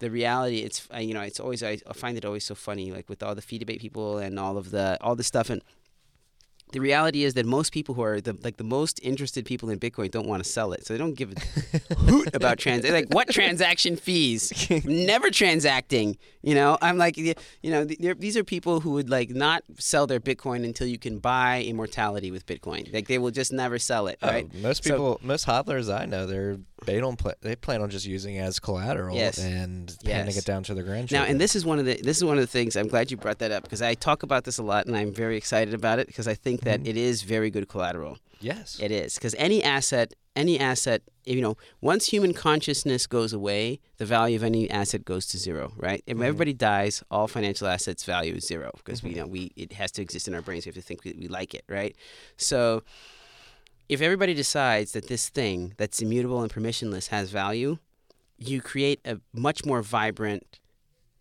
the 0.00 0.10
reality 0.10 0.60
it's 0.60 0.88
uh, 0.92 0.98
you 0.98 1.14
know 1.14 1.20
it's 1.20 1.38
always 1.38 1.62
I, 1.62 1.78
I 1.86 1.92
find 1.92 2.16
it 2.16 2.24
always 2.24 2.44
so 2.44 2.54
funny 2.54 2.90
like 2.90 3.08
with 3.08 3.22
all 3.22 3.34
the 3.34 3.42
fee 3.42 3.58
debate 3.58 3.80
people 3.80 4.18
and 4.18 4.38
all 4.38 4.56
of 4.56 4.70
the 4.70 4.96
all 5.02 5.14
the 5.14 5.22
stuff 5.22 5.50
and 5.50 5.62
the 6.72 6.80
reality 6.80 7.24
is 7.24 7.34
that 7.34 7.46
most 7.46 7.72
people 7.72 7.94
who 7.94 8.02
are 8.02 8.20
the 8.20 8.36
like 8.42 8.56
the 8.56 8.64
most 8.64 9.00
interested 9.02 9.44
people 9.44 9.70
in 9.70 9.78
Bitcoin 9.78 10.10
don't 10.10 10.26
want 10.26 10.42
to 10.44 10.48
sell 10.48 10.72
it, 10.72 10.86
so 10.86 10.94
they 10.94 10.98
don't 10.98 11.14
give 11.14 11.32
a 11.32 11.94
hoot 11.94 12.34
about 12.34 12.58
trans. 12.58 12.88
Like 12.88 13.08
what 13.12 13.28
transaction 13.30 13.96
fees? 13.96 14.52
Never 14.84 15.30
transacting. 15.30 16.16
You 16.42 16.54
know, 16.54 16.78
I'm 16.80 16.96
like, 16.98 17.16
you 17.16 17.34
know, 17.64 17.84
these 17.84 18.36
are 18.36 18.44
people 18.44 18.80
who 18.80 18.92
would 18.92 19.10
like 19.10 19.30
not 19.30 19.62
sell 19.78 20.06
their 20.06 20.20
Bitcoin 20.20 20.64
until 20.64 20.86
you 20.86 20.98
can 20.98 21.18
buy 21.18 21.62
immortality 21.62 22.30
with 22.30 22.46
Bitcoin. 22.46 22.92
Like 22.92 23.08
they 23.08 23.18
will 23.18 23.30
just 23.30 23.52
never 23.52 23.78
sell 23.78 24.06
it, 24.06 24.18
Oh, 24.22 24.28
right? 24.28 24.54
most 24.54 24.84
So- 24.84 24.90
people, 24.90 25.20
most 25.22 25.46
hodlers 25.46 25.92
I 25.94 26.06
know, 26.06 26.26
they're 26.26 26.58
they 26.86 26.98
don't 27.00 27.16
play. 27.18 27.34
They 27.40 27.56
plan 27.56 27.82
on 27.82 27.90
just 27.90 28.06
using 28.06 28.36
it 28.36 28.40
as 28.40 28.58
collateral 28.58 29.16
Yes. 29.16 29.38
and 29.38 29.90
handing 30.04 30.34
Yes. 30.34 30.38
it 30.38 30.44
down 30.46 30.62
to 30.64 30.74
their 30.74 30.84
grandchildren. 30.84 31.26
Now, 31.26 31.30
and 31.30 31.40
this 31.40 31.54
is 31.56 31.64
one 31.64 31.78
of 31.78 31.84
the 31.84 32.00
this 32.02 32.16
is 32.16 32.24
one 32.24 32.38
of 32.38 32.42
the 32.42 32.46
things 32.58 32.76
I'm 32.76 32.88
glad 32.88 33.10
you 33.10 33.16
brought 33.16 33.38
that 33.40 33.50
up 33.52 33.62
because 33.64 33.82
I 33.82 33.94
talk 33.94 34.22
about 34.22 34.44
this 34.44 34.58
a 34.58 34.62
lot 34.62 34.86
and 34.86 34.96
I'm 34.96 35.12
very 35.12 35.36
excited 35.36 35.74
about 35.74 35.98
it 35.98 36.06
because 36.06 36.26
I 36.28 36.34
think 36.34 36.62
that 36.62 36.80
Mhm. 36.80 36.86
it 36.88 36.96
is 36.96 37.22
very 37.22 37.50
good 37.50 37.68
collateral. 37.68 38.18
yes, 38.42 38.78
It 38.80 38.90
is 38.90 39.14
because 39.16 39.34
any 39.36 39.62
asset, 39.62 40.14
any 40.34 40.58
asset, 40.58 41.02
you 41.26 41.42
know, 41.42 41.56
once 41.82 42.06
human 42.06 42.32
consciousness 42.32 43.06
goes 43.06 43.34
away, 43.34 43.80
the 43.98 44.06
value 44.06 44.36
of 44.36 44.42
any 44.42 44.70
asset 44.70 45.04
goes 45.04 45.26
to 45.26 45.36
zero, 45.38 45.72
right? 45.76 46.02
If 46.06 46.16
Mhm. 46.16 46.24
everybody 46.24 46.54
dies, 46.54 47.02
all 47.10 47.28
financial 47.28 47.66
assets 47.68 48.02
value 48.04 48.34
is 48.36 48.46
zero 48.46 48.70
because 48.78 49.00
Mhm. 49.00 49.04
we 49.04 49.10
you 49.10 49.16
know 49.16 49.26
we 49.26 49.50
it 49.56 49.74
has 49.74 49.90
to 49.92 50.00
exist 50.02 50.26
in 50.26 50.34
our 50.34 50.40
brains. 50.40 50.64
We 50.64 50.70
have 50.70 50.76
to 50.76 50.80
think 50.82 51.04
we, 51.04 51.12
we 51.18 51.28
like 51.28 51.52
it, 51.54 51.64
right? 51.68 51.94
So, 52.38 52.82
if 53.90 54.00
everybody 54.00 54.34
decides 54.34 54.92
that 54.92 55.08
this 55.08 55.28
thing 55.28 55.74
that's 55.76 56.00
immutable 56.00 56.40
and 56.42 56.50
permissionless 56.52 57.08
has 57.08 57.30
value, 57.30 57.76
you 58.38 58.60
create 58.60 59.00
a 59.04 59.18
much 59.32 59.64
more 59.66 59.82
vibrant 59.82 60.60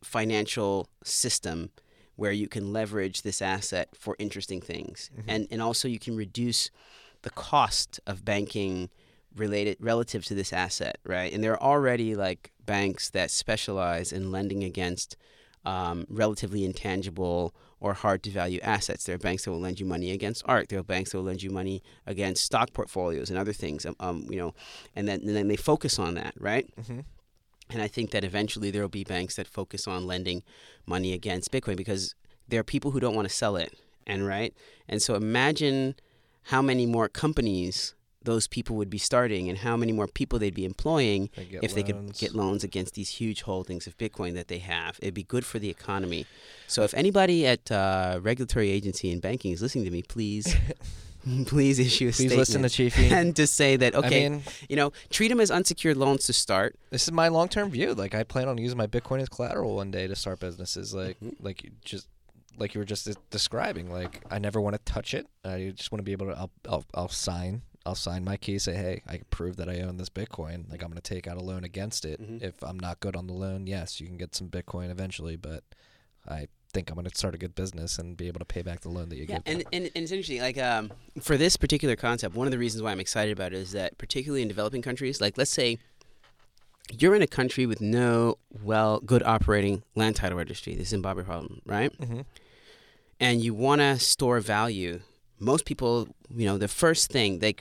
financial 0.03 0.87
system 1.03 1.71
where 2.15 2.31
you 2.31 2.47
can 2.47 2.71
leverage 2.71 3.21
this 3.23 3.41
asset 3.41 3.89
for 3.93 4.15
interesting 4.19 4.61
things 4.61 5.09
Mhm. 5.17 5.23
and 5.27 5.47
and 5.51 5.61
also 5.61 5.87
you 5.87 5.99
can 5.99 6.15
reduce 6.15 6.69
the 7.21 7.29
cost 7.29 7.99
of 8.07 8.23
banking 8.23 8.89
related 9.35 9.75
relative 9.79 10.23
to 10.25 10.33
this 10.33 10.53
asset 10.53 10.97
right 11.03 11.33
and 11.33 11.43
there 11.43 11.51
are 11.53 11.61
already 11.61 12.15
like 12.15 12.51
banks 12.65 13.09
that 13.09 13.29
specialize 13.31 14.11
in 14.13 14.31
lending 14.31 14.63
against 14.63 15.17
um, 15.65 16.05
relatively 16.09 16.63
intangible 16.63 17.53
or 17.79 17.93
hard 17.93 18.23
to 18.23 18.29
value 18.29 18.59
assets. 18.61 19.03
There 19.05 19.15
are 19.15 19.19
banks 19.19 19.45
that 19.45 19.51
will 19.51 19.59
lend 19.59 19.79
you 19.79 19.85
money 19.85 20.11
against 20.11 20.43
art. 20.45 20.69
There 20.69 20.79
are 20.79 20.83
banks 20.83 21.11
that 21.11 21.17
will 21.17 21.25
lend 21.25 21.41
you 21.43 21.49
money 21.49 21.81
against 22.05 22.43
stock 22.43 22.73
portfolios 22.73 23.29
and 23.29 23.39
other 23.39 23.53
things. 23.53 23.85
Um, 23.85 23.95
um, 23.99 24.25
you 24.29 24.37
know, 24.37 24.53
and 24.95 25.07
then 25.07 25.21
and 25.21 25.35
then 25.35 25.47
they 25.47 25.55
focus 25.55 25.99
on 25.99 26.15
that, 26.15 26.33
right? 26.39 26.67
hmm 26.87 27.01
And 27.69 27.81
I 27.81 27.87
think 27.87 28.11
that 28.11 28.23
eventually 28.23 28.71
there 28.71 28.81
will 28.81 28.89
be 28.89 29.03
banks 29.03 29.35
that 29.35 29.47
focus 29.47 29.87
on 29.87 30.07
lending 30.07 30.43
money 30.85 31.13
against 31.13 31.51
Bitcoin 31.51 31.77
because 31.77 32.15
there 32.47 32.59
are 32.59 32.63
people 32.63 32.91
who 32.91 32.99
don't 32.99 33.15
want 33.15 33.29
to 33.29 33.33
sell 33.33 33.55
it. 33.55 33.73
And 34.07 34.25
right? 34.25 34.53
And 34.87 35.01
so 35.01 35.13
imagine 35.15 35.95
how 36.43 36.61
many 36.63 36.85
more 36.87 37.07
companies 37.07 37.93
those 38.23 38.47
people 38.47 38.75
would 38.75 38.89
be 38.89 38.97
starting 38.97 39.47
and 39.49 39.59
how 39.59 39.77
many 39.77 39.91
more 39.91 40.07
people 40.07 40.39
they'd 40.39 40.53
be 40.53 40.65
employing 40.65 41.29
They 41.35 41.59
if 41.61 41.73
they 41.73 41.83
could 41.83 42.13
get 42.17 42.35
loans 42.35 42.63
against 42.63 42.93
these 42.95 43.09
huge 43.09 43.43
holdings 43.43 43.87
of 43.87 43.97
Bitcoin 43.97 44.33
that 44.33 44.47
they 44.49 44.59
have. 44.59 44.99
It'd 45.01 45.13
be 45.13 45.23
good 45.23 45.45
for 45.45 45.57
the 45.59 45.69
economy. 45.69 46.25
So 46.67 46.83
if 46.83 46.93
anybody 46.93 47.47
at 47.47 47.71
uh, 47.71 48.19
regulatory 48.21 48.69
agency 48.69 49.11
and 49.11 49.21
banking 49.21 49.51
is 49.53 49.61
listening 49.61 49.85
to 49.85 49.91
me, 49.91 50.03
please, 50.03 50.53
please 51.45 51.79
issue 51.79 52.05
a 52.05 52.11
Please 52.11 52.15
statement 52.15 52.37
listen 52.39 52.61
to 52.63 52.69
Chiefy. 52.69 53.07
and 53.13 53.35
just 53.35 53.55
say 53.55 53.77
that 53.77 53.95
okay, 53.95 54.25
I 54.25 54.29
mean, 54.29 54.43
you 54.67 54.75
know, 54.75 54.91
treat 55.09 55.29
them 55.29 55.39
as 55.39 55.49
unsecured 55.51 55.97
loans 55.97 56.25
to 56.25 56.33
start. 56.33 56.75
this 56.89 57.03
is 57.03 57.11
my 57.11 57.27
long-term 57.29 57.71
view. 57.71 57.93
Like, 57.93 58.13
I 58.13 58.23
plan 58.23 58.47
on 58.47 58.57
using 58.57 58.77
my 58.77 58.87
Bitcoin 58.87 59.21
as 59.21 59.29
collateral 59.29 59.75
one 59.75 59.91
day 59.91 60.07
to 60.07 60.15
start 60.15 60.39
businesses. 60.39 60.93
Like, 60.93 61.19
Mhm. 61.21 61.35
like 61.39 61.71
just 61.83 62.07
like 62.57 62.73
you 62.75 62.79
were 62.79 62.85
just 62.85 63.07
describing. 63.29 63.89
Like, 63.89 64.21
I 64.29 64.39
never 64.39 64.59
want 64.59 64.75
to 64.75 64.81
touch 64.91 65.13
it. 65.13 65.25
I 65.45 65.71
just 65.73 65.91
want 65.91 65.99
to 65.99 66.03
be 66.03 66.11
able 66.11 66.27
to. 66.27 66.37
I'll, 66.37 66.51
I'll, 66.67 66.85
I'll 66.93 67.07
sign. 67.09 67.61
I'll 67.89 67.95
sign 67.95 68.23
my 68.23 68.37
key. 68.37 68.59
Say, 68.59 68.75
hey, 68.75 69.01
I 69.07 69.17
can 69.17 69.25
prove 69.31 69.57
that 69.57 69.67
I 69.67 69.81
own 69.81 69.97
this 69.97 70.09
Bitcoin. 70.09 70.69
Like, 70.69 70.81
I'm 70.83 70.89
going 70.89 71.01
to 71.01 71.01
take 71.01 71.27
out 71.27 71.37
a 71.37 71.41
loan 71.41 71.63
against 71.63 72.05
it. 72.05 72.21
Mhm. 72.21 72.41
If 72.41 72.63
I'm 72.63 72.79
not 72.79 72.99
good 72.99 73.15
on 73.15 73.27
the 73.27 73.33
loan, 73.33 73.65
yes, 73.67 73.99
you 73.99 74.07
can 74.07 74.15
get 74.17 74.35
some 74.35 74.47
Bitcoin 74.47 74.89
eventually. 74.91 75.35
But 75.35 75.63
I 76.27 76.47
think 76.71 76.89
I'm 76.89 76.95
going 76.95 77.07
to 77.09 77.17
start 77.17 77.33
a 77.33 77.37
good 77.39 77.55
business 77.55 77.97
and 77.97 78.15
be 78.15 78.27
able 78.27 78.37
to 78.39 78.45
pay 78.45 78.61
back 78.61 78.81
the 78.81 78.89
loan 78.89 79.09
that 79.09 79.15
you 79.15 79.25
Yeah, 79.27 79.39
give. 79.39 79.43
and, 79.47 79.63
and, 79.73 79.85
and 79.95 80.03
it's 80.03 80.11
interesting. 80.11 80.39
Like 80.41 80.59
um, 80.59 80.91
for 81.19 81.35
this 81.35 81.57
particular 81.57 81.95
concept, 81.95 82.35
one 82.35 82.45
of 82.45 82.51
the 82.51 82.59
reasons 82.59 82.83
why 82.83 82.91
I'm 82.91 82.99
excited 82.99 83.31
about 83.31 83.53
it 83.53 83.57
is 83.57 83.71
that 83.71 83.97
particularly 83.97 84.43
in 84.43 84.47
developing 84.47 84.83
countries, 84.83 85.19
like 85.19 85.35
let's 85.37 85.49
say 85.51 85.79
you're 86.91 87.15
in 87.15 87.21
a 87.23 87.27
country 87.27 87.65
with 87.65 87.81
no 87.81 88.37
well 88.63 88.99
good 88.99 89.23
operating 89.23 89.81
land 89.95 90.15
title 90.15 90.37
registry, 90.37 90.75
the 90.75 90.83
Zimbabwe 90.85 91.23
problem, 91.23 91.61
right? 91.65 91.91
hmm 91.95 92.21
And 93.19 93.41
you 93.41 93.53
want 93.55 93.81
to 93.81 93.97
store 93.99 94.39
value 94.39 95.01
most 95.41 95.65
people, 95.65 96.09
you 96.35 96.45
know, 96.45 96.57
the 96.57 96.67
first 96.67 97.09
thing 97.11 97.39
they 97.39 97.55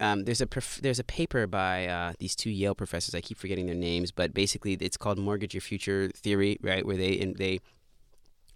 um, 0.00 0.24
there's 0.24 0.40
a 0.40 0.48
there's 0.80 0.98
a 0.98 1.04
paper 1.04 1.46
by 1.46 1.86
uh, 1.86 2.12
these 2.18 2.34
two 2.34 2.50
Yale 2.50 2.74
professors. 2.74 3.14
I 3.14 3.20
keep 3.20 3.38
forgetting 3.38 3.66
their 3.66 3.74
names, 3.74 4.10
but 4.10 4.32
basically 4.32 4.72
it's 4.74 4.96
called 4.96 5.18
Mortgage 5.18 5.54
Your 5.54 5.60
Future 5.60 6.10
Theory, 6.14 6.58
right? 6.62 6.84
Where 6.84 6.96
they 6.96 7.18
and 7.18 7.36
they 7.36 7.60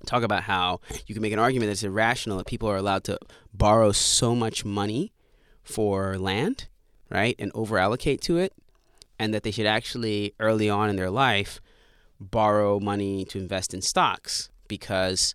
talk 0.06 0.22
about 0.22 0.44
how 0.44 0.80
you 1.06 1.14
can 1.14 1.22
make 1.22 1.32
an 1.32 1.38
argument 1.38 1.68
that 1.68 1.72
it's 1.72 1.82
irrational 1.82 2.38
that 2.38 2.46
people 2.46 2.68
are 2.68 2.76
allowed 2.76 3.04
to 3.04 3.18
borrow 3.52 3.92
so 3.92 4.34
much 4.34 4.64
money 4.64 5.12
for 5.62 6.18
land, 6.18 6.68
right, 7.10 7.36
and 7.38 7.52
over 7.54 7.78
allocate 7.78 8.20
to 8.22 8.38
it, 8.38 8.54
and 9.18 9.34
that 9.34 9.42
they 9.42 9.50
should 9.50 9.66
actually 9.66 10.34
early 10.40 10.70
on 10.70 10.88
in 10.88 10.96
their 10.96 11.10
life 11.10 11.60
borrow 12.18 12.80
money 12.80 13.24
to 13.26 13.38
invest 13.38 13.74
in 13.74 13.82
stocks 13.82 14.48
because 14.66 15.34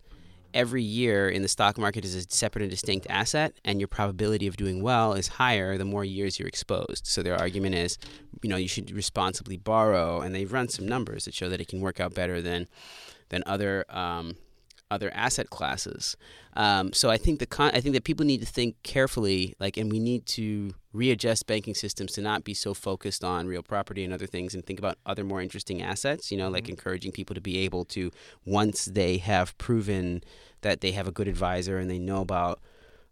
every 0.54 0.82
year 0.82 1.28
in 1.28 1.42
the 1.42 1.48
stock 1.48 1.78
market 1.78 2.04
is 2.04 2.14
a 2.14 2.22
separate 2.28 2.62
and 2.62 2.70
distinct 2.70 3.06
asset, 3.08 3.54
and 3.64 3.80
your 3.80 3.88
probability 3.88 4.46
of 4.46 4.56
doing 4.56 4.82
well 4.82 5.14
is 5.14 5.28
higher 5.28 5.76
the 5.78 5.84
more 5.84 6.04
years 6.04 6.38
you're 6.38 6.48
exposed. 6.48 7.06
So 7.06 7.22
their 7.22 7.36
argument 7.36 7.74
is, 7.74 7.98
you 8.42 8.48
know, 8.50 8.56
you 8.56 8.68
should 8.68 8.90
responsibly 8.90 9.56
borrow, 9.56 10.20
and 10.20 10.34
they've 10.34 10.52
run 10.52 10.68
some 10.68 10.86
numbers 10.86 11.24
that 11.24 11.34
show 11.34 11.48
that 11.48 11.60
it 11.60 11.68
can 11.68 11.80
work 11.80 12.00
out 12.00 12.14
better 12.14 12.40
than 12.40 12.68
than 13.28 13.42
other 13.46 13.84
um, 13.88 14.36
other 14.90 15.10
asset 15.14 15.50
classes. 15.50 16.16
Um, 16.54 16.92
so 16.92 17.10
I 17.10 17.16
think 17.16 17.38
the 17.38 17.46
con- 17.46 17.72
I 17.74 17.80
think 17.80 17.94
that 17.94 18.04
people 18.04 18.26
need 18.26 18.40
to 18.40 18.46
think 18.46 18.82
carefully, 18.82 19.54
like, 19.60 19.76
and 19.76 19.90
we 19.90 20.00
need 20.00 20.26
to 20.26 20.72
readjust 20.92 21.46
banking 21.46 21.74
systems 21.74 22.12
to 22.12 22.20
not 22.20 22.42
be 22.42 22.54
so 22.54 22.74
focused 22.74 23.22
on 23.22 23.46
real 23.46 23.62
property 23.62 24.04
and 24.04 24.12
other 24.12 24.26
things, 24.26 24.54
and 24.54 24.64
think 24.64 24.78
about 24.78 24.98
other 25.06 25.24
more 25.24 25.40
interesting 25.40 25.80
assets. 25.82 26.32
You 26.32 26.38
know, 26.38 26.48
like 26.48 26.68
encouraging 26.68 27.12
people 27.12 27.34
to 27.34 27.40
be 27.40 27.58
able 27.58 27.84
to 27.86 28.10
once 28.44 28.86
they 28.86 29.18
have 29.18 29.56
proven 29.58 30.22
that 30.62 30.80
they 30.80 30.92
have 30.92 31.06
a 31.06 31.12
good 31.12 31.28
advisor 31.28 31.78
and 31.78 31.90
they 31.90 31.98
know 31.98 32.20
about 32.20 32.60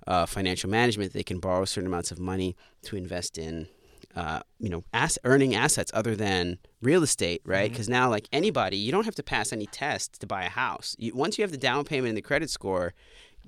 uh, 0.07 0.27
financial 0.27 0.71
management, 0.71 1.13
they 1.13 1.23
can 1.23 1.39
borrow 1.39 1.65
certain 1.65 1.87
amounts 1.87 2.11
of 2.11 2.19
money 2.19 2.57
to 2.83 2.97
invest 2.97 3.39
in 3.39 3.69
uh, 4.16 4.40
you 4.59 4.68
know, 4.68 4.85
ass- 4.93 5.18
earning 5.24 5.55
assets 5.55 5.90
other 5.94 6.16
than 6.16 6.59
real 6.82 7.02
estate, 7.02 7.43
right? 7.44 7.70
Because 7.70 7.89
now, 7.89 8.09
like 8.10 8.28
anybody, 8.32 8.76
you 8.76 8.90
don't 8.90 9.05
have 9.05 9.14
to 9.16 9.22
pass 9.22 9.52
any 9.52 9.66
tests 9.66 10.18
to 10.18 10.26
buy 10.26 10.44
a 10.44 10.48
house. 10.48 10.97
You, 10.98 11.14
once 11.14 11.39
you 11.39 11.43
have 11.43 11.51
the 11.51 11.59
down 11.59 11.85
payment 11.85 12.09
and 12.09 12.16
the 12.16 12.22
credit 12.22 12.51
score, 12.51 12.94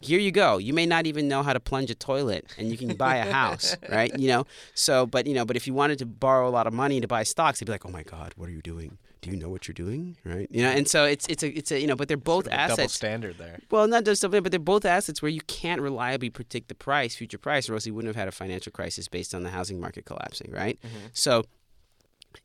here 0.03 0.21
you 0.21 0.31
go. 0.31 0.59
You 0.59 0.73
may 0.73 0.87
not 0.87 1.07
even 1.07 1.29
know 1.29 1.43
how 1.43 1.53
to 1.53 1.61
plunge 1.61 1.91
a 1.91 1.95
toilet, 1.95 2.47
and 2.57 2.71
you 2.71 2.77
can 2.77 2.95
buy 2.95 3.17
a 3.17 3.31
house, 3.33 3.77
right? 3.91 4.17
You 4.19 4.29
know. 4.29 4.47
So, 4.75 5.07
but 5.07 5.27
you 5.27 5.35
know, 5.35 5.45
but 5.45 5.57
if 5.57 5.67
you 5.67 5.75
wanted 5.75 5.99
to 6.01 6.07
borrow 6.07 6.49
a 6.49 6.51
lot 6.51 6.67
of 6.67 6.73
money 6.73 7.01
to 7.01 7.09
buy 7.09 7.23
stocks, 7.25 7.61
they'd 7.61 7.67
be 7.67 7.73
like, 7.73 7.85
"Oh 7.87 7.91
my 7.91 8.03
God, 8.03 8.33
what 8.37 8.49
are 8.49 8.53
you 8.53 8.63
doing? 8.63 8.99
Do 9.23 9.31
you 9.31 9.37
know 9.37 9.49
what 9.49 9.69
you're 9.69 9.75
doing?" 9.75 10.17
Right? 10.25 10.49
You 10.51 10.63
know. 10.63 10.71
And 10.71 10.89
so 10.89 11.05
it's 11.05 11.27
it's 11.29 11.43
a 11.43 11.49
it's 11.57 11.71
a 11.73 11.81
you 11.81 11.87
know, 11.87 11.97
but 11.97 12.09
they're 12.09 12.17
both 12.17 12.45
Sort 12.45 12.55
of 12.55 12.61
a 12.61 12.69
double 12.69 12.73
assets. 12.83 12.95
standard 12.95 13.39
there. 13.39 13.59
Well, 13.71 13.87
not 13.89 14.05
just 14.05 14.21
something, 14.21 14.43
but 14.43 14.51
they're 14.53 14.59
both 14.59 14.85
assets 14.85 15.21
where 15.23 15.31
you 15.31 15.41
can't 15.43 15.81
reliably 15.81 16.31
predict 16.31 16.69
the 16.69 16.75
price, 16.75 17.15
future 17.15 17.39
price, 17.39 17.69
or 17.69 17.75
else 17.75 17.87
you 17.87 17.95
wouldn't 17.95 18.09
have 18.15 18.21
had 18.21 18.29
a 18.29 18.33
financial 18.33 18.73
crisis 18.73 19.09
based 19.09 19.35
on 19.35 19.43
the 19.43 19.51
housing 19.51 19.79
market 19.81 20.05
collapsing, 20.07 20.51
right? 20.53 20.79
So, 21.13 21.45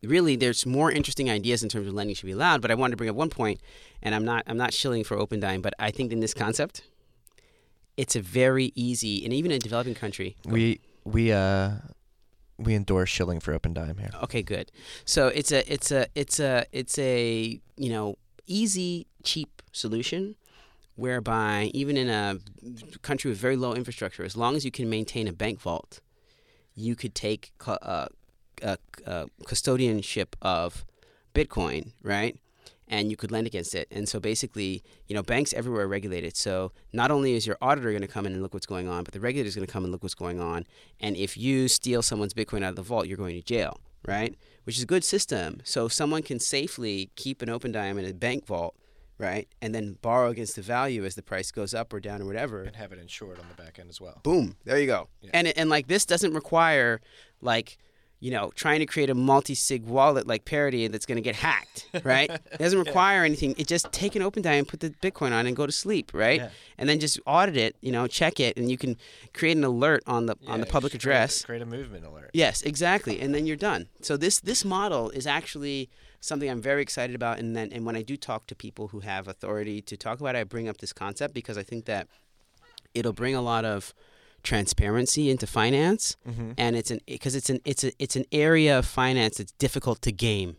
really, 0.04 0.36
there's 0.36 0.66
more 0.66 0.92
interesting 0.92 1.30
ideas 1.30 1.64
in 1.64 1.70
terms 1.70 1.88
of 1.88 1.94
lending 1.94 2.16
should 2.16 2.26
be 2.26 2.32
allowed. 2.34 2.62
But 2.62 2.72
I 2.72 2.76
wanted 2.76 2.92
to 2.92 2.98
bring 2.98 3.10
up 3.10 3.16
one 3.16 3.30
point, 3.30 3.62
and 4.02 4.14
I'm 4.14 4.26
not 4.26 4.44
I'm 4.48 4.58
not 4.58 4.74
shilling 4.74 5.04
for 5.04 5.18
Opendime, 5.18 5.62
but 5.62 5.74
I 5.80 5.92
think 5.92 6.12
in 6.12 6.20
this 6.20 6.34
concept, 6.34 6.84
it's 7.98 8.16
a 8.16 8.22
very 8.22 8.72
easy, 8.76 9.24
and 9.24 9.32
even 9.34 9.52
in 9.52 9.58
a 9.58 9.60
developing 9.60 9.96
country, 9.96 10.36
We 10.46 10.82
we 11.06 11.32
uh 11.32 11.72
we 12.58 12.76
endorse 12.76 13.10
shilling 13.10 13.40
for 13.40 13.54
open 13.54 13.74
dime 13.74 13.98
here. 13.98 14.12
Okay, 14.24 14.42
good. 14.42 14.72
So 15.04 15.28
it's 15.28 15.52
a 15.52 15.72
it's 15.72 15.92
a 15.92 16.08
it's 16.16 16.40
a 16.40 16.66
it's 16.72 16.98
a 17.00 17.60
you 17.78 17.90
know 17.90 18.18
easy 18.48 19.08
cheap 19.24 19.62
solution 19.72 20.36
whereby 20.96 21.72
even 21.74 21.98
in 21.98 22.10
a 22.10 22.38
country 23.02 23.30
with 23.30 23.38
very 23.38 23.56
low 23.58 23.74
infrastructure, 23.74 24.24
as 24.24 24.38
long 24.38 24.56
as 24.56 24.64
you 24.64 24.72
can 24.72 24.90
maintain 24.90 25.28
a 25.28 25.34
bank 25.34 25.60
vault, 25.60 26.00
you 26.74 26.96
could 26.96 27.14
take 27.14 27.52
uh, 27.68 28.08
uh, 28.64 28.76
uh, 29.06 29.26
custodianship 29.44 30.36
of 30.42 30.86
Bitcoin, 31.34 31.92
right? 32.02 32.38
And 32.88 33.10
you 33.10 33.18
could 33.18 33.32
lend 33.32 33.48
against 33.48 33.74
it. 33.74 33.88
And 33.90 34.08
so 34.08 34.20
basically, 34.20 34.84
you 35.08 35.16
know, 35.16 35.24
banks 35.24 35.54
everywhere 35.54 35.86
are 35.86 35.88
regulated. 35.88 36.38
So 36.38 36.72
not 36.94 37.10
only 37.10 37.34
is 37.34 37.48
your 37.48 37.58
auditor 37.62 37.90
going 37.90 38.02
to 38.04 38.08
come 38.08 38.26
in 38.28 38.34
and 38.34 38.44
look 38.44 38.54
what's 38.54 38.68
going 38.68 38.88
on, 38.88 39.04
but 39.04 39.14
the 39.14 39.20
regulator 39.20 39.48
is 39.48 39.56
going 39.56 39.66
to 39.66 39.72
come 39.74 39.84
and 39.86 39.92
look 39.92 40.04
what's 40.04 40.14
going 40.14 40.40
on. 40.40 40.66
And 41.00 41.16
if 41.18 41.36
you 41.36 41.68
steal 41.68 42.04
someone's 42.04 42.36
Bitcoin 42.36 42.64
out 42.64 42.70
of 42.70 42.76
the 42.76 42.84
vault, 42.84 43.08
you're 43.08 43.18
going 43.18 43.36
to 43.36 43.42
jail, 43.42 43.80
right? 44.08 44.36
Which 44.66 44.78
is 44.78 44.84
a 44.84 44.86
good 44.86 45.04
system. 45.04 45.62
So 45.64 45.88
someone 45.88 46.22
can 46.22 46.40
safely 46.40 47.10
keep 47.16 47.42
an 47.42 47.50
Opendime 47.50 47.98
in 47.98 48.06
a 48.06 48.14
bank 48.14 48.46
vault, 48.46 48.76
right? 49.18 49.48
And 49.64 49.74
then 49.74 49.98
borrow 50.04 50.30
against 50.30 50.56
the 50.56 50.62
value 50.62 51.06
as 51.06 51.16
the 51.16 51.24
price 51.24 51.50
goes 51.52 51.74
up 51.74 51.92
or 51.92 52.00
down 52.00 52.22
or 52.22 52.26
whatever 52.26 52.62
And 52.64 52.76
have 52.76 52.92
it 52.92 53.00
insured 53.00 53.40
on 53.40 53.46
the 53.48 53.56
back 53.64 53.80
end 53.80 53.90
as 53.90 54.00
well. 54.00 54.20
boom 54.24 54.58
there 54.64 54.80
you 54.80 54.86
go 54.88 55.08
Yeah. 55.22 55.32
and 55.34 55.48
and 55.58 55.70
like 55.72 55.88
this 55.88 56.06
doesn't 56.06 56.34
require 56.36 57.02
like 57.42 57.78
you 58.26 58.32
know 58.36 58.46
trying 58.64 58.80
to 58.80 58.86
create 58.94 59.10
a 59.10 59.14
multi-sig 59.32 59.82
wallet 59.96 60.26
like 60.32 60.42
Parity 60.46 60.88
that's 60.88 61.06
going 61.10 61.22
to 61.24 61.28
get 61.30 61.36
hacked 61.36 61.80
right 62.04 62.30
it 62.56 62.60
doesn't 62.66 62.80
require 62.88 63.24
anything 63.30 63.54
it 63.62 63.68
just 63.68 63.86
take 63.92 64.16
an 64.16 64.22
Opendime 64.28 64.60
and 64.62 64.68
put 64.68 64.80
the 64.80 64.90
bitcoin 65.06 65.32
on 65.38 65.46
and 65.48 65.56
go 65.56 65.66
to 65.66 65.72
sleep 65.72 66.12
right 66.14 66.40
Yeah. 66.42 66.50
and 66.80 66.86
then 66.90 66.98
just 67.00 67.20
audit 67.36 67.58
it 67.66 67.76
you 67.82 67.92
know 67.96 68.08
check 68.08 68.40
it 68.40 68.58
and 68.58 68.66
you 68.72 68.78
can 68.84 68.98
create 69.34 69.58
an 69.58 69.64
alert 69.64 70.02
on 70.08 70.26
the 70.30 70.36
on 70.48 70.60
the 70.60 70.66
public 70.66 70.92
just 70.94 71.04
create 71.04 71.16
a- 71.16 71.20
address 71.20 71.46
Create 71.46 71.62
a 71.62 71.66
movement 71.78 72.04
alert. 72.06 72.32
Yes, 72.34 72.62
exactly, 72.64 73.16
and 73.22 73.30
then 73.36 73.46
you're 73.46 73.56
done. 73.72 73.82
So 74.02 74.18
this 74.18 74.40
this 74.40 74.66
model 74.66 75.10
is 75.12 75.26
actually 75.28 75.80
something 76.20 76.50
I'm 76.50 76.62
very 76.72 76.82
excited 76.82 77.16
about, 77.16 77.38
and 77.40 77.56
then 77.56 77.68
and 77.72 77.86
when 77.86 77.96
I 77.96 78.02
do 78.12 78.16
talk 78.18 78.42
to 78.48 78.56
people 78.56 78.86
who 78.90 79.00
have 79.12 79.28
authority 79.28 79.78
to 79.90 79.96
talk 80.06 80.20
about 80.20 80.36
it, 80.36 80.40
I 80.40 80.44
bring 80.56 80.68
up 80.68 80.78
this 80.80 80.94
concept 80.94 81.34
because 81.34 81.58
I 81.58 81.64
think 81.64 81.86
that 81.86 82.08
it'll 82.94 83.14
bring 83.24 83.36
a 83.36 83.42
lot 83.42 83.64
of 83.66 83.94
transparency 84.46 85.30
into 85.30 85.46
finance, 85.48 86.16
Mm-hmm. 86.30 86.52
and 86.58 86.76
it's 86.76 86.92
an 86.92 87.00
because 87.08 87.36
it's 87.36 87.50
an 87.50 87.60
it's 87.66 87.84
a 87.84 87.92
it's 88.00 88.16
an 88.16 88.26
area 88.32 88.80
of 88.80 88.86
finance 88.86 89.38
that's 89.40 89.52
difficult 89.66 90.02
to 90.04 90.12
game, 90.12 90.56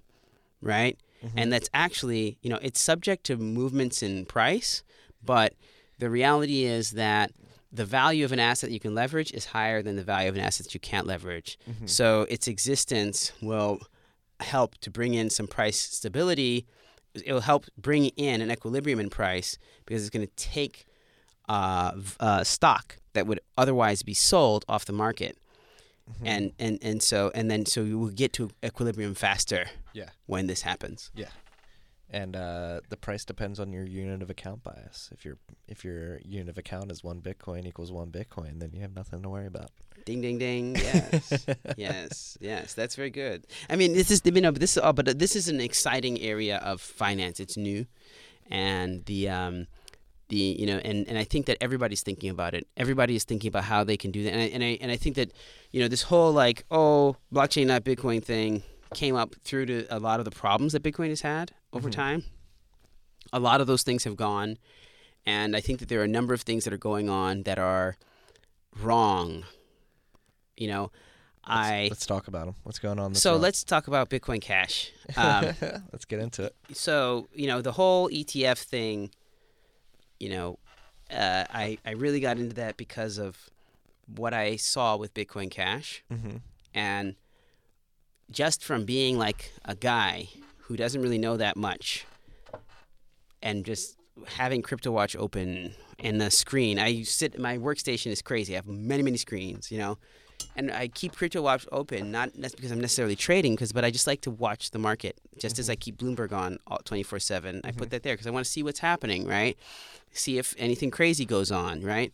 right? 0.60 0.96
And 1.36 1.52
that's 1.52 1.68
actually 1.74 2.38
you 2.42 2.50
know 2.50 2.58
it's 2.62 2.80
subject 2.80 3.24
to 3.26 3.36
movements 3.36 4.02
in 4.02 4.26
price, 4.26 4.84
but 5.24 5.54
the 5.98 6.08
reality 6.08 6.64
is 6.64 6.90
that 6.92 7.32
the 7.72 7.84
value 7.84 8.24
of 8.24 8.32
an 8.32 8.38
asset 8.38 8.70
you 8.70 8.78
can 8.78 8.94
leverage 8.94 9.32
is 9.32 9.46
higher 9.46 9.82
than 9.82 9.96
the 9.96 10.04
value 10.04 10.28
of 10.28 10.36
an 10.36 10.42
asset 10.42 10.66
that 10.66 10.74
you 10.74 10.78
can't 10.80 11.06
leverage. 11.06 11.58
Mm-hmm. 11.68 11.86
So 11.86 12.26
its 12.34 12.46
existence 12.46 13.32
will 13.42 13.80
help 14.40 14.76
to 14.84 14.90
bring 14.90 15.14
in 15.14 15.30
some 15.30 15.48
price 15.48 15.80
stability. 15.80 16.64
It 17.14 17.32
will 17.32 17.40
help 17.52 17.64
bring 17.76 18.04
in 18.16 18.40
an 18.40 18.50
equilibrium 18.52 19.00
in 19.00 19.10
price 19.10 19.58
because 19.84 20.02
it's 20.02 20.10
going 20.16 20.26
to 20.28 20.34
take 20.36 20.86
uh, 21.48 21.92
uh, 22.20 22.44
stock 22.44 22.98
that 23.16 23.26
would 23.26 23.40
otherwise 23.58 24.02
be 24.04 24.14
sold 24.14 24.64
off 24.68 24.84
the 24.84 24.92
market, 24.92 25.36
Mm-hmm. 26.08 26.26
and, 26.26 26.52
and 26.60 26.78
and 26.82 27.02
so 27.02 27.32
and 27.34 27.50
then 27.50 27.66
so 27.66 27.82
you 27.82 27.98
will 27.98 28.10
get 28.14 28.32
to 28.34 28.50
equilibrium 28.64 29.14
faster 29.16 29.66
Yeah. 29.92 30.10
when 30.26 30.46
this 30.46 30.62
happens. 30.62 31.10
Yeah. 31.16 31.30
And 32.08 32.36
uh, 32.36 32.80
the 32.90 32.96
price 32.96 33.24
depends 33.24 33.58
on 33.58 33.72
your 33.72 33.84
unit 33.84 34.22
of 34.22 34.30
account 34.30 34.62
bias. 34.62 35.10
If 35.12 35.24
your 35.24 35.36
if 35.66 35.84
your 35.84 36.20
unit 36.24 36.48
of 36.48 36.58
account 36.58 36.92
is 36.92 37.02
one 37.02 37.20
Bitcoin 37.20 37.66
equals 37.66 37.90
one 37.90 38.12
Bitcoin, 38.12 38.60
then 38.60 38.70
you 38.72 38.82
have 38.82 38.94
nothing 38.94 39.20
to 39.22 39.28
worry 39.28 39.48
about. 39.48 39.70
Ding 40.04 40.20
ding 40.20 40.38
ding. 40.38 40.76
Yes. 40.86 41.46
yes. 41.76 42.38
Yes. 42.40 42.74
That's 42.74 42.94
very 42.94 43.10
good. 43.10 43.44
I 43.68 43.74
mean, 43.74 43.92
this 43.92 44.08
is 44.12 44.22
you 44.24 44.40
know, 44.40 44.52
this 44.52 44.76
is 44.76 44.78
all, 44.84 44.92
but 44.92 45.18
this 45.18 45.34
is 45.34 45.48
an 45.48 45.60
exciting 45.60 46.20
area 46.20 46.58
of 46.58 46.80
finance. 46.80 47.40
It's 47.40 47.56
new, 47.56 47.86
and 48.48 49.04
the 49.06 49.28
um, 49.28 49.66
the 50.28 50.36
you 50.58 50.66
know, 50.66 50.78
and, 50.78 51.06
and 51.08 51.16
I 51.18 51.24
think 51.24 51.46
that 51.46 51.56
everybody's 51.60 52.02
thinking 52.02 52.30
about 52.30 52.54
it. 52.54 52.66
Everybody 52.76 53.14
is 53.16 53.24
thinking 53.24 53.48
about 53.48 53.64
how 53.64 53.84
they 53.84 53.96
can 53.96 54.10
do 54.10 54.24
that, 54.24 54.32
and 54.32 54.40
I, 54.42 54.46
and 54.46 54.62
I 54.64 54.78
and 54.80 54.90
I 54.90 54.96
think 54.96 55.16
that 55.16 55.32
you 55.70 55.80
know 55.80 55.88
this 55.88 56.02
whole 56.02 56.32
like 56.32 56.64
oh 56.70 57.16
blockchain 57.32 57.66
not 57.66 57.84
Bitcoin 57.84 58.22
thing 58.24 58.62
came 58.94 59.14
up 59.16 59.34
through 59.44 59.66
to 59.66 59.86
a 59.90 59.98
lot 59.98 60.18
of 60.20 60.24
the 60.24 60.30
problems 60.30 60.72
that 60.72 60.82
Bitcoin 60.82 61.08
has 61.10 61.20
had 61.22 61.52
over 61.72 61.88
Mhm. 61.88 61.92
time. 61.92 62.24
A 63.32 63.40
lot 63.40 63.60
of 63.60 63.66
those 63.66 63.82
things 63.82 64.04
have 64.04 64.16
gone, 64.16 64.58
and 65.24 65.56
I 65.56 65.60
think 65.60 65.80
that 65.80 65.88
there 65.88 66.00
are 66.00 66.04
a 66.04 66.08
number 66.08 66.32
of 66.34 66.42
things 66.42 66.64
that 66.64 66.72
are 66.72 66.78
going 66.78 67.08
on 67.10 67.42
that 67.44 67.58
are 67.58 67.96
wrong. 68.80 69.44
You 70.56 70.68
know, 70.68 70.82
Let's, 71.48 71.68
I 71.68 71.86
let's 71.90 72.06
talk 72.06 72.28
about 72.28 72.46
them. 72.46 72.54
What's 72.62 72.78
going 72.78 72.98
on? 72.98 73.14
so 73.14 73.32
wrong? 73.32 73.40
let's 73.42 73.62
talk 73.64 73.86
about 73.88 74.10
Bitcoin 74.10 74.40
Cash. 74.40 74.90
Um, 75.16 75.44
let's 75.92 76.04
get 76.04 76.18
into 76.18 76.42
it. 76.44 76.54
so 76.72 77.28
you 77.32 77.46
know 77.46 77.62
the 77.62 77.72
whole 77.72 78.08
ETF 78.10 78.58
thing. 78.58 79.10
You 80.20 80.30
know, 80.30 80.58
uh, 81.10 81.44
I 81.50 81.78
I 81.84 81.92
really 81.92 82.20
got 82.20 82.38
into 82.38 82.54
that 82.56 82.76
because 82.76 83.18
of 83.18 83.36
what 84.14 84.32
I 84.34 84.56
saw 84.56 84.96
with 84.96 85.12
Bitcoin 85.14 85.50
Cash, 85.50 86.02
Mm-hmm. 86.12 86.36
and 86.74 87.14
just 88.30 88.64
from 88.64 88.84
being 88.84 89.18
like 89.18 89.52
a 89.64 89.74
guy 89.74 90.28
who 90.62 90.76
doesn't 90.76 91.00
really 91.00 91.18
know 91.18 91.36
that 91.36 91.56
much, 91.56 92.06
and 93.42 93.64
just 93.64 93.96
having 94.26 94.62
CryptoWatch 94.62 95.16
open 95.18 95.74
and 95.98 96.20
the 96.20 96.30
screen. 96.30 96.78
I 96.78 97.02
sit 97.02 97.38
my 97.38 97.58
workstation 97.58 98.06
is 98.10 98.22
crazy. 98.22 98.54
I 98.54 98.56
have 98.56 98.66
many 98.66 99.02
many 99.02 99.16
screens, 99.16 99.70
you 99.70 99.78
know, 99.78 99.98
and 100.56 100.72
I 100.72 100.88
keep 100.88 101.14
crypto 101.14 101.42
CryptoWatch 101.42 101.68
open 101.70 102.10
not 102.10 102.32
because 102.32 102.72
I'm 102.72 102.80
necessarily 102.80 103.14
trading, 103.14 103.54
because 103.54 103.72
but 103.72 103.84
I 103.84 103.90
just 103.90 104.06
like 104.06 104.22
to 104.22 104.30
watch 104.30 104.72
the 104.72 104.78
market. 104.78 105.20
Just 105.38 105.58
as 105.58 105.70
I 105.70 105.76
keep 105.76 105.98
Bloomberg 105.98 106.32
on 106.32 106.58
twenty 106.84 107.04
four 107.04 107.20
seven, 107.20 107.60
I 107.62 107.70
put 107.70 107.90
that 107.90 108.02
there 108.02 108.14
because 108.14 108.26
I 108.26 108.30
want 108.30 108.44
to 108.44 108.50
see 108.50 108.62
what's 108.62 108.80
happening, 108.80 109.26
right? 109.26 109.56
See 110.12 110.38
if 110.38 110.54
anything 110.58 110.90
crazy 110.90 111.24
goes 111.24 111.52
on, 111.52 111.82
right? 111.82 112.12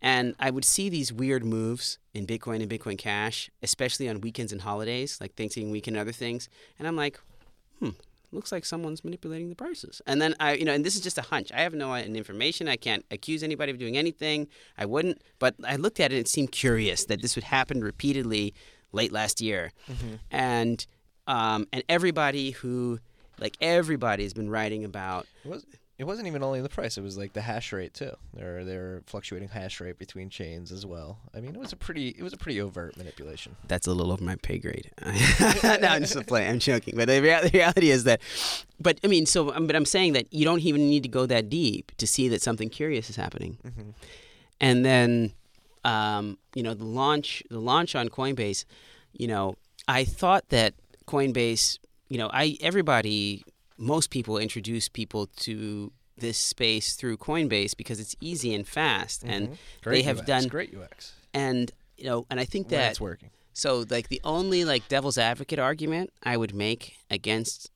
And 0.00 0.36
I 0.38 0.50
would 0.50 0.64
see 0.64 0.88
these 0.88 1.12
weird 1.12 1.44
moves 1.44 1.98
in 2.14 2.26
Bitcoin 2.26 2.62
and 2.62 2.70
Bitcoin 2.70 2.96
Cash, 2.96 3.50
especially 3.62 4.08
on 4.08 4.20
weekends 4.20 4.52
and 4.52 4.60
holidays, 4.60 5.18
like 5.20 5.34
Thanksgiving 5.34 5.72
weekend 5.72 5.96
and 5.96 6.02
other 6.02 6.12
things. 6.12 6.48
And 6.78 6.86
I'm 6.86 6.94
like, 6.94 7.18
hmm, 7.80 7.90
looks 8.32 8.52
like 8.52 8.64
someone's 8.64 9.04
manipulating 9.04 9.48
the 9.48 9.54
prices. 9.54 10.02
And 10.06 10.20
then 10.20 10.34
I, 10.38 10.54
you 10.54 10.64
know, 10.64 10.72
and 10.72 10.84
this 10.84 10.94
is 10.94 11.00
just 11.00 11.18
a 11.18 11.22
hunch. 11.22 11.50
I 11.52 11.60
have 11.60 11.74
no 11.74 11.94
information. 11.94 12.68
I 12.68 12.76
can't 12.76 13.04
accuse 13.10 13.42
anybody 13.42 13.72
of 13.72 13.78
doing 13.78 13.96
anything. 13.96 14.48
I 14.76 14.84
wouldn't. 14.86 15.22
But 15.38 15.54
I 15.64 15.76
looked 15.76 16.00
at 16.00 16.12
it 16.12 16.16
and 16.16 16.26
it 16.26 16.28
seemed 16.28 16.52
curious 16.52 17.06
that 17.06 17.22
this 17.22 17.36
would 17.36 17.44
happen 17.44 17.82
repeatedly 17.82 18.54
late 18.92 19.12
last 19.12 19.40
year. 19.40 19.72
And 20.30 20.84
um, 21.26 21.66
and 21.72 21.82
everybody 21.88 22.52
who, 22.52 23.00
like 23.38 23.56
everybody, 23.60 24.22
has 24.22 24.34
been 24.34 24.50
writing 24.50 24.84
about 24.84 25.26
was. 25.44 25.64
It 25.98 26.06
wasn't 26.06 26.28
even 26.28 26.44
only 26.44 26.60
the 26.60 26.68
price; 26.68 26.96
it 26.96 27.02
was 27.02 27.18
like 27.18 27.32
the 27.32 27.40
hash 27.40 27.72
rate 27.72 27.92
too. 27.92 28.12
There, 28.32 28.64
there 28.64 29.02
fluctuating 29.06 29.48
hash 29.48 29.80
rate 29.80 29.98
between 29.98 30.30
chains 30.30 30.70
as 30.70 30.86
well. 30.86 31.18
I 31.34 31.40
mean, 31.40 31.54
it 31.56 31.58
was 31.58 31.72
a 31.72 31.76
pretty, 31.76 32.10
it 32.10 32.22
was 32.22 32.32
a 32.32 32.36
pretty 32.36 32.60
overt 32.60 32.96
manipulation. 32.96 33.56
that's 33.66 33.88
a 33.88 33.92
little 33.92 34.12
over 34.12 34.22
my 34.22 34.36
pay 34.36 34.58
grade. 34.58 34.92
no, 35.04 35.10
I'm 35.88 36.02
just 36.02 36.24
playing. 36.28 36.50
I'm 36.50 36.58
joking. 36.60 36.94
But 36.96 37.08
the, 37.08 37.20
rea- 37.20 37.42
the 37.42 37.50
reality 37.52 37.90
is 37.90 38.04
that, 38.04 38.20
but 38.80 39.00
I 39.02 39.08
mean, 39.08 39.26
so, 39.26 39.52
um, 39.52 39.66
but 39.66 39.74
I'm 39.74 39.84
saying 39.84 40.12
that 40.12 40.32
you 40.32 40.44
don't 40.44 40.60
even 40.60 40.88
need 40.88 41.02
to 41.02 41.08
go 41.08 41.26
that 41.26 41.48
deep 41.48 41.90
to 41.96 42.06
see 42.06 42.28
that 42.28 42.42
something 42.42 42.68
curious 42.68 43.10
is 43.10 43.16
happening. 43.16 43.58
And 44.60 44.84
then, 44.84 45.32
um, 45.84 46.38
you 46.54 46.62
know, 46.62 46.74
the 46.74 46.84
launch, 46.84 47.42
the 47.50 47.58
launch 47.60 47.94
on 47.96 48.08
Coinbase, 48.08 48.64
you 49.12 49.26
know, 49.26 49.56
I 49.88 50.04
thought 50.04 50.48
that 50.50 50.74
Coinbase, 51.06 51.78
you 52.08 52.18
know, 52.18 52.30
I 52.32 52.56
everybody, 52.60 53.44
most 53.78 54.10
people 54.10 54.36
introduce 54.38 54.88
people 54.88 55.26
to 55.38 55.92
this 56.16 56.36
space 56.36 56.96
through 56.96 57.16
Coinbase 57.16 57.76
because 57.76 58.00
it's 58.00 58.16
easy 58.20 58.54
and 58.54 58.66
fast, 58.66 59.22
and 59.24 59.46
mm-hmm. 59.46 59.54
Great 59.82 59.94
they 59.94 60.02
have 60.02 60.18
UX, 60.18 60.26
done, 60.26 60.48
great 60.48 60.74
UX. 60.74 61.12
and 61.32 61.70
you 61.96 62.04
know, 62.04 62.26
and 62.30 62.38
I 62.38 62.44
think 62.44 62.68
that 62.68 62.90
it's 62.90 63.00
working. 63.00 63.30
so, 63.52 63.84
like, 63.88 64.08
the 64.08 64.20
only 64.24 64.64
like 64.64 64.88
devil's 64.88 65.18
advocate 65.18 65.58
argument 65.58 66.10
I 66.22 66.36
would 66.36 66.54
make 66.54 66.96
against 67.10 67.70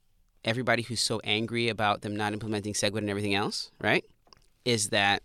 everybody 0.45 0.83
who's 0.83 1.01
so 1.01 1.21
angry 1.25 1.69
about 1.69 2.03
them 2.03 2.17
not 2.17 2.33
implementing 2.33 2.73
SegWit 2.73 2.99
and 2.99 3.11
everything 3.11 3.35
else, 3.35 3.71
right, 3.81 4.05
is 4.65 4.89
that 4.89 5.23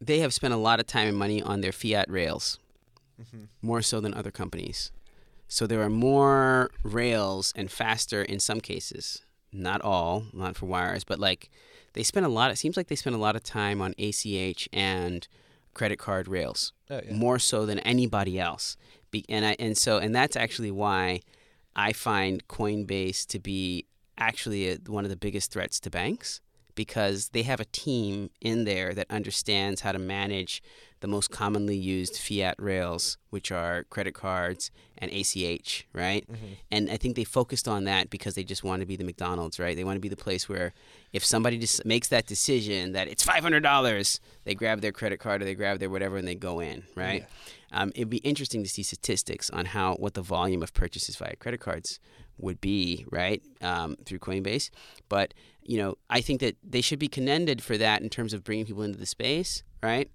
they 0.00 0.20
have 0.20 0.32
spent 0.32 0.54
a 0.54 0.58
lot 0.58 0.80
of 0.80 0.86
time 0.86 1.08
and 1.08 1.16
money 1.16 1.42
on 1.42 1.60
their 1.60 1.72
fiat 1.72 2.10
rails, 2.10 2.58
mm-hmm. 3.20 3.44
more 3.62 3.82
so 3.82 4.00
than 4.00 4.14
other 4.14 4.30
companies. 4.30 4.92
So 5.52 5.66
there 5.66 5.82
are 5.82 5.90
more 5.90 6.70
rails 6.84 7.52
and 7.56 7.70
faster 7.70 8.22
in 8.22 8.38
some 8.40 8.60
cases. 8.60 9.22
Not 9.52 9.82
all, 9.82 10.26
not 10.32 10.56
for 10.56 10.66
wires, 10.66 11.02
but 11.02 11.18
like 11.18 11.50
they 11.94 12.04
spend 12.04 12.24
a 12.24 12.28
lot. 12.28 12.52
It 12.52 12.56
seems 12.56 12.76
like 12.76 12.86
they 12.86 12.94
spend 12.94 13.16
a 13.16 13.18
lot 13.18 13.34
of 13.34 13.42
time 13.42 13.82
on 13.82 13.94
ACH 13.98 14.68
and 14.72 15.26
credit 15.74 15.98
card 15.98 16.28
rails 16.28 16.72
Oh, 16.88 17.00
yeah. 17.04 17.12
more 17.12 17.38
so 17.40 17.66
than 17.66 17.80
anybody 17.80 18.38
else. 18.38 18.76
Be, 19.10 19.24
and 19.28 19.44
I, 19.44 19.56
and 19.58 19.76
so 19.76 19.98
and 19.98 20.14
that's 20.14 20.36
actually 20.36 20.70
why 20.70 21.20
I 21.74 21.92
find 21.92 22.46
Coinbase 22.46 23.26
to 23.26 23.40
be 23.40 23.86
actually 24.16 24.70
a, 24.70 24.76
one 24.86 25.04
of 25.04 25.10
the 25.10 25.16
biggest 25.16 25.50
threats 25.52 25.80
to 25.80 25.90
banks 25.90 26.40
because 26.80 27.28
they 27.34 27.42
have 27.42 27.60
a 27.60 27.66
team 27.66 28.30
in 28.40 28.64
there 28.64 28.94
that 28.94 29.06
understands 29.10 29.82
how 29.82 29.92
to 29.92 29.98
manage 29.98 30.62
the 31.00 31.06
most 31.06 31.30
commonly 31.30 31.76
used 31.76 32.16
fiat 32.16 32.54
rails, 32.58 33.18
which 33.28 33.52
are 33.52 33.84
credit 33.90 34.14
cards 34.14 34.70
and 34.96 35.10
ACH, 35.12 35.86
right? 35.92 36.24
And 36.70 36.90
I 36.90 36.96
think 36.96 37.16
they 37.16 37.24
focused 37.24 37.68
on 37.68 37.84
that 37.84 38.08
because 38.08 38.34
they 38.34 38.44
just 38.44 38.64
want 38.64 38.80
to 38.80 38.86
be 38.86 38.96
the 38.96 39.04
McDonald's, 39.04 39.58
right? 39.60 39.76
They 39.76 39.84
want 39.84 39.96
to 39.96 40.00
be 40.00 40.08
the 40.08 40.16
place 40.16 40.48
where 40.48 40.72
if 41.12 41.22
somebody 41.22 41.58
just 41.58 41.84
makes 41.84 42.08
that 42.08 42.24
decision 42.26 42.92
that 42.92 43.08
it's 43.08 43.22
five 43.22 43.42
hundred 43.42 43.62
dollars, 43.62 44.18
they 44.44 44.54
grab 44.54 44.80
their 44.80 44.92
credit 44.92 45.20
card 45.20 45.42
or 45.42 45.44
they 45.44 45.54
grab 45.54 45.80
their 45.80 45.90
whatever 45.90 46.16
and 46.16 46.26
they 46.26 46.34
go 46.34 46.60
in, 46.60 46.84
right? 46.94 47.26
Um, 47.72 47.92
it'd 47.94 48.08
be 48.08 48.18
interesting 48.32 48.62
to 48.62 48.70
see 48.70 48.82
statistics 48.82 49.50
on 49.50 49.66
how 49.66 49.96
what 49.96 50.14
the 50.14 50.22
volume 50.22 50.62
of 50.62 50.72
purchases 50.72 51.16
via 51.16 51.36
credit 51.36 51.60
cards 51.60 52.00
would 52.38 52.60
be, 52.60 53.04
right, 53.10 53.42
um, 53.60 53.96
through 54.04 54.18
Coinbase. 54.18 54.70
But 55.08 55.34
you 55.62 55.78
know, 55.78 55.96
I 56.08 56.20
think 56.20 56.40
that 56.40 56.56
they 56.62 56.80
should 56.80 56.98
be 56.98 57.08
commended 57.08 57.62
for 57.62 57.76
that 57.78 58.02
in 58.02 58.08
terms 58.08 58.32
of 58.32 58.42
bringing 58.42 58.66
people 58.66 58.82
into 58.82 58.98
the 58.98 59.06
space, 59.06 59.62
right? 59.82 60.10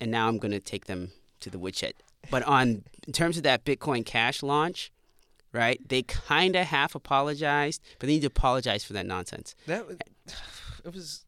And 0.00 0.10
now 0.10 0.28
I'm 0.28 0.38
going 0.38 0.52
to 0.52 0.60
take 0.60 0.86
them 0.86 1.12
to 1.40 1.50
the 1.50 1.58
woodshed. 1.58 1.94
But 2.30 2.42
on 2.44 2.84
in 3.06 3.12
terms 3.12 3.36
of 3.36 3.42
that 3.44 3.64
Bitcoin 3.64 4.04
Cash 4.04 4.42
launch, 4.42 4.92
right? 5.52 5.80
They 5.88 6.02
kind 6.02 6.56
of 6.56 6.66
half 6.66 6.94
apologized, 6.94 7.82
but 7.98 8.06
they 8.06 8.14
need 8.14 8.20
to 8.20 8.26
apologize 8.28 8.84
for 8.84 8.92
that 8.94 9.06
nonsense. 9.06 9.54
That 9.66 9.86
was, 9.86 9.96
it 10.84 10.94
was 10.94 11.24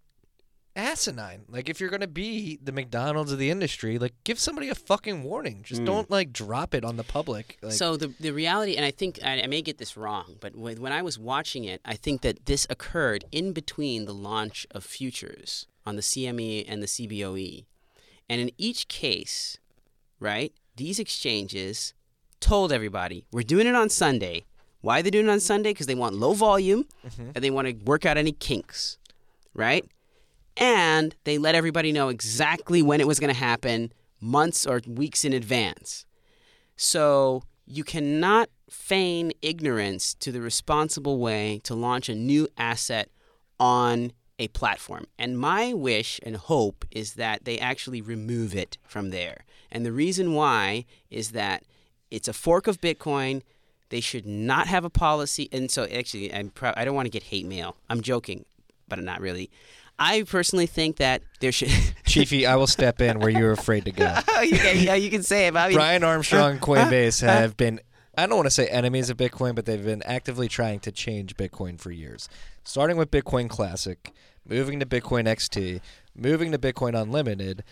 asinine. 0.77 1.45
Like 1.49 1.69
if 1.69 1.81
you're 1.81 1.91
gonna 1.91 2.07
be 2.07 2.59
the 2.63 2.73
McDonald's 2.73 3.33
of 3.33 3.39
the 3.39 3.51
industry, 3.51 3.99
like 3.99 4.15
give 4.25 4.39
somebody 4.39 4.69
a 4.69 4.75
fucking 4.75 5.23
warning. 5.23 5.63
Just 5.63 5.81
hmm. 5.81 5.87
don't 5.87 6.11
like 6.11 6.33
drop 6.33 6.75
it 6.75 6.85
on 6.85 6.97
the 6.97 7.05
public. 7.05 7.59
Like, 7.63 7.73
so 7.73 7.97
the 7.97 8.13
the 8.21 8.31
reality, 8.31 8.77
and 8.77 8.85
I 8.85 8.91
think 8.91 9.19
I, 9.25 9.43
I 9.43 9.47
may 9.47 9.63
get 9.63 9.79
this 9.79 9.97
wrong, 9.97 10.37
but 10.41 10.57
when, 10.57 10.81
when 10.81 10.93
I 10.93 11.03
was 11.03 11.19
watching 11.19 11.65
it, 11.65 11.81
I 11.85 11.95
think 11.95 12.23
that 12.23 12.47
this 12.47 12.67
occurred 12.71 13.25
in 13.33 13.53
between 13.53 14.05
the 14.05 14.15
launch 14.15 14.67
of 14.71 14.85
futures 14.85 15.67
on 15.87 15.97
the 15.97 16.03
CME 16.03 16.65
and 16.67 16.83
the 16.83 16.87
CBOE, 16.87 17.65
and 18.29 18.41
in 18.41 18.51
each 18.59 18.89
case, 18.89 19.59
right, 20.19 20.53
these 20.77 20.99
exchanges 20.99 21.95
told 22.41 22.73
everybody 22.73 23.25
we're 23.33 23.43
doing 23.43 23.67
it 23.67 23.75
on 23.75 23.89
Sunday. 23.89 24.45
Why 24.81 25.01
are 25.01 25.03
they 25.03 25.11
doing 25.11 25.29
it 25.29 25.31
on 25.31 25.41
Sunday? 25.41 25.71
Because 25.71 25.87
they 25.87 25.95
want 25.95 26.15
low 26.15 26.35
volume 26.35 26.85
mm-hmm. 27.07 27.31
and 27.35 27.43
they 27.43 27.51
want 27.51 27.69
to 27.69 27.75
work 27.87 28.05
out 28.05 28.19
any 28.19 28.33
kinks, 28.33 28.99
right? 29.55 29.83
And 30.57 31.15
they 31.25 31.39
let 31.39 31.55
everybody 31.55 31.93
know 31.93 32.09
exactly 32.09 32.83
when 32.83 33.01
it 33.01 33.07
was 33.07 33.19
going 33.19 33.33
to 33.33 33.39
happen, 33.39 33.93
months 34.21 34.67
or 34.67 34.81
weeks 34.87 35.25
in 35.25 35.33
advance. 35.33 36.07
So 36.77 37.43
you 37.67 37.85
cannot 37.85 38.49
feign 38.69 39.33
ignorance 39.43 40.15
to 40.15 40.33
the 40.33 40.41
responsible 40.41 41.19
way 41.19 41.61
to 41.65 41.75
launch 41.75 42.09
a 42.09 42.15
new 42.15 42.49
asset 42.57 43.09
on 43.59 44.13
a 44.39 44.49
platform. 44.49 45.07
And 45.19 45.39
my 45.39 45.73
wish 45.73 46.21
and 46.23 46.37
hope 46.37 46.85
is 46.91 47.15
that 47.15 47.45
they 47.45 47.59
actually 47.59 48.01
remove 48.01 48.55
it 48.55 48.79
from 48.87 49.11
there. 49.11 49.45
And 49.71 49.87
the 49.87 49.93
reason 49.93 50.35
why 50.35 50.87
is 51.11 51.31
that 51.31 51.65
it's 52.11 52.29
a 52.29 52.33
fork 52.33 52.67
of 52.67 52.81
Bitcoin. 52.81 53.43
They 53.91 54.01
should 54.01 54.27
not 54.27 54.67
have 54.67 54.85
a 54.85 54.91
policy. 54.91 55.49
And 55.53 55.71
so, 55.71 55.85
actually, 55.85 56.33
I'm 56.33 56.51
pro- 56.51 56.75
I 56.77 56.85
don't 56.85 56.95
want 56.95 57.07
to 57.07 57.11
get 57.11 57.25
hate 57.25 57.47
mail. 57.47 57.77
I'm 57.89 58.01
joking, 58.01 58.45
but 58.89 58.99
not 59.01 59.21
really. 59.21 59.51
I 59.99 60.23
personally 60.23 60.67
think 60.67 60.97
that 60.97 61.23
there 61.41 61.53
should. 61.53 61.71
Chiefy, 62.07 62.47
I 62.47 62.57
will 62.57 62.67
step 62.67 63.01
in 63.01 63.21
where 63.21 63.31
you're 63.31 63.53
afraid 63.53 63.85
to 63.85 63.93
go. 63.93 64.19
you 64.43 64.57
can, 64.59 64.79
yeah, 64.81 64.95
you 64.95 65.11
can 65.11 65.23
say 65.23 65.47
it. 65.47 65.55
but 65.55 65.61
I 65.61 65.69
mean, 65.69 65.77
Brian 65.77 66.05
Armstrong 66.05 66.53
and 66.53 66.61
Coinbase 66.61 67.23
uh, 67.23 67.31
uh. 67.31 67.33
have 67.33 67.57
been 67.57 67.81
I 68.17 68.27
don't 68.27 68.37
want 68.37 68.47
to 68.47 68.51
say 68.51 68.69
enemies 68.69 69.11
of 69.11 69.17
Bitcoin, 69.17 69.55
but 69.55 69.67
they've 69.67 69.85
been 69.85 70.03
actively 70.05 70.49
trying 70.49 70.81
to 70.81 70.93
change 70.93 71.37
Bitcoin 71.37 71.81
for 71.81 71.91
years. 71.91 72.29
Starting 72.63 72.97
with 72.97 73.11
Bitcoin 73.11 73.49
Classic, 73.49 74.13
moving 74.49 74.79
to 74.81 74.87
Bitcoin 74.87 75.27
XT, 75.27 75.81
moving 76.15 76.53
to 76.53 76.59
Bitcoin 76.59 77.01
Unlimited, 77.01 77.65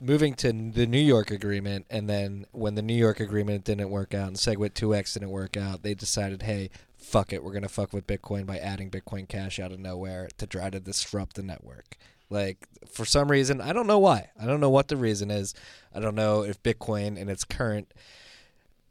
moving 0.00 0.34
to 0.34 0.52
the 0.52 0.86
New 0.86 1.00
York 1.00 1.30
agreement, 1.30 1.86
and 1.90 2.08
then 2.08 2.46
when 2.52 2.76
the 2.76 2.82
New 2.82 2.94
York 2.94 3.18
agreement 3.18 3.64
didn't 3.64 3.90
work 3.90 4.14
out 4.14 4.28
and 4.28 4.36
SegWit 4.36 4.70
2X 4.70 5.14
didn't 5.14 5.30
work 5.30 5.56
out, 5.56 5.82
they 5.82 5.94
decided, 5.94 6.42
hey, 6.42 6.70
fuck 6.98 7.32
it, 7.32 7.42
we're 7.42 7.52
gonna 7.52 7.68
fuck 7.68 7.92
with 7.92 8.06
Bitcoin 8.06 8.44
by 8.44 8.58
adding 8.58 8.90
Bitcoin 8.90 9.28
Cash 9.28 9.58
out 9.58 9.72
of 9.72 9.78
nowhere 9.78 10.28
to 10.36 10.46
try 10.46 10.68
to 10.68 10.80
disrupt 10.80 11.36
the 11.36 11.42
network. 11.42 11.96
Like 12.30 12.68
for 12.90 13.04
some 13.04 13.30
reason, 13.30 13.60
I 13.60 13.72
don't 13.72 13.86
know 13.86 13.98
why. 13.98 14.30
I 14.40 14.46
don't 14.46 14.60
know 14.60 14.70
what 14.70 14.88
the 14.88 14.96
reason 14.96 15.30
is. 15.30 15.54
I 15.94 16.00
don't 16.00 16.14
know 16.14 16.42
if 16.42 16.62
Bitcoin 16.62 17.16
in 17.16 17.28
its 17.28 17.44
current 17.44 17.92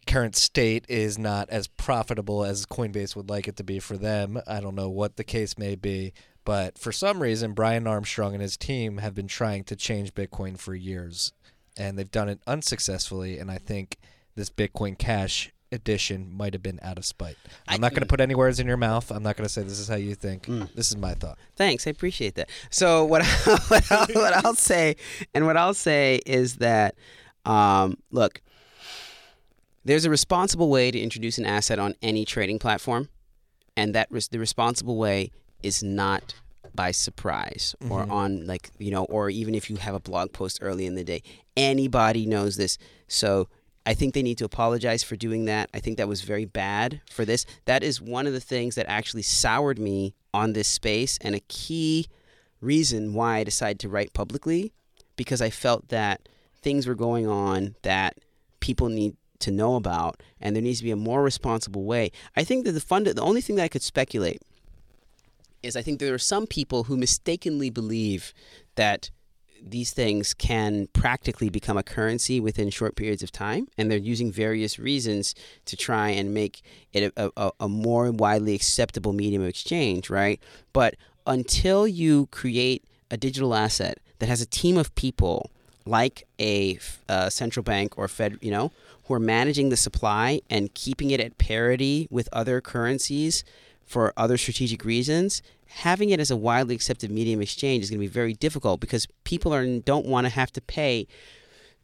current 0.07 0.37
state 0.37 0.85
is 0.87 1.19
not 1.19 1.49
as 1.49 1.67
profitable 1.67 2.45
as 2.45 2.65
Coinbase 2.65 3.15
would 3.15 3.29
like 3.29 3.47
it 3.47 3.57
to 3.57 3.63
be 3.63 3.77
for 3.77 3.97
them. 3.97 4.41
I 4.47 4.61
don't 4.61 4.75
know 4.75 4.89
what 4.89 5.17
the 5.17 5.23
case 5.25 5.57
may 5.57 5.75
be, 5.75 6.13
but 6.45 6.77
for 6.77 6.93
some 6.93 7.21
reason 7.21 7.51
Brian 7.51 7.85
Armstrong 7.85 8.33
and 8.33 8.41
his 8.41 8.55
team 8.55 8.99
have 8.99 9.13
been 9.13 9.27
trying 9.27 9.65
to 9.65 9.75
change 9.75 10.13
Bitcoin 10.13 10.57
for 10.57 10.73
years 10.73 11.33
and 11.77 11.99
they've 11.99 12.09
done 12.09 12.29
it 12.29 12.39
unsuccessfully 12.47 13.37
and 13.37 13.51
I 13.51 13.57
think 13.57 13.97
this 14.35 14.49
Bitcoin 14.49 14.97
Cash 14.97 15.51
edition 15.71 16.31
might 16.35 16.53
have 16.53 16.63
been 16.63 16.79
out 16.81 16.97
of 16.97 17.05
spite. 17.05 17.37
I'm 17.67 17.75
I- 17.75 17.77
not 17.77 17.91
going 17.91 18.01
to 18.01 18.07
put 18.07 18.19
any 18.21 18.35
words 18.35 18.59
in 18.59 18.67
your 18.67 18.77
mouth. 18.77 19.11
I'm 19.11 19.23
not 19.23 19.35
going 19.35 19.45
to 19.47 19.53
say 19.53 19.63
this 19.63 19.79
is 19.79 19.87
how 19.87 19.95
you 19.95 20.15
think. 20.15 20.43
Mm. 20.47 20.73
This 20.73 20.89
is 20.89 20.97
my 20.97 21.13
thought. 21.13 21.37
Thanks, 21.55 21.87
I 21.87 21.89
appreciate 21.91 22.35
that. 22.35 22.49
So 22.69 23.03
what 23.05 23.25
what, 23.67 23.91
I'll, 23.91 24.07
what 24.13 24.45
I'll 24.45 24.55
say, 24.55 24.95
and 25.33 25.45
what 25.45 25.57
I'll 25.57 25.73
say 25.73 26.21
is 26.25 26.55
that, 26.57 26.95
um, 27.45 27.97
look, 28.11 28.41
there's 29.85 30.05
a 30.05 30.09
responsible 30.09 30.69
way 30.69 30.91
to 30.91 30.99
introduce 30.99 31.37
an 31.37 31.45
asset 31.45 31.79
on 31.79 31.95
any 32.01 32.25
trading 32.25 32.59
platform, 32.59 33.09
and 33.75 33.93
that 33.95 34.07
res- 34.11 34.27
the 34.27 34.39
responsible 34.39 34.97
way 34.97 35.31
is 35.63 35.81
not 35.83 36.35
by 36.75 36.91
surprise 36.91 37.73
or 37.89 38.01
on 38.11 38.45
like 38.45 38.69
you 38.77 38.91
know, 38.91 39.05
or 39.05 39.29
even 39.29 39.55
if 39.55 39.69
you 39.69 39.77
have 39.77 39.95
a 39.95 39.99
blog 39.99 40.31
post 40.31 40.59
early 40.61 40.85
in 40.85 40.95
the 40.95 41.03
day. 41.03 41.21
Anybody 41.55 42.25
knows 42.25 42.55
this, 42.57 42.77
so. 43.07 43.47
I 43.87 43.93
think 43.93 44.13
they 44.13 44.21
need 44.21 44.37
to 44.39 44.45
apologize 44.45 45.01
for 45.01 45.15
doing 45.15 45.45
that. 45.45 45.69
I 45.73 45.79
think 45.79 45.95
that 45.95 46.09
was 46.09 46.21
very 46.21 46.43
bad 46.43 46.99
for 47.09 47.23
this. 47.23 47.45
That 47.63 47.83
is 47.83 48.01
one 48.01 48.27
of 48.27 48.33
the 48.33 48.41
things 48.41 48.75
that 48.75 48.85
actually 48.89 49.21
soured 49.21 49.79
me 49.79 50.13
on 50.33 50.51
this 50.51 50.67
space 50.67 51.17
and 51.21 51.33
a 51.33 51.39
key 51.47 52.07
reason 52.59 53.13
why 53.13 53.37
I 53.37 53.43
decided 53.45 53.79
to 53.79 53.89
write 53.89 54.11
publicly 54.11 54.73
because 55.15 55.41
I 55.41 55.49
felt 55.49 55.87
that 55.87 56.27
things 56.61 56.85
were 56.85 56.95
going 56.95 57.27
on 57.27 57.75
that 57.83 58.17
people 58.59 58.89
need 58.89 59.15
to 59.39 59.51
know 59.51 59.75
about, 59.75 60.21
and 60.41 60.53
there 60.53 60.63
needs 60.63 60.79
to 60.79 60.83
be 60.83 60.91
a 60.91 60.97
more 60.97 61.23
responsible 61.23 61.85
way. 61.85 62.11
I 62.35 62.43
think 62.43 62.65
that 62.65 62.73
the 62.73 62.81
fund, 62.81 63.07
the 63.07 63.21
only 63.21 63.39
thing 63.39 63.55
that 63.55 63.63
I 63.63 63.69
could 63.69 63.83
speculate 63.83 64.41
is 65.63 65.77
I 65.77 65.81
think 65.81 65.99
there 65.99 66.13
are 66.13 66.19
some 66.19 66.45
people 66.45 66.83
who 66.83 66.97
mistakenly 66.97 67.69
believe 67.69 68.33
that 68.75 69.11
these 69.71 69.91
things 69.91 70.33
can 70.33 70.87
practically 70.93 71.49
become 71.49 71.77
a 71.77 71.83
currency 71.83 72.39
within 72.39 72.69
short 72.69 72.95
periods 72.95 73.23
of 73.23 73.31
time, 73.31 73.67
and 73.77 73.89
they're 73.89 73.97
using 73.97 74.31
various 74.31 74.79
reasons 74.79 75.35
to 75.65 75.75
try 75.75 76.09
and 76.09 76.33
make 76.33 76.61
it 76.93 77.13
a, 77.15 77.31
a, 77.37 77.51
a 77.61 77.69
more 77.69 78.11
widely 78.11 78.53
acceptable 78.53 79.13
medium 79.13 79.41
of 79.41 79.47
exchange, 79.47 80.09
right? 80.09 80.39
But 80.73 80.95
until 81.25 81.87
you 81.87 82.27
create 82.27 82.83
a 83.11 83.17
digital 83.17 83.53
asset 83.53 83.99
that 84.19 84.29
has 84.29 84.41
a 84.41 84.45
team 84.45 84.77
of 84.77 84.93
people 84.95 85.51
like 85.85 86.27
a 86.39 86.79
uh, 87.07 87.29
central 87.29 87.63
bank 87.63 87.97
or 87.97 88.07
Fed, 88.07 88.37
you 88.41 88.51
know, 88.51 88.71
who 89.05 89.13
are 89.13 89.19
managing 89.19 89.69
the 89.69 89.77
supply 89.77 90.41
and 90.49 90.73
keeping 90.73 91.11
it 91.11 91.19
at 91.19 91.37
parity 91.37 92.07
with 92.09 92.27
other 92.33 92.59
currencies 92.59 93.43
for 93.85 94.13
other 94.17 94.37
strategic 94.37 94.83
reasons, 94.83 95.41
having 95.69 96.09
it 96.09 96.19
as 96.19 96.31
a 96.31 96.37
widely 96.37 96.75
accepted 96.75 97.11
medium 97.11 97.39
of 97.39 97.43
exchange 97.43 97.83
is 97.83 97.89
going 97.89 97.99
to 97.99 98.07
be 98.07 98.07
very 98.07 98.33
difficult 98.33 98.79
because 98.79 99.07
people 99.23 99.53
are 99.53 99.65
don't 99.79 100.05
want 100.05 100.25
to 100.25 100.29
have 100.29 100.51
to 100.53 100.61
pay 100.61 101.07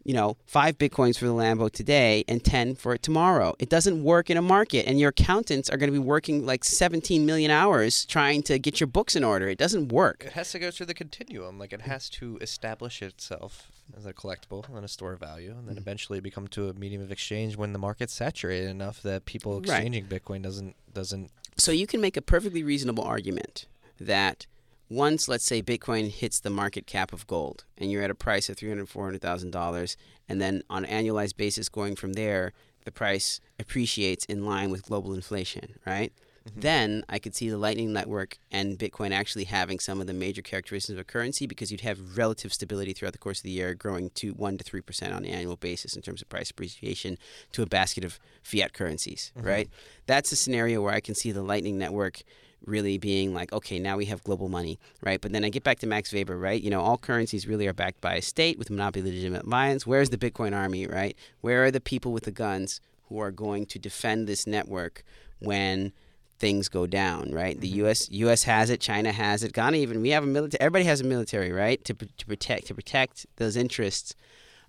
you 0.04 0.14
know, 0.14 0.36
five 0.46 0.78
bitcoins 0.78 1.18
for 1.18 1.26
the 1.26 1.34
Lambo 1.34 1.72
today 1.72 2.26
and 2.28 2.44
10 2.44 2.76
for 2.76 2.94
it 2.94 3.02
tomorrow. 3.02 3.56
It 3.58 3.70
doesn't 3.70 4.04
work 4.04 4.30
in 4.30 4.38
a 4.38 4.42
market, 4.42 4.86
and 4.86 5.00
your 5.00 5.10
accountants 5.10 5.70
are 5.70 5.78
going 5.78 5.92
to 5.92 5.98
be 5.98 6.06
working 6.06 6.46
like 6.46 6.64
17 6.64 7.26
million 7.26 7.52
hours 7.52 8.06
trying 8.06 8.44
to 8.44 8.60
get 8.60 8.80
your 8.80 8.88
books 8.88 9.16
in 9.16 9.24
order. 9.24 9.48
It 9.48 9.58
doesn't 9.58 9.90
work. 9.90 10.26
It 10.26 10.34
has 10.34 10.52
to 10.52 10.60
go 10.60 10.72
through 10.72 10.88
the 10.88 10.94
continuum. 10.94 11.58
Like, 11.58 11.72
it 11.72 11.82
has 11.82 12.10
to 12.12 12.38
establish 12.42 13.02
itself 13.02 13.72
as 13.98 14.06
a 14.06 14.14
collectible 14.14 14.68
and 14.76 14.84
a 14.84 14.90
store 14.90 15.14
of 15.14 15.20
value, 15.20 15.52
and 15.52 15.68
then 15.68 15.76
mm-hmm. 15.76 15.82
eventually 15.82 16.20
become 16.20 16.48
to 16.50 16.70
a 16.70 16.74
medium 16.74 17.02
of 17.02 17.12
exchange 17.12 17.56
when 17.56 17.74
the 17.74 17.80
market's 17.80 18.14
saturated 18.14 18.70
enough 18.70 19.02
that 19.04 19.26
people 19.26 19.58
exchanging 19.58 20.08
right. 20.10 20.24
Bitcoin 20.24 20.42
doesn't 20.42 20.76
doesn't 20.94 21.32
so 21.58 21.72
you 21.72 21.88
can 21.88 22.02
make 22.02 22.18
a 22.18 22.22
perfectly 22.22 22.64
reasonable 22.64 23.04
argument 23.04 23.66
that 24.00 24.46
once, 24.90 25.28
let's 25.28 25.46
say, 25.46 25.62
Bitcoin 25.62 26.10
hits 26.10 26.40
the 26.40 26.50
market 26.50 26.86
cap 26.86 27.14
of 27.14 27.26
gold 27.28 27.66
and 27.78 27.92
you're 27.92 28.04
at 28.04 28.12
a 28.12 28.16
price 28.16 28.50
of 28.50 28.58
$300,000, 28.58 29.20
$400,000, 29.20 29.96
and 30.30 30.42
then 30.42 30.64
on 30.70 30.86
an 30.86 31.06
annualized 31.06 31.36
basis 31.36 31.70
going 31.70 31.96
from 31.96 32.14
there, 32.14 32.54
the 32.86 32.92
price 32.92 33.40
appreciates 33.60 34.26
in 34.26 34.46
line 34.46 34.70
with 34.70 34.84
global 34.84 35.14
inflation, 35.14 35.76
right? 35.86 36.14
Mm-hmm. 36.48 36.60
Then 36.60 37.04
I 37.08 37.20
could 37.20 37.36
see 37.36 37.50
the 37.50 37.58
Lightning 37.58 37.94
Network 37.94 38.38
and 38.52 38.78
Bitcoin 38.78 39.12
actually 39.12 39.46
having 39.46 39.80
some 39.80 40.02
of 40.02 40.08
the 40.08 40.14
major 40.14 40.42
characteristics 40.42 40.94
of 40.94 41.00
a 41.00 41.04
currency 41.04 41.48
because 41.48 41.72
you'd 41.72 41.82
have 41.82 42.18
relative 42.18 42.54
stability 42.54 42.94
throughout 42.94 43.14
the 43.14 43.20
course 43.20 43.40
of 43.40 43.44
the 43.44 43.52
year, 43.52 43.74
growing 43.74 44.10
to 44.12 44.34
1% 44.36 44.60
to 44.60 44.82
3% 44.82 45.16
on 45.16 45.24
an 45.24 45.26
annual 45.26 45.56
basis 45.56 45.96
in 45.96 46.02
terms 46.02 46.22
of 46.22 46.30
price 46.30 46.52
appreciation 46.52 47.18
to 47.54 47.62
a 47.62 47.66
basket 47.66 48.04
of 48.04 48.20
fiat 48.42 48.74
currencies, 48.74 49.32
mm-hmm. 49.38 49.48
right? 49.48 49.70
That's 50.06 50.32
a 50.32 50.36
scenario 50.36 50.82
where 50.82 50.94
I 50.94 51.00
can 51.00 51.16
see 51.16 51.32
the 51.32 51.44
Lightning 51.44 51.78
Network 51.78 52.24
really 52.66 52.98
being 52.98 53.34
like, 53.34 53.52
okay, 53.54 53.80
now 53.80 53.98
we 53.98 54.06
have 54.06 54.24
global 54.24 54.50
money, 54.50 54.80
right? 55.02 55.20
But 55.20 55.32
then 55.32 55.44
I 55.44 55.50
get 55.50 55.64
back 55.64 55.80
to 55.80 55.88
Max 55.88 56.14
Weber, 56.14 56.38
right? 56.38 56.62
You 56.62 56.70
know, 56.70 56.82
all 56.82 56.98
currencies 56.98 57.48
really 57.48 57.68
are 57.68 57.74
backed 57.74 58.02
by 58.02 58.16
a 58.16 58.22
state 58.22 58.58
with 58.58 58.70
monopoly 58.70 59.06
legitimate 59.06 59.46
alliance. 59.46 59.86
Where's 59.86 60.10
the 60.10 60.18
Bitcoin 60.18 60.56
army, 60.56 60.88
right? 60.88 61.18
Where 61.42 61.64
are 61.66 61.72
the 61.72 61.82
people 61.82 62.12
with 62.12 62.24
the 62.24 62.32
guns 62.32 62.82
who 63.10 63.20
are 63.20 63.32
going 63.32 63.66
to 63.68 63.80
defend 63.80 64.28
this 64.28 64.48
network 64.48 65.04
when 65.40 65.94
things 66.40 66.68
go 66.68 66.86
down, 66.88 67.32
right? 67.32 67.60
The 67.60 67.70
mm-hmm. 67.70 67.86
U.S. 67.86 68.10
U.S. 68.12 68.44
has 68.44 68.70
it, 68.70 68.82
China 68.82 69.12
has 69.12 69.44
it, 69.44 69.54
Ghana 69.54 69.78
even. 69.78 70.02
We 70.02 70.10
have 70.10 70.24
a 70.24 70.28
military. 70.28 70.60
Everybody 70.60 70.86
has 70.86 71.02
a 71.02 71.06
military, 71.06 71.52
right? 71.52 71.84
To 71.86 71.94
to 71.94 72.26
protect 72.26 72.68
to 72.68 72.76
protect 72.76 73.26
those 73.38 73.56
interests. 73.56 74.16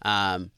Um, 0.02 0.50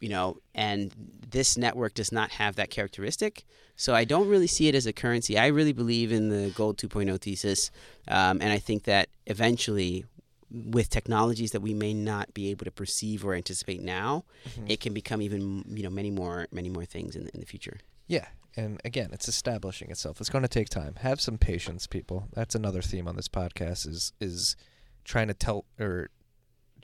you 0.00 0.08
know, 0.08 0.38
and 0.54 0.92
this 1.30 1.56
network 1.56 1.94
does 1.94 2.12
not 2.12 2.30
have 2.32 2.56
that 2.56 2.70
characteristic. 2.70 3.44
So 3.76 3.94
I 3.94 4.04
don't 4.04 4.28
really 4.28 4.46
see 4.46 4.68
it 4.68 4.74
as 4.74 4.86
a 4.86 4.92
currency. 4.92 5.38
I 5.38 5.48
really 5.48 5.72
believe 5.72 6.12
in 6.12 6.28
the 6.28 6.50
gold 6.50 6.78
2.0 6.78 7.20
thesis, 7.20 7.70
um, 8.08 8.40
and 8.40 8.52
I 8.52 8.58
think 8.58 8.84
that 8.84 9.08
eventually, 9.26 10.04
with 10.50 10.88
technologies 10.90 11.50
that 11.52 11.60
we 11.60 11.74
may 11.74 11.92
not 11.92 12.32
be 12.34 12.50
able 12.50 12.64
to 12.64 12.70
perceive 12.70 13.24
or 13.24 13.34
anticipate 13.34 13.82
now, 13.82 14.24
mm-hmm. 14.48 14.66
it 14.68 14.80
can 14.80 14.94
become 14.94 15.20
even 15.20 15.64
you 15.68 15.82
know 15.82 15.90
many 15.90 16.10
more 16.10 16.46
many 16.52 16.68
more 16.68 16.84
things 16.84 17.16
in 17.16 17.24
the, 17.24 17.34
in 17.34 17.40
the 17.40 17.46
future. 17.46 17.78
Yeah, 18.06 18.26
and 18.56 18.80
again, 18.84 19.10
it's 19.12 19.28
establishing 19.28 19.90
itself. 19.90 20.20
It's 20.20 20.30
going 20.30 20.42
to 20.42 20.48
take 20.48 20.68
time. 20.68 20.96
Have 21.00 21.20
some 21.20 21.38
patience, 21.38 21.86
people. 21.86 22.28
That's 22.32 22.54
another 22.54 22.82
theme 22.82 23.08
on 23.08 23.16
this 23.16 23.28
podcast 23.28 23.88
is 23.88 24.12
is 24.20 24.56
trying 25.04 25.28
to 25.28 25.34
tell 25.34 25.64
or 25.78 26.10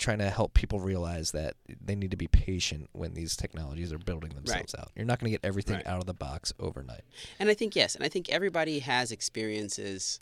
trying 0.01 0.18
to 0.18 0.31
help 0.31 0.55
people 0.55 0.81
realize 0.81 1.32
that 1.32 1.55
they 1.81 1.94
need 1.94 2.10
to 2.10 2.16
be 2.16 2.27
patient 2.27 2.89
when 2.93 3.14
these 3.14 3.36
technologies 3.36 3.93
are 3.93 3.98
building 3.98 4.31
themselves 4.31 4.74
right. 4.74 4.81
out. 4.81 4.90
You're 4.97 5.05
not 5.05 5.20
going 5.20 5.31
to 5.31 5.39
get 5.39 5.44
everything 5.44 5.77
right. 5.77 5.86
out 5.86 5.98
of 5.98 6.06
the 6.06 6.14
box 6.14 6.52
overnight. 6.59 7.02
And 7.39 7.48
I 7.48 7.55
think 7.55 7.77
yes, 7.77 7.94
and 7.94 8.05
I 8.05 8.09
think 8.09 8.28
everybody 8.31 8.81
has 8.81 9.12
experiences, 9.12 10.20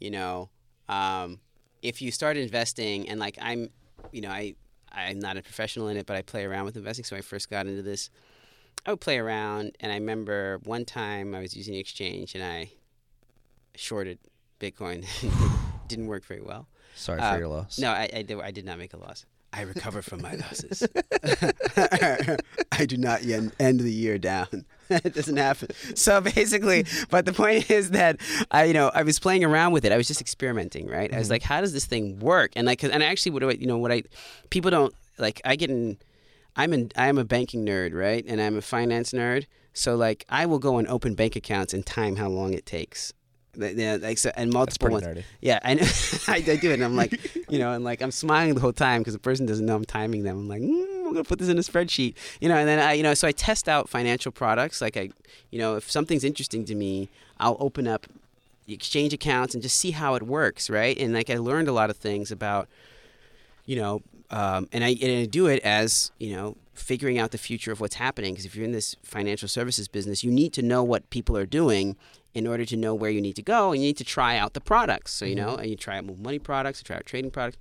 you 0.00 0.10
know, 0.10 0.50
um, 0.88 1.40
if 1.82 2.00
you 2.00 2.10
start 2.10 2.36
investing 2.36 3.08
and 3.08 3.20
like 3.20 3.38
I'm, 3.40 3.70
you 4.12 4.20
know, 4.20 4.30
I 4.30 4.54
I'm 4.90 5.18
not 5.18 5.36
a 5.36 5.42
professional 5.42 5.88
in 5.88 5.96
it, 5.98 6.06
but 6.06 6.16
I 6.16 6.22
play 6.22 6.44
around 6.44 6.64
with 6.64 6.76
investing. 6.76 7.04
So 7.04 7.14
I 7.14 7.20
first 7.20 7.50
got 7.50 7.66
into 7.66 7.82
this 7.82 8.08
I 8.86 8.90
would 8.90 9.00
play 9.00 9.18
around, 9.18 9.76
and 9.80 9.92
I 9.92 9.96
remember 9.96 10.60
one 10.64 10.84
time 10.84 11.34
I 11.34 11.40
was 11.40 11.56
using 11.56 11.74
the 11.74 11.80
exchange 11.80 12.34
and 12.34 12.44
I 12.44 12.72
shorted 13.74 14.18
Bitcoin. 14.60 15.04
didn't 15.88 16.06
work 16.06 16.24
very 16.24 16.42
well. 16.42 16.68
Sorry 16.94 17.20
uh, 17.20 17.32
for 17.32 17.38
your 17.38 17.48
loss. 17.48 17.78
No, 17.78 17.90
I, 17.90 18.08
I, 18.14 18.22
did, 18.22 18.40
I 18.40 18.50
did 18.50 18.64
not 18.64 18.78
make 18.78 18.92
a 18.92 18.98
loss. 18.98 19.24
I 19.52 19.62
recover 19.62 20.02
from 20.02 20.20
my 20.20 20.34
losses. 20.34 20.86
I 22.72 22.84
do 22.86 22.96
not 22.96 23.22
end 23.24 23.80
the 23.80 23.90
year 23.90 24.18
down. 24.18 24.66
it 24.90 25.14
doesn't 25.14 25.36
happen. 25.36 25.68
So 25.94 26.20
basically, 26.20 26.84
but 27.10 27.24
the 27.24 27.32
point 27.32 27.70
is 27.70 27.90
that 27.90 28.20
I, 28.50 28.64
you 28.64 28.74
know, 28.74 28.90
I 28.94 29.02
was 29.04 29.18
playing 29.18 29.44
around 29.44 29.72
with 29.72 29.84
it. 29.84 29.92
I 29.92 29.96
was 29.96 30.06
just 30.06 30.20
experimenting, 30.20 30.86
right? 30.86 31.08
Mm-hmm. 31.08 31.14
I 31.14 31.18
was 31.18 31.28
mm-hmm. 31.28 31.32
like, 31.32 31.42
how 31.42 31.60
does 31.60 31.72
this 31.72 31.86
thing 31.86 32.18
work? 32.18 32.52
And 32.56 32.66
like, 32.66 32.82
and 32.82 33.02
actually, 33.02 33.32
what 33.32 33.40
do 33.40 33.48
I, 33.48 33.52
you 33.52 33.66
know, 33.66 33.78
what 33.78 33.90
I, 33.90 34.02
people 34.50 34.70
don't 34.70 34.94
like. 35.18 35.40
I 35.44 35.56
get 35.56 35.70
in 35.70 35.98
I'm 36.58 36.72
in, 36.72 36.90
I'm 36.96 37.18
a 37.18 37.24
banking 37.24 37.64
nerd, 37.64 37.94
right? 37.94 38.24
And 38.26 38.40
I'm 38.40 38.56
a 38.56 38.60
finance 38.60 39.12
nerd. 39.12 39.46
So 39.72 39.94
like 39.94 40.26
I 40.28 40.44
will 40.44 40.58
go 40.58 40.78
and 40.78 40.88
open 40.88 41.14
bank 41.14 41.36
accounts 41.36 41.72
and 41.72 41.86
time 41.86 42.16
how 42.16 42.28
long 42.28 42.52
it 42.52 42.66
takes. 42.66 43.12
Yeah, 43.58 43.98
like 44.00 44.18
so, 44.18 44.30
and 44.36 44.52
multiple 44.52 44.90
ones. 44.90 45.06
Nerdy. 45.06 45.24
Yeah, 45.40 45.58
I, 45.62 45.72
I, 46.28 46.36
I 46.36 46.56
do 46.56 46.70
it, 46.70 46.74
and 46.74 46.84
I'm 46.84 46.96
like, 46.96 47.18
you 47.48 47.58
know, 47.58 47.72
and 47.72 47.84
like 47.84 48.00
I'm 48.00 48.10
smiling 48.10 48.54
the 48.54 48.60
whole 48.60 48.72
time 48.72 49.00
because 49.00 49.14
the 49.14 49.20
person 49.20 49.46
doesn't 49.46 49.66
know 49.66 49.74
I'm 49.74 49.84
timing 49.84 50.22
them. 50.22 50.38
I'm 50.38 50.48
like, 50.48 50.62
mm, 50.62 51.06
I'm 51.06 51.12
gonna 51.12 51.24
put 51.24 51.38
this 51.38 51.48
in 51.48 51.58
a 51.58 51.62
spreadsheet, 51.62 52.14
you 52.40 52.48
know, 52.48 52.56
and 52.56 52.68
then 52.68 52.78
I, 52.78 52.92
you 52.92 53.02
know, 53.02 53.14
so 53.14 53.26
I 53.26 53.32
test 53.32 53.68
out 53.68 53.88
financial 53.88 54.30
products. 54.30 54.80
Like 54.80 54.96
I, 54.96 55.10
you 55.50 55.58
know, 55.58 55.76
if 55.76 55.90
something's 55.90 56.24
interesting 56.24 56.64
to 56.66 56.74
me, 56.74 57.08
I'll 57.38 57.56
open 57.58 57.86
up 57.88 58.06
exchange 58.68 59.12
accounts 59.12 59.54
and 59.54 59.62
just 59.62 59.76
see 59.76 59.92
how 59.92 60.14
it 60.14 60.22
works, 60.22 60.70
right? 60.70 60.96
And 60.98 61.12
like 61.12 61.30
I 61.30 61.38
learned 61.38 61.68
a 61.68 61.72
lot 61.72 61.90
of 61.90 61.96
things 61.96 62.30
about, 62.30 62.68
you 63.68 63.76
know, 63.76 64.00
um, 64.30 64.66
and 64.72 64.82
I 64.82 64.96
and 65.02 65.22
I 65.22 65.24
do 65.26 65.46
it 65.46 65.62
as 65.62 66.10
you 66.18 66.34
know 66.34 66.56
figuring 66.72 67.18
out 67.18 67.32
the 67.32 67.38
future 67.38 67.70
of 67.70 67.80
what's 67.80 67.96
happening 67.96 68.32
because 68.32 68.46
if 68.46 68.56
you're 68.56 68.64
in 68.64 68.72
this 68.72 68.96
financial 69.02 69.48
services 69.48 69.88
business 69.88 70.22
you 70.22 70.30
need 70.30 70.52
to 70.52 70.62
know 70.62 70.82
what 70.82 71.10
people 71.10 71.36
are 71.36 71.44
doing 71.44 71.96
in 72.34 72.46
order 72.46 72.64
to 72.64 72.76
know 72.76 72.94
where 72.94 73.10
you 73.10 73.20
need 73.20 73.34
to 73.34 73.42
go 73.42 73.72
and 73.72 73.82
you 73.82 73.88
need 73.88 73.96
to 73.96 74.04
try 74.04 74.36
out 74.36 74.54
the 74.54 74.60
products 74.60 75.12
so 75.12 75.24
you 75.24 75.34
mm-hmm. 75.34 75.46
know 75.46 75.54
and 75.56 75.68
you 75.68 75.76
try 75.76 75.98
out 75.98 76.18
money 76.18 76.38
products 76.38 76.80
you 76.80 76.84
try 76.84 76.94
out 76.94 77.04
trading 77.04 77.32
products 77.32 77.58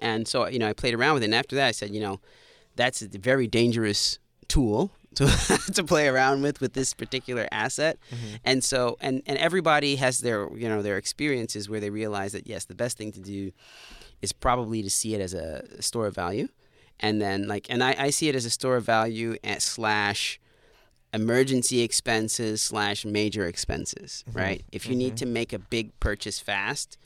and 0.00 0.28
so 0.28 0.46
you 0.46 0.58
know 0.58 0.68
I 0.68 0.72
played 0.72 0.94
around 0.94 1.14
with 1.14 1.24
it 1.24 1.26
and 1.26 1.34
after 1.34 1.56
that 1.56 1.66
I 1.66 1.72
said 1.72 1.90
you 1.90 2.00
know 2.00 2.20
that's 2.76 3.02
a 3.02 3.08
very 3.08 3.48
dangerous 3.48 4.20
tool 4.46 4.92
to 5.16 5.26
to 5.74 5.82
play 5.82 6.06
around 6.06 6.42
with 6.42 6.60
with 6.60 6.74
this 6.74 6.94
particular 6.94 7.48
asset 7.50 7.98
mm-hmm. 8.10 8.36
and 8.44 8.62
so 8.62 8.96
and 9.00 9.20
and 9.26 9.36
everybody 9.38 9.96
has 9.96 10.20
their 10.20 10.48
you 10.54 10.68
know 10.68 10.80
their 10.80 10.96
experiences 10.96 11.68
where 11.68 11.80
they 11.80 11.90
realize 11.90 12.32
that 12.32 12.46
yes 12.46 12.66
the 12.66 12.74
best 12.74 12.96
thing 12.96 13.10
to 13.10 13.20
do 13.20 13.50
is 14.22 14.32
probably 14.32 14.82
to 14.82 14.90
see 14.90 15.14
it 15.14 15.20
as 15.20 15.34
a 15.34 15.82
store 15.82 16.06
of 16.06 16.14
value. 16.14 16.48
And 17.00 17.20
then 17.20 17.46
like 17.46 17.66
and 17.68 17.82
I, 17.82 17.94
I 17.98 18.10
see 18.10 18.28
it 18.28 18.34
as 18.34 18.44
a 18.44 18.50
store 18.50 18.76
of 18.76 18.84
value 18.84 19.36
at 19.44 19.62
slash 19.62 20.40
emergency 21.12 21.82
expenses 21.82 22.62
slash 22.62 23.04
major 23.04 23.46
expenses, 23.46 24.24
mm-hmm. 24.28 24.38
right? 24.38 24.64
If 24.72 24.86
you 24.86 24.92
mm-hmm. 24.92 24.98
need 24.98 25.16
to 25.18 25.26
make 25.26 25.52
a 25.52 25.58
big 25.58 25.98
purchase 26.00 26.38
fast, 26.38 26.98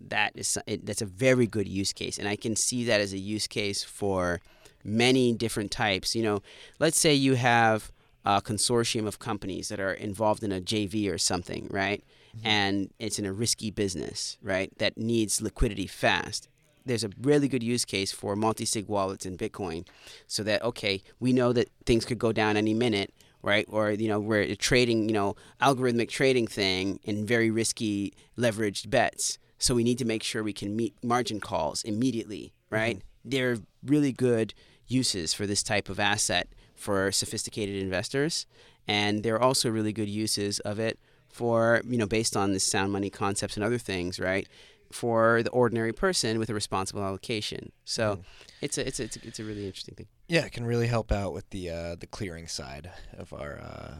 that 0.00 0.32
is 0.34 0.58
it, 0.66 0.86
that's 0.86 1.02
a 1.02 1.06
very 1.06 1.46
good 1.46 1.68
use 1.68 1.92
case, 1.92 2.18
and 2.18 2.28
I 2.28 2.36
can 2.36 2.56
see 2.56 2.84
that 2.84 3.00
as 3.00 3.12
a 3.12 3.18
use 3.18 3.46
case 3.46 3.82
for 3.82 4.40
many 4.84 5.32
different 5.32 5.70
types. 5.70 6.14
You 6.14 6.22
know, 6.22 6.42
let's 6.78 6.98
say 6.98 7.14
you 7.14 7.34
have 7.34 7.90
a 8.24 8.42
consortium 8.42 9.06
of 9.06 9.18
companies 9.18 9.68
that 9.68 9.80
are 9.80 9.92
involved 9.92 10.42
in 10.42 10.52
a 10.52 10.60
JV 10.60 11.10
or 11.10 11.16
something, 11.16 11.68
right? 11.70 12.04
Mm-hmm. 12.36 12.46
And 12.46 12.90
it's 12.98 13.18
in 13.18 13.24
a 13.24 13.32
risky 13.32 13.70
business, 13.70 14.36
right? 14.42 14.76
That 14.78 14.98
needs 14.98 15.40
liquidity 15.40 15.86
fast 15.86 16.48
there's 16.86 17.04
a 17.04 17.10
really 17.20 17.48
good 17.48 17.62
use 17.62 17.84
case 17.84 18.12
for 18.12 18.36
multi-sig 18.36 18.88
wallets 18.88 19.26
in 19.26 19.36
Bitcoin, 19.36 19.86
so 20.26 20.42
that 20.44 20.62
okay, 20.62 21.02
we 21.20 21.32
know 21.32 21.52
that 21.52 21.68
things 21.84 22.04
could 22.04 22.18
go 22.18 22.32
down 22.32 22.56
any 22.56 22.74
minute, 22.74 23.12
right? 23.42 23.66
Or 23.68 23.90
you 23.90 24.08
know, 24.08 24.20
we're 24.20 24.54
trading, 24.56 25.08
you 25.08 25.14
know, 25.14 25.36
algorithmic 25.60 26.08
trading 26.08 26.46
thing 26.46 27.00
in 27.04 27.26
very 27.26 27.50
risky 27.50 28.14
leveraged 28.38 28.88
bets. 28.90 29.38
So 29.58 29.74
we 29.74 29.84
need 29.84 29.98
to 29.98 30.04
make 30.04 30.22
sure 30.22 30.42
we 30.42 30.52
can 30.52 30.76
meet 30.76 30.94
margin 31.02 31.40
calls 31.40 31.82
immediately, 31.82 32.52
right? 32.70 32.96
Mm-hmm. 32.96 33.30
there 33.30 33.52
are 33.52 33.56
really 33.84 34.12
good 34.12 34.54
uses 34.86 35.34
for 35.34 35.46
this 35.46 35.62
type 35.62 35.88
of 35.88 35.98
asset 35.98 36.48
for 36.74 37.10
sophisticated 37.10 37.82
investors, 37.82 38.46
and 38.86 39.22
there 39.22 39.34
are 39.34 39.42
also 39.42 39.70
really 39.70 39.92
good 39.92 40.08
uses 40.08 40.60
of 40.60 40.78
it 40.78 40.98
for 41.28 41.82
you 41.86 41.98
know 41.98 42.06
based 42.06 42.36
on 42.36 42.52
the 42.52 42.60
sound 42.60 42.92
money 42.92 43.10
concepts 43.10 43.56
and 43.56 43.64
other 43.64 43.78
things, 43.78 44.18
right? 44.20 44.48
For 44.92 45.42
the 45.42 45.50
ordinary 45.50 45.92
person 45.92 46.38
with 46.38 46.50
a 46.50 46.54
responsible 46.54 47.02
allocation. 47.02 47.72
So 47.84 48.20
it's 48.60 48.78
a 48.78 48.86
it's 48.86 49.00
a, 49.00 49.04
it's 49.04 49.16
a 49.16 49.26
it's 49.26 49.38
a 49.40 49.44
really 49.44 49.66
interesting 49.66 49.94
thing. 49.94 50.06
Yeah, 50.28 50.44
it 50.44 50.52
can 50.52 50.64
really 50.64 50.86
help 50.86 51.12
out 51.12 51.32
with 51.32 51.48
the 51.50 51.70
uh, 51.70 51.96
the 51.96 52.06
clearing 52.06 52.48
side 52.48 52.90
of 53.16 53.32
our 53.32 53.58
uh, 53.58 53.94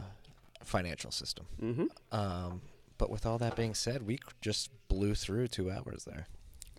financial 0.63 1.11
system. 1.11 1.45
Mm-hmm. 1.61 1.85
Um, 2.11 2.61
but 2.97 3.09
with 3.09 3.25
all 3.25 3.37
that 3.37 3.55
being 3.55 3.73
said, 3.73 4.03
we 4.07 4.19
just 4.41 4.69
blew 4.87 5.13
through 5.15 5.47
two 5.47 5.69
hours 5.71 6.05
there. 6.05 6.27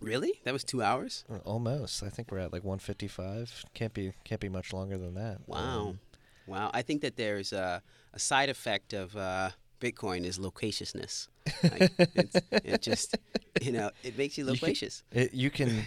Really? 0.01 0.39
That 0.43 0.53
was 0.53 0.63
two 0.63 0.81
hours. 0.81 1.25
Uh, 1.31 1.37
Almost. 1.45 2.03
I 2.03 2.09
think 2.09 2.31
we're 2.31 2.39
at 2.39 2.53
like 2.53 2.63
155. 2.63 3.65
Can't 3.73 3.93
be 3.93 4.13
can't 4.23 4.41
be 4.41 4.49
much 4.49 4.73
longer 4.73 4.97
than 4.97 5.15
that. 5.15 5.39
Wow. 5.47 5.57
Um, 5.57 5.99
Wow. 6.47 6.71
I 6.73 6.81
think 6.81 7.01
that 7.01 7.15
there's 7.15 7.53
a, 7.53 7.83
a 8.11 8.19
side 8.19 8.49
effect 8.49 8.93
of 8.93 9.15
uh, 9.15 9.51
Bitcoin 9.79 10.25
is 10.25 10.37
loquaciousness. 10.39 11.27
Like, 11.63 11.91
it's, 11.97 12.35
it 12.51 12.81
just, 12.81 13.17
you 13.61 13.71
know, 13.71 13.89
it 14.03 14.17
makes 14.17 14.37
you 14.37 14.43
You 14.45 14.51
can- 14.51 14.53
loquacious. 14.61 15.03
it, 15.11 15.33
you 15.33 15.49
can 15.49 15.85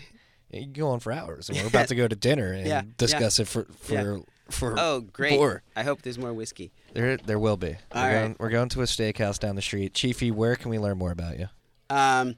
you 0.50 0.62
can 0.62 0.72
go 0.72 0.88
on 0.88 1.00
for 1.00 1.12
hours, 1.12 1.48
and 1.48 1.56
we're 1.58 1.66
about 1.68 1.88
to 1.88 1.94
go 1.94 2.06
to 2.08 2.16
dinner 2.16 2.52
and 2.52 2.66
Yeah, 2.72 2.82
discuss 2.98 3.38
it 3.38 3.46
for 3.48 3.64
for 3.78 3.92
Yeah. 3.94 4.16
for. 4.50 4.74
Oh, 4.78 5.00
great. 5.00 5.34
more. 5.38 5.62
I 5.76 5.82
hope 5.84 6.02
there's 6.02 6.18
more 6.18 6.32
whiskey. 6.34 6.72
There 6.94 7.16
there 7.16 7.38
will 7.38 7.56
be. 7.56 7.76
All 7.92 8.02
we're, 8.02 8.08
right. 8.08 8.12
going, 8.20 8.36
we're 8.38 8.50
going 8.50 8.68
to 8.70 8.80
a 8.82 8.84
steakhouse 8.84 9.38
down 9.38 9.54
the 9.56 9.62
street. 9.62 9.94
Chiefy, 9.94 10.30
where 10.30 10.56
can 10.56 10.70
we 10.70 10.78
learn 10.78 10.98
more 10.98 11.12
about 11.12 11.38
you? 11.38 11.48
Um, 11.88 12.36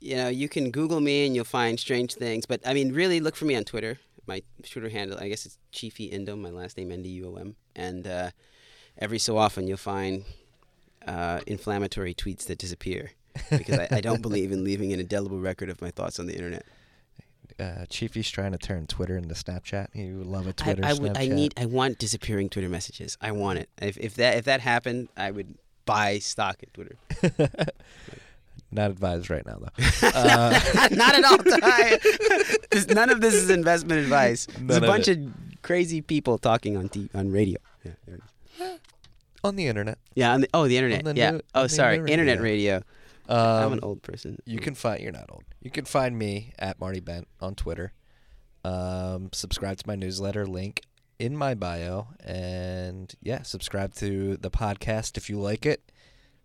you 0.00 0.16
know, 0.16 0.28
you 0.28 0.48
can 0.48 0.70
Google 0.70 1.00
me 1.00 1.24
and 1.26 1.34
you'll 1.34 1.44
find 1.44 1.78
strange 1.80 2.14
things. 2.14 2.44
But 2.44 2.60
I 2.66 2.74
mean, 2.74 2.92
really 2.92 3.20
look 3.20 3.36
for 3.36 3.44
me 3.46 3.54
on 3.56 3.64
Twitter. 3.64 3.98
My 4.26 4.42
Twitter 4.68 4.88
handle, 4.90 5.18
I 5.18 5.28
guess 5.28 5.46
it's 5.46 5.58
Chiefy 5.72 6.10
Nduom, 6.10 6.40
my 6.40 6.50
last 6.50 6.76
name 6.76 6.90
N 6.92 7.02
D 7.02 7.08
U 7.10 7.28
O 7.34 7.36
M. 7.36 7.56
And 7.76 8.06
uh, 8.06 8.30
every 8.98 9.18
so 9.18 9.38
often 9.38 9.66
you'll 9.68 9.76
find 9.78 10.24
uh, 11.06 11.40
inflammatory 11.46 12.14
tweets 12.14 12.46
that 12.46 12.58
disappear 12.58 13.12
because 13.50 13.78
I, 13.78 13.88
I 13.90 14.00
don't 14.00 14.22
believe 14.28 14.52
in 14.52 14.64
leaving 14.64 14.92
an 14.92 15.00
indelible 15.00 15.38
record 15.40 15.68
of 15.68 15.80
my 15.82 15.90
thoughts 15.90 16.18
on 16.18 16.26
the 16.26 16.34
internet. 16.34 16.64
Uh, 17.60 17.86
Chiefy's 17.88 18.28
trying 18.30 18.50
to 18.52 18.58
turn 18.58 18.86
Twitter 18.86 19.16
into 19.16 19.34
Snapchat. 19.34 19.88
He 19.92 20.10
would 20.10 20.26
love 20.26 20.46
a 20.48 20.52
Twitter 20.52 20.84
I, 20.84 20.92
Snapchat. 20.92 21.00
would, 21.00 21.16
I 21.16 21.26
need, 21.28 21.54
I 21.56 21.66
want 21.66 21.98
disappearing 21.98 22.48
Twitter 22.48 22.68
messages. 22.68 23.16
I 23.20 23.30
want 23.32 23.60
it. 23.60 23.68
If, 23.80 23.96
if 23.98 24.14
that 24.16 24.38
if 24.38 24.44
that 24.46 24.60
happened, 24.60 25.08
I 25.16 25.30
would 25.30 25.54
buy 25.84 26.18
stock 26.18 26.62
in 26.62 26.70
Twitter. 26.70 26.96
Not 28.72 28.90
advised 28.90 29.30
right 29.30 29.46
now 29.46 29.58
though. 29.60 29.84
Uh, 30.02 30.58
Not 30.90 31.14
at 31.14 31.24
all. 31.24 31.38
Ty. 31.38 31.98
This- 32.70 32.88
none 32.88 33.08
of 33.10 33.20
this 33.20 33.34
is 33.34 33.50
investment 33.50 34.00
advice. 34.00 34.46
There's 34.46 34.80
None 34.80 34.84
a 34.84 34.86
bunch 34.86 35.06
of 35.08 35.18
crazy 35.62 36.00
people 36.00 36.38
talking 36.38 36.76
on 36.76 36.88
t- 36.88 37.08
on 37.14 37.30
radio. 37.30 37.58
Yeah, 37.84 37.92
there 38.06 38.16
it 38.16 38.22
is. 38.24 38.30
On 39.44 39.56
the 39.56 39.66
internet. 39.66 39.98
yeah 40.14 40.32
on 40.32 40.40
the, 40.40 40.48
oh, 40.54 40.66
the 40.66 40.76
internet. 40.76 41.04
The 41.04 41.14
yeah. 41.14 41.30
new- 41.32 41.40
oh, 41.54 41.66
sorry. 41.68 41.98
new 41.98 42.06
Internet 42.06 42.40
radio. 42.40 42.74
radio. 42.74 42.84
I'm 43.28 43.66
Um, 43.66 43.72
an 43.74 43.80
old 43.82 44.02
person. 44.02 44.38
You 44.44 44.58
can 44.58 44.74
find 44.74 45.00
you're 45.02 45.12
not 45.12 45.30
old. 45.30 45.44
You 45.60 45.70
can 45.70 45.84
find 45.84 46.18
me 46.18 46.52
at 46.58 46.80
Marty 46.80 47.00
Bent 47.00 47.26
on 47.40 47.54
Twitter. 47.54 47.92
Um, 48.64 49.30
subscribe 49.32 49.76
to 49.78 49.84
my 49.86 49.94
newsletter 49.94 50.46
link 50.46 50.82
in 51.18 51.36
my 51.36 51.54
bio, 51.54 52.08
and 52.24 53.14
yeah, 53.22 53.42
subscribe 53.42 53.94
to 53.96 54.36
the 54.38 54.50
podcast 54.50 55.16
if 55.16 55.30
you 55.30 55.38
like 55.38 55.64
it. 55.64 55.90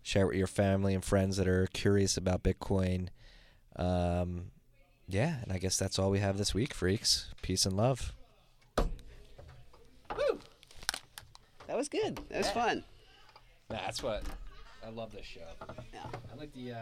Share 0.02 0.24
it 0.24 0.28
with 0.28 0.36
your 0.36 0.46
family 0.46 0.94
and 0.94 1.04
friends 1.04 1.36
that 1.38 1.48
are 1.48 1.66
curious 1.72 2.16
about 2.16 2.42
Bitcoin. 2.42 3.08
Um, 3.76 4.52
yeah, 5.08 5.36
and 5.42 5.52
I 5.52 5.58
guess 5.58 5.76
that's 5.78 5.98
all 5.98 6.10
we 6.10 6.20
have 6.20 6.38
this 6.38 6.54
week, 6.54 6.72
freaks. 6.72 7.28
Peace 7.42 7.66
and 7.66 7.76
love. 7.76 8.14
That 11.70 11.76
was 11.76 11.88
good. 11.88 12.18
That 12.30 12.38
was 12.38 12.50
fun. 12.50 12.82
That's 13.68 14.02
what 14.02 14.24
I 14.84 14.90
love 14.90 15.12
this 15.12 15.24
show. 15.24 15.38
Yeah. 15.94 16.00
I 16.32 16.36
like 16.36 16.52
the. 16.52 16.72
Uh, 16.72 16.78